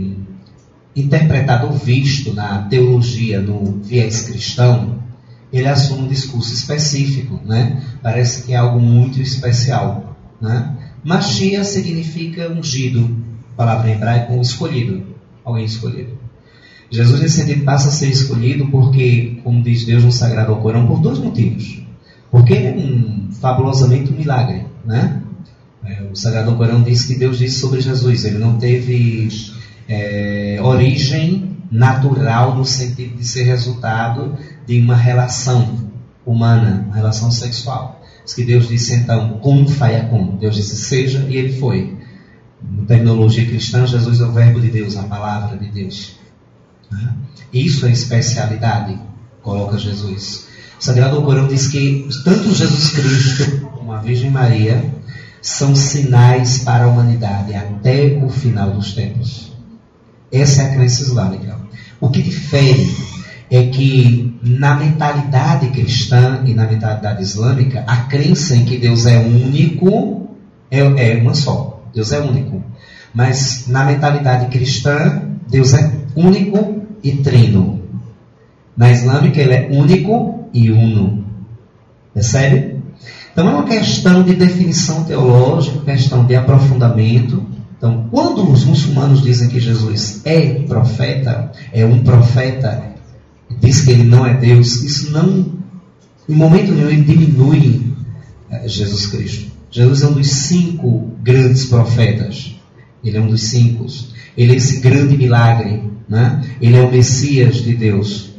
interpretada 0.94 1.66
ou 1.66 1.72
visto 1.72 2.34
na 2.34 2.64
teologia, 2.64 3.40
no 3.40 3.80
viés 3.82 4.22
cristão, 4.22 4.98
ele 5.50 5.66
assume 5.66 6.02
um 6.02 6.08
discurso 6.08 6.52
específico, 6.52 7.40
né? 7.44 7.82
Parece 8.02 8.42
que 8.42 8.52
é 8.52 8.56
algo 8.56 8.78
muito 8.78 9.20
especial, 9.20 10.16
né? 10.40 10.74
Machia 11.02 11.64
significa 11.64 12.50
ungido, 12.50 13.16
palavra 13.56 13.88
em 13.88 13.94
hebraico, 13.94 14.38
escolhido, 14.40 15.02
alguém 15.42 15.64
escolhido. 15.64 16.18
Jesus 16.90 17.20
nesse 17.20 17.56
passa 17.60 17.88
a 17.88 17.92
ser 17.92 18.08
escolhido 18.08 18.66
porque, 18.66 19.40
como 19.42 19.62
diz 19.62 19.86
Deus 19.86 20.04
no 20.04 20.12
Sagrado 20.12 20.54
Corão, 20.56 20.86
por 20.86 21.00
dois 21.00 21.18
motivos. 21.18 21.82
Porque 22.30 22.52
ele 22.52 22.66
é 22.66 22.72
um, 22.72 23.28
fabulosamente 23.32 24.12
um 24.12 24.16
milagre, 24.16 24.66
né? 24.84 25.21
É, 25.84 26.02
o 26.12 26.14
Sagrado 26.14 26.54
Corão 26.56 26.82
diz 26.82 27.04
que 27.04 27.14
Deus 27.14 27.38
disse 27.38 27.58
sobre 27.58 27.80
Jesus, 27.80 28.24
ele 28.24 28.38
não 28.38 28.56
teve 28.56 29.28
é, 29.88 30.58
origem 30.62 31.56
natural 31.70 32.54
no 32.54 32.64
sentido 32.64 33.16
de 33.16 33.26
ser 33.26 33.44
resultado 33.44 34.36
de 34.66 34.78
uma 34.78 34.94
relação 34.94 35.90
humana, 36.24 36.84
uma 36.86 36.94
relação 36.94 37.30
sexual. 37.30 38.00
Diz 38.24 38.34
que 38.34 38.44
Deus 38.44 38.68
disse 38.68 38.94
então, 38.94 39.38
cum 39.40 39.66
fayakun. 39.66 40.36
Deus 40.36 40.54
disse 40.54 40.76
seja 40.76 41.26
e 41.28 41.36
ele 41.36 41.58
foi. 41.58 41.96
Na 42.62 42.84
terminologia 42.84 43.44
cristã, 43.44 43.84
Jesus 43.86 44.20
é 44.20 44.24
o 44.24 44.32
verbo 44.32 44.60
de 44.60 44.68
Deus, 44.68 44.96
a 44.96 45.02
palavra 45.02 45.56
de 45.56 45.68
Deus. 45.68 46.16
Né? 46.90 47.12
Isso 47.52 47.84
é 47.86 47.90
especialidade, 47.90 48.98
coloca 49.42 49.76
Jesus. 49.76 50.46
O 50.78 50.84
Sagrado 50.84 51.22
Corão 51.22 51.48
diz 51.48 51.66
que 51.68 52.08
tanto 52.22 52.54
Jesus 52.54 52.90
Cristo 52.90 53.66
como 53.72 53.92
a 53.92 53.98
Virgem 53.98 54.30
Maria 54.30 54.92
são 55.42 55.74
sinais 55.74 56.58
para 56.58 56.84
a 56.84 56.86
humanidade 56.86 57.54
até 57.54 58.20
o 58.24 58.30
final 58.30 58.70
dos 58.70 58.94
tempos. 58.94 59.52
Essa 60.30 60.62
é 60.62 60.66
a 60.66 60.74
crença 60.74 61.02
islâmica. 61.02 61.58
O 62.00 62.08
que 62.08 62.22
difere 62.22 62.88
é 63.50 63.66
que 63.66 64.38
na 64.42 64.76
mentalidade 64.76 65.68
cristã 65.70 66.42
e 66.46 66.54
na 66.54 66.66
mentalidade 66.66 67.22
islâmica, 67.22 67.84
a 67.86 67.96
crença 68.04 68.56
em 68.56 68.64
que 68.64 68.78
Deus 68.78 69.04
é 69.04 69.18
único 69.18 70.30
é, 70.70 70.80
é 70.80 71.20
uma 71.20 71.34
só. 71.34 71.82
Deus 71.92 72.12
é 72.12 72.20
único. 72.20 72.62
Mas 73.12 73.66
na 73.68 73.84
mentalidade 73.84 74.46
cristã, 74.46 75.22
Deus 75.50 75.74
é 75.74 75.92
único 76.16 76.82
e 77.02 77.12
trino. 77.16 77.82
Na 78.74 78.90
islâmica 78.90 79.40
ele 79.40 79.52
é 79.52 79.68
único 79.70 80.48
e 80.54 80.70
uno. 80.70 81.26
Percebe? 82.14 82.71
Então 83.32 83.48
é 83.48 83.54
uma 83.54 83.64
questão 83.64 84.22
de 84.22 84.34
definição 84.34 85.04
teológica, 85.04 85.80
questão 85.80 86.24
de 86.24 86.36
aprofundamento. 86.36 87.44
Então, 87.76 88.06
quando 88.10 88.48
os 88.50 88.64
muçulmanos 88.64 89.22
dizem 89.22 89.48
que 89.48 89.58
Jesus 89.58 90.20
é 90.24 90.54
profeta, 90.66 91.50
é 91.72 91.84
um 91.84 92.02
profeta, 92.04 92.92
diz 93.60 93.80
que 93.80 93.90
ele 93.90 94.04
não 94.04 94.24
é 94.26 94.34
Deus, 94.34 94.82
isso 94.82 95.10
não, 95.10 95.46
em 96.28 96.34
momento 96.34 96.72
nenhum, 96.72 96.90
ele 96.90 97.02
diminui 97.02 97.94
eh, 98.50 98.68
Jesus 98.68 99.06
Cristo. 99.06 99.50
Jesus 99.70 100.02
é 100.02 100.06
um 100.06 100.12
dos 100.12 100.28
cinco 100.28 101.10
grandes 101.22 101.64
profetas. 101.64 102.54
Ele 103.02 103.16
é 103.16 103.20
um 103.20 103.26
dos 103.26 103.42
cinco. 103.44 103.86
Ele 104.36 104.52
é 104.52 104.56
esse 104.56 104.80
grande 104.80 105.16
milagre 105.16 105.90
né? 106.12 106.42
Ele 106.60 106.76
é 106.76 106.80
o 106.80 106.90
Messias 106.90 107.56
de 107.56 107.74
Deus. 107.74 108.31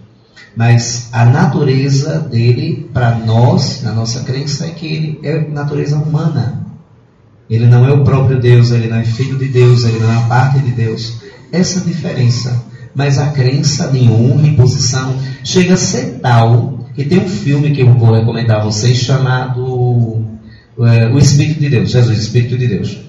Mas 0.55 1.09
a 1.11 1.25
natureza 1.25 2.19
dele, 2.19 2.89
para 2.93 3.15
nós, 3.15 3.81
na 3.81 3.91
nossa 3.91 4.23
crença, 4.23 4.65
é 4.65 4.69
que 4.69 4.85
ele 4.85 5.19
é 5.23 5.47
natureza 5.47 5.97
humana. 5.97 6.65
Ele 7.49 7.65
não 7.65 7.85
é 7.85 7.91
o 7.91 8.03
próprio 8.03 8.39
Deus, 8.39 8.71
ele 8.71 8.87
não 8.87 8.97
é 8.97 9.03
filho 9.03 9.37
de 9.37 9.47
Deus, 9.47 9.83
ele 9.83 9.99
não 9.99 10.11
é 10.11 10.27
parte 10.27 10.59
de 10.59 10.71
Deus. 10.71 11.17
Essa 11.51 11.81
diferença. 11.81 12.63
Mas 12.95 13.17
a 13.17 13.31
crença 13.31 13.91
em 13.95 14.09
honra 14.09 14.47
e 14.47 14.55
posição 14.55 15.15
chega 15.43 15.73
a 15.73 15.77
ser 15.77 16.19
tal 16.21 16.87
que 16.95 17.03
tem 17.03 17.19
um 17.19 17.27
filme 17.27 17.71
que 17.71 17.81
eu 17.81 17.91
vou 17.91 18.13
recomendar 18.13 18.61
a 18.61 18.63
vocês 18.63 18.99
chamado 18.99 20.23
é, 20.79 21.07
O 21.07 21.17
Espírito 21.17 21.59
de 21.59 21.69
Deus, 21.69 21.89
Jesus, 21.89 22.19
Espírito 22.19 22.55
de 22.55 22.67
Deus. 22.67 22.99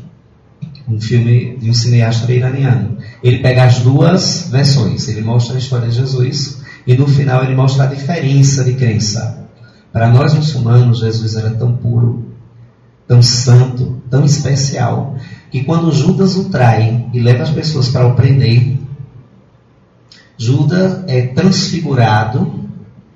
Um 0.89 0.99
filme 0.99 1.59
de 1.59 1.69
um 1.69 1.75
cineasta 1.75 2.33
iraniano. 2.33 2.97
Ele 3.23 3.39
pega 3.39 3.65
as 3.65 3.81
duas 3.81 4.49
versões. 4.51 5.09
Ele 5.09 5.21
mostra 5.21 5.57
a 5.57 5.59
história 5.59 5.89
de 5.89 5.97
Jesus 5.97 6.64
e 6.87 6.95
no 6.95 7.07
final 7.07 7.43
ele 7.45 7.55
mostra 7.55 7.85
a 7.85 7.87
diferença 7.87 8.65
de 8.65 8.75
crença. 8.75 9.49
Para 9.93 10.09
nós 10.09 10.35
muçulmanos, 10.35 11.01
Jesus 11.01 11.37
era 11.37 11.51
tão 11.51 11.77
puro, 11.77 12.33
tão 13.07 13.23
santo, 13.23 14.03
tão 14.11 14.25
especial, 14.25 15.17
que 15.51 15.63
quando 15.65 15.93
Judas 15.93 16.37
o 16.37 16.51
trai 16.51 17.07
e 17.13 17.21
leva 17.21 17.45
as 17.45 17.51
pessoas 17.51 17.89
para 17.89 18.07
o 18.07 18.15
prender, 18.15 18.77
Judas 20.37 21.05
é 21.07 21.29
transfigurado 21.29 22.65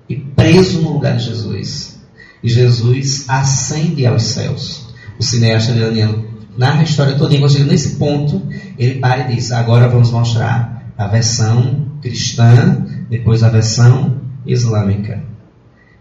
e 0.09 0.17
preso 0.17 0.83
no 0.83 0.93
lugar 0.93 1.17
de 1.17 1.25
Jesus. 1.25 1.99
E 2.43 2.49
Jesus 2.49 3.25
ascende 3.29 4.07
aos 4.07 4.23
céus. 4.23 4.87
O 5.19 5.23
cineasta 5.23 5.73
iraniano 5.73 6.29
narra 6.57 6.81
a 6.81 6.85
história 6.85 7.17
toda, 7.17 7.35
e 7.35 7.65
nesse 7.65 7.97
ponto, 7.97 8.43
ele 8.79 9.01
para 9.01 9.31
e 9.31 9.35
diz: 9.35 9.51
Agora 9.51 9.89
vamos 9.89 10.11
mostrar 10.11 10.93
a 10.97 11.07
versão 11.09 11.89
cristã, 12.01 12.87
depois 13.09 13.43
a 13.43 13.49
versão 13.49 14.21
islâmica. 14.47 15.23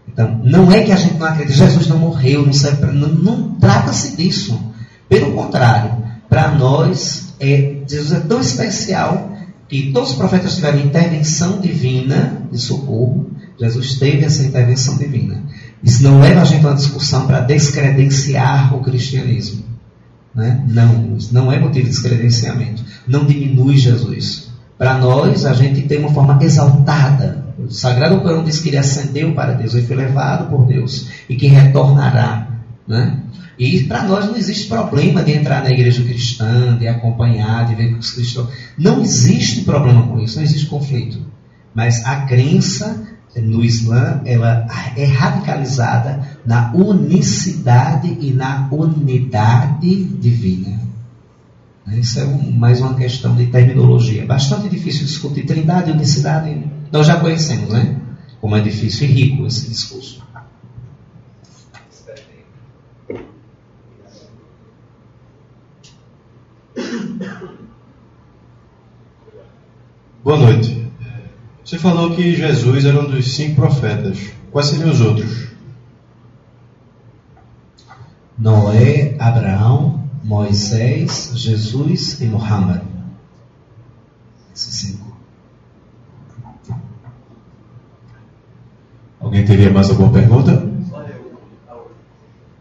Então, 0.06 0.40
não 0.42 0.72
é 0.72 0.82
que 0.82 0.92
a 0.92 0.96
gente 0.96 1.18
não 1.18 1.26
acredita, 1.26 1.66
Jesus 1.66 1.86
não 1.86 1.98
morreu, 1.98 2.44
não 2.44 2.52
serve. 2.52 2.86
Não, 2.86 3.08
não 3.08 3.54
trata-se 3.54 4.16
disso. 4.16 4.58
Pelo 5.08 5.32
contrário, 5.32 6.02
para 6.28 6.50
nós, 6.52 7.34
é, 7.40 7.82
Jesus 7.86 8.12
é 8.12 8.20
tão 8.20 8.40
especial 8.40 9.32
que 9.68 9.92
todos 9.92 10.10
os 10.10 10.16
profetas 10.16 10.54
tiveram 10.56 10.80
intervenção 10.80 11.60
divina 11.60 12.42
de 12.50 12.58
socorro. 12.58 13.30
Jesus 13.60 13.94
teve 13.98 14.24
essa 14.24 14.42
intervenção 14.42 14.96
divina. 14.96 15.42
Isso 15.82 16.02
não 16.02 16.20
leva 16.20 16.40
a 16.40 16.44
gente 16.44 16.64
a 16.64 16.70
uma 16.70 16.76
discussão 16.76 17.26
para 17.26 17.40
descredenciar 17.40 18.74
o 18.74 18.80
cristianismo. 18.80 19.64
Né? 20.34 20.64
Não, 20.68 21.16
não 21.32 21.52
é 21.52 21.58
motivo 21.58 21.84
de 21.84 21.90
descredenciamento. 21.90 22.82
Não 23.06 23.26
diminui 23.26 23.76
Jesus. 23.76 24.47
Para 24.78 24.96
nós, 24.96 25.44
a 25.44 25.52
gente 25.52 25.82
tem 25.82 25.98
uma 25.98 26.14
forma 26.14 26.38
exaltada. 26.40 27.44
O 27.58 27.68
Sagrado 27.68 28.20
Corão 28.20 28.44
diz 28.44 28.60
que 28.60 28.68
ele 28.68 28.78
ascendeu 28.78 29.34
para 29.34 29.52
Deus, 29.52 29.74
ele 29.74 29.86
foi 29.86 29.96
levado 29.96 30.48
por 30.48 30.64
Deus 30.64 31.08
e 31.28 31.34
que 31.34 31.48
retornará. 31.48 32.46
Né? 32.86 33.18
E 33.58 33.82
para 33.84 34.04
nós 34.04 34.26
não 34.26 34.36
existe 34.36 34.68
problema 34.68 35.24
de 35.24 35.32
entrar 35.32 35.64
na 35.64 35.70
igreja 35.70 36.04
cristã, 36.04 36.78
de 36.78 36.86
acompanhar, 36.86 37.66
de 37.66 37.74
ver 37.74 37.92
os 37.94 38.12
cristãos. 38.12 38.50
Não 38.78 39.02
existe 39.02 39.62
problema 39.62 40.06
com 40.06 40.20
isso, 40.20 40.36
não 40.36 40.44
existe 40.44 40.68
conflito. 40.68 41.18
Mas 41.74 42.06
a 42.06 42.22
crença 42.22 43.04
no 43.36 43.64
Islã, 43.64 44.20
ela 44.24 44.66
é 44.96 45.04
radicalizada 45.04 46.20
na 46.46 46.72
unicidade 46.72 48.16
e 48.20 48.32
na 48.32 48.68
unidade 48.70 50.04
divina. 50.04 50.87
Isso 51.92 52.20
é 52.20 52.24
um, 52.24 52.50
mais 52.52 52.80
uma 52.80 52.94
questão 52.94 53.34
de 53.34 53.46
terminologia. 53.46 54.26
Bastante 54.26 54.68
difícil 54.68 55.06
discutir 55.06 55.46
trindade 55.46 55.90
e 55.90 55.92
unicidade. 55.92 56.70
Nós 56.92 57.06
já 57.06 57.18
conhecemos, 57.18 57.70
né? 57.70 58.00
Como 58.40 58.54
é 58.56 58.60
difícil 58.60 59.08
e 59.08 59.12
rico 59.12 59.46
esse 59.46 59.68
discurso. 59.68 60.22
Boa 70.22 70.36
noite. 70.36 70.86
Você 71.64 71.78
falou 71.78 72.14
que 72.14 72.34
Jesus 72.34 72.84
era 72.84 73.00
um 73.00 73.10
dos 73.10 73.32
cinco 73.32 73.56
profetas. 73.56 74.30
Quais 74.50 74.68
seriam 74.68 74.90
os 74.90 75.00
outros? 75.00 75.48
Noé, 78.38 79.16
Abraão, 79.18 79.97
Moisés, 80.28 81.32
Jesus 81.34 82.20
e 82.20 82.26
Muhammad. 82.26 82.82
Esses 84.54 84.74
cinco. 84.74 85.16
Alguém 89.18 89.42
teria 89.46 89.72
mais 89.72 89.88
alguma 89.88 90.12
pergunta? 90.12 90.70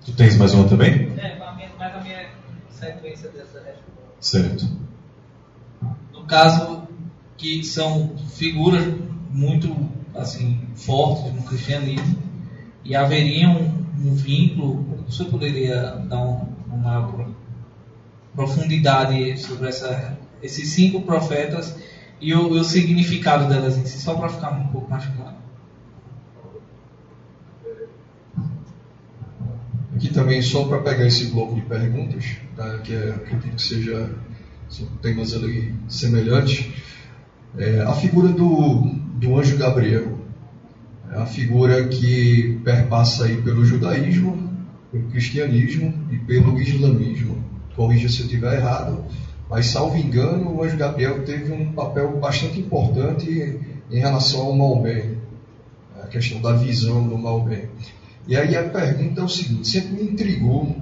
Tu 0.05 0.13
tens 0.13 0.37
mais 0.37 0.53
uma 0.53 0.69
também? 0.69 1.11
É, 1.17 1.37
mas 1.77 1.93
a 1.93 1.99
minha 1.99 2.29
sequência 2.69 3.29
dessa 3.31 3.59
resposta. 3.59 4.15
Certo. 4.21 4.65
No 6.13 6.23
caso, 6.23 6.87
que 7.35 7.65
são 7.65 8.17
figuras 8.29 8.95
muito 9.29 9.75
assim 10.15 10.61
fortes 10.73 11.33
no 11.33 11.43
cristianismo 11.43 12.17
e 12.85 12.95
haveria 12.95 13.49
um, 13.49 13.85
um 13.99 14.15
vínculo, 14.15 15.03
você 15.05 15.25
poderia 15.25 15.97
dar 16.07 16.21
um, 16.21 16.47
uma 16.71 17.11
profundidade 18.37 19.35
sobre 19.39 19.67
essa, 19.67 20.15
esses 20.43 20.69
cinco 20.69 21.01
profetas 21.01 21.75
e 22.21 22.35
o, 22.35 22.51
o 22.51 22.63
significado 22.63 23.49
delas 23.49 23.75
em 23.77 23.85
si, 23.85 23.97
só 23.97 24.13
para 24.13 24.29
ficar 24.29 24.51
um 24.51 24.67
pouco 24.67 24.91
mais 24.91 25.05
claro. 25.07 25.35
Aqui 29.95 30.13
também, 30.13 30.39
só 30.43 30.65
para 30.65 30.81
pegar 30.81 31.07
esse 31.07 31.31
bloco 31.31 31.55
de 31.55 31.61
perguntas, 31.61 32.37
tá, 32.55 32.77
que 32.77 32.93
é, 32.93 33.09
acredito 33.09 33.55
que 33.55 33.61
seja, 33.61 34.11
são 34.69 34.85
temas 35.01 35.33
ali 35.33 35.73
semelhantes. 35.87 36.71
É, 37.57 37.81
a 37.81 37.93
figura 37.93 38.29
do, 38.29 38.81
do 39.15 39.39
anjo 39.39 39.57
Gabriel 39.57 40.19
é 41.11 41.17
a 41.17 41.25
figura 41.25 41.87
que 41.87 42.61
perpassa 42.63 43.25
aí 43.25 43.41
pelo 43.41 43.65
judaísmo, 43.65 44.53
pelo 44.91 45.09
cristianismo 45.09 45.91
e 46.11 46.19
pelo 46.19 46.59
islamismo. 46.59 47.56
Corrija 47.77 48.09
se 48.09 48.21
eu 48.21 48.25
estiver 48.25 48.55
errado, 48.55 49.05
mas 49.47 49.67
salvo 49.67 49.95
engano, 49.95 50.51
o 50.51 50.63
anjo 50.63 50.75
Gabriel 50.75 51.23
teve 51.23 51.53
um 51.53 51.71
papel 51.73 52.17
bastante 52.17 52.59
importante 52.59 53.59
em 53.91 53.99
relação 53.99 54.47
ao 54.47 54.55
Maomé, 54.55 55.11
a 56.01 56.07
questão 56.07 56.41
da 56.41 56.53
visão 56.53 57.07
do 57.07 57.15
Maomé. 57.15 57.69
E 58.27 58.35
aí 58.35 58.57
a 58.57 58.63
pergunta 58.63 59.21
é 59.21 59.23
o 59.23 59.29
seguinte: 59.29 59.67
sempre 59.67 60.03
me 60.03 60.11
intrigou 60.11 60.75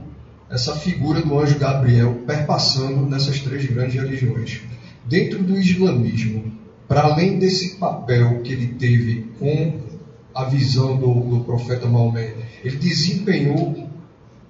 essa 0.50 0.74
figura 0.74 1.22
do 1.22 1.38
anjo 1.38 1.60
Gabriel 1.60 2.24
perpassando 2.26 3.06
nessas 3.06 3.42
três 3.42 3.66
grandes 3.66 3.96
religiões. 3.96 4.62
Dentro 5.04 5.44
do 5.44 5.58
islamismo, 5.58 6.52
para 6.88 7.02
além 7.02 7.38
desse 7.38 7.76
papel 7.76 8.42
que 8.42 8.54
ele 8.54 8.68
teve 8.68 9.32
com 9.38 9.82
a 10.34 10.46
visão 10.46 10.98
do, 10.98 11.14
do 11.14 11.44
profeta 11.44 11.88
Maomé, 11.88 12.34
ele 12.64 12.78
desempenhou 12.78 13.90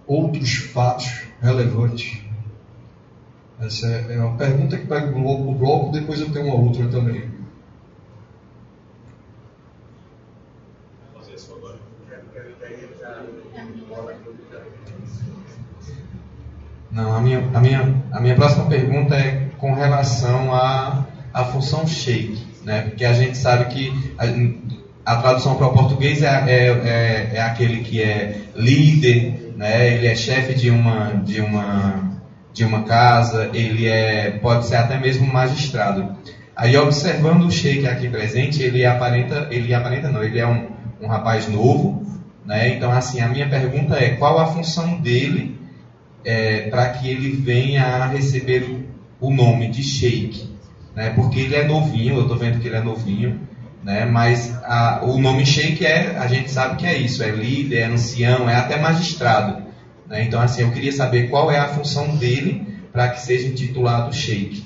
outros 0.05 0.53
fatos 0.55 1.23
relevantes. 1.41 2.24
Essa 3.60 3.88
é 3.88 4.18
uma 4.18 4.38
pergunta 4.38 4.77
que 4.77 4.86
pega 4.86 5.18
o 5.18 5.53
bloco, 5.56 5.91
depois 5.91 6.19
eu 6.19 6.32
tenho 6.32 6.48
uma 6.48 6.56
outra 6.56 6.88
também. 6.88 7.36
Não, 16.95 17.14
a 17.14 17.19
minha, 17.19 17.45
a 17.53 17.60
minha, 17.60 18.03
a 18.10 18.22
minha 18.22 18.36
próxima 18.36 18.68
pergunta 18.68 19.15
é 19.15 19.49
com 19.57 19.73
relação 19.73 20.53
à 20.53 21.06
a, 21.34 21.41
a 21.41 21.44
função 21.44 21.86
shake, 21.86 22.41
né? 22.64 22.84
Porque 22.84 23.03
a 23.03 23.11
gente 23.11 23.38
sabe 23.38 23.65
que 23.65 24.14
a, 24.18 25.14
a 25.14 25.18
tradução 25.18 25.57
para 25.57 25.68
o 25.68 25.73
português 25.73 26.23
é, 26.23 26.27
é, 26.27 26.68
é, 26.68 27.32
é, 27.34 27.41
aquele 27.41 27.84
que 27.84 28.02
é 28.02 28.44
líder, 28.56 29.53
né? 29.57 29.94
Ele 29.94 30.07
é 30.07 30.15
chefe 30.15 30.53
de 30.53 30.69
uma, 30.69 31.11
de 31.15 31.41
uma, 31.41 32.05
de 32.56 32.64
uma 32.64 32.84
casa, 32.84 33.49
ele 33.53 33.86
é, 33.86 34.32
pode 34.32 34.65
ser 34.65 34.77
até 34.77 34.98
mesmo 34.98 35.27
magistrado. 35.27 36.15
Aí 36.56 36.77
observando 36.77 37.44
o 37.44 37.52
Sheik 37.52 37.86
aqui 37.86 38.07
presente, 38.07 38.64
ele 38.64 38.86
aparenta, 38.86 39.49
ele 39.52 39.73
aparenta 39.73 40.10
não, 40.10 40.23
ele 40.23 40.40
é 40.40 40.48
um, 40.48 40.69
um 41.02 41.07
rapaz 41.07 41.49
novo, 41.49 42.02
né? 42.45 42.69
Então 42.69 42.90
assim, 42.94 43.19
a 43.19 43.27
minha 43.27 43.49
pergunta 43.49 43.98
é 43.98 44.15
qual 44.15 44.40
a 44.40 44.48
função 44.48 45.02
dele 45.02 45.60
é, 46.23 46.69
para 46.69 46.91
que 46.91 47.10
ele 47.10 47.32
venha 47.32 47.84
a 47.84 48.07
receber 48.07 48.88
o 49.19 49.30
nome 49.30 49.68
de 49.68 49.84
Sheik, 49.84 50.49
né? 50.95 51.10
Porque 51.10 51.41
ele 51.41 51.56
é 51.56 51.68
novinho, 51.68 52.15
eu 52.15 52.22
estou 52.22 52.38
vendo 52.38 52.61
que 52.61 52.69
ele 52.69 52.77
é 52.77 52.82
novinho, 52.82 53.41
né? 53.84 54.06
Mas 54.06 54.57
a, 54.64 55.02
o 55.03 55.19
nome 55.19 55.45
Sheik 55.45 55.86
é, 55.86 56.15
a 56.18 56.27
gente 56.27 56.49
sabe 56.49 56.77
que 56.77 56.86
é 56.86 56.98
isso, 56.98 57.22
é 57.22 57.32
líder, 57.32 57.80
é 57.80 57.86
ancião, 57.88 58.49
é 58.49 58.56
até 58.56 58.80
magistrado, 58.80 59.65
né? 60.16 60.24
Então 60.24 60.40
assim, 60.40 60.62
eu 60.62 60.72
queria 60.72 60.94
saber 60.94 61.30
qual 61.30 61.52
é 61.52 61.60
a 61.60 61.68
função 61.68 62.16
dele 62.16 62.66
para 62.92 63.10
que 63.10 63.20
seja 63.22 63.50
intitulado 63.50 64.16
Sheik. 64.16 64.64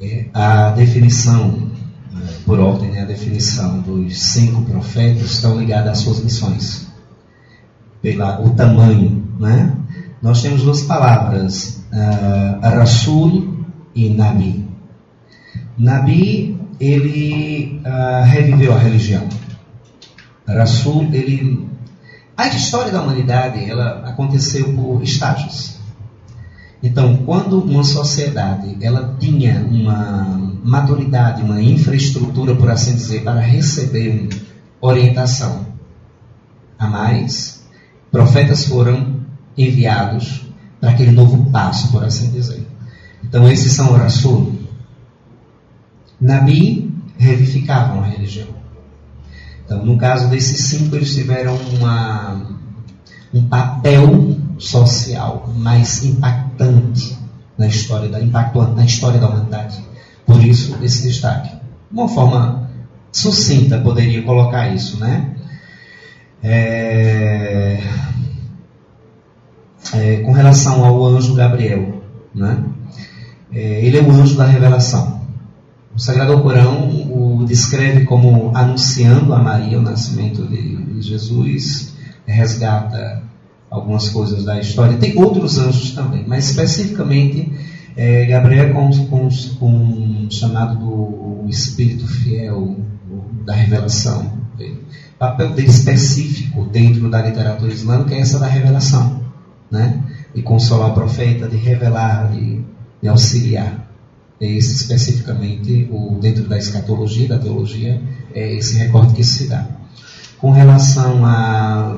É, 0.00 0.26
a 0.34 0.70
definição, 0.72 1.70
né, 2.12 2.28
por 2.44 2.60
ordem, 2.60 2.90
né, 2.90 3.00
a 3.00 3.06
definição 3.06 3.80
dos 3.80 4.20
cinco 4.20 4.62
profetas 4.62 5.30
estão 5.30 5.58
ligada 5.58 5.90
às 5.90 5.98
suas 5.98 6.22
missões, 6.22 6.92
pela 8.02 8.38
o 8.38 8.50
tamanho, 8.50 9.26
né? 9.40 9.74
Nós 10.20 10.42
temos 10.42 10.62
duas 10.62 10.82
palavras, 10.82 11.82
uh, 11.90 12.60
Rasul 12.60 13.64
e 13.94 14.10
Nabi. 14.10 14.68
Nabi, 15.78 16.53
ele 16.80 17.80
uh, 17.84 18.24
reviveu 18.24 18.74
a 18.74 18.78
religião. 18.78 19.28
Rasul, 20.46 21.08
ele... 21.12 21.68
A 22.36 22.48
história 22.48 22.90
da 22.90 23.02
humanidade, 23.02 23.68
ela 23.68 24.02
aconteceu 24.08 24.72
por 24.74 25.02
estágios. 25.02 25.76
Então, 26.82 27.16
quando 27.24 27.60
uma 27.60 27.82
sociedade, 27.82 28.76
ela 28.82 29.16
tinha 29.18 29.64
uma 29.70 30.52
maturidade, 30.62 31.42
uma 31.42 31.62
infraestrutura, 31.62 32.54
por 32.54 32.70
assim 32.70 32.94
dizer, 32.94 33.22
para 33.22 33.40
receber 33.40 34.28
orientação 34.80 35.66
a 36.78 36.86
mais, 36.86 37.64
profetas 38.10 38.66
foram 38.66 39.20
enviados 39.56 40.42
para 40.80 40.90
aquele 40.90 41.12
novo 41.12 41.50
passo, 41.50 41.90
por 41.90 42.04
assim 42.04 42.30
dizer. 42.30 42.66
Então, 43.22 43.48
esses 43.48 43.72
são 43.72 43.92
Rasul. 43.92 44.63
Nabi 46.24 46.90
revificavam 47.18 48.02
a 48.02 48.06
religião. 48.06 48.48
Então, 49.64 49.84
no 49.84 49.98
caso 49.98 50.28
desses 50.30 50.64
cinco, 50.66 50.96
eles 50.96 51.14
tiveram 51.14 51.54
uma, 51.54 52.58
um 53.32 53.46
papel 53.46 54.34
social 54.58 55.52
mais 55.54 56.02
impactante 56.02 57.18
na 57.58 57.66
história 57.66 58.08
da 58.08 58.20
impactante 58.20 58.72
na 58.74 58.84
história 58.86 59.20
da 59.20 59.28
humanidade. 59.28 59.84
Por 60.24 60.42
isso 60.42 60.78
esse 60.82 61.06
destaque. 61.06 61.50
Uma 61.92 62.08
forma 62.08 62.70
sucinta 63.12 63.78
poderia 63.78 64.22
colocar 64.22 64.68
isso, 64.74 64.98
né? 64.98 65.30
É, 66.42 67.80
é, 69.92 70.16
com 70.22 70.32
relação 70.32 70.84
ao 70.84 71.04
anjo 71.04 71.34
Gabriel. 71.34 72.02
Né? 72.34 72.64
É, 73.52 73.84
ele 73.84 73.98
é 73.98 74.02
o 74.02 74.10
anjo 74.10 74.36
da 74.36 74.46
revelação. 74.46 75.23
O 75.94 75.98
Sagrado 75.98 76.40
Corão 76.42 76.88
o 77.10 77.44
descreve 77.46 78.04
como 78.04 78.50
anunciando 78.56 79.32
a 79.32 79.38
Maria 79.38 79.78
o 79.78 79.82
nascimento 79.82 80.46
de 80.46 81.00
Jesus, 81.00 81.94
resgata 82.26 83.22
algumas 83.70 84.08
coisas 84.08 84.44
da 84.44 84.58
história. 84.58 84.96
Tem 84.96 85.16
outros 85.16 85.58
anjos 85.58 85.92
também, 85.92 86.24
mas 86.26 86.50
especificamente 86.50 87.52
é, 87.96 88.26
Gabriel 88.26 88.72
com, 88.74 88.90
com, 89.06 89.28
com 89.58 90.26
chamado 90.30 90.78
do 90.78 91.48
Espírito 91.48 92.06
Fiel 92.06 92.76
da 93.44 93.54
revelação. 93.54 94.32
O 94.58 95.18
papel 95.18 95.50
dele 95.50 95.68
específico 95.68 96.64
dentro 96.64 97.08
da 97.08 97.22
literatura 97.22 97.72
islâmica 97.72 98.14
é 98.14 98.20
essa 98.20 98.38
da 98.38 98.46
revelação 98.46 99.22
né? 99.70 100.00
de 100.34 100.42
consolar 100.42 100.90
o 100.90 100.94
profeta, 100.94 101.48
de 101.48 101.56
revelar, 101.56 102.30
de, 102.30 102.64
de 103.02 103.08
auxiliar. 103.08 103.88
É 104.40 104.46
esse 104.46 104.74
especificamente, 104.74 105.88
o, 105.90 106.18
dentro 106.20 106.44
da 106.48 106.58
escatologia, 106.58 107.28
da 107.28 107.38
teologia, 107.38 108.02
é 108.34 108.54
esse 108.54 108.76
recorte 108.76 109.14
que 109.14 109.24
se 109.24 109.46
dá. 109.46 109.66
Com 110.38 110.50
relação 110.50 111.24
a 111.24 111.96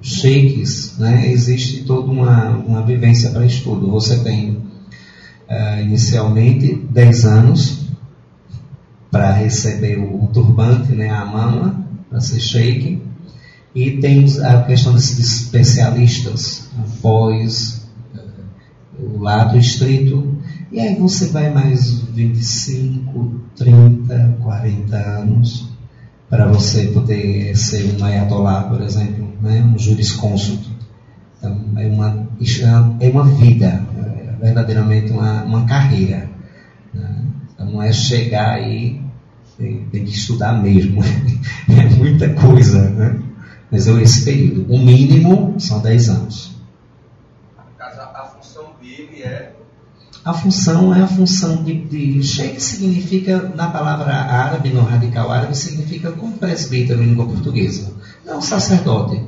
sheiks, 0.00 0.96
né, 0.98 1.30
existe 1.30 1.84
toda 1.84 2.10
uma, 2.10 2.50
uma 2.50 2.82
vivência 2.82 3.30
para 3.30 3.44
estudo. 3.44 3.90
Você 3.90 4.20
tem 4.20 4.50
uh, 4.50 5.80
inicialmente 5.82 6.74
10 6.74 7.24
anos 7.24 7.86
para 9.10 9.32
receber 9.32 9.98
o, 9.98 10.24
o, 10.24 10.28
turbante, 10.28 10.92
né, 10.92 11.10
a 11.10 11.24
mama, 11.24 11.84
para 12.08 12.20
ser 12.20 12.40
sheik. 12.40 13.02
E 13.74 13.92
tem 13.98 14.24
a 14.42 14.62
questão 14.62 14.94
desses 14.94 15.18
especialistas, 15.18 16.70
após 16.78 17.86
o 18.98 19.18
lado 19.18 19.56
estrito. 19.58 20.39
E 20.72 20.78
aí 20.78 20.94
você 20.94 21.26
vai 21.28 21.52
mais 21.52 22.00
25, 22.00 23.40
30, 23.56 24.36
40 24.40 24.96
anos 24.96 25.68
para 26.28 26.46
você 26.46 26.86
poder 26.88 27.56
ser 27.56 27.92
um 27.92 28.04
ayatollah, 28.04 28.64
por 28.64 28.80
exemplo, 28.80 29.28
né? 29.42 29.62
um 29.62 29.76
jurisconsulto. 29.76 30.70
Então, 31.38 31.60
é 31.76 31.86
uma, 31.88 32.28
é 33.00 33.08
uma 33.08 33.24
vida, 33.24 33.84
é 33.96 34.36
verdadeiramente 34.40 35.10
uma, 35.10 35.42
uma 35.42 35.66
carreira. 35.66 36.30
Né? 36.94 37.24
Então, 37.52 37.66
não 37.72 37.82
é 37.82 37.92
chegar 37.92 38.50
aí, 38.50 39.02
tem, 39.58 39.84
tem 39.90 40.04
que 40.04 40.12
estudar 40.12 40.52
mesmo. 40.62 41.02
é 41.68 41.96
muita 41.96 42.32
coisa, 42.34 42.88
né? 42.90 43.20
Mas 43.70 43.86
é 43.86 44.02
esse 44.02 44.24
período. 44.24 44.72
O 44.72 44.78
mínimo 44.78 45.58
são 45.58 45.80
10 45.80 46.08
anos. 46.08 46.56
A 47.78 48.24
função 48.24 48.72
dele 48.80 49.22
é. 49.22 49.54
A 50.30 50.32
função 50.32 50.94
é 50.94 51.02
a 51.02 51.08
função 51.08 51.64
de, 51.64 51.74
de 51.74 52.22
sheikh 52.22 52.62
significa, 52.62 53.52
na 53.56 53.68
palavra 53.68 54.14
árabe, 54.14 54.68
no 54.68 54.82
radical 54.82 55.28
árabe, 55.28 55.58
significa 55.58 56.12
como 56.12 56.38
presbítero 56.38 57.02
em 57.02 57.06
língua 57.06 57.26
portuguesa. 57.26 57.92
É 58.24 58.32
um 58.32 58.40
sacerdote. 58.40 59.20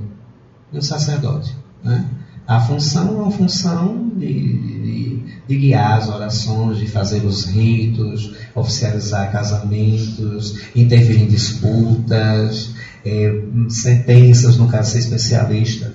É 0.73 0.79
um 0.79 0.81
sacerdote. 0.81 1.57
Né? 1.83 2.07
A 2.47 2.61
função 2.61 3.09
é 3.09 3.23
uma 3.23 3.33
função 3.33 4.12
de, 4.15 4.33
de, 4.33 5.23
de, 5.49 5.57
guiar 5.57 5.99
as 5.99 6.09
orações, 6.09 6.79
de 6.79 6.87
fazer 6.87 7.24
os 7.24 7.47
ritos, 7.47 8.35
oficializar 8.55 9.33
casamentos, 9.33 10.57
intervir 10.73 11.20
em 11.20 11.27
disputas, 11.27 12.74
é, 13.05 13.43
sentenças, 13.69 14.57
no 14.57 14.69
caso, 14.69 14.93
ser 14.93 15.01
especialista. 15.01 15.93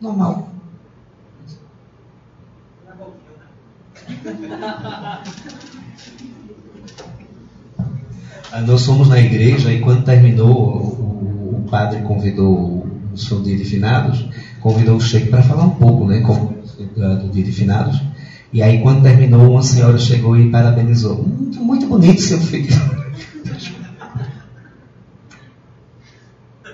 Normal. 0.00 0.51
Nós 8.66 8.84
fomos 8.84 9.08
na 9.08 9.18
igreja 9.18 9.72
e 9.72 9.80
quando 9.80 10.04
terminou, 10.04 10.50
o, 10.50 11.62
o 11.64 11.68
padre 11.70 12.00
convidou 12.02 12.86
os 13.12 13.26
seu 13.26 13.40
dia 13.40 13.56
de 13.56 13.64
finados, 13.64 14.26
convidou 14.60 14.96
o 14.96 15.00
Sheik 15.00 15.28
para 15.28 15.42
falar 15.42 15.64
um 15.64 15.70
pouco, 15.70 16.06
né, 16.06 16.22
do 16.96 17.28
dia 17.30 17.44
de 17.44 17.52
finados. 17.52 18.00
E 18.52 18.62
aí 18.62 18.82
quando 18.82 19.02
terminou, 19.02 19.52
uma 19.52 19.62
senhora 19.62 19.98
chegou 19.98 20.36
e 20.36 20.50
parabenizou. 20.50 21.16
Muito, 21.16 21.60
muito 21.60 21.86
bonito 21.86 22.20
seu 22.20 22.38
filho. 22.38 22.68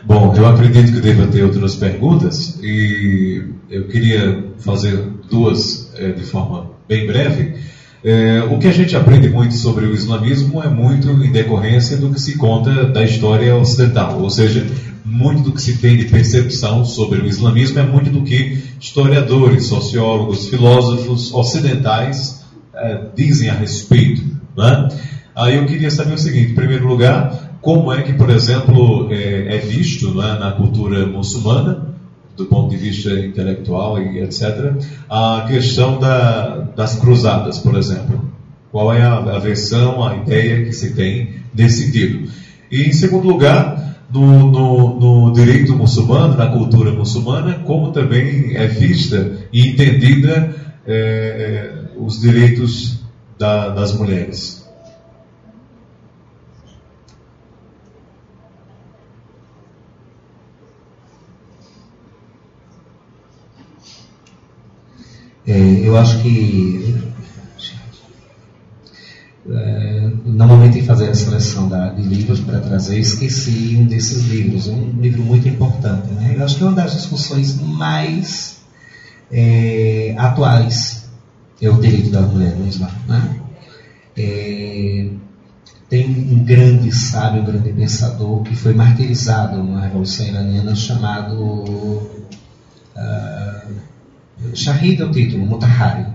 Bom, 0.05 0.35
eu 0.35 0.47
acredito 0.47 0.93
que 0.93 1.01
deva 1.01 1.27
ter 1.27 1.45
outras 1.45 1.77
perguntas 1.77 2.59
e 2.63 3.45
eu 3.69 3.87
queria 3.89 4.53
fazer 4.59 4.97
duas 5.29 5.93
é, 5.97 6.13
de 6.13 6.23
forma 6.25 6.78
bem 6.89 7.07
breve. 7.07 7.55
É, 8.03 8.43
o 8.49 8.59
que 8.59 8.69
a 8.69 8.73
gente 8.73 8.97
aprende 8.97 9.29
muito 9.29 9.55
sobre 9.55 9.85
o 9.85 9.93
islamismo 9.93 10.63
é 10.63 10.69
muito 10.69 11.11
em 11.11 11.33
decorrência 11.33 11.97
do 11.97 12.11
que 12.11 12.21
se 12.21 12.37
conta 12.37 12.85
da 12.87 13.03
história 13.03 13.55
ocidental, 13.57 14.21
ou 14.21 14.31
seja, 14.31 14.65
muito 15.05 15.43
do 15.43 15.53
que 15.53 15.61
se 15.61 15.79
tem 15.79 15.97
de 15.97 16.05
percepção 16.05 16.85
sobre 16.85 17.21
o 17.21 17.27
islamismo 17.27 17.79
é 17.79 17.83
muito 17.83 18.11
do 18.11 18.23
que 18.23 18.63
historiadores, 18.81 19.67
sociólogos, 19.67 20.49
filósofos 20.49 21.33
ocidentais 21.33 22.45
é, 22.75 23.01
dizem 23.17 23.49
a 23.49 23.55
respeito. 23.55 24.23
Né? 24.57 24.89
Aí 25.35 25.57
eu 25.57 25.67
queria 25.67 25.91
saber 25.91 26.15
o 26.15 26.19
seguinte: 26.19 26.53
em 26.53 26.55
primeiro 26.55 26.87
lugar, 26.87 27.59
como 27.61 27.93
é 27.93 28.03
que, 28.03 28.13
por 28.13 28.31
exemplo, 28.31 29.09
é, 29.11 29.57
é 29.57 29.59
visto 29.59 30.21
é, 30.21 30.39
na 30.39 30.53
cultura 30.53 31.07
muçulmana, 31.07 31.95
do 32.39 32.47
ponto 32.47 32.71
de 32.71 32.77
vista 32.77 33.11
intelectual 33.11 34.01
e 34.01 34.21
etc., 34.21 34.73
a 35.11 35.45
questão 35.49 35.99
da, 35.99 36.69
das 36.77 36.95
cruzadas, 36.95 37.59
por 37.59 37.77
exemplo. 37.77 38.33
Qual 38.71 38.93
é 38.95 39.03
a, 39.03 39.39
versão, 39.39 40.05
a 40.07 40.17
ideia 40.17 40.65
que 40.65 40.73
se 40.73 40.95
tem 40.95 41.31
desse 41.53 41.87
sentido? 41.87 42.31
E, 42.71 42.83
em 42.83 42.93
segundo 42.93 43.27
lugar, 43.27 43.97
no, 44.13 44.51
no, 44.51 45.01
no, 45.01 45.33
direito 45.33 45.75
muçulmano, 45.75 46.37
na 46.37 46.47
cultura 46.47 46.93
muçulmana, 46.93 47.61
como 47.65 47.93
também 47.93 48.57
é 48.57 48.67
vista 48.67 49.33
e 49.53 49.69
entendida 49.69 50.55
é 50.87 51.79
os 51.99 52.21
direitos 52.21 53.01
da, 53.39 53.69
das 53.71 53.93
mulheres. 53.93 54.58
É, 65.49 65.81
eu 65.83 65.97
acho 65.97 66.21
que 66.21 66.95
é, 69.51 70.11
no 70.27 70.47
momento 70.47 70.77
em 70.77 70.83
fazer 70.83 71.09
a 71.09 71.15
seleção 71.15 71.71
da, 71.71 71.89
de 71.89 72.03
livros 72.03 72.39
para 72.41 72.61
trazer, 72.61 72.99
esqueci 72.99 73.75
um 73.81 73.87
desses 73.87 74.25
livros, 74.27 74.67
um 74.67 75.01
livro 75.01 75.23
muito 75.23 75.49
importante. 75.49 76.07
Né? 76.13 76.35
Eu 76.37 76.45
acho 76.45 76.57
que 76.57 76.63
é 76.63 76.67
uma 76.67 76.75
das 76.75 76.93
discussões 76.93 77.59
mais 77.59 78.59
é, 79.33 80.15
atuais 80.19 81.09
é 81.63 81.71
o 81.71 81.81
direito 81.81 82.11
da 82.11 82.21
mulher 82.21 82.55
no 82.55 82.69
Islã. 82.69 82.91
Né? 83.09 83.41
É, 84.19 85.09
tem 85.89 86.07
um 86.07 86.45
grande 86.45 86.95
sábio, 86.95 87.41
um 87.41 87.47
grande 87.47 87.73
pensador 87.73 88.43
que 88.43 88.55
foi 88.55 88.75
martirizado 88.75 89.63
na 89.63 89.81
Revolução 89.81 90.27
Iraniana 90.27 90.75
chamado 90.75 91.63
uh, 92.95 93.73
Shahid 94.55 95.01
é 95.01 95.05
o 95.05 95.11
título, 95.11 95.47
Mutahari. 95.47 96.07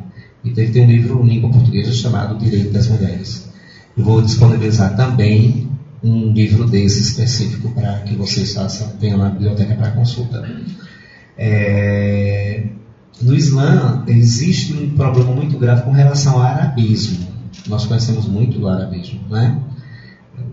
E 0.43 0.49
ele 0.49 0.71
tem 0.71 0.83
um 0.83 0.87
livro 0.87 1.23
em 1.23 1.29
língua 1.29 1.49
portuguesa 1.51 1.93
chamado 1.93 2.37
Direito 2.37 2.71
das 2.71 2.87
Mulheres. 2.87 3.49
Eu 3.97 4.03
vou 4.03 4.21
disponibilizar 4.21 4.95
também 4.95 5.69
um 6.03 6.33
livro 6.33 6.65
desse 6.67 7.01
específico 7.01 7.69
para 7.71 7.99
que 7.99 8.15
vocês 8.15 8.53
façam, 8.53 8.89
tenham 8.97 9.17
na 9.17 9.29
biblioteca 9.29 9.75
para 9.75 9.91
consulta. 9.91 10.43
É, 11.37 12.65
no 13.21 13.33
Islã 13.33 14.03
existe 14.07 14.73
um 14.73 14.89
problema 14.91 15.31
muito 15.31 15.57
grave 15.57 15.83
com 15.83 15.91
relação 15.91 16.33
ao 16.33 16.41
arabismo. 16.41 17.25
Nós 17.67 17.85
conhecemos 17.85 18.27
muito 18.27 18.59
do 18.59 18.67
arabismo, 18.67 19.21
né? 19.29 19.61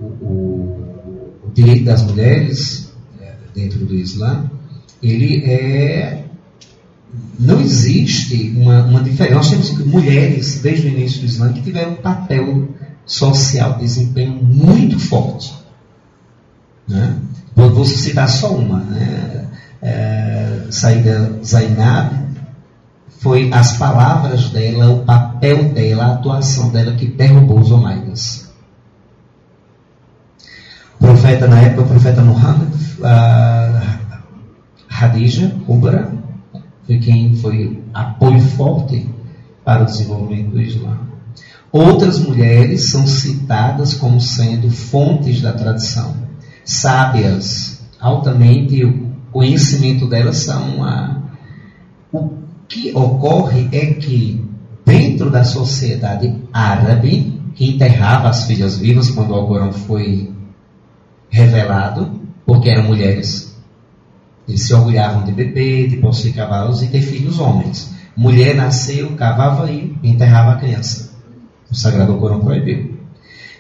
O, 0.01 0.05
o, 0.05 1.35
o 1.47 1.51
direito 1.53 1.85
das 1.85 2.05
mulheres 2.05 2.93
é, 3.21 3.33
dentro 3.55 3.85
do 3.85 3.95
Islã, 3.95 4.49
ele 5.03 5.43
é 5.45 6.30
não 7.39 7.61
existe 7.61 8.55
uma, 8.57 8.85
uma 8.85 9.03
diferença. 9.03 9.35
Nós 9.35 9.51
temos 9.51 9.87
mulheres, 9.87 10.61
desde 10.61 10.87
o 10.87 10.91
início 10.91 11.21
do 11.21 11.27
Islã, 11.27 11.53
que 11.53 11.63
tiveram 11.63 11.93
um 11.93 11.97
papel 11.97 12.69
social, 13.07 13.79
desempenho 13.79 14.35
muito 14.35 14.99
forte. 14.99 15.53
Né? 16.87 17.17
Vou, 17.55 17.85
citar 17.85 18.29
só 18.29 18.55
uma. 18.55 18.81
Né? 18.81 19.47
É, 19.83 20.67
Saída 20.71 21.39
Zainab 21.43 22.31
foi 23.21 23.51
as 23.53 23.77
palavras 23.77 24.51
dela, 24.51 24.91
o 24.91 25.05
papel 25.05 25.71
dela, 25.71 26.05
a 26.05 26.13
atuação 26.15 26.71
dela 26.71 26.95
que 26.95 27.07
derrubou 27.07 27.61
os 27.61 27.71
Omaidas. 27.71 28.51
O 30.99 31.05
profeta 31.05 31.47
na 31.47 31.61
época, 31.61 31.83
o 31.83 31.89
profeta 31.89 32.23
Muhammad, 32.23 32.69
uh, 32.99 34.01
Hadija, 34.89 35.55
Kubra, 35.67 36.13
foi 36.91 36.99
quem 36.99 37.35
foi 37.37 37.81
apoio 37.95 38.41
forte 38.41 39.09
para 39.65 39.83
o 39.83 39.87
desenvolvimento 39.87 40.51
do 40.51 40.61
Islã. 40.61 40.99
Outras 41.71 42.19
mulheres 42.19 42.91
são 42.91 43.07
citadas 43.07 43.95
como 43.95 44.21
sendo 44.21 44.69
fontes 44.69 45.41
da 45.41 45.53
tradição, 45.53 46.17
sábias, 46.65 47.81
altamente, 48.01 48.85
o 48.85 49.09
conhecimento 49.31 50.09
delas 50.09 50.39
são 50.39 50.83
a, 50.83 51.17
o 52.13 52.31
que 52.69 52.91
ocorre 52.93 53.69
é 53.71 53.95
que, 53.95 54.45
dentro 54.85 55.31
da 55.31 55.45
sociedade 55.45 56.35
árabe, 56.53 57.41
que 57.55 57.71
enterrava 57.71 58.31
as 58.31 58.47
filhas 58.47 58.79
vivas 58.79 59.11
quando 59.11 59.31
o 59.31 59.35
Alcorão 59.35 59.71
foi 59.71 60.29
revelado, 61.29 62.21
porque 62.45 62.69
eram 62.69 62.83
mulheres, 62.83 63.50
eles 64.51 64.63
se 64.63 64.75
orgulhavam 64.75 65.25
de 65.25 65.33
beber, 65.33 65.89
de 65.89 65.97
possuir 65.97 66.35
cavalos 66.35 66.83
e 66.83 66.89
ter 66.89 67.01
filhos 67.01 67.39
homens. 67.39 67.95
Mulher 68.17 68.55
nasceu, 68.57 69.15
cavava 69.15 69.71
e 69.71 69.97
enterrava 70.03 70.53
a 70.53 70.57
criança. 70.57 71.11
O 71.71 71.75
Sagrado 71.75 72.13
Alcorão 72.13 72.41
proibiu. 72.41 72.99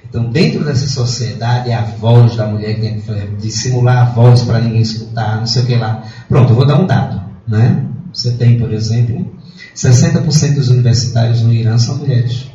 Então, 0.09 0.29
dentro 0.29 0.65
dessa 0.65 0.89
sociedade, 0.89 1.71
a 1.71 1.83
voz 1.83 2.35
da 2.35 2.47
mulher 2.47 2.81
tinha 2.81 3.01
que 3.01 3.37
dissimular 3.41 3.99
a 3.99 4.05
voz 4.07 4.43
para 4.43 4.61
ninguém 4.61 4.81
escutar, 4.81 5.39
não 5.39 5.47
sei 5.47 5.62
o 5.62 5.67
que 5.67 5.77
lá. 5.77 6.03
Pronto, 6.29 6.51
eu 6.51 6.57
vou 6.57 6.67
dar 6.67 6.81
um 6.81 6.87
dado, 6.87 7.23
né? 7.47 7.87
Você 8.12 8.33
tem, 8.33 8.59
por 8.59 8.73
exemplo, 8.73 9.33
60% 9.77 10.55
dos 10.55 10.69
universitários 10.69 11.43
no 11.43 11.53
Irã 11.53 11.79
são 11.79 11.99
mulheres. 11.99 12.51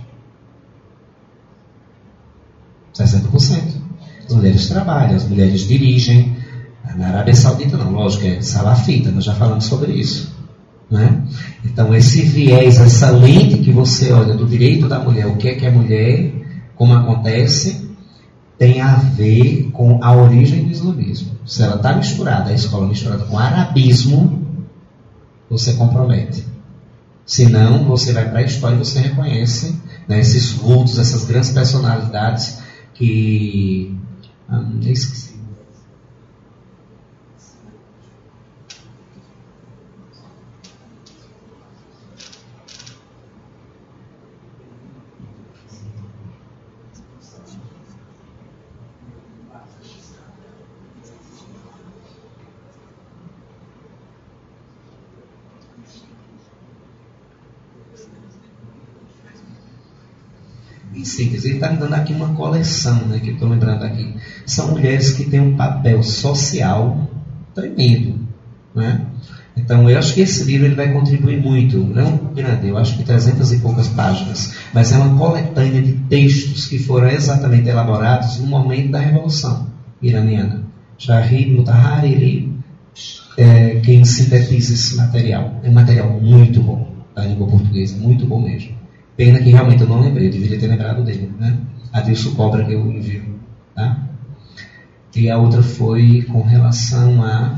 60%. 2.93 3.85
As 4.27 4.33
mulheres 4.35 4.67
trabalham, 4.67 5.15
as 5.15 5.23
mulheres 5.23 5.61
dirigem. 5.61 6.35
Na 6.95 7.07
Arábia 7.07 7.33
Saudita 7.33 7.77
não, 7.77 7.91
lógico, 7.91 8.25
é 8.25 8.41
salafita, 8.41 9.11
nós 9.11 9.23
já 9.23 9.33
falamos 9.33 9.65
sobre 9.65 9.93
isso. 9.93 10.33
Né? 10.89 11.23
Então, 11.63 11.93
esse 11.93 12.21
viés, 12.21 12.79
essa 12.79 13.09
lente 13.09 13.57
que 13.57 13.71
você 13.71 14.11
olha 14.11 14.35
do 14.35 14.45
direito 14.45 14.87
da 14.87 14.99
mulher, 14.99 15.27
o 15.27 15.35
que 15.35 15.49
é 15.49 15.55
que 15.55 15.65
é 15.65 15.71
mulher, 15.71 16.31
como 16.75 16.93
acontece, 16.93 17.89
tem 18.57 18.81
a 18.81 18.95
ver 18.95 19.69
com 19.73 20.03
a 20.03 20.15
origem 20.15 20.63
do 20.63 20.71
islamismo. 20.71 21.31
Se 21.45 21.63
ela 21.63 21.75
está 21.75 21.95
misturada, 21.95 22.51
a 22.51 22.53
escola 22.53 22.87
misturada 22.87 23.25
com 23.25 23.37
arabismo, 23.37 24.45
você 25.49 25.73
compromete. 25.73 26.45
Senão, 27.25 27.85
você 27.85 28.13
vai 28.13 28.29
para 28.29 28.39
a 28.39 28.43
história 28.43 28.75
e 28.75 28.79
você 28.79 28.99
reconhece 28.99 29.79
né, 30.07 30.19
esses 30.19 30.51
vultos, 30.51 30.99
essas 30.99 31.25
grandes 31.25 31.49
personalidades 31.49 32.59
que. 32.93 33.97
Ah, 34.47 34.63
esqueci. 34.81 35.34
Síntese, 61.07 61.47
ele 61.47 61.55
está 61.55 61.69
me 61.69 61.77
dando 61.77 61.93
aqui 61.93 62.13
uma 62.13 62.29
coleção, 62.29 63.07
né, 63.07 63.19
que 63.19 63.29
eu 63.29 63.33
estou 63.33 63.49
lembrando 63.49 63.83
aqui. 63.83 64.13
São 64.45 64.71
mulheres 64.71 65.11
que 65.11 65.25
têm 65.25 65.39
um 65.39 65.55
papel 65.55 66.01
social 66.03 67.09
tremendo. 67.53 68.19
Né? 68.73 69.05
Então, 69.57 69.89
eu 69.89 69.97
acho 69.97 70.13
que 70.13 70.21
esse 70.21 70.43
livro 70.43 70.65
ele 70.65 70.75
vai 70.75 70.91
contribuir 70.91 71.41
muito. 71.41 71.77
Não 71.77 72.17
grande, 72.33 72.67
eu 72.67 72.77
acho 72.77 72.97
que 72.97 73.03
300 73.03 73.53
e 73.53 73.57
poucas 73.59 73.87
páginas, 73.87 74.53
mas 74.73 74.91
é 74.91 74.97
uma 74.97 75.17
coletânea 75.17 75.81
de 75.81 75.93
textos 75.93 76.65
que 76.65 76.77
foram 76.77 77.07
exatamente 77.07 77.69
elaborados 77.69 78.39
no 78.39 78.47
momento 78.47 78.91
da 78.91 78.99
Revolução 78.99 79.67
Iraniana. 80.01 80.63
Shahid 80.97 81.51
Mutahari, 81.51 82.11
ele 82.11 82.55
é 83.37 83.79
quem 83.81 84.03
sintetiza 84.03 84.73
esse 84.73 84.95
material. 84.95 85.59
É 85.63 85.69
um 85.69 85.73
material 85.73 86.09
muito 86.19 86.61
bom 86.61 86.93
da 87.15 87.25
língua 87.25 87.47
portuguesa, 87.47 87.97
muito 87.97 88.25
bom 88.25 88.41
mesmo. 88.41 88.75
Pena 89.15 89.39
que 89.39 89.49
realmente 89.49 89.81
eu 89.81 89.87
não 89.87 90.01
lembrei, 90.01 90.27
eu 90.27 90.31
deveria 90.31 90.59
ter 90.59 90.67
lembrado 90.67 91.03
dele, 91.03 91.31
né? 91.39 91.57
Adilson 91.93 92.35
Cobra 92.35 92.65
que 92.65 92.73
eu 92.73 92.91
envio, 92.91 93.39
tá? 93.73 94.09
E 95.15 95.29
a 95.29 95.37
outra 95.37 95.63
foi 95.63 96.23
com 96.23 96.41
relação 96.41 97.23
a... 97.23 97.57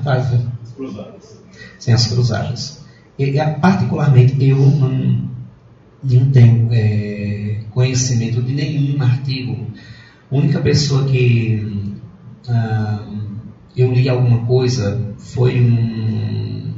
Cruzadas. 0.75 1.41
Sim, 1.79 1.93
as 1.93 2.07
cruzadas. 2.07 2.85
E, 3.17 3.33
particularmente, 3.59 4.35
eu 4.45 4.57
não, 4.57 5.29
não 6.03 6.31
tenho 6.31 6.69
é, 6.71 7.61
conhecimento 7.71 8.43
de 8.43 8.53
nenhum 8.53 9.01
artigo. 9.01 9.65
A 10.31 10.35
única 10.35 10.59
pessoa 10.59 11.05
que 11.05 11.95
ah, 12.47 13.03
eu 13.75 13.91
li 13.91 14.07
alguma 14.07 14.45
coisa 14.45 15.13
foi 15.17 15.59
um 15.59 16.73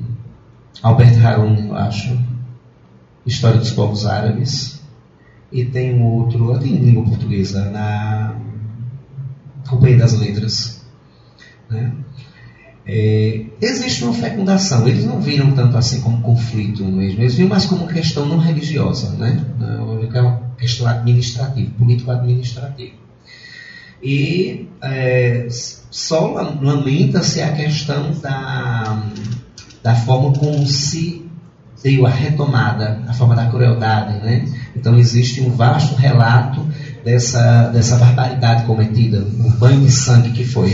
Albert 0.81 1.25
Harun, 1.25 1.67
eu 1.67 1.75
acho, 1.75 2.17
História 3.29 3.59
dos 3.59 3.71
Povos 3.71 4.05
Árabes, 4.05 4.81
e 5.51 5.63
tem 5.65 5.95
um 5.95 6.03
outro, 6.03 6.57
tem 6.59 6.75
em 6.75 6.79
língua 6.79 7.03
portuguesa, 7.03 7.69
na 7.69 8.35
Companhia 9.67 9.97
das 9.97 10.13
Letras. 10.19 10.83
Né? 11.69 11.91
É, 12.85 13.45
existe 13.61 14.03
uma 14.03 14.13
fecundação, 14.13 14.87
eles 14.87 15.05
não 15.05 15.21
viram 15.21 15.51
tanto 15.51 15.77
assim 15.77 16.01
como 16.01 16.21
conflito 16.21 16.83
mesmo, 16.83 17.21
eles 17.21 17.35
viram 17.35 17.49
mais 17.49 17.65
como 17.67 17.87
questão 17.87 18.25
não 18.25 18.39
religiosa, 18.39 19.11
né? 19.11 19.45
é 20.13 20.21
uma 20.21 20.41
questão 20.57 20.87
administrativa, 20.87 21.71
político-administrativa. 21.77 22.93
E 24.01 24.67
é, 24.81 25.47
só 25.49 26.31
lamenta-se 26.61 27.41
a 27.41 27.51
questão 27.53 28.11
da, 28.19 29.03
da 29.83 29.95
forma 29.95 30.33
como 30.33 30.65
se 30.65 31.28
deu 31.83 32.05
a 32.05 32.09
retomada, 32.09 33.01
a 33.07 33.13
forma 33.13 33.35
da 33.35 33.45
crueldade, 33.47 34.23
né? 34.23 34.45
Então 34.75 34.97
existe 34.97 35.41
um 35.41 35.51
vasto 35.51 35.95
relato 35.95 36.65
dessa, 37.03 37.69
dessa 37.69 37.97
barbaridade 37.97 38.63
cometida, 38.65 39.19
o 39.19 39.49
banho 39.51 39.81
de 39.81 39.91
sangue 39.91 40.31
que 40.31 40.43
foi. 40.43 40.69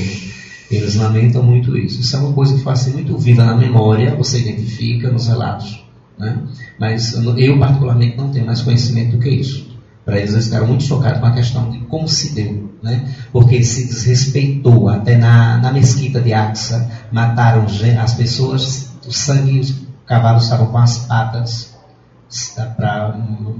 Eles 0.69 0.95
lamentam 0.95 1.43
muito 1.43 1.77
isso. 1.77 2.01
Isso 2.01 2.15
é 2.15 2.19
uma 2.19 2.33
coisa 2.33 2.55
que 2.55 2.61
faz 2.61 2.81
assim, 2.81 2.93
muito 2.93 3.17
viva 3.17 3.43
na 3.43 3.55
memória, 3.55 4.15
você 4.15 4.39
identifica 4.39 5.11
nos 5.11 5.27
relatos. 5.27 5.85
Né? 6.17 6.39
Mas 6.79 7.13
eu, 7.37 7.59
particularmente, 7.59 8.17
não 8.17 8.29
tenho 8.29 8.45
mais 8.45 8.61
conhecimento 8.61 9.11
do 9.11 9.19
que 9.19 9.29
isso. 9.29 9.75
Para 10.03 10.17
eles, 10.17 10.33
eles 10.33 10.45
ficaram 10.45 10.67
muito 10.67 10.83
chocados 10.83 11.19
com 11.19 11.25
a 11.25 11.33
questão 11.33 11.69
de 11.69 11.79
como 11.79 12.07
se 12.07 12.33
deu. 12.33 12.71
Né? 12.81 13.07
Porque 13.31 13.63
se 13.63 13.87
desrespeitou. 13.87 14.89
Até 14.89 15.17
na, 15.17 15.59
na 15.59 15.71
mesquita 15.71 16.19
de 16.19 16.33
Axa, 16.33 16.89
mataram 17.11 17.65
as 18.01 18.13
pessoas, 18.15 18.89
o 19.07 19.11
sangue 19.11 19.61
cavalos 20.05 20.43
estavam 20.43 20.67
com 20.67 20.77
as 20.77 21.05
patas 21.05 21.75
para 22.75 23.17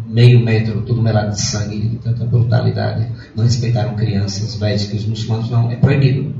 meio 0.08 0.44
metro, 0.44 0.82
tudo 0.82 1.02
melado 1.02 1.32
de 1.32 1.42
sangue, 1.42 1.88
de 1.88 1.98
tanta 1.98 2.26
brutalidade. 2.26 3.08
Não 3.36 3.44
respeitaram 3.44 3.96
crianças, 3.96 4.56
védicos, 4.56 5.06
muçulmanos, 5.06 5.50
não. 5.50 5.72
É 5.72 5.76
proibido. 5.76 6.36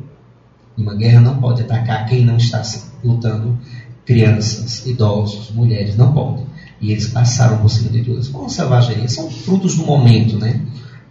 Uma 0.78 0.96
guerra 0.96 1.22
não 1.22 1.38
pode 1.38 1.62
atacar 1.62 2.06
quem 2.06 2.26
não 2.26 2.36
está 2.36 2.62
lutando, 3.04 3.58
crianças, 4.06 4.86
idosos, 4.86 5.52
mulheres, 5.52 5.96
não 5.96 6.14
pode. 6.14 6.44
E 6.82 6.92
eles 6.92 7.08
passaram 7.08 7.60
por 7.60 7.70
cima 7.70 7.90
de 7.90 8.04
tudo. 8.04 8.28
Com 8.32 8.50
selvageria, 8.50 9.08
são 9.08 9.30
frutos 9.30 9.78
do 9.78 9.86
momento, 9.86 10.38
né? 10.38 10.62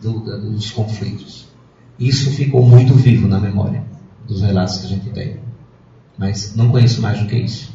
Do, 0.03 0.21
dos 0.21 0.71
conflitos. 0.71 1.49
Isso 1.99 2.31
ficou 2.33 2.67
muito 2.67 2.93
vivo 2.95 3.27
na 3.27 3.41
memória 3.41 3.83
dos 4.27 4.43
relatos 4.43 4.79
que 4.79 4.87
a 4.87 4.89
gente 4.89 5.11
tem. 5.11 5.39
Mas 6.19 6.55
não 6.55 6.71
conheço 6.71 7.01
mais 7.01 7.19
do 7.19 7.27
que 7.27 7.37
isso. 7.37 7.74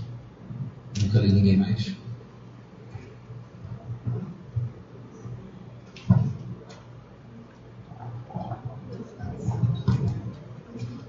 Nunca 0.98 1.20
li 1.20 1.32
ninguém 1.32 1.58
mais. 1.58 1.96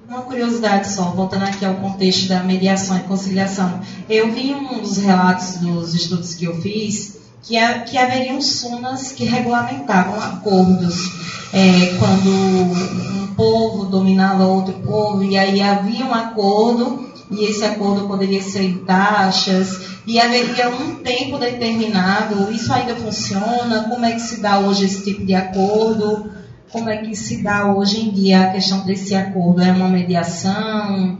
Uma 0.08 0.22
curiosidade 0.22 0.92
só, 0.92 1.10
voltando 1.10 1.44
aqui 1.44 1.64
ao 1.64 1.74
contexto 1.76 2.28
da 2.28 2.42
mediação 2.42 2.96
e 2.98 3.02
conciliação. 3.04 3.80
Eu 4.08 4.32
vi 4.32 4.54
um 4.54 4.80
dos 4.80 4.96
relatos 4.98 5.58
dos 5.58 5.94
estudos 5.94 6.34
que 6.34 6.44
eu 6.44 6.60
fiz 6.60 7.20
que, 7.42 7.56
que 7.86 7.96
haveriam 7.96 8.40
sunas 8.40 9.12
que 9.12 9.24
regulamentavam 9.24 10.20
acordos 10.20 11.10
é, 11.52 11.96
quando 11.98 12.28
um 12.28 13.34
povo 13.34 13.86
dominava 13.86 14.44
outro 14.44 14.74
povo 14.74 15.24
e 15.24 15.36
aí 15.36 15.60
havia 15.60 16.04
um 16.04 16.14
acordo 16.14 17.09
e 17.30 17.44
esse 17.44 17.64
acordo 17.64 18.08
poderia 18.08 18.42
ser 18.42 18.62
em 18.62 18.78
taxas 18.78 20.00
e 20.06 20.18
haveria 20.18 20.68
um 20.68 20.96
tempo 20.96 21.38
determinado. 21.38 22.50
Isso 22.50 22.72
ainda 22.72 22.96
funciona? 22.96 23.84
Como 23.88 24.04
é 24.04 24.12
que 24.12 24.20
se 24.20 24.40
dá 24.40 24.58
hoje 24.58 24.86
esse 24.86 25.04
tipo 25.04 25.24
de 25.24 25.34
acordo? 25.34 26.30
Como 26.72 26.88
é 26.88 26.98
que 26.98 27.14
se 27.14 27.42
dá 27.42 27.72
hoje 27.72 28.00
em 28.00 28.10
dia 28.10 28.42
a 28.42 28.52
questão 28.52 28.84
desse 28.84 29.14
acordo? 29.14 29.62
É 29.62 29.70
uma 29.70 29.88
mediação? 29.88 31.18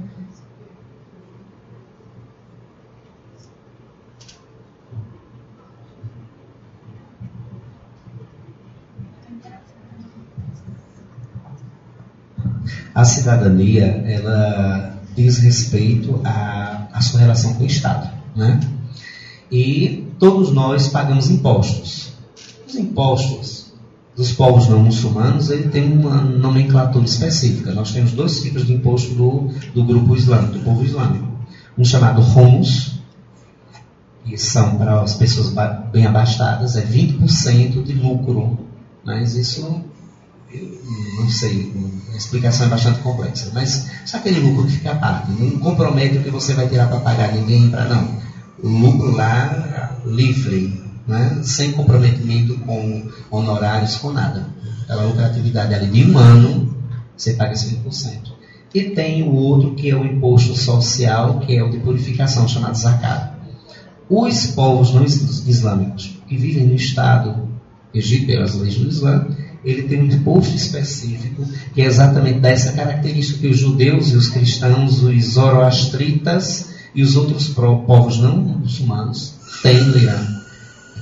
A 12.92 13.04
cidadania, 13.04 14.04
ela 14.06 14.99
diz 15.14 15.38
respeito 15.38 16.20
à, 16.24 16.88
à 16.92 17.00
sua 17.00 17.20
relação 17.20 17.54
com 17.54 17.64
o 17.64 17.66
Estado, 17.66 18.10
né? 18.36 18.60
E 19.50 20.06
todos 20.18 20.52
nós 20.52 20.88
pagamos 20.88 21.28
impostos. 21.28 22.12
Os 22.66 22.76
impostos 22.76 23.60
dos 24.16 24.32
povos 24.32 24.68
não 24.68 24.80
muçulmanos, 24.80 25.50
ele 25.50 25.68
tem 25.68 25.92
uma 25.92 26.20
nomenclatura 26.20 27.04
específica. 27.04 27.72
Nós 27.72 27.90
temos 27.92 28.12
dois 28.12 28.42
tipos 28.42 28.66
de 28.66 28.74
imposto 28.74 29.14
do, 29.14 29.48
do 29.74 29.84
grupo 29.84 30.14
islâmico, 30.14 30.58
do 30.58 30.60
povo 30.60 30.84
islâmico. 30.84 31.26
Um 31.76 31.84
chamado 31.84 32.20
Homus, 32.20 33.00
que 34.24 34.36
são 34.36 34.76
para 34.76 35.00
as 35.00 35.14
pessoas 35.14 35.54
bem 35.90 36.06
abastadas, 36.06 36.76
é 36.76 36.84
20% 36.84 37.82
de 37.82 37.94
lucro. 37.94 38.58
Mas 39.04 39.34
isso, 39.34 39.82
não 41.18 41.28
sei, 41.28 41.72
a 42.12 42.16
explicação 42.16 42.66
é 42.66 42.68
bastante 42.68 43.00
complexa. 43.00 43.50
Mas 43.54 43.88
só 44.04 44.16
aquele 44.16 44.40
lucro 44.40 44.66
que 44.66 44.72
fica 44.72 44.92
à 44.92 44.96
parte, 44.96 45.30
não 45.32 45.58
compromete 45.58 46.18
o 46.18 46.22
que 46.22 46.30
você 46.30 46.54
vai 46.54 46.68
tirar 46.68 46.88
para 46.88 47.00
pagar 47.00 47.32
ninguém, 47.32 47.70
para 47.70 47.84
não. 47.84 48.18
O 48.62 48.68
lucro 48.68 49.12
lá, 49.12 49.96
livre, 50.04 50.82
né? 51.06 51.40
sem 51.42 51.72
comprometimento 51.72 52.56
com 52.58 53.08
honorários, 53.30 53.96
com 53.96 54.12
nada. 54.12 54.48
Aquela 54.84 55.04
lucratividade 55.04 55.74
ali 55.74 55.86
de 55.86 56.10
um 56.10 56.18
ano, 56.18 56.76
você 57.16 57.34
paga 57.34 57.54
5%. 57.54 58.40
E 58.72 58.82
tem 58.90 59.22
o 59.22 59.32
outro 59.32 59.74
que 59.74 59.90
é 59.90 59.96
o 59.96 60.04
imposto 60.04 60.54
social, 60.54 61.40
que 61.40 61.56
é 61.56 61.62
o 61.62 61.70
de 61.70 61.78
purificação, 61.78 62.46
chamado 62.46 62.76
zakat. 62.76 63.32
Os 64.08 64.48
povos 64.48 64.92
não 64.92 65.04
islâmicos 65.04 66.18
que 66.28 66.36
vivem 66.36 66.66
no 66.66 66.74
Estado 66.74 67.48
regido 67.92 68.26
pelas 68.26 68.54
leis 68.54 68.76
do 68.76 68.88
Islã, 68.88 69.26
ele 69.64 69.82
tem 69.82 70.00
um 70.00 70.06
imposto 70.06 70.56
específico 70.56 71.44
que 71.74 71.82
é 71.82 71.84
exatamente 71.84 72.40
dessa 72.40 72.72
característica 72.72 73.40
que 73.40 73.48
os 73.48 73.58
judeus 73.58 74.10
e 74.10 74.16
os 74.16 74.28
cristãos, 74.28 75.02
os 75.02 75.24
zoroastritas 75.24 76.70
e 76.94 77.02
os 77.02 77.16
outros 77.16 77.48
povos 77.48 78.18
não 78.18 78.36
muçulmanos 78.36 79.34
têm 79.62 79.82
no 79.84 79.96
Irã. 79.96 80.40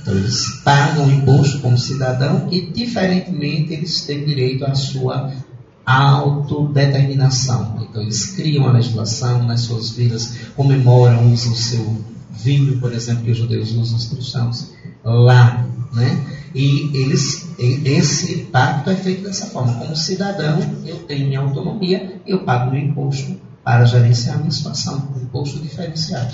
Então, 0.01 0.15
eles 0.15 0.45
pagam 0.63 1.11
imposto 1.11 1.59
como 1.59 1.77
cidadão 1.77 2.47
e, 2.51 2.61
diferentemente, 2.61 3.73
eles 3.73 4.01
têm 4.01 4.25
direito 4.25 4.65
à 4.65 4.73
sua 4.73 5.31
autodeterminação. 5.85 7.85
Então, 7.89 8.01
eles 8.01 8.35
criam 8.35 8.67
a 8.67 8.71
legislação 8.71 9.43
nas 9.43 9.61
suas 9.61 9.91
vidas, 9.91 10.35
comemoram, 10.55 11.33
usam 11.33 11.51
o 11.51 11.55
seu 11.55 11.97
vinho, 12.31 12.79
por 12.79 12.93
exemplo, 12.93 13.23
que 13.23 13.31
os 13.31 13.37
judeus 13.37 13.71
usam, 13.71 13.97
os 13.97 14.05
cristãos, 14.05 14.71
lá. 15.03 15.65
Né? 15.93 16.38
E 16.53 16.89
eles, 16.93 17.47
esse 17.57 18.45
pacto 18.45 18.89
é 18.89 18.95
feito 18.95 19.23
dessa 19.23 19.47
forma. 19.47 19.73
Como 19.73 19.95
cidadão, 19.95 20.59
eu 20.85 20.97
tenho 20.99 21.27
minha 21.27 21.39
autonomia, 21.39 22.21
eu 22.25 22.39
pago 22.39 22.71
meu 22.71 22.81
imposto 22.81 23.39
para 23.63 23.85
gerenciar 23.85 24.35
a 24.35 24.39
minha 24.39 24.51
situação, 24.51 25.09
um 25.15 25.21
imposto 25.21 25.59
diferenciado. 25.59 26.33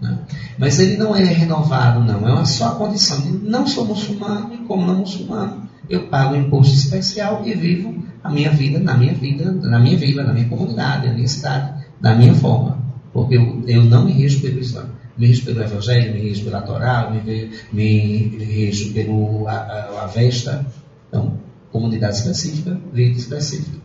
Né? 0.00 0.18
Mas 0.58 0.78
ele 0.78 0.96
não 0.96 1.16
é 1.16 1.24
renovado, 1.24 2.04
não. 2.04 2.40
É 2.40 2.44
só 2.44 2.68
a 2.68 2.74
condição 2.74 3.18
não 3.42 3.66
sou 3.66 3.84
muçulmano 3.84 4.54
e 4.54 4.58
como 4.58 4.86
não 4.86 4.96
muçulmano, 4.96 5.66
eu 5.88 6.08
pago 6.08 6.34
um 6.34 6.40
imposto 6.40 6.74
especial 6.74 7.42
e 7.44 7.54
vivo 7.54 7.94
a 8.22 8.30
minha 8.30 8.50
vida 8.50 8.78
na 8.78 8.96
minha 8.96 9.14
vida, 9.14 9.52
na 9.52 9.78
minha 9.78 9.96
vila, 9.96 10.24
na 10.24 10.32
minha 10.32 10.48
comunidade, 10.48 11.06
na 11.06 11.14
minha 11.14 11.28
cidade, 11.28 11.84
da 12.00 12.14
minha 12.14 12.34
forma. 12.34 12.78
Porque 13.12 13.36
eu, 13.36 13.62
eu 13.66 13.84
não 13.84 14.04
me 14.04 14.12
rejo 14.12 14.40
pelo 14.40 14.58
Islã. 14.58 14.86
Me 15.16 15.26
rejo 15.28 15.44
pelo 15.44 15.62
Evangelho, 15.62 16.12
me 16.12 16.20
rejo 16.28 16.44
pela 16.44 16.60
Torá, 16.60 17.10
me, 17.10 17.50
me 17.72 18.44
rejo 18.44 18.92
pelo 18.92 19.48
Avesta. 19.48 20.66
Então, 21.08 21.38
comunidade 21.72 22.16
específica, 22.16 22.78
vida 22.92 23.18
específica. 23.18 23.78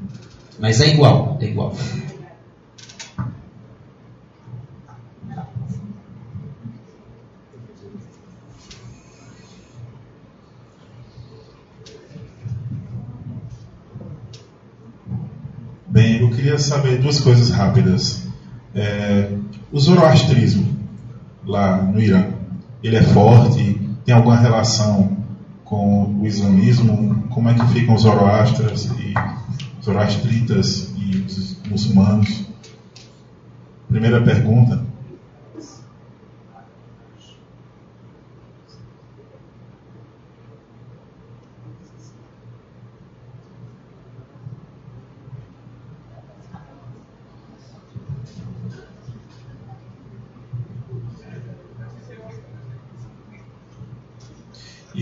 Mas 0.59 0.81
é 0.81 0.89
igual, 0.89 1.37
é 1.41 1.45
igual. 1.45 1.73
Bem, 15.87 16.21
eu 16.21 16.29
queria 16.29 16.57
saber 16.57 16.99
duas 17.01 17.19
coisas 17.19 17.49
rápidas. 17.49 18.27
É, 18.73 19.29
o 19.71 19.79
zoroastrismo 19.79 20.70
lá 21.51 21.81
no 21.81 22.01
Irã, 22.01 22.27
ele 22.81 22.95
é 22.95 23.03
forte? 23.03 23.79
Tem 24.05 24.15
alguma 24.15 24.37
relação 24.37 25.17
com 25.65 26.15
o 26.19 26.25
islamismo? 26.25 27.27
Como 27.29 27.49
é 27.49 27.53
que 27.53 27.67
ficam 27.67 27.93
os 27.93 28.03
zoroastras 28.03 28.85
e 28.85 29.13
zoroastritas 29.83 30.93
e 30.97 31.17
os 31.17 31.57
muçulmanos? 31.69 32.45
Primeira 33.89 34.21
pergunta. 34.21 34.81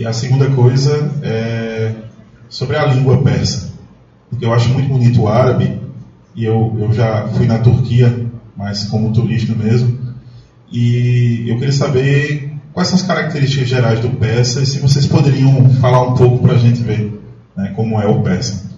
E 0.00 0.06
a 0.06 0.14
segunda 0.14 0.48
coisa 0.48 1.12
é 1.22 1.92
sobre 2.48 2.74
a 2.74 2.86
língua 2.86 3.22
persa. 3.22 3.74
Porque 4.30 4.46
eu 4.46 4.54
acho 4.54 4.70
muito 4.70 4.88
bonito 4.88 5.20
o 5.20 5.28
árabe, 5.28 5.78
e 6.34 6.42
eu, 6.42 6.74
eu 6.80 6.90
já 6.90 7.28
fui 7.28 7.46
na 7.46 7.58
Turquia, 7.58 8.26
mas 8.56 8.84
como 8.84 9.12
turista 9.12 9.54
mesmo, 9.54 9.98
e 10.72 11.44
eu 11.46 11.56
queria 11.58 11.74
saber 11.74 12.50
quais 12.72 12.88
são 12.88 12.96
as 12.96 13.04
características 13.04 13.68
gerais 13.68 14.00
do 14.00 14.08
persa 14.12 14.62
e 14.62 14.66
se 14.66 14.78
vocês 14.78 15.06
poderiam 15.06 15.68
falar 15.82 16.00
um 16.00 16.14
pouco 16.14 16.38
para 16.38 16.54
a 16.54 16.58
gente 16.58 16.82
ver 16.82 17.20
né, 17.54 17.74
como 17.76 18.00
é 18.00 18.06
o 18.06 18.22
persa. 18.22 18.69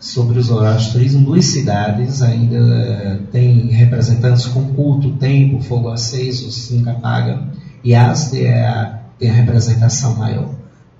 Sobre 0.00 0.38
o 0.38 0.42
zoroastrismo, 0.42 1.24
duas 1.24 1.46
cidades 1.46 2.22
ainda 2.22 3.20
têm 3.30 3.68
representantes 3.68 4.46
com 4.46 4.74
culto, 4.74 5.12
tempo, 5.12 5.62
fogo 5.62 5.88
aceso, 5.88 6.74
nunca 6.74 6.92
apaga. 6.92 7.50
Yazd 7.84 8.44
é 8.44 8.66
a 8.66 9.02
tem 9.22 9.30
a 9.30 9.34
representação 9.34 10.16
maior. 10.16 10.52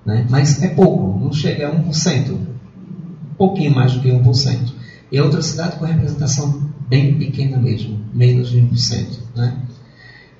Né? 0.05 0.25
Mas 0.29 0.61
é 0.63 0.69
pouco, 0.69 1.19
não 1.19 1.33
chega 1.33 1.67
a 1.67 1.75
1%. 1.75 2.31
Um 2.31 3.35
pouquinho 3.37 3.75
mais 3.75 3.91
do 3.91 3.99
que 3.99 4.09
1%. 4.09 4.73
E 5.11 5.19
outra 5.19 5.41
cidade 5.41 5.75
com 5.75 5.83
representação 5.83 6.71
bem 6.87 7.17
pequena 7.17 7.57
mesmo, 7.57 7.99
menos 8.13 8.49
de 8.49 8.61
1%. 8.61 9.19
Né? 9.35 9.57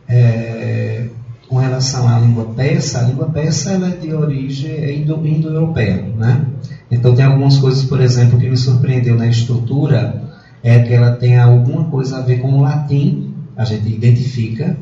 É, 0.08 1.10
com 1.48 1.58
relação 1.58 2.08
à 2.08 2.20
língua 2.20 2.46
persa, 2.46 3.00
a 3.00 3.04
língua 3.04 3.30
persa 3.30 3.72
ela 3.72 3.90
é 3.90 3.98
de 3.98 4.14
origem 4.14 5.02
indo-europeia. 5.02 6.02
né? 6.16 6.46
Então 6.90 7.16
tem 7.16 7.26
algumas 7.26 7.58
coisas, 7.58 7.84
por 7.84 8.00
exemplo, 8.02 8.40
que 8.40 8.50
me 8.50 8.58
surpreendeu 8.58 9.16
na 9.16 9.28
estrutura, 9.28 10.24
é 10.64 10.80
que 10.80 10.94
ela 10.94 11.12
tem 11.12 11.38
alguma 11.38 11.86
coisa 11.86 12.18
a 12.18 12.22
ver 12.22 12.40
com 12.40 12.54
o 12.54 12.62
latim, 12.62 13.34
a 13.56 13.66
gente 13.66 13.88
identifica 13.88 14.78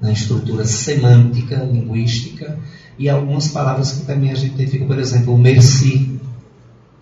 na 0.00 0.12
estrutura 0.12 0.64
semântica, 0.64 1.56
linguística, 1.56 2.58
e 2.98 3.08
algumas 3.08 3.48
palavras 3.48 3.92
que 3.92 4.04
também 4.04 4.30
a 4.30 4.34
gente 4.34 4.54
identifica, 4.54 4.84
por 4.84 4.98
exemplo, 4.98 5.34
o 5.34 5.38
merci. 5.38 6.18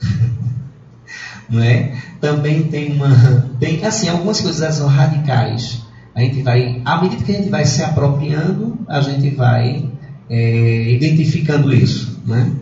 Não 1.49 1.63
é? 1.63 1.97
Também 2.21 2.65
tem 2.65 2.93
uma. 2.93 3.11
Tem, 3.59 3.85
assim, 3.85 4.09
algumas 4.09 4.41
coisas 4.41 4.75
são 4.75 4.87
radicais. 4.87 5.83
A 6.15 6.20
gente 6.20 6.43
vai, 6.43 6.82
à 6.85 7.01
medida 7.01 7.23
que 7.23 7.32
a 7.32 7.37
gente 7.37 7.49
vai 7.49 7.65
se 7.65 7.82
apropriando, 7.82 8.78
a 8.89 9.01
gente 9.01 9.31
vai 9.31 9.89
é, 10.28 10.91
identificando 10.93 11.73
isso. 11.73 12.20
Né? 12.27 12.53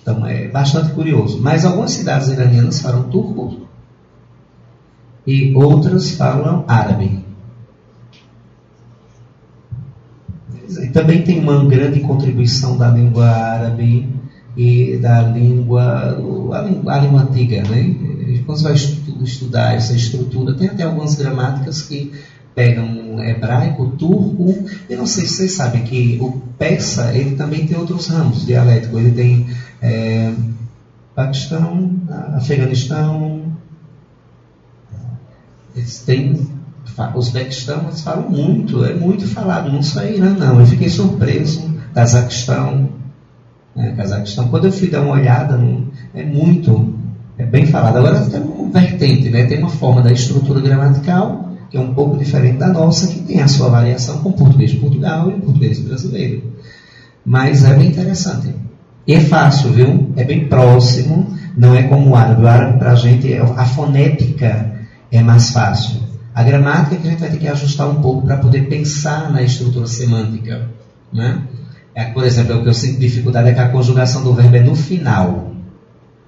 Então 0.00 0.26
é 0.26 0.48
bastante 0.48 0.92
curioso. 0.92 1.40
Mas 1.40 1.64
algumas 1.64 1.92
cidades 1.92 2.28
iranianas 2.28 2.80
falam 2.80 3.04
turco 3.04 3.68
e 5.26 5.54
outras 5.54 6.12
falam 6.12 6.64
árabe. 6.66 7.24
E 10.82 10.88
também 10.88 11.22
tem 11.22 11.40
uma 11.40 11.64
grande 11.64 12.00
contribuição 12.00 12.76
da 12.76 12.88
língua 12.88 13.26
árabe 13.26 14.08
e 14.56 14.96
da 14.96 15.22
língua, 15.22 16.16
a 16.52 16.62
língua, 16.62 16.92
a 16.92 16.98
língua 16.98 17.22
antiga, 17.22 17.62
né? 17.62 17.94
Quando 18.44 18.58
você 18.58 18.64
vai 18.64 18.74
estudar 19.22 19.74
essa 19.74 19.94
estrutura, 19.94 20.54
tem 20.54 20.68
até 20.68 20.82
algumas 20.82 21.14
gramáticas 21.14 21.82
que 21.82 22.12
pegam 22.58 23.22
hebraico, 23.22 23.86
turco, 23.90 24.64
eu 24.90 24.98
não 24.98 25.06
sei 25.06 25.26
se 25.26 25.34
vocês 25.34 25.52
sabem 25.52 25.84
que 25.84 26.18
o 26.20 26.32
persa, 26.58 27.14
ele 27.14 27.36
também 27.36 27.68
tem 27.68 27.78
outros 27.78 28.08
ramos 28.08 28.44
dialéticos, 28.44 28.98
ele 28.98 29.12
tem 29.12 29.46
é, 29.80 30.32
Paquistão, 31.14 31.92
Afeganistão, 32.34 33.42
eles 35.76 36.00
têm 36.00 36.48
Uzbequistão, 37.14 37.84
eles 37.84 38.00
falam 38.00 38.28
muito, 38.28 38.84
é 38.84 38.92
muito 38.92 39.28
falado, 39.28 39.70
não 39.70 39.80
só 39.80 40.04
Irã, 40.04 40.30
não. 40.30 40.58
Eu 40.58 40.66
fiquei 40.66 40.88
surpreso. 40.88 41.78
Cazaquistão, 41.94 42.88
né, 43.76 43.94
Cazaquistão. 43.96 44.48
Quando 44.48 44.64
eu 44.64 44.72
fui 44.72 44.88
dar 44.88 45.02
uma 45.02 45.14
olhada, 45.14 45.60
é 46.12 46.24
muito, 46.24 46.92
é 47.38 47.44
bem 47.44 47.66
falado. 47.66 47.98
Agora 47.98 48.20
tem 48.20 48.40
uma 48.40 48.68
vertente, 48.68 49.30
né? 49.30 49.46
tem 49.46 49.58
uma 49.58 49.70
forma 49.70 50.02
da 50.02 50.10
estrutura 50.10 50.60
gramatical, 50.60 51.47
que 51.70 51.76
é 51.76 51.80
um 51.80 51.92
pouco 51.92 52.16
diferente 52.16 52.58
da 52.58 52.68
nossa, 52.68 53.06
que 53.08 53.20
tem 53.20 53.40
a 53.40 53.48
sua 53.48 53.68
variação 53.68 54.18
com 54.18 54.30
o 54.30 54.32
português 54.32 54.70
de 54.70 54.78
Portugal 54.78 55.30
e 55.30 55.34
o 55.34 55.40
português 55.40 55.78
brasileiro. 55.80 56.42
Mas 57.24 57.64
é 57.64 57.74
bem 57.74 57.88
interessante. 57.88 58.54
E 59.06 59.14
é 59.14 59.20
fácil, 59.20 59.72
viu? 59.72 60.12
É 60.16 60.24
bem 60.24 60.48
próximo, 60.48 61.26
não 61.56 61.74
é 61.74 61.82
como 61.84 62.10
o 62.10 62.16
árabe. 62.16 62.42
O 62.42 62.48
árabe, 62.48 62.78
para 62.78 62.92
a 62.92 62.94
gente, 62.94 63.32
é, 63.32 63.40
a 63.40 63.64
fonética 63.64 64.72
é 65.10 65.22
mais 65.22 65.50
fácil. 65.50 66.00
A 66.34 66.42
gramática 66.42 66.94
é 66.94 66.98
que 66.98 67.08
a 67.08 67.10
gente 67.10 67.20
vai 67.20 67.30
ter 67.30 67.38
que 67.38 67.48
ajustar 67.48 67.88
um 67.88 67.96
pouco 67.96 68.26
para 68.26 68.36
poder 68.36 68.68
pensar 68.68 69.30
na 69.32 69.42
estrutura 69.42 69.86
semântica. 69.86 70.68
Né? 71.12 71.42
É, 71.94 72.04
por 72.04 72.24
exemplo, 72.24 72.52
é 72.52 72.56
o 72.56 72.62
que 72.62 72.68
eu 72.68 72.74
sinto 72.74 73.00
dificuldade 73.00 73.48
é 73.48 73.54
que 73.54 73.60
a 73.60 73.68
conjugação 73.68 74.22
do 74.22 74.32
verbo 74.32 74.56
é 74.56 74.60
no 74.60 74.74
final. 74.74 75.52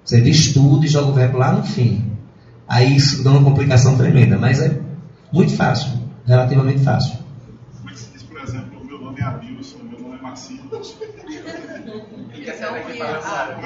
Você 0.05 0.21
diz 0.21 0.53
tudo 0.53 0.85
e 0.85 0.89
joga 0.89 1.11
o 1.11 1.15
verbo 1.15 1.39
lá 1.39 1.53
no 1.53 1.63
fim. 1.63 2.05
Aí 2.67 2.97
isso 2.97 3.23
dá 3.23 3.31
uma 3.31 3.43
complicação 3.43 3.97
tremenda, 3.97 4.39
mas 4.39 4.61
é 4.61 4.81
muito 5.33 5.57
fácil, 5.57 5.93
relativamente 6.27 6.83
fácil. 6.85 7.19
Como 7.79 7.91
é 7.91 7.93
que 7.93 7.99
se 7.99 8.13
diz, 8.13 8.23
por 8.23 8.41
exemplo, 8.41 8.85
meu 8.85 9.01
nome 9.01 9.21
é 9.21 9.25
Abilson, 9.25 9.79
o 9.79 9.85
meu 9.85 10.01
nome 10.01 10.19
é 10.19 10.23
Marcinho? 10.23 10.63
Como 10.71 10.87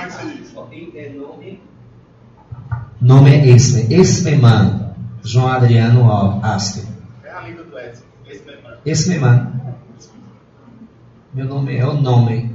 é 0.01 0.07
que 0.07 0.13
se 0.13 0.27
diz? 0.27 0.55
Nome 3.01 3.31
é 3.31 3.49
esse, 3.49 3.93
Esmeman. 3.93 4.85
João 5.23 5.49
Adriano 5.49 6.41
Astor. 6.45 6.85
É 7.25 7.31
a 7.33 7.41
língua 7.41 7.65
do 7.65 7.79
Edson. 7.79 8.05
Esmeman. 8.27 8.79
Esmeman. 8.85 9.61
Meu 11.33 11.47
nome 11.47 11.77
é 11.77 11.87
o 11.87 11.95
nome. 11.95 12.55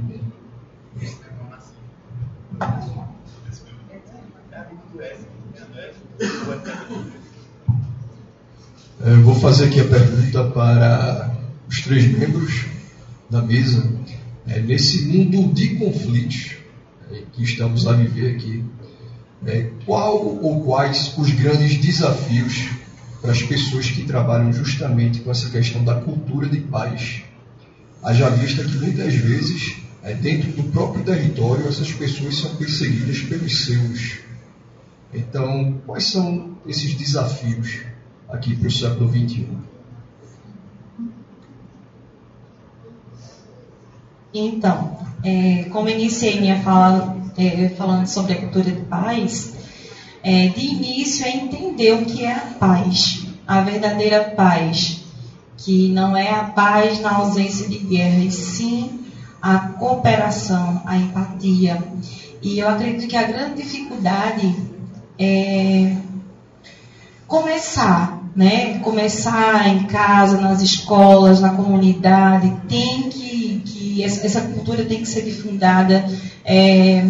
Eu 9.02 9.22
vou 9.22 9.34
fazer 9.34 9.64
aqui 9.64 9.80
a 9.80 9.84
pergunta 9.86 10.44
para 10.50 11.34
os 11.66 11.80
três 11.80 12.04
membros 12.04 12.66
da 13.30 13.40
mesa. 13.40 13.90
É, 14.46 14.60
nesse 14.60 15.06
mundo 15.06 15.54
de 15.54 15.76
conflitos 15.76 16.56
é, 17.10 17.22
que 17.32 17.42
estamos 17.42 17.86
a 17.86 17.94
viver 17.94 18.36
aqui, 18.36 18.62
é, 19.46 19.70
qual 19.86 20.22
ou 20.22 20.62
quais 20.64 21.14
os 21.16 21.30
grandes 21.30 21.78
desafios 21.78 22.68
para 23.22 23.32
as 23.32 23.42
pessoas 23.42 23.90
que 23.90 24.04
trabalham 24.04 24.52
justamente 24.52 25.20
com 25.20 25.30
essa 25.30 25.48
questão 25.48 25.82
da 25.82 25.94
cultura 25.94 26.46
de 26.46 26.60
paz? 26.60 27.22
Haja 28.02 28.28
vista 28.28 28.62
que 28.62 28.76
muitas 28.76 29.14
vezes, 29.14 29.76
é, 30.02 30.12
dentro 30.12 30.52
do 30.52 30.64
próprio 30.64 31.02
território, 31.04 31.66
essas 31.66 31.90
pessoas 31.90 32.36
são 32.36 32.54
perseguidas 32.56 33.20
pelos 33.20 33.64
seus. 33.64 34.18
Então, 35.14 35.80
quais 35.86 36.04
são 36.04 36.58
esses 36.66 36.92
desafios 36.92 37.88
aqui 38.32 38.56
para 38.56 38.68
o 38.68 38.70
século 38.70 39.08
XXI? 39.08 39.48
Então, 44.32 44.98
é, 45.24 45.64
como 45.70 45.88
iniciei 45.88 46.40
minha 46.40 46.60
fala 46.60 47.16
é, 47.36 47.68
falando 47.70 48.06
sobre 48.06 48.34
a 48.34 48.40
cultura 48.40 48.70
de 48.70 48.82
paz, 48.82 49.54
é, 50.22 50.48
de 50.48 50.60
início 50.60 51.26
é 51.26 51.30
entender 51.30 51.94
o 51.94 52.04
que 52.04 52.24
é 52.24 52.32
a 52.32 52.40
paz, 52.58 53.26
a 53.46 53.60
verdadeira 53.62 54.30
paz, 54.36 55.02
que 55.56 55.88
não 55.88 56.16
é 56.16 56.30
a 56.30 56.44
paz 56.44 57.00
na 57.00 57.16
ausência 57.16 57.68
de 57.68 57.78
guerra, 57.78 58.18
e 58.18 58.30
sim 58.30 59.00
a 59.42 59.58
cooperação, 59.58 60.82
a 60.84 60.96
empatia. 60.96 61.82
E 62.42 62.58
eu 62.58 62.68
acredito 62.68 63.08
que 63.08 63.16
a 63.16 63.24
grande 63.24 63.62
dificuldade 63.62 64.54
é 65.18 65.96
começar, 67.26 68.19
né? 68.34 68.78
Começar 68.78 69.68
em 69.68 69.84
casa, 69.84 70.40
nas 70.40 70.62
escolas, 70.62 71.40
na 71.40 71.50
comunidade, 71.50 72.52
tem 72.68 73.08
que, 73.08 73.62
que 73.64 74.04
essa, 74.04 74.40
cultura 74.42 74.84
tem 74.84 75.00
que 75.00 75.08
ser 75.08 75.22
difundida. 75.22 76.04
É, 76.44 77.04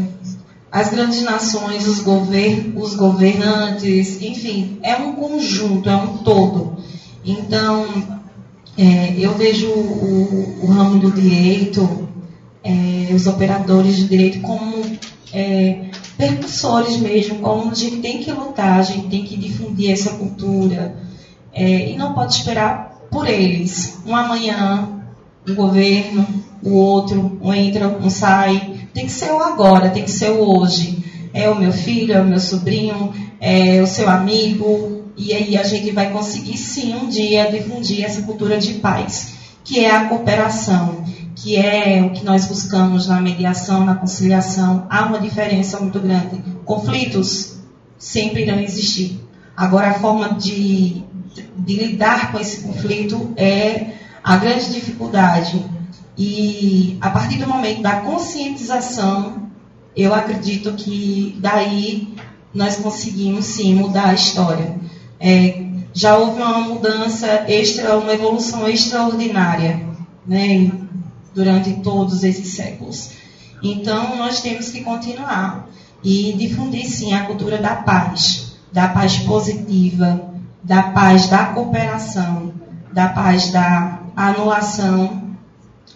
as 0.72 0.90
grandes 0.90 1.22
nações, 1.22 1.86
os, 1.86 2.00
govern 2.00 2.72
os 2.76 2.94
governantes, 2.94 4.22
enfim, 4.22 4.78
é 4.82 4.96
um 4.96 5.12
conjunto, 5.12 5.88
é 5.88 5.96
um 5.96 6.18
todo. 6.18 6.76
Então, 7.24 7.86
é, 8.78 9.14
eu 9.18 9.34
vejo 9.34 9.68
o, 9.68 10.58
o, 10.62 10.66
ramo 10.66 10.98
do 11.00 11.10
direito, 11.10 12.08
é, 12.62 13.12
os 13.12 13.26
operadores 13.26 13.96
de 13.96 14.04
direito 14.04 14.40
como 14.40 14.84
é, 15.32 15.86
percussores 16.16 16.96
mesmo, 16.98 17.40
como 17.40 17.70
a 17.70 17.74
gente 17.74 17.96
tem 17.96 18.22
que 18.22 18.30
lutar, 18.30 18.78
a 18.78 18.82
gente 18.82 19.08
tem 19.08 19.24
que 19.24 19.36
difundir 19.36 19.90
essa 19.90 20.12
cultura 20.12 21.09
é, 21.52 21.90
e 21.90 21.96
não 21.96 22.12
pode 22.12 22.34
esperar 22.34 22.90
por 23.10 23.28
eles. 23.28 23.98
Um 24.06 24.14
amanhã, 24.14 24.88
um 25.48 25.54
governo, 25.54 26.26
o 26.62 26.74
outro, 26.74 27.38
um 27.42 27.52
entra, 27.52 27.88
um 27.88 28.10
sai. 28.10 28.88
Tem 28.94 29.06
que 29.06 29.12
ser 29.12 29.32
o 29.32 29.42
agora, 29.42 29.90
tem 29.90 30.04
que 30.04 30.10
ser 30.10 30.30
o 30.30 30.40
hoje. 30.40 31.04
É 31.32 31.48
o 31.48 31.58
meu 31.58 31.72
filho, 31.72 32.14
é 32.14 32.20
o 32.20 32.26
meu 32.26 32.40
sobrinho, 32.40 33.12
é 33.40 33.80
o 33.80 33.86
seu 33.86 34.08
amigo. 34.08 35.04
E 35.16 35.32
aí 35.32 35.56
a 35.56 35.62
gente 35.62 35.90
vai 35.90 36.10
conseguir 36.10 36.56
sim 36.56 36.94
um 36.94 37.08
dia 37.08 37.50
difundir 37.50 38.04
essa 38.04 38.22
cultura 38.22 38.58
de 38.58 38.74
paz, 38.74 39.34
que 39.64 39.80
é 39.80 39.90
a 39.90 40.06
cooperação, 40.06 41.04
que 41.36 41.56
é 41.56 42.02
o 42.02 42.10
que 42.10 42.24
nós 42.24 42.46
buscamos 42.46 43.06
na 43.06 43.20
mediação, 43.20 43.84
na 43.84 43.94
conciliação. 43.94 44.86
Há 44.88 45.06
uma 45.06 45.18
diferença 45.18 45.78
muito 45.78 46.00
grande. 46.00 46.42
Conflitos 46.64 47.58
sempre 47.98 48.42
irão 48.42 48.58
existir. 48.58 49.20
Agora, 49.56 49.90
a 49.90 49.94
forma 49.94 50.34
de, 50.34 51.04
de 51.60 51.76
lidar 51.76 52.32
com 52.32 52.38
esse 52.38 52.62
conflito 52.62 53.32
é 53.36 53.94
a 54.22 54.36
grande 54.36 54.72
dificuldade. 54.72 55.64
E 56.16 56.98
a 57.00 57.10
partir 57.10 57.38
do 57.38 57.48
momento 57.48 57.82
da 57.82 58.00
conscientização, 58.00 59.48
eu 59.96 60.14
acredito 60.14 60.72
que 60.72 61.36
daí 61.40 62.14
nós 62.54 62.76
conseguimos 62.76 63.46
sim 63.46 63.74
mudar 63.74 64.10
a 64.10 64.14
história. 64.14 64.76
É, 65.18 65.62
já 65.92 66.16
houve 66.16 66.40
uma 66.40 66.60
mudança 66.60 67.26
extra, 67.48 67.96
uma 67.98 68.12
evolução 68.12 68.68
extraordinária, 68.68 69.86
né? 70.26 70.70
durante 71.34 71.74
todos 71.74 72.24
esses 72.24 72.48
séculos. 72.48 73.10
Então, 73.62 74.16
nós 74.16 74.40
temos 74.40 74.70
que 74.70 74.80
continuar 74.82 75.68
e 76.02 76.32
difundir, 76.32 76.86
sim, 76.86 77.12
a 77.12 77.26
cultura 77.26 77.58
da 77.58 77.76
paz, 77.76 78.56
da 78.72 78.88
paz 78.88 79.18
positiva, 79.18 80.29
da 80.62 80.82
paz 80.82 81.28
da 81.28 81.46
cooperação, 81.46 82.52
da 82.92 83.08
paz 83.08 83.50
da 83.50 84.00
anulação 84.16 85.30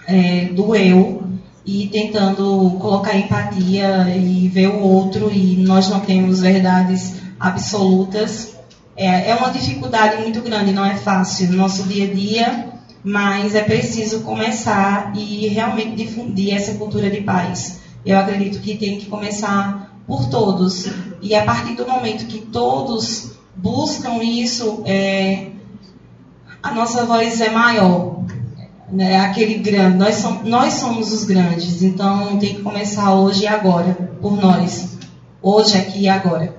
é, 0.07 0.47
do 0.47 0.75
eu 0.75 1.23
e 1.67 1.89
tentando 1.89 2.77
colocar 2.79 3.17
empatia 3.17 4.15
e 4.17 4.49
ver 4.49 4.69
o 4.69 4.81
outro 4.81 5.31
e 5.33 5.57
nós 5.57 5.89
não 5.89 6.01
temos 6.01 6.41
verdades 6.41 7.17
absolutas. 7.41 8.55
É, 8.97 9.31
é 9.31 9.35
uma 9.35 9.51
dificuldade 9.51 10.23
muito 10.23 10.41
grande, 10.41 10.73
não 10.73 10.85
é 10.85 10.95
fácil 10.95 11.51
no 11.51 11.57
nosso 11.57 11.85
dia 11.85 12.11
a 12.11 12.15
dia, 12.15 12.69
mas 13.03 13.55
é 13.55 13.63
preciso 13.63 14.21
começar 14.21 15.13
e 15.17 15.49
realmente 15.49 15.97
difundir 15.97 16.55
essa 16.55 16.75
cultura 16.75 17.11
de 17.11 17.23
paz. 17.23 17.81
Eu 18.05 18.19
acredito 18.19 18.61
que 18.61 18.77
tem 18.77 18.99
que 18.99 19.07
começar 19.07 19.95
por 20.07 20.29
todos. 20.29 20.87
E 21.23 21.35
a 21.35 21.45
partir 21.45 21.75
do 21.75 21.87
momento 21.87 22.27
que 22.27 22.39
todos 22.39 23.34
buscam 23.57 24.23
isso, 24.23 24.83
é, 24.87 25.51
a 26.63 26.73
nossa 26.73 27.05
voz 27.05 27.41
é 27.41 27.51
maior. 27.51 28.25
Né? 28.91 29.17
Aquele 29.21 29.55
grande, 29.55 29.97
nós, 29.97 30.17
som, 30.17 30.43
nós 30.45 30.75
somos 30.75 31.13
os 31.13 31.25
grandes, 31.25 31.83
então 31.83 32.39
tem 32.39 32.57
que 32.57 32.63
começar 32.63 33.15
hoje 33.15 33.45
e 33.45 33.47
agora, 33.47 33.95
por 34.21 34.37
nós. 34.37 34.99
Hoje, 35.43 35.77
aqui 35.77 36.03
e 36.03 36.09
agora. 36.09 36.55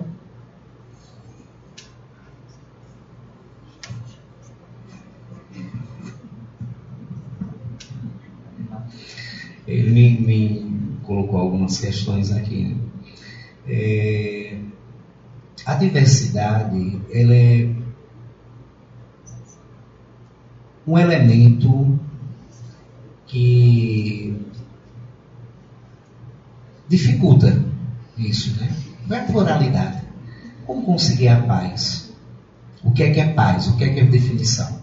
Ele 9.68 9.90
me, 9.90 10.20
me 10.22 11.00
colocou 11.04 11.40
algumas 11.40 11.80
questões 11.80 12.32
aqui. 12.32 12.66
Né? 12.66 12.76
É, 13.68 14.58
a 15.66 15.74
diversidade 15.74 17.02
ela 17.12 17.36
é 17.36 17.70
um 20.88 20.98
elemento 21.00 22.00
que 23.26 24.40
dificulta 26.88 27.64
isso, 28.16 28.56
né? 28.60 28.72
Não 29.08 29.18
é 29.18 29.22
pluralidade. 29.22 30.02
Como 30.68 30.84
conseguir 30.84 31.30
a 31.30 31.42
paz? 31.42 32.14
O 32.84 32.92
que 32.92 33.02
é 33.02 33.12
que 33.12 33.20
é 33.20 33.34
paz? 33.34 33.68
O 33.68 33.78
que 33.78 33.84
é 33.84 33.90
que 33.90 34.00
é 34.00 34.06
definição? 34.06 34.80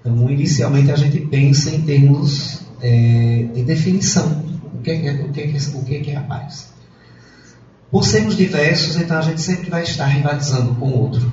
Então, 0.00 0.30
inicialmente 0.30 0.92
a 0.92 0.96
gente 0.96 1.18
pensa 1.26 1.74
em 1.74 1.82
termos 1.82 2.60
é, 2.80 3.48
de 3.52 3.64
definição. 3.64 4.44
O 4.72 4.78
que 4.78 4.90
é 4.92 4.98
que 5.00 5.08
é, 5.08 5.12
o 5.24 5.32
que 5.32 5.40
é, 5.40 5.44
é, 5.44 5.56
o 5.56 5.94
é, 5.94 6.00
que 6.00 6.10
é 6.12 6.16
a 6.16 6.20
paz? 6.20 6.75
Por 7.90 8.04
sermos 8.04 8.36
diversos, 8.36 8.96
então 8.96 9.18
a 9.18 9.22
gente 9.22 9.40
sempre 9.40 9.70
vai 9.70 9.82
estar 9.82 10.06
rivalizando 10.06 10.74
com 10.74 10.88
o 10.88 10.98
outro. 11.02 11.32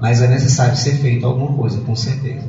Mas 0.00 0.22
é 0.22 0.28
necessário 0.28 0.76
ser 0.76 0.96
feito 0.96 1.26
alguma 1.26 1.52
coisa, 1.56 1.80
com 1.80 1.94
certeza. 1.94 2.48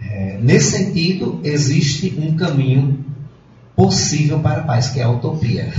É, 0.00 0.38
nesse 0.40 0.78
sentido, 0.78 1.40
existe 1.42 2.14
um 2.18 2.36
caminho 2.36 3.04
possível 3.74 4.40
para 4.40 4.60
a 4.60 4.64
paz, 4.64 4.88
que 4.88 5.00
é 5.00 5.02
a 5.02 5.10
utopia. 5.10 5.72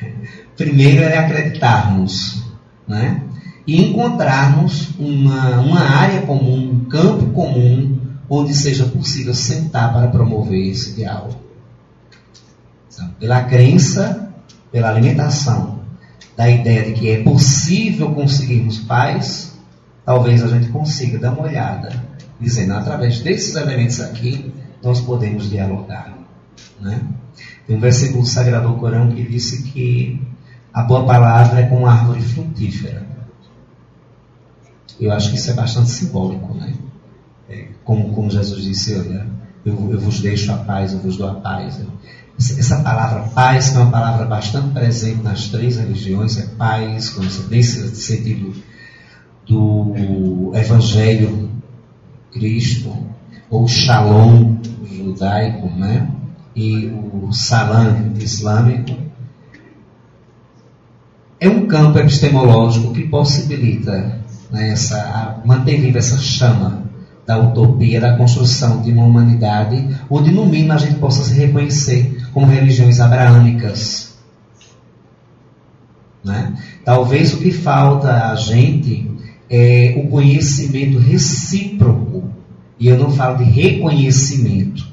Primeiro 0.56 1.02
é 1.02 1.18
acreditarmos, 1.18 2.44
né? 2.86 3.22
E 3.66 3.80
encontrarmos 3.80 4.90
uma, 4.98 5.60
uma 5.60 5.80
área 5.80 6.22
comum, 6.22 6.70
um 6.70 6.84
campo 6.84 7.26
comum, 7.30 7.98
onde 8.28 8.54
seja 8.54 8.84
possível 8.86 9.34
sentar 9.34 9.92
para 9.92 10.08
promover 10.08 10.68
esse 10.68 10.94
diálogo. 10.94 11.36
Pela 13.18 13.42
crença, 13.42 14.23
pela 14.74 14.88
alimentação 14.88 15.78
da 16.36 16.50
ideia 16.50 16.82
de 16.82 16.94
que 16.94 17.08
é 17.08 17.22
possível 17.22 18.10
conseguirmos 18.10 18.78
paz, 18.78 19.56
talvez 20.04 20.42
a 20.42 20.48
gente 20.48 20.68
consiga 20.70 21.16
dar 21.16 21.30
uma 21.30 21.44
olhada 21.44 22.02
dizendo, 22.40 22.72
através 22.72 23.20
desses 23.20 23.54
elementos 23.54 24.00
aqui, 24.00 24.52
nós 24.82 25.00
podemos 25.00 25.48
dialogar. 25.48 26.18
Né? 26.80 27.00
Tem 27.64 27.76
um 27.76 27.80
versículo 27.80 28.26
sagrado 28.26 28.66
do 28.66 28.74
Corão 28.74 29.12
que 29.12 29.22
disse 29.22 29.62
que 29.62 30.20
a 30.72 30.82
boa 30.82 31.06
palavra 31.06 31.60
é 31.60 31.66
como 31.66 31.82
uma 31.82 31.92
árvore 31.92 32.20
frutífera. 32.20 33.06
Eu 34.98 35.12
acho 35.12 35.30
que 35.30 35.36
isso 35.36 35.52
é 35.52 35.54
bastante 35.54 35.90
simbólico, 35.90 36.52
né? 36.52 36.74
É, 37.48 37.68
como, 37.84 38.12
como 38.12 38.28
Jesus 38.28 38.64
disse, 38.64 38.98
olha, 38.98 39.24
eu, 39.64 39.92
eu 39.92 40.00
vos 40.00 40.20
deixo 40.20 40.50
a 40.52 40.56
paz, 40.56 40.92
eu 40.92 40.98
vos 40.98 41.16
dou 41.16 41.28
a 41.28 41.34
paz. 41.34 41.80
Essa 42.38 42.82
palavra 42.82 43.28
paz, 43.28 43.70
que 43.70 43.76
é 43.76 43.80
uma 43.80 43.90
palavra 43.90 44.26
bastante 44.26 44.70
presente 44.70 45.22
nas 45.22 45.48
três 45.48 45.76
religiões, 45.76 46.38
é 46.38 46.46
paz, 46.56 47.16
nesse 47.48 47.94
sentido 47.94 48.52
do 49.46 50.50
Evangelho 50.54 51.50
Cristo, 52.32 52.92
ou 53.48 53.68
Shalom 53.68 54.56
judaico, 54.84 55.68
né? 55.68 56.10
e 56.56 56.86
o 56.86 57.32
Salam 57.32 58.12
islâmico, 58.18 58.96
é 61.40 61.48
um 61.48 61.66
campo 61.66 61.98
epistemológico 61.98 62.92
que 62.92 63.08
possibilita 63.08 64.20
né, 64.50 64.70
essa, 64.70 65.42
manter 65.44 65.80
viva 65.80 65.98
essa 65.98 66.16
chama 66.16 66.84
da 67.26 67.38
utopia, 67.38 68.00
da 68.00 68.16
construção 68.16 68.82
de 68.82 68.92
uma 68.92 69.04
humanidade 69.04 69.88
onde, 70.08 70.30
no 70.30 70.46
mínimo, 70.46 70.72
a 70.72 70.78
gente 70.78 70.98
possa 70.98 71.24
se 71.24 71.34
reconhecer 71.34 72.13
como 72.34 72.46
religiões 72.46 73.00
abraâmicas. 73.00 74.18
Né? 76.22 76.54
Talvez 76.84 77.32
o 77.32 77.38
que 77.38 77.52
falta 77.52 78.32
a 78.32 78.34
gente 78.34 79.10
é 79.48 79.94
o 79.96 80.08
conhecimento 80.08 80.98
recíproco. 80.98 82.24
E 82.78 82.88
eu 82.88 82.98
não 82.98 83.12
falo 83.12 83.38
de 83.38 83.44
reconhecimento. 83.44 84.84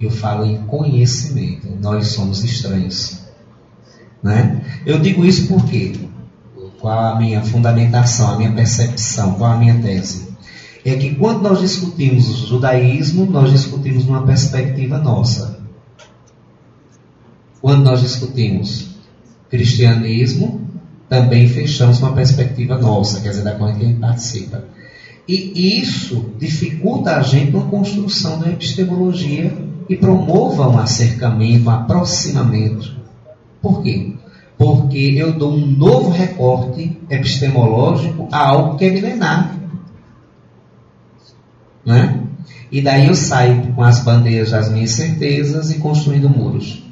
Eu 0.00 0.10
falo 0.10 0.44
em 0.44 0.56
conhecimento. 0.62 1.68
Nós 1.80 2.08
somos 2.08 2.42
estranhos. 2.42 3.20
Né? 4.22 4.62
Eu 4.84 4.98
digo 4.98 5.24
isso 5.24 5.46
porque 5.46 5.92
qual 6.80 7.14
a 7.14 7.18
minha 7.18 7.42
fundamentação, 7.42 8.32
a 8.32 8.36
minha 8.36 8.52
percepção, 8.52 9.34
qual 9.34 9.52
a 9.52 9.56
minha 9.56 9.80
tese? 9.80 10.30
É 10.84 10.96
que 10.96 11.14
quando 11.14 11.42
nós 11.42 11.60
discutimos 11.60 12.28
o 12.30 12.46
judaísmo, 12.46 13.26
nós 13.26 13.52
discutimos 13.52 14.06
numa 14.06 14.24
perspectiva 14.24 14.98
nossa. 14.98 15.59
Quando 17.60 17.84
nós 17.84 18.00
discutimos 18.00 18.90
cristianismo, 19.50 20.60
também 21.08 21.48
fechamos 21.48 21.98
uma 21.98 22.12
perspectiva 22.12 22.78
nossa, 22.78 23.20
quer 23.20 23.30
dizer, 23.30 23.42
da 23.42 23.56
corrente 23.56 23.78
que 23.80 23.84
a 23.84 23.88
gente 23.88 24.00
participa. 24.00 24.64
E 25.28 25.80
isso 25.80 26.32
dificulta 26.38 27.16
a 27.16 27.22
gente 27.22 27.54
uma 27.54 27.66
construção 27.66 28.38
da 28.38 28.48
epistemologia 28.48 29.52
e 29.88 29.96
promova 29.96 30.68
um 30.68 30.78
acercamento, 30.78 31.68
um 31.68 31.70
aproximamento. 31.70 32.96
Por 33.60 33.82
quê? 33.82 34.14
Porque 34.56 35.14
eu 35.16 35.32
dou 35.32 35.52
um 35.52 35.66
novo 35.66 36.10
recorte 36.10 36.96
epistemológico 37.08 38.28
a 38.30 38.48
algo 38.48 38.76
que 38.76 38.84
é 38.84 38.90
milenar. 38.90 39.56
Né? 41.84 42.20
E 42.70 42.80
daí 42.80 43.08
eu 43.08 43.14
saio 43.14 43.72
com 43.72 43.82
as 43.82 44.00
bandeiras 44.00 44.50
das 44.50 44.70
minhas 44.70 44.92
certezas 44.92 45.70
e 45.70 45.78
construindo 45.78 46.28
muros. 46.28 46.89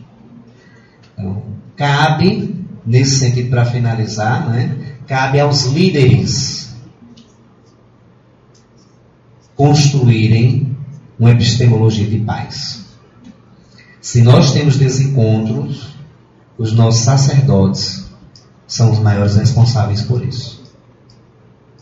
Então, 1.18 1.42
cabe 1.76 2.58
nesse 2.86 3.18
sentido, 3.18 3.50
para 3.50 3.64
finalizar, 3.66 4.48
né, 4.48 4.96
cabe 5.06 5.38
aos 5.40 5.66
líderes 5.66 6.74
construírem 9.54 10.76
uma 11.18 11.32
epistemologia 11.32 12.06
de 12.06 12.18
paz. 12.20 12.86
Se 14.00 14.22
nós 14.22 14.52
temos 14.52 14.76
desencontros, 14.76 15.96
os 16.56 16.72
nossos 16.72 17.02
sacerdotes 17.02 18.08
são 18.66 18.92
os 18.92 18.98
maiores 19.00 19.36
responsáveis 19.36 20.02
por 20.02 20.24
isso. 20.24 20.62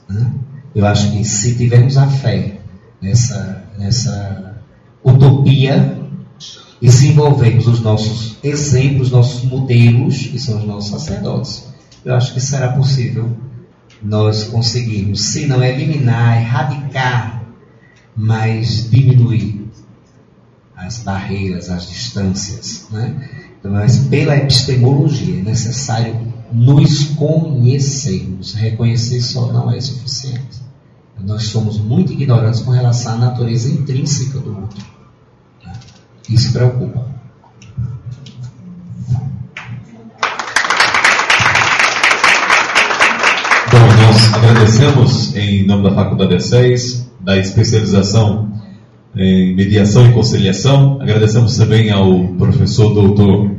Né? 0.08 0.32
Eu 0.74 0.86
acho 0.86 1.12
que 1.12 1.24
se 1.24 1.54
tivermos 1.54 1.96
a 1.96 2.06
fé 2.06 2.58
nessa, 3.00 3.64
nessa 3.78 4.56
utopia 5.04 5.95
se 6.82 7.08
envolvermos 7.08 7.66
os 7.66 7.80
nossos 7.80 8.36
exemplos, 8.42 9.10
nossos 9.10 9.42
modelos, 9.44 10.18
que 10.18 10.38
são 10.38 10.58
os 10.58 10.64
nossos 10.64 10.90
sacerdotes, 10.90 11.64
eu 12.04 12.14
acho 12.14 12.34
que 12.34 12.40
será 12.40 12.72
possível 12.72 13.30
nós 14.02 14.44
conseguirmos, 14.44 15.22
se 15.22 15.46
não 15.46 15.62
eliminar, 15.62 16.38
erradicar, 16.38 17.44
mas 18.14 18.90
diminuir 18.90 19.66
as 20.76 20.98
barreiras, 20.98 21.70
as 21.70 21.88
distâncias. 21.88 22.86
Né? 22.90 23.28
Então, 23.58 23.72
mas 23.72 23.98
pela 23.98 24.36
epistemologia 24.36 25.40
é 25.40 25.42
necessário 25.42 26.32
nos 26.52 27.06
conhecermos. 27.08 28.54
Reconhecer 28.54 29.20
só 29.20 29.50
não 29.52 29.70
é 29.70 29.80
suficiente. 29.80 30.66
Nós 31.18 31.44
somos 31.44 31.78
muito 31.78 32.12
ignorantes 32.12 32.60
com 32.60 32.70
relação 32.70 33.14
à 33.14 33.16
natureza 33.16 33.70
intrínseca 33.70 34.38
do 34.38 34.60
outro. 34.60 34.95
E 36.28 36.38
se 36.38 36.52
preocupam. 36.52 37.04
Então, 43.66 43.86
nós 44.02 44.34
agradecemos 44.34 45.36
em 45.36 45.66
nome 45.66 45.84
da 45.84 45.94
Faculdade 45.94 46.36
E6, 46.36 47.06
da 47.20 47.36
especialização 47.36 48.52
em 49.16 49.54
mediação 49.54 50.08
e 50.08 50.12
conciliação. 50.12 51.00
Agradecemos 51.00 51.56
também 51.56 51.90
ao 51.90 52.28
professor 52.34 52.92
doutor 52.92 53.56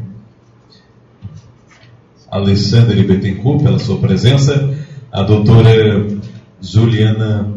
Alexandre 2.30 3.04
Bettencourt 3.04 3.64
pela 3.64 3.80
sua 3.80 3.98
presença, 3.98 4.76
a 5.12 5.24
doutora 5.24 6.06
Juliana 6.62 7.54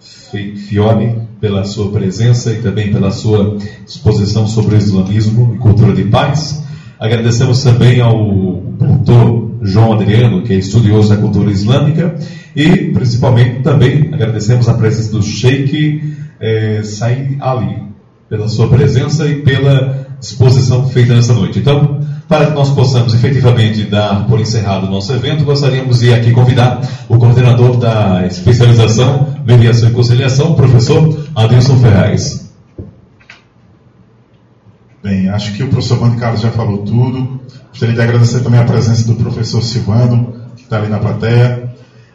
Fiore 0.00 1.21
pela 1.42 1.64
sua 1.64 1.90
presença 1.90 2.52
e 2.52 2.62
também 2.62 2.92
pela 2.92 3.10
sua 3.10 3.58
exposição 3.84 4.46
sobre 4.46 4.76
o 4.76 4.78
islamismo 4.78 5.52
e 5.56 5.58
cultura 5.58 5.92
de 5.92 6.04
paz. 6.04 6.62
Agradecemos 7.00 7.64
também 7.64 8.00
ao 8.00 8.62
doutor 8.78 9.56
João 9.60 9.92
Adriano, 9.92 10.42
que 10.42 10.52
é 10.52 10.56
estudioso 10.56 11.08
da 11.08 11.16
cultura 11.16 11.50
islâmica, 11.50 12.14
e 12.54 12.92
principalmente 12.92 13.60
também 13.64 14.10
agradecemos 14.12 14.68
a 14.68 14.74
presença 14.74 15.10
do 15.10 15.20
Sheikh 15.20 16.14
eh, 16.38 16.82
Said 16.84 17.38
Ali, 17.40 17.76
pela 18.28 18.48
sua 18.48 18.68
presença 18.68 19.26
e 19.26 19.42
pela 19.42 20.06
exposição 20.22 20.88
feita 20.90 21.12
nessa 21.12 21.34
noite. 21.34 21.58
Então, 21.58 21.98
para 22.28 22.46
que 22.46 22.52
nós 22.52 22.70
possamos 22.70 23.14
efetivamente 23.14 23.84
dar 23.84 24.26
por 24.26 24.40
encerrado 24.40 24.86
o 24.86 24.90
nosso 24.90 25.12
evento, 25.12 25.44
gostaríamos 25.44 26.00
de 26.00 26.12
aqui 26.12 26.32
convidar 26.32 26.80
o 27.08 27.18
coordenador 27.18 27.76
da 27.76 28.26
especialização 28.26 29.34
Mediação 29.44 29.90
e 29.90 29.92
Conciliação, 29.92 30.54
professor 30.54 31.26
Adilson 31.34 31.78
Ferraz. 31.78 32.50
Bem, 35.02 35.28
acho 35.28 35.52
que 35.54 35.64
o 35.64 35.68
professor 35.68 35.98
Vande 35.98 36.16
Carlos 36.16 36.40
já 36.40 36.50
falou 36.52 36.78
tudo. 36.78 37.40
Gostaria 37.70 37.94
de 37.94 38.00
agradecer 38.00 38.40
também 38.40 38.60
a 38.60 38.64
presença 38.64 39.04
do 39.04 39.16
professor 39.16 39.60
Silvano, 39.60 40.32
que 40.54 40.62
está 40.62 40.78
ali 40.78 40.88
na 40.88 41.00
plateia. 41.00 41.74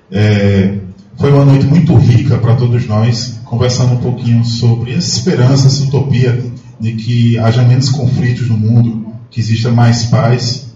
É, 0.09 0.77
foi 1.17 1.33
uma 1.33 1.43
noite 1.43 1.65
muito 1.65 1.95
rica 1.95 2.37
para 2.37 2.55
todos 2.55 2.87
nós, 2.87 3.41
conversando 3.43 3.93
um 3.93 3.97
pouquinho 3.97 4.45
sobre 4.45 4.93
essa 4.93 5.17
esperança, 5.17 5.67
essa 5.67 5.83
utopia 5.83 6.41
de 6.79 6.93
que 6.93 7.37
haja 7.39 7.63
menos 7.63 7.89
conflitos 7.89 8.47
no 8.47 8.57
mundo, 8.57 9.06
que 9.29 9.39
exista 9.39 9.71
mais 9.71 10.05
paz 10.05 10.73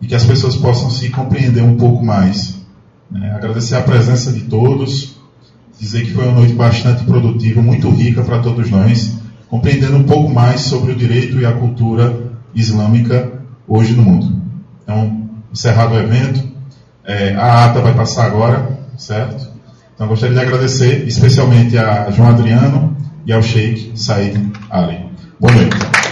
e 0.00 0.06
que 0.06 0.14
as 0.14 0.24
pessoas 0.24 0.56
possam 0.56 0.90
se 0.90 1.08
compreender 1.10 1.62
um 1.62 1.76
pouco 1.76 2.04
mais. 2.04 2.56
Né? 3.10 3.32
Agradecer 3.34 3.76
a 3.76 3.82
presença 3.82 4.32
de 4.32 4.42
todos, 4.42 5.16
dizer 5.78 6.04
que 6.04 6.12
foi 6.12 6.24
uma 6.24 6.40
noite 6.40 6.52
bastante 6.52 7.04
produtiva, 7.04 7.62
muito 7.62 7.88
rica 7.90 8.22
para 8.22 8.40
todos 8.40 8.70
nós, 8.70 9.18
compreendendo 9.48 9.96
um 9.96 10.04
pouco 10.04 10.32
mais 10.32 10.62
sobre 10.62 10.92
o 10.92 10.96
direito 10.96 11.38
e 11.38 11.46
a 11.46 11.52
cultura 11.52 12.32
islâmica 12.54 13.40
hoje 13.66 13.94
no 13.94 14.02
mundo. 14.02 14.42
Então, 14.82 15.28
encerrado 15.52 15.94
o 15.94 15.98
evento, 15.98 16.46
é, 17.04 17.34
a 17.34 17.66
ata 17.66 17.80
vai 17.80 17.94
passar 17.94 18.26
agora, 18.26 18.78
certo? 18.96 19.48
Então, 19.94 20.08
gostaria 20.08 20.34
de 20.34 20.40
agradecer 20.40 21.06
especialmente 21.06 21.78
a 21.78 22.10
João 22.10 22.30
Adriano 22.30 22.96
e 23.26 23.32
ao 23.32 23.42
Sheikh 23.42 23.92
Said 23.94 24.52
Ali. 24.70 25.06
Boa 25.40 25.52
noite. 25.52 26.03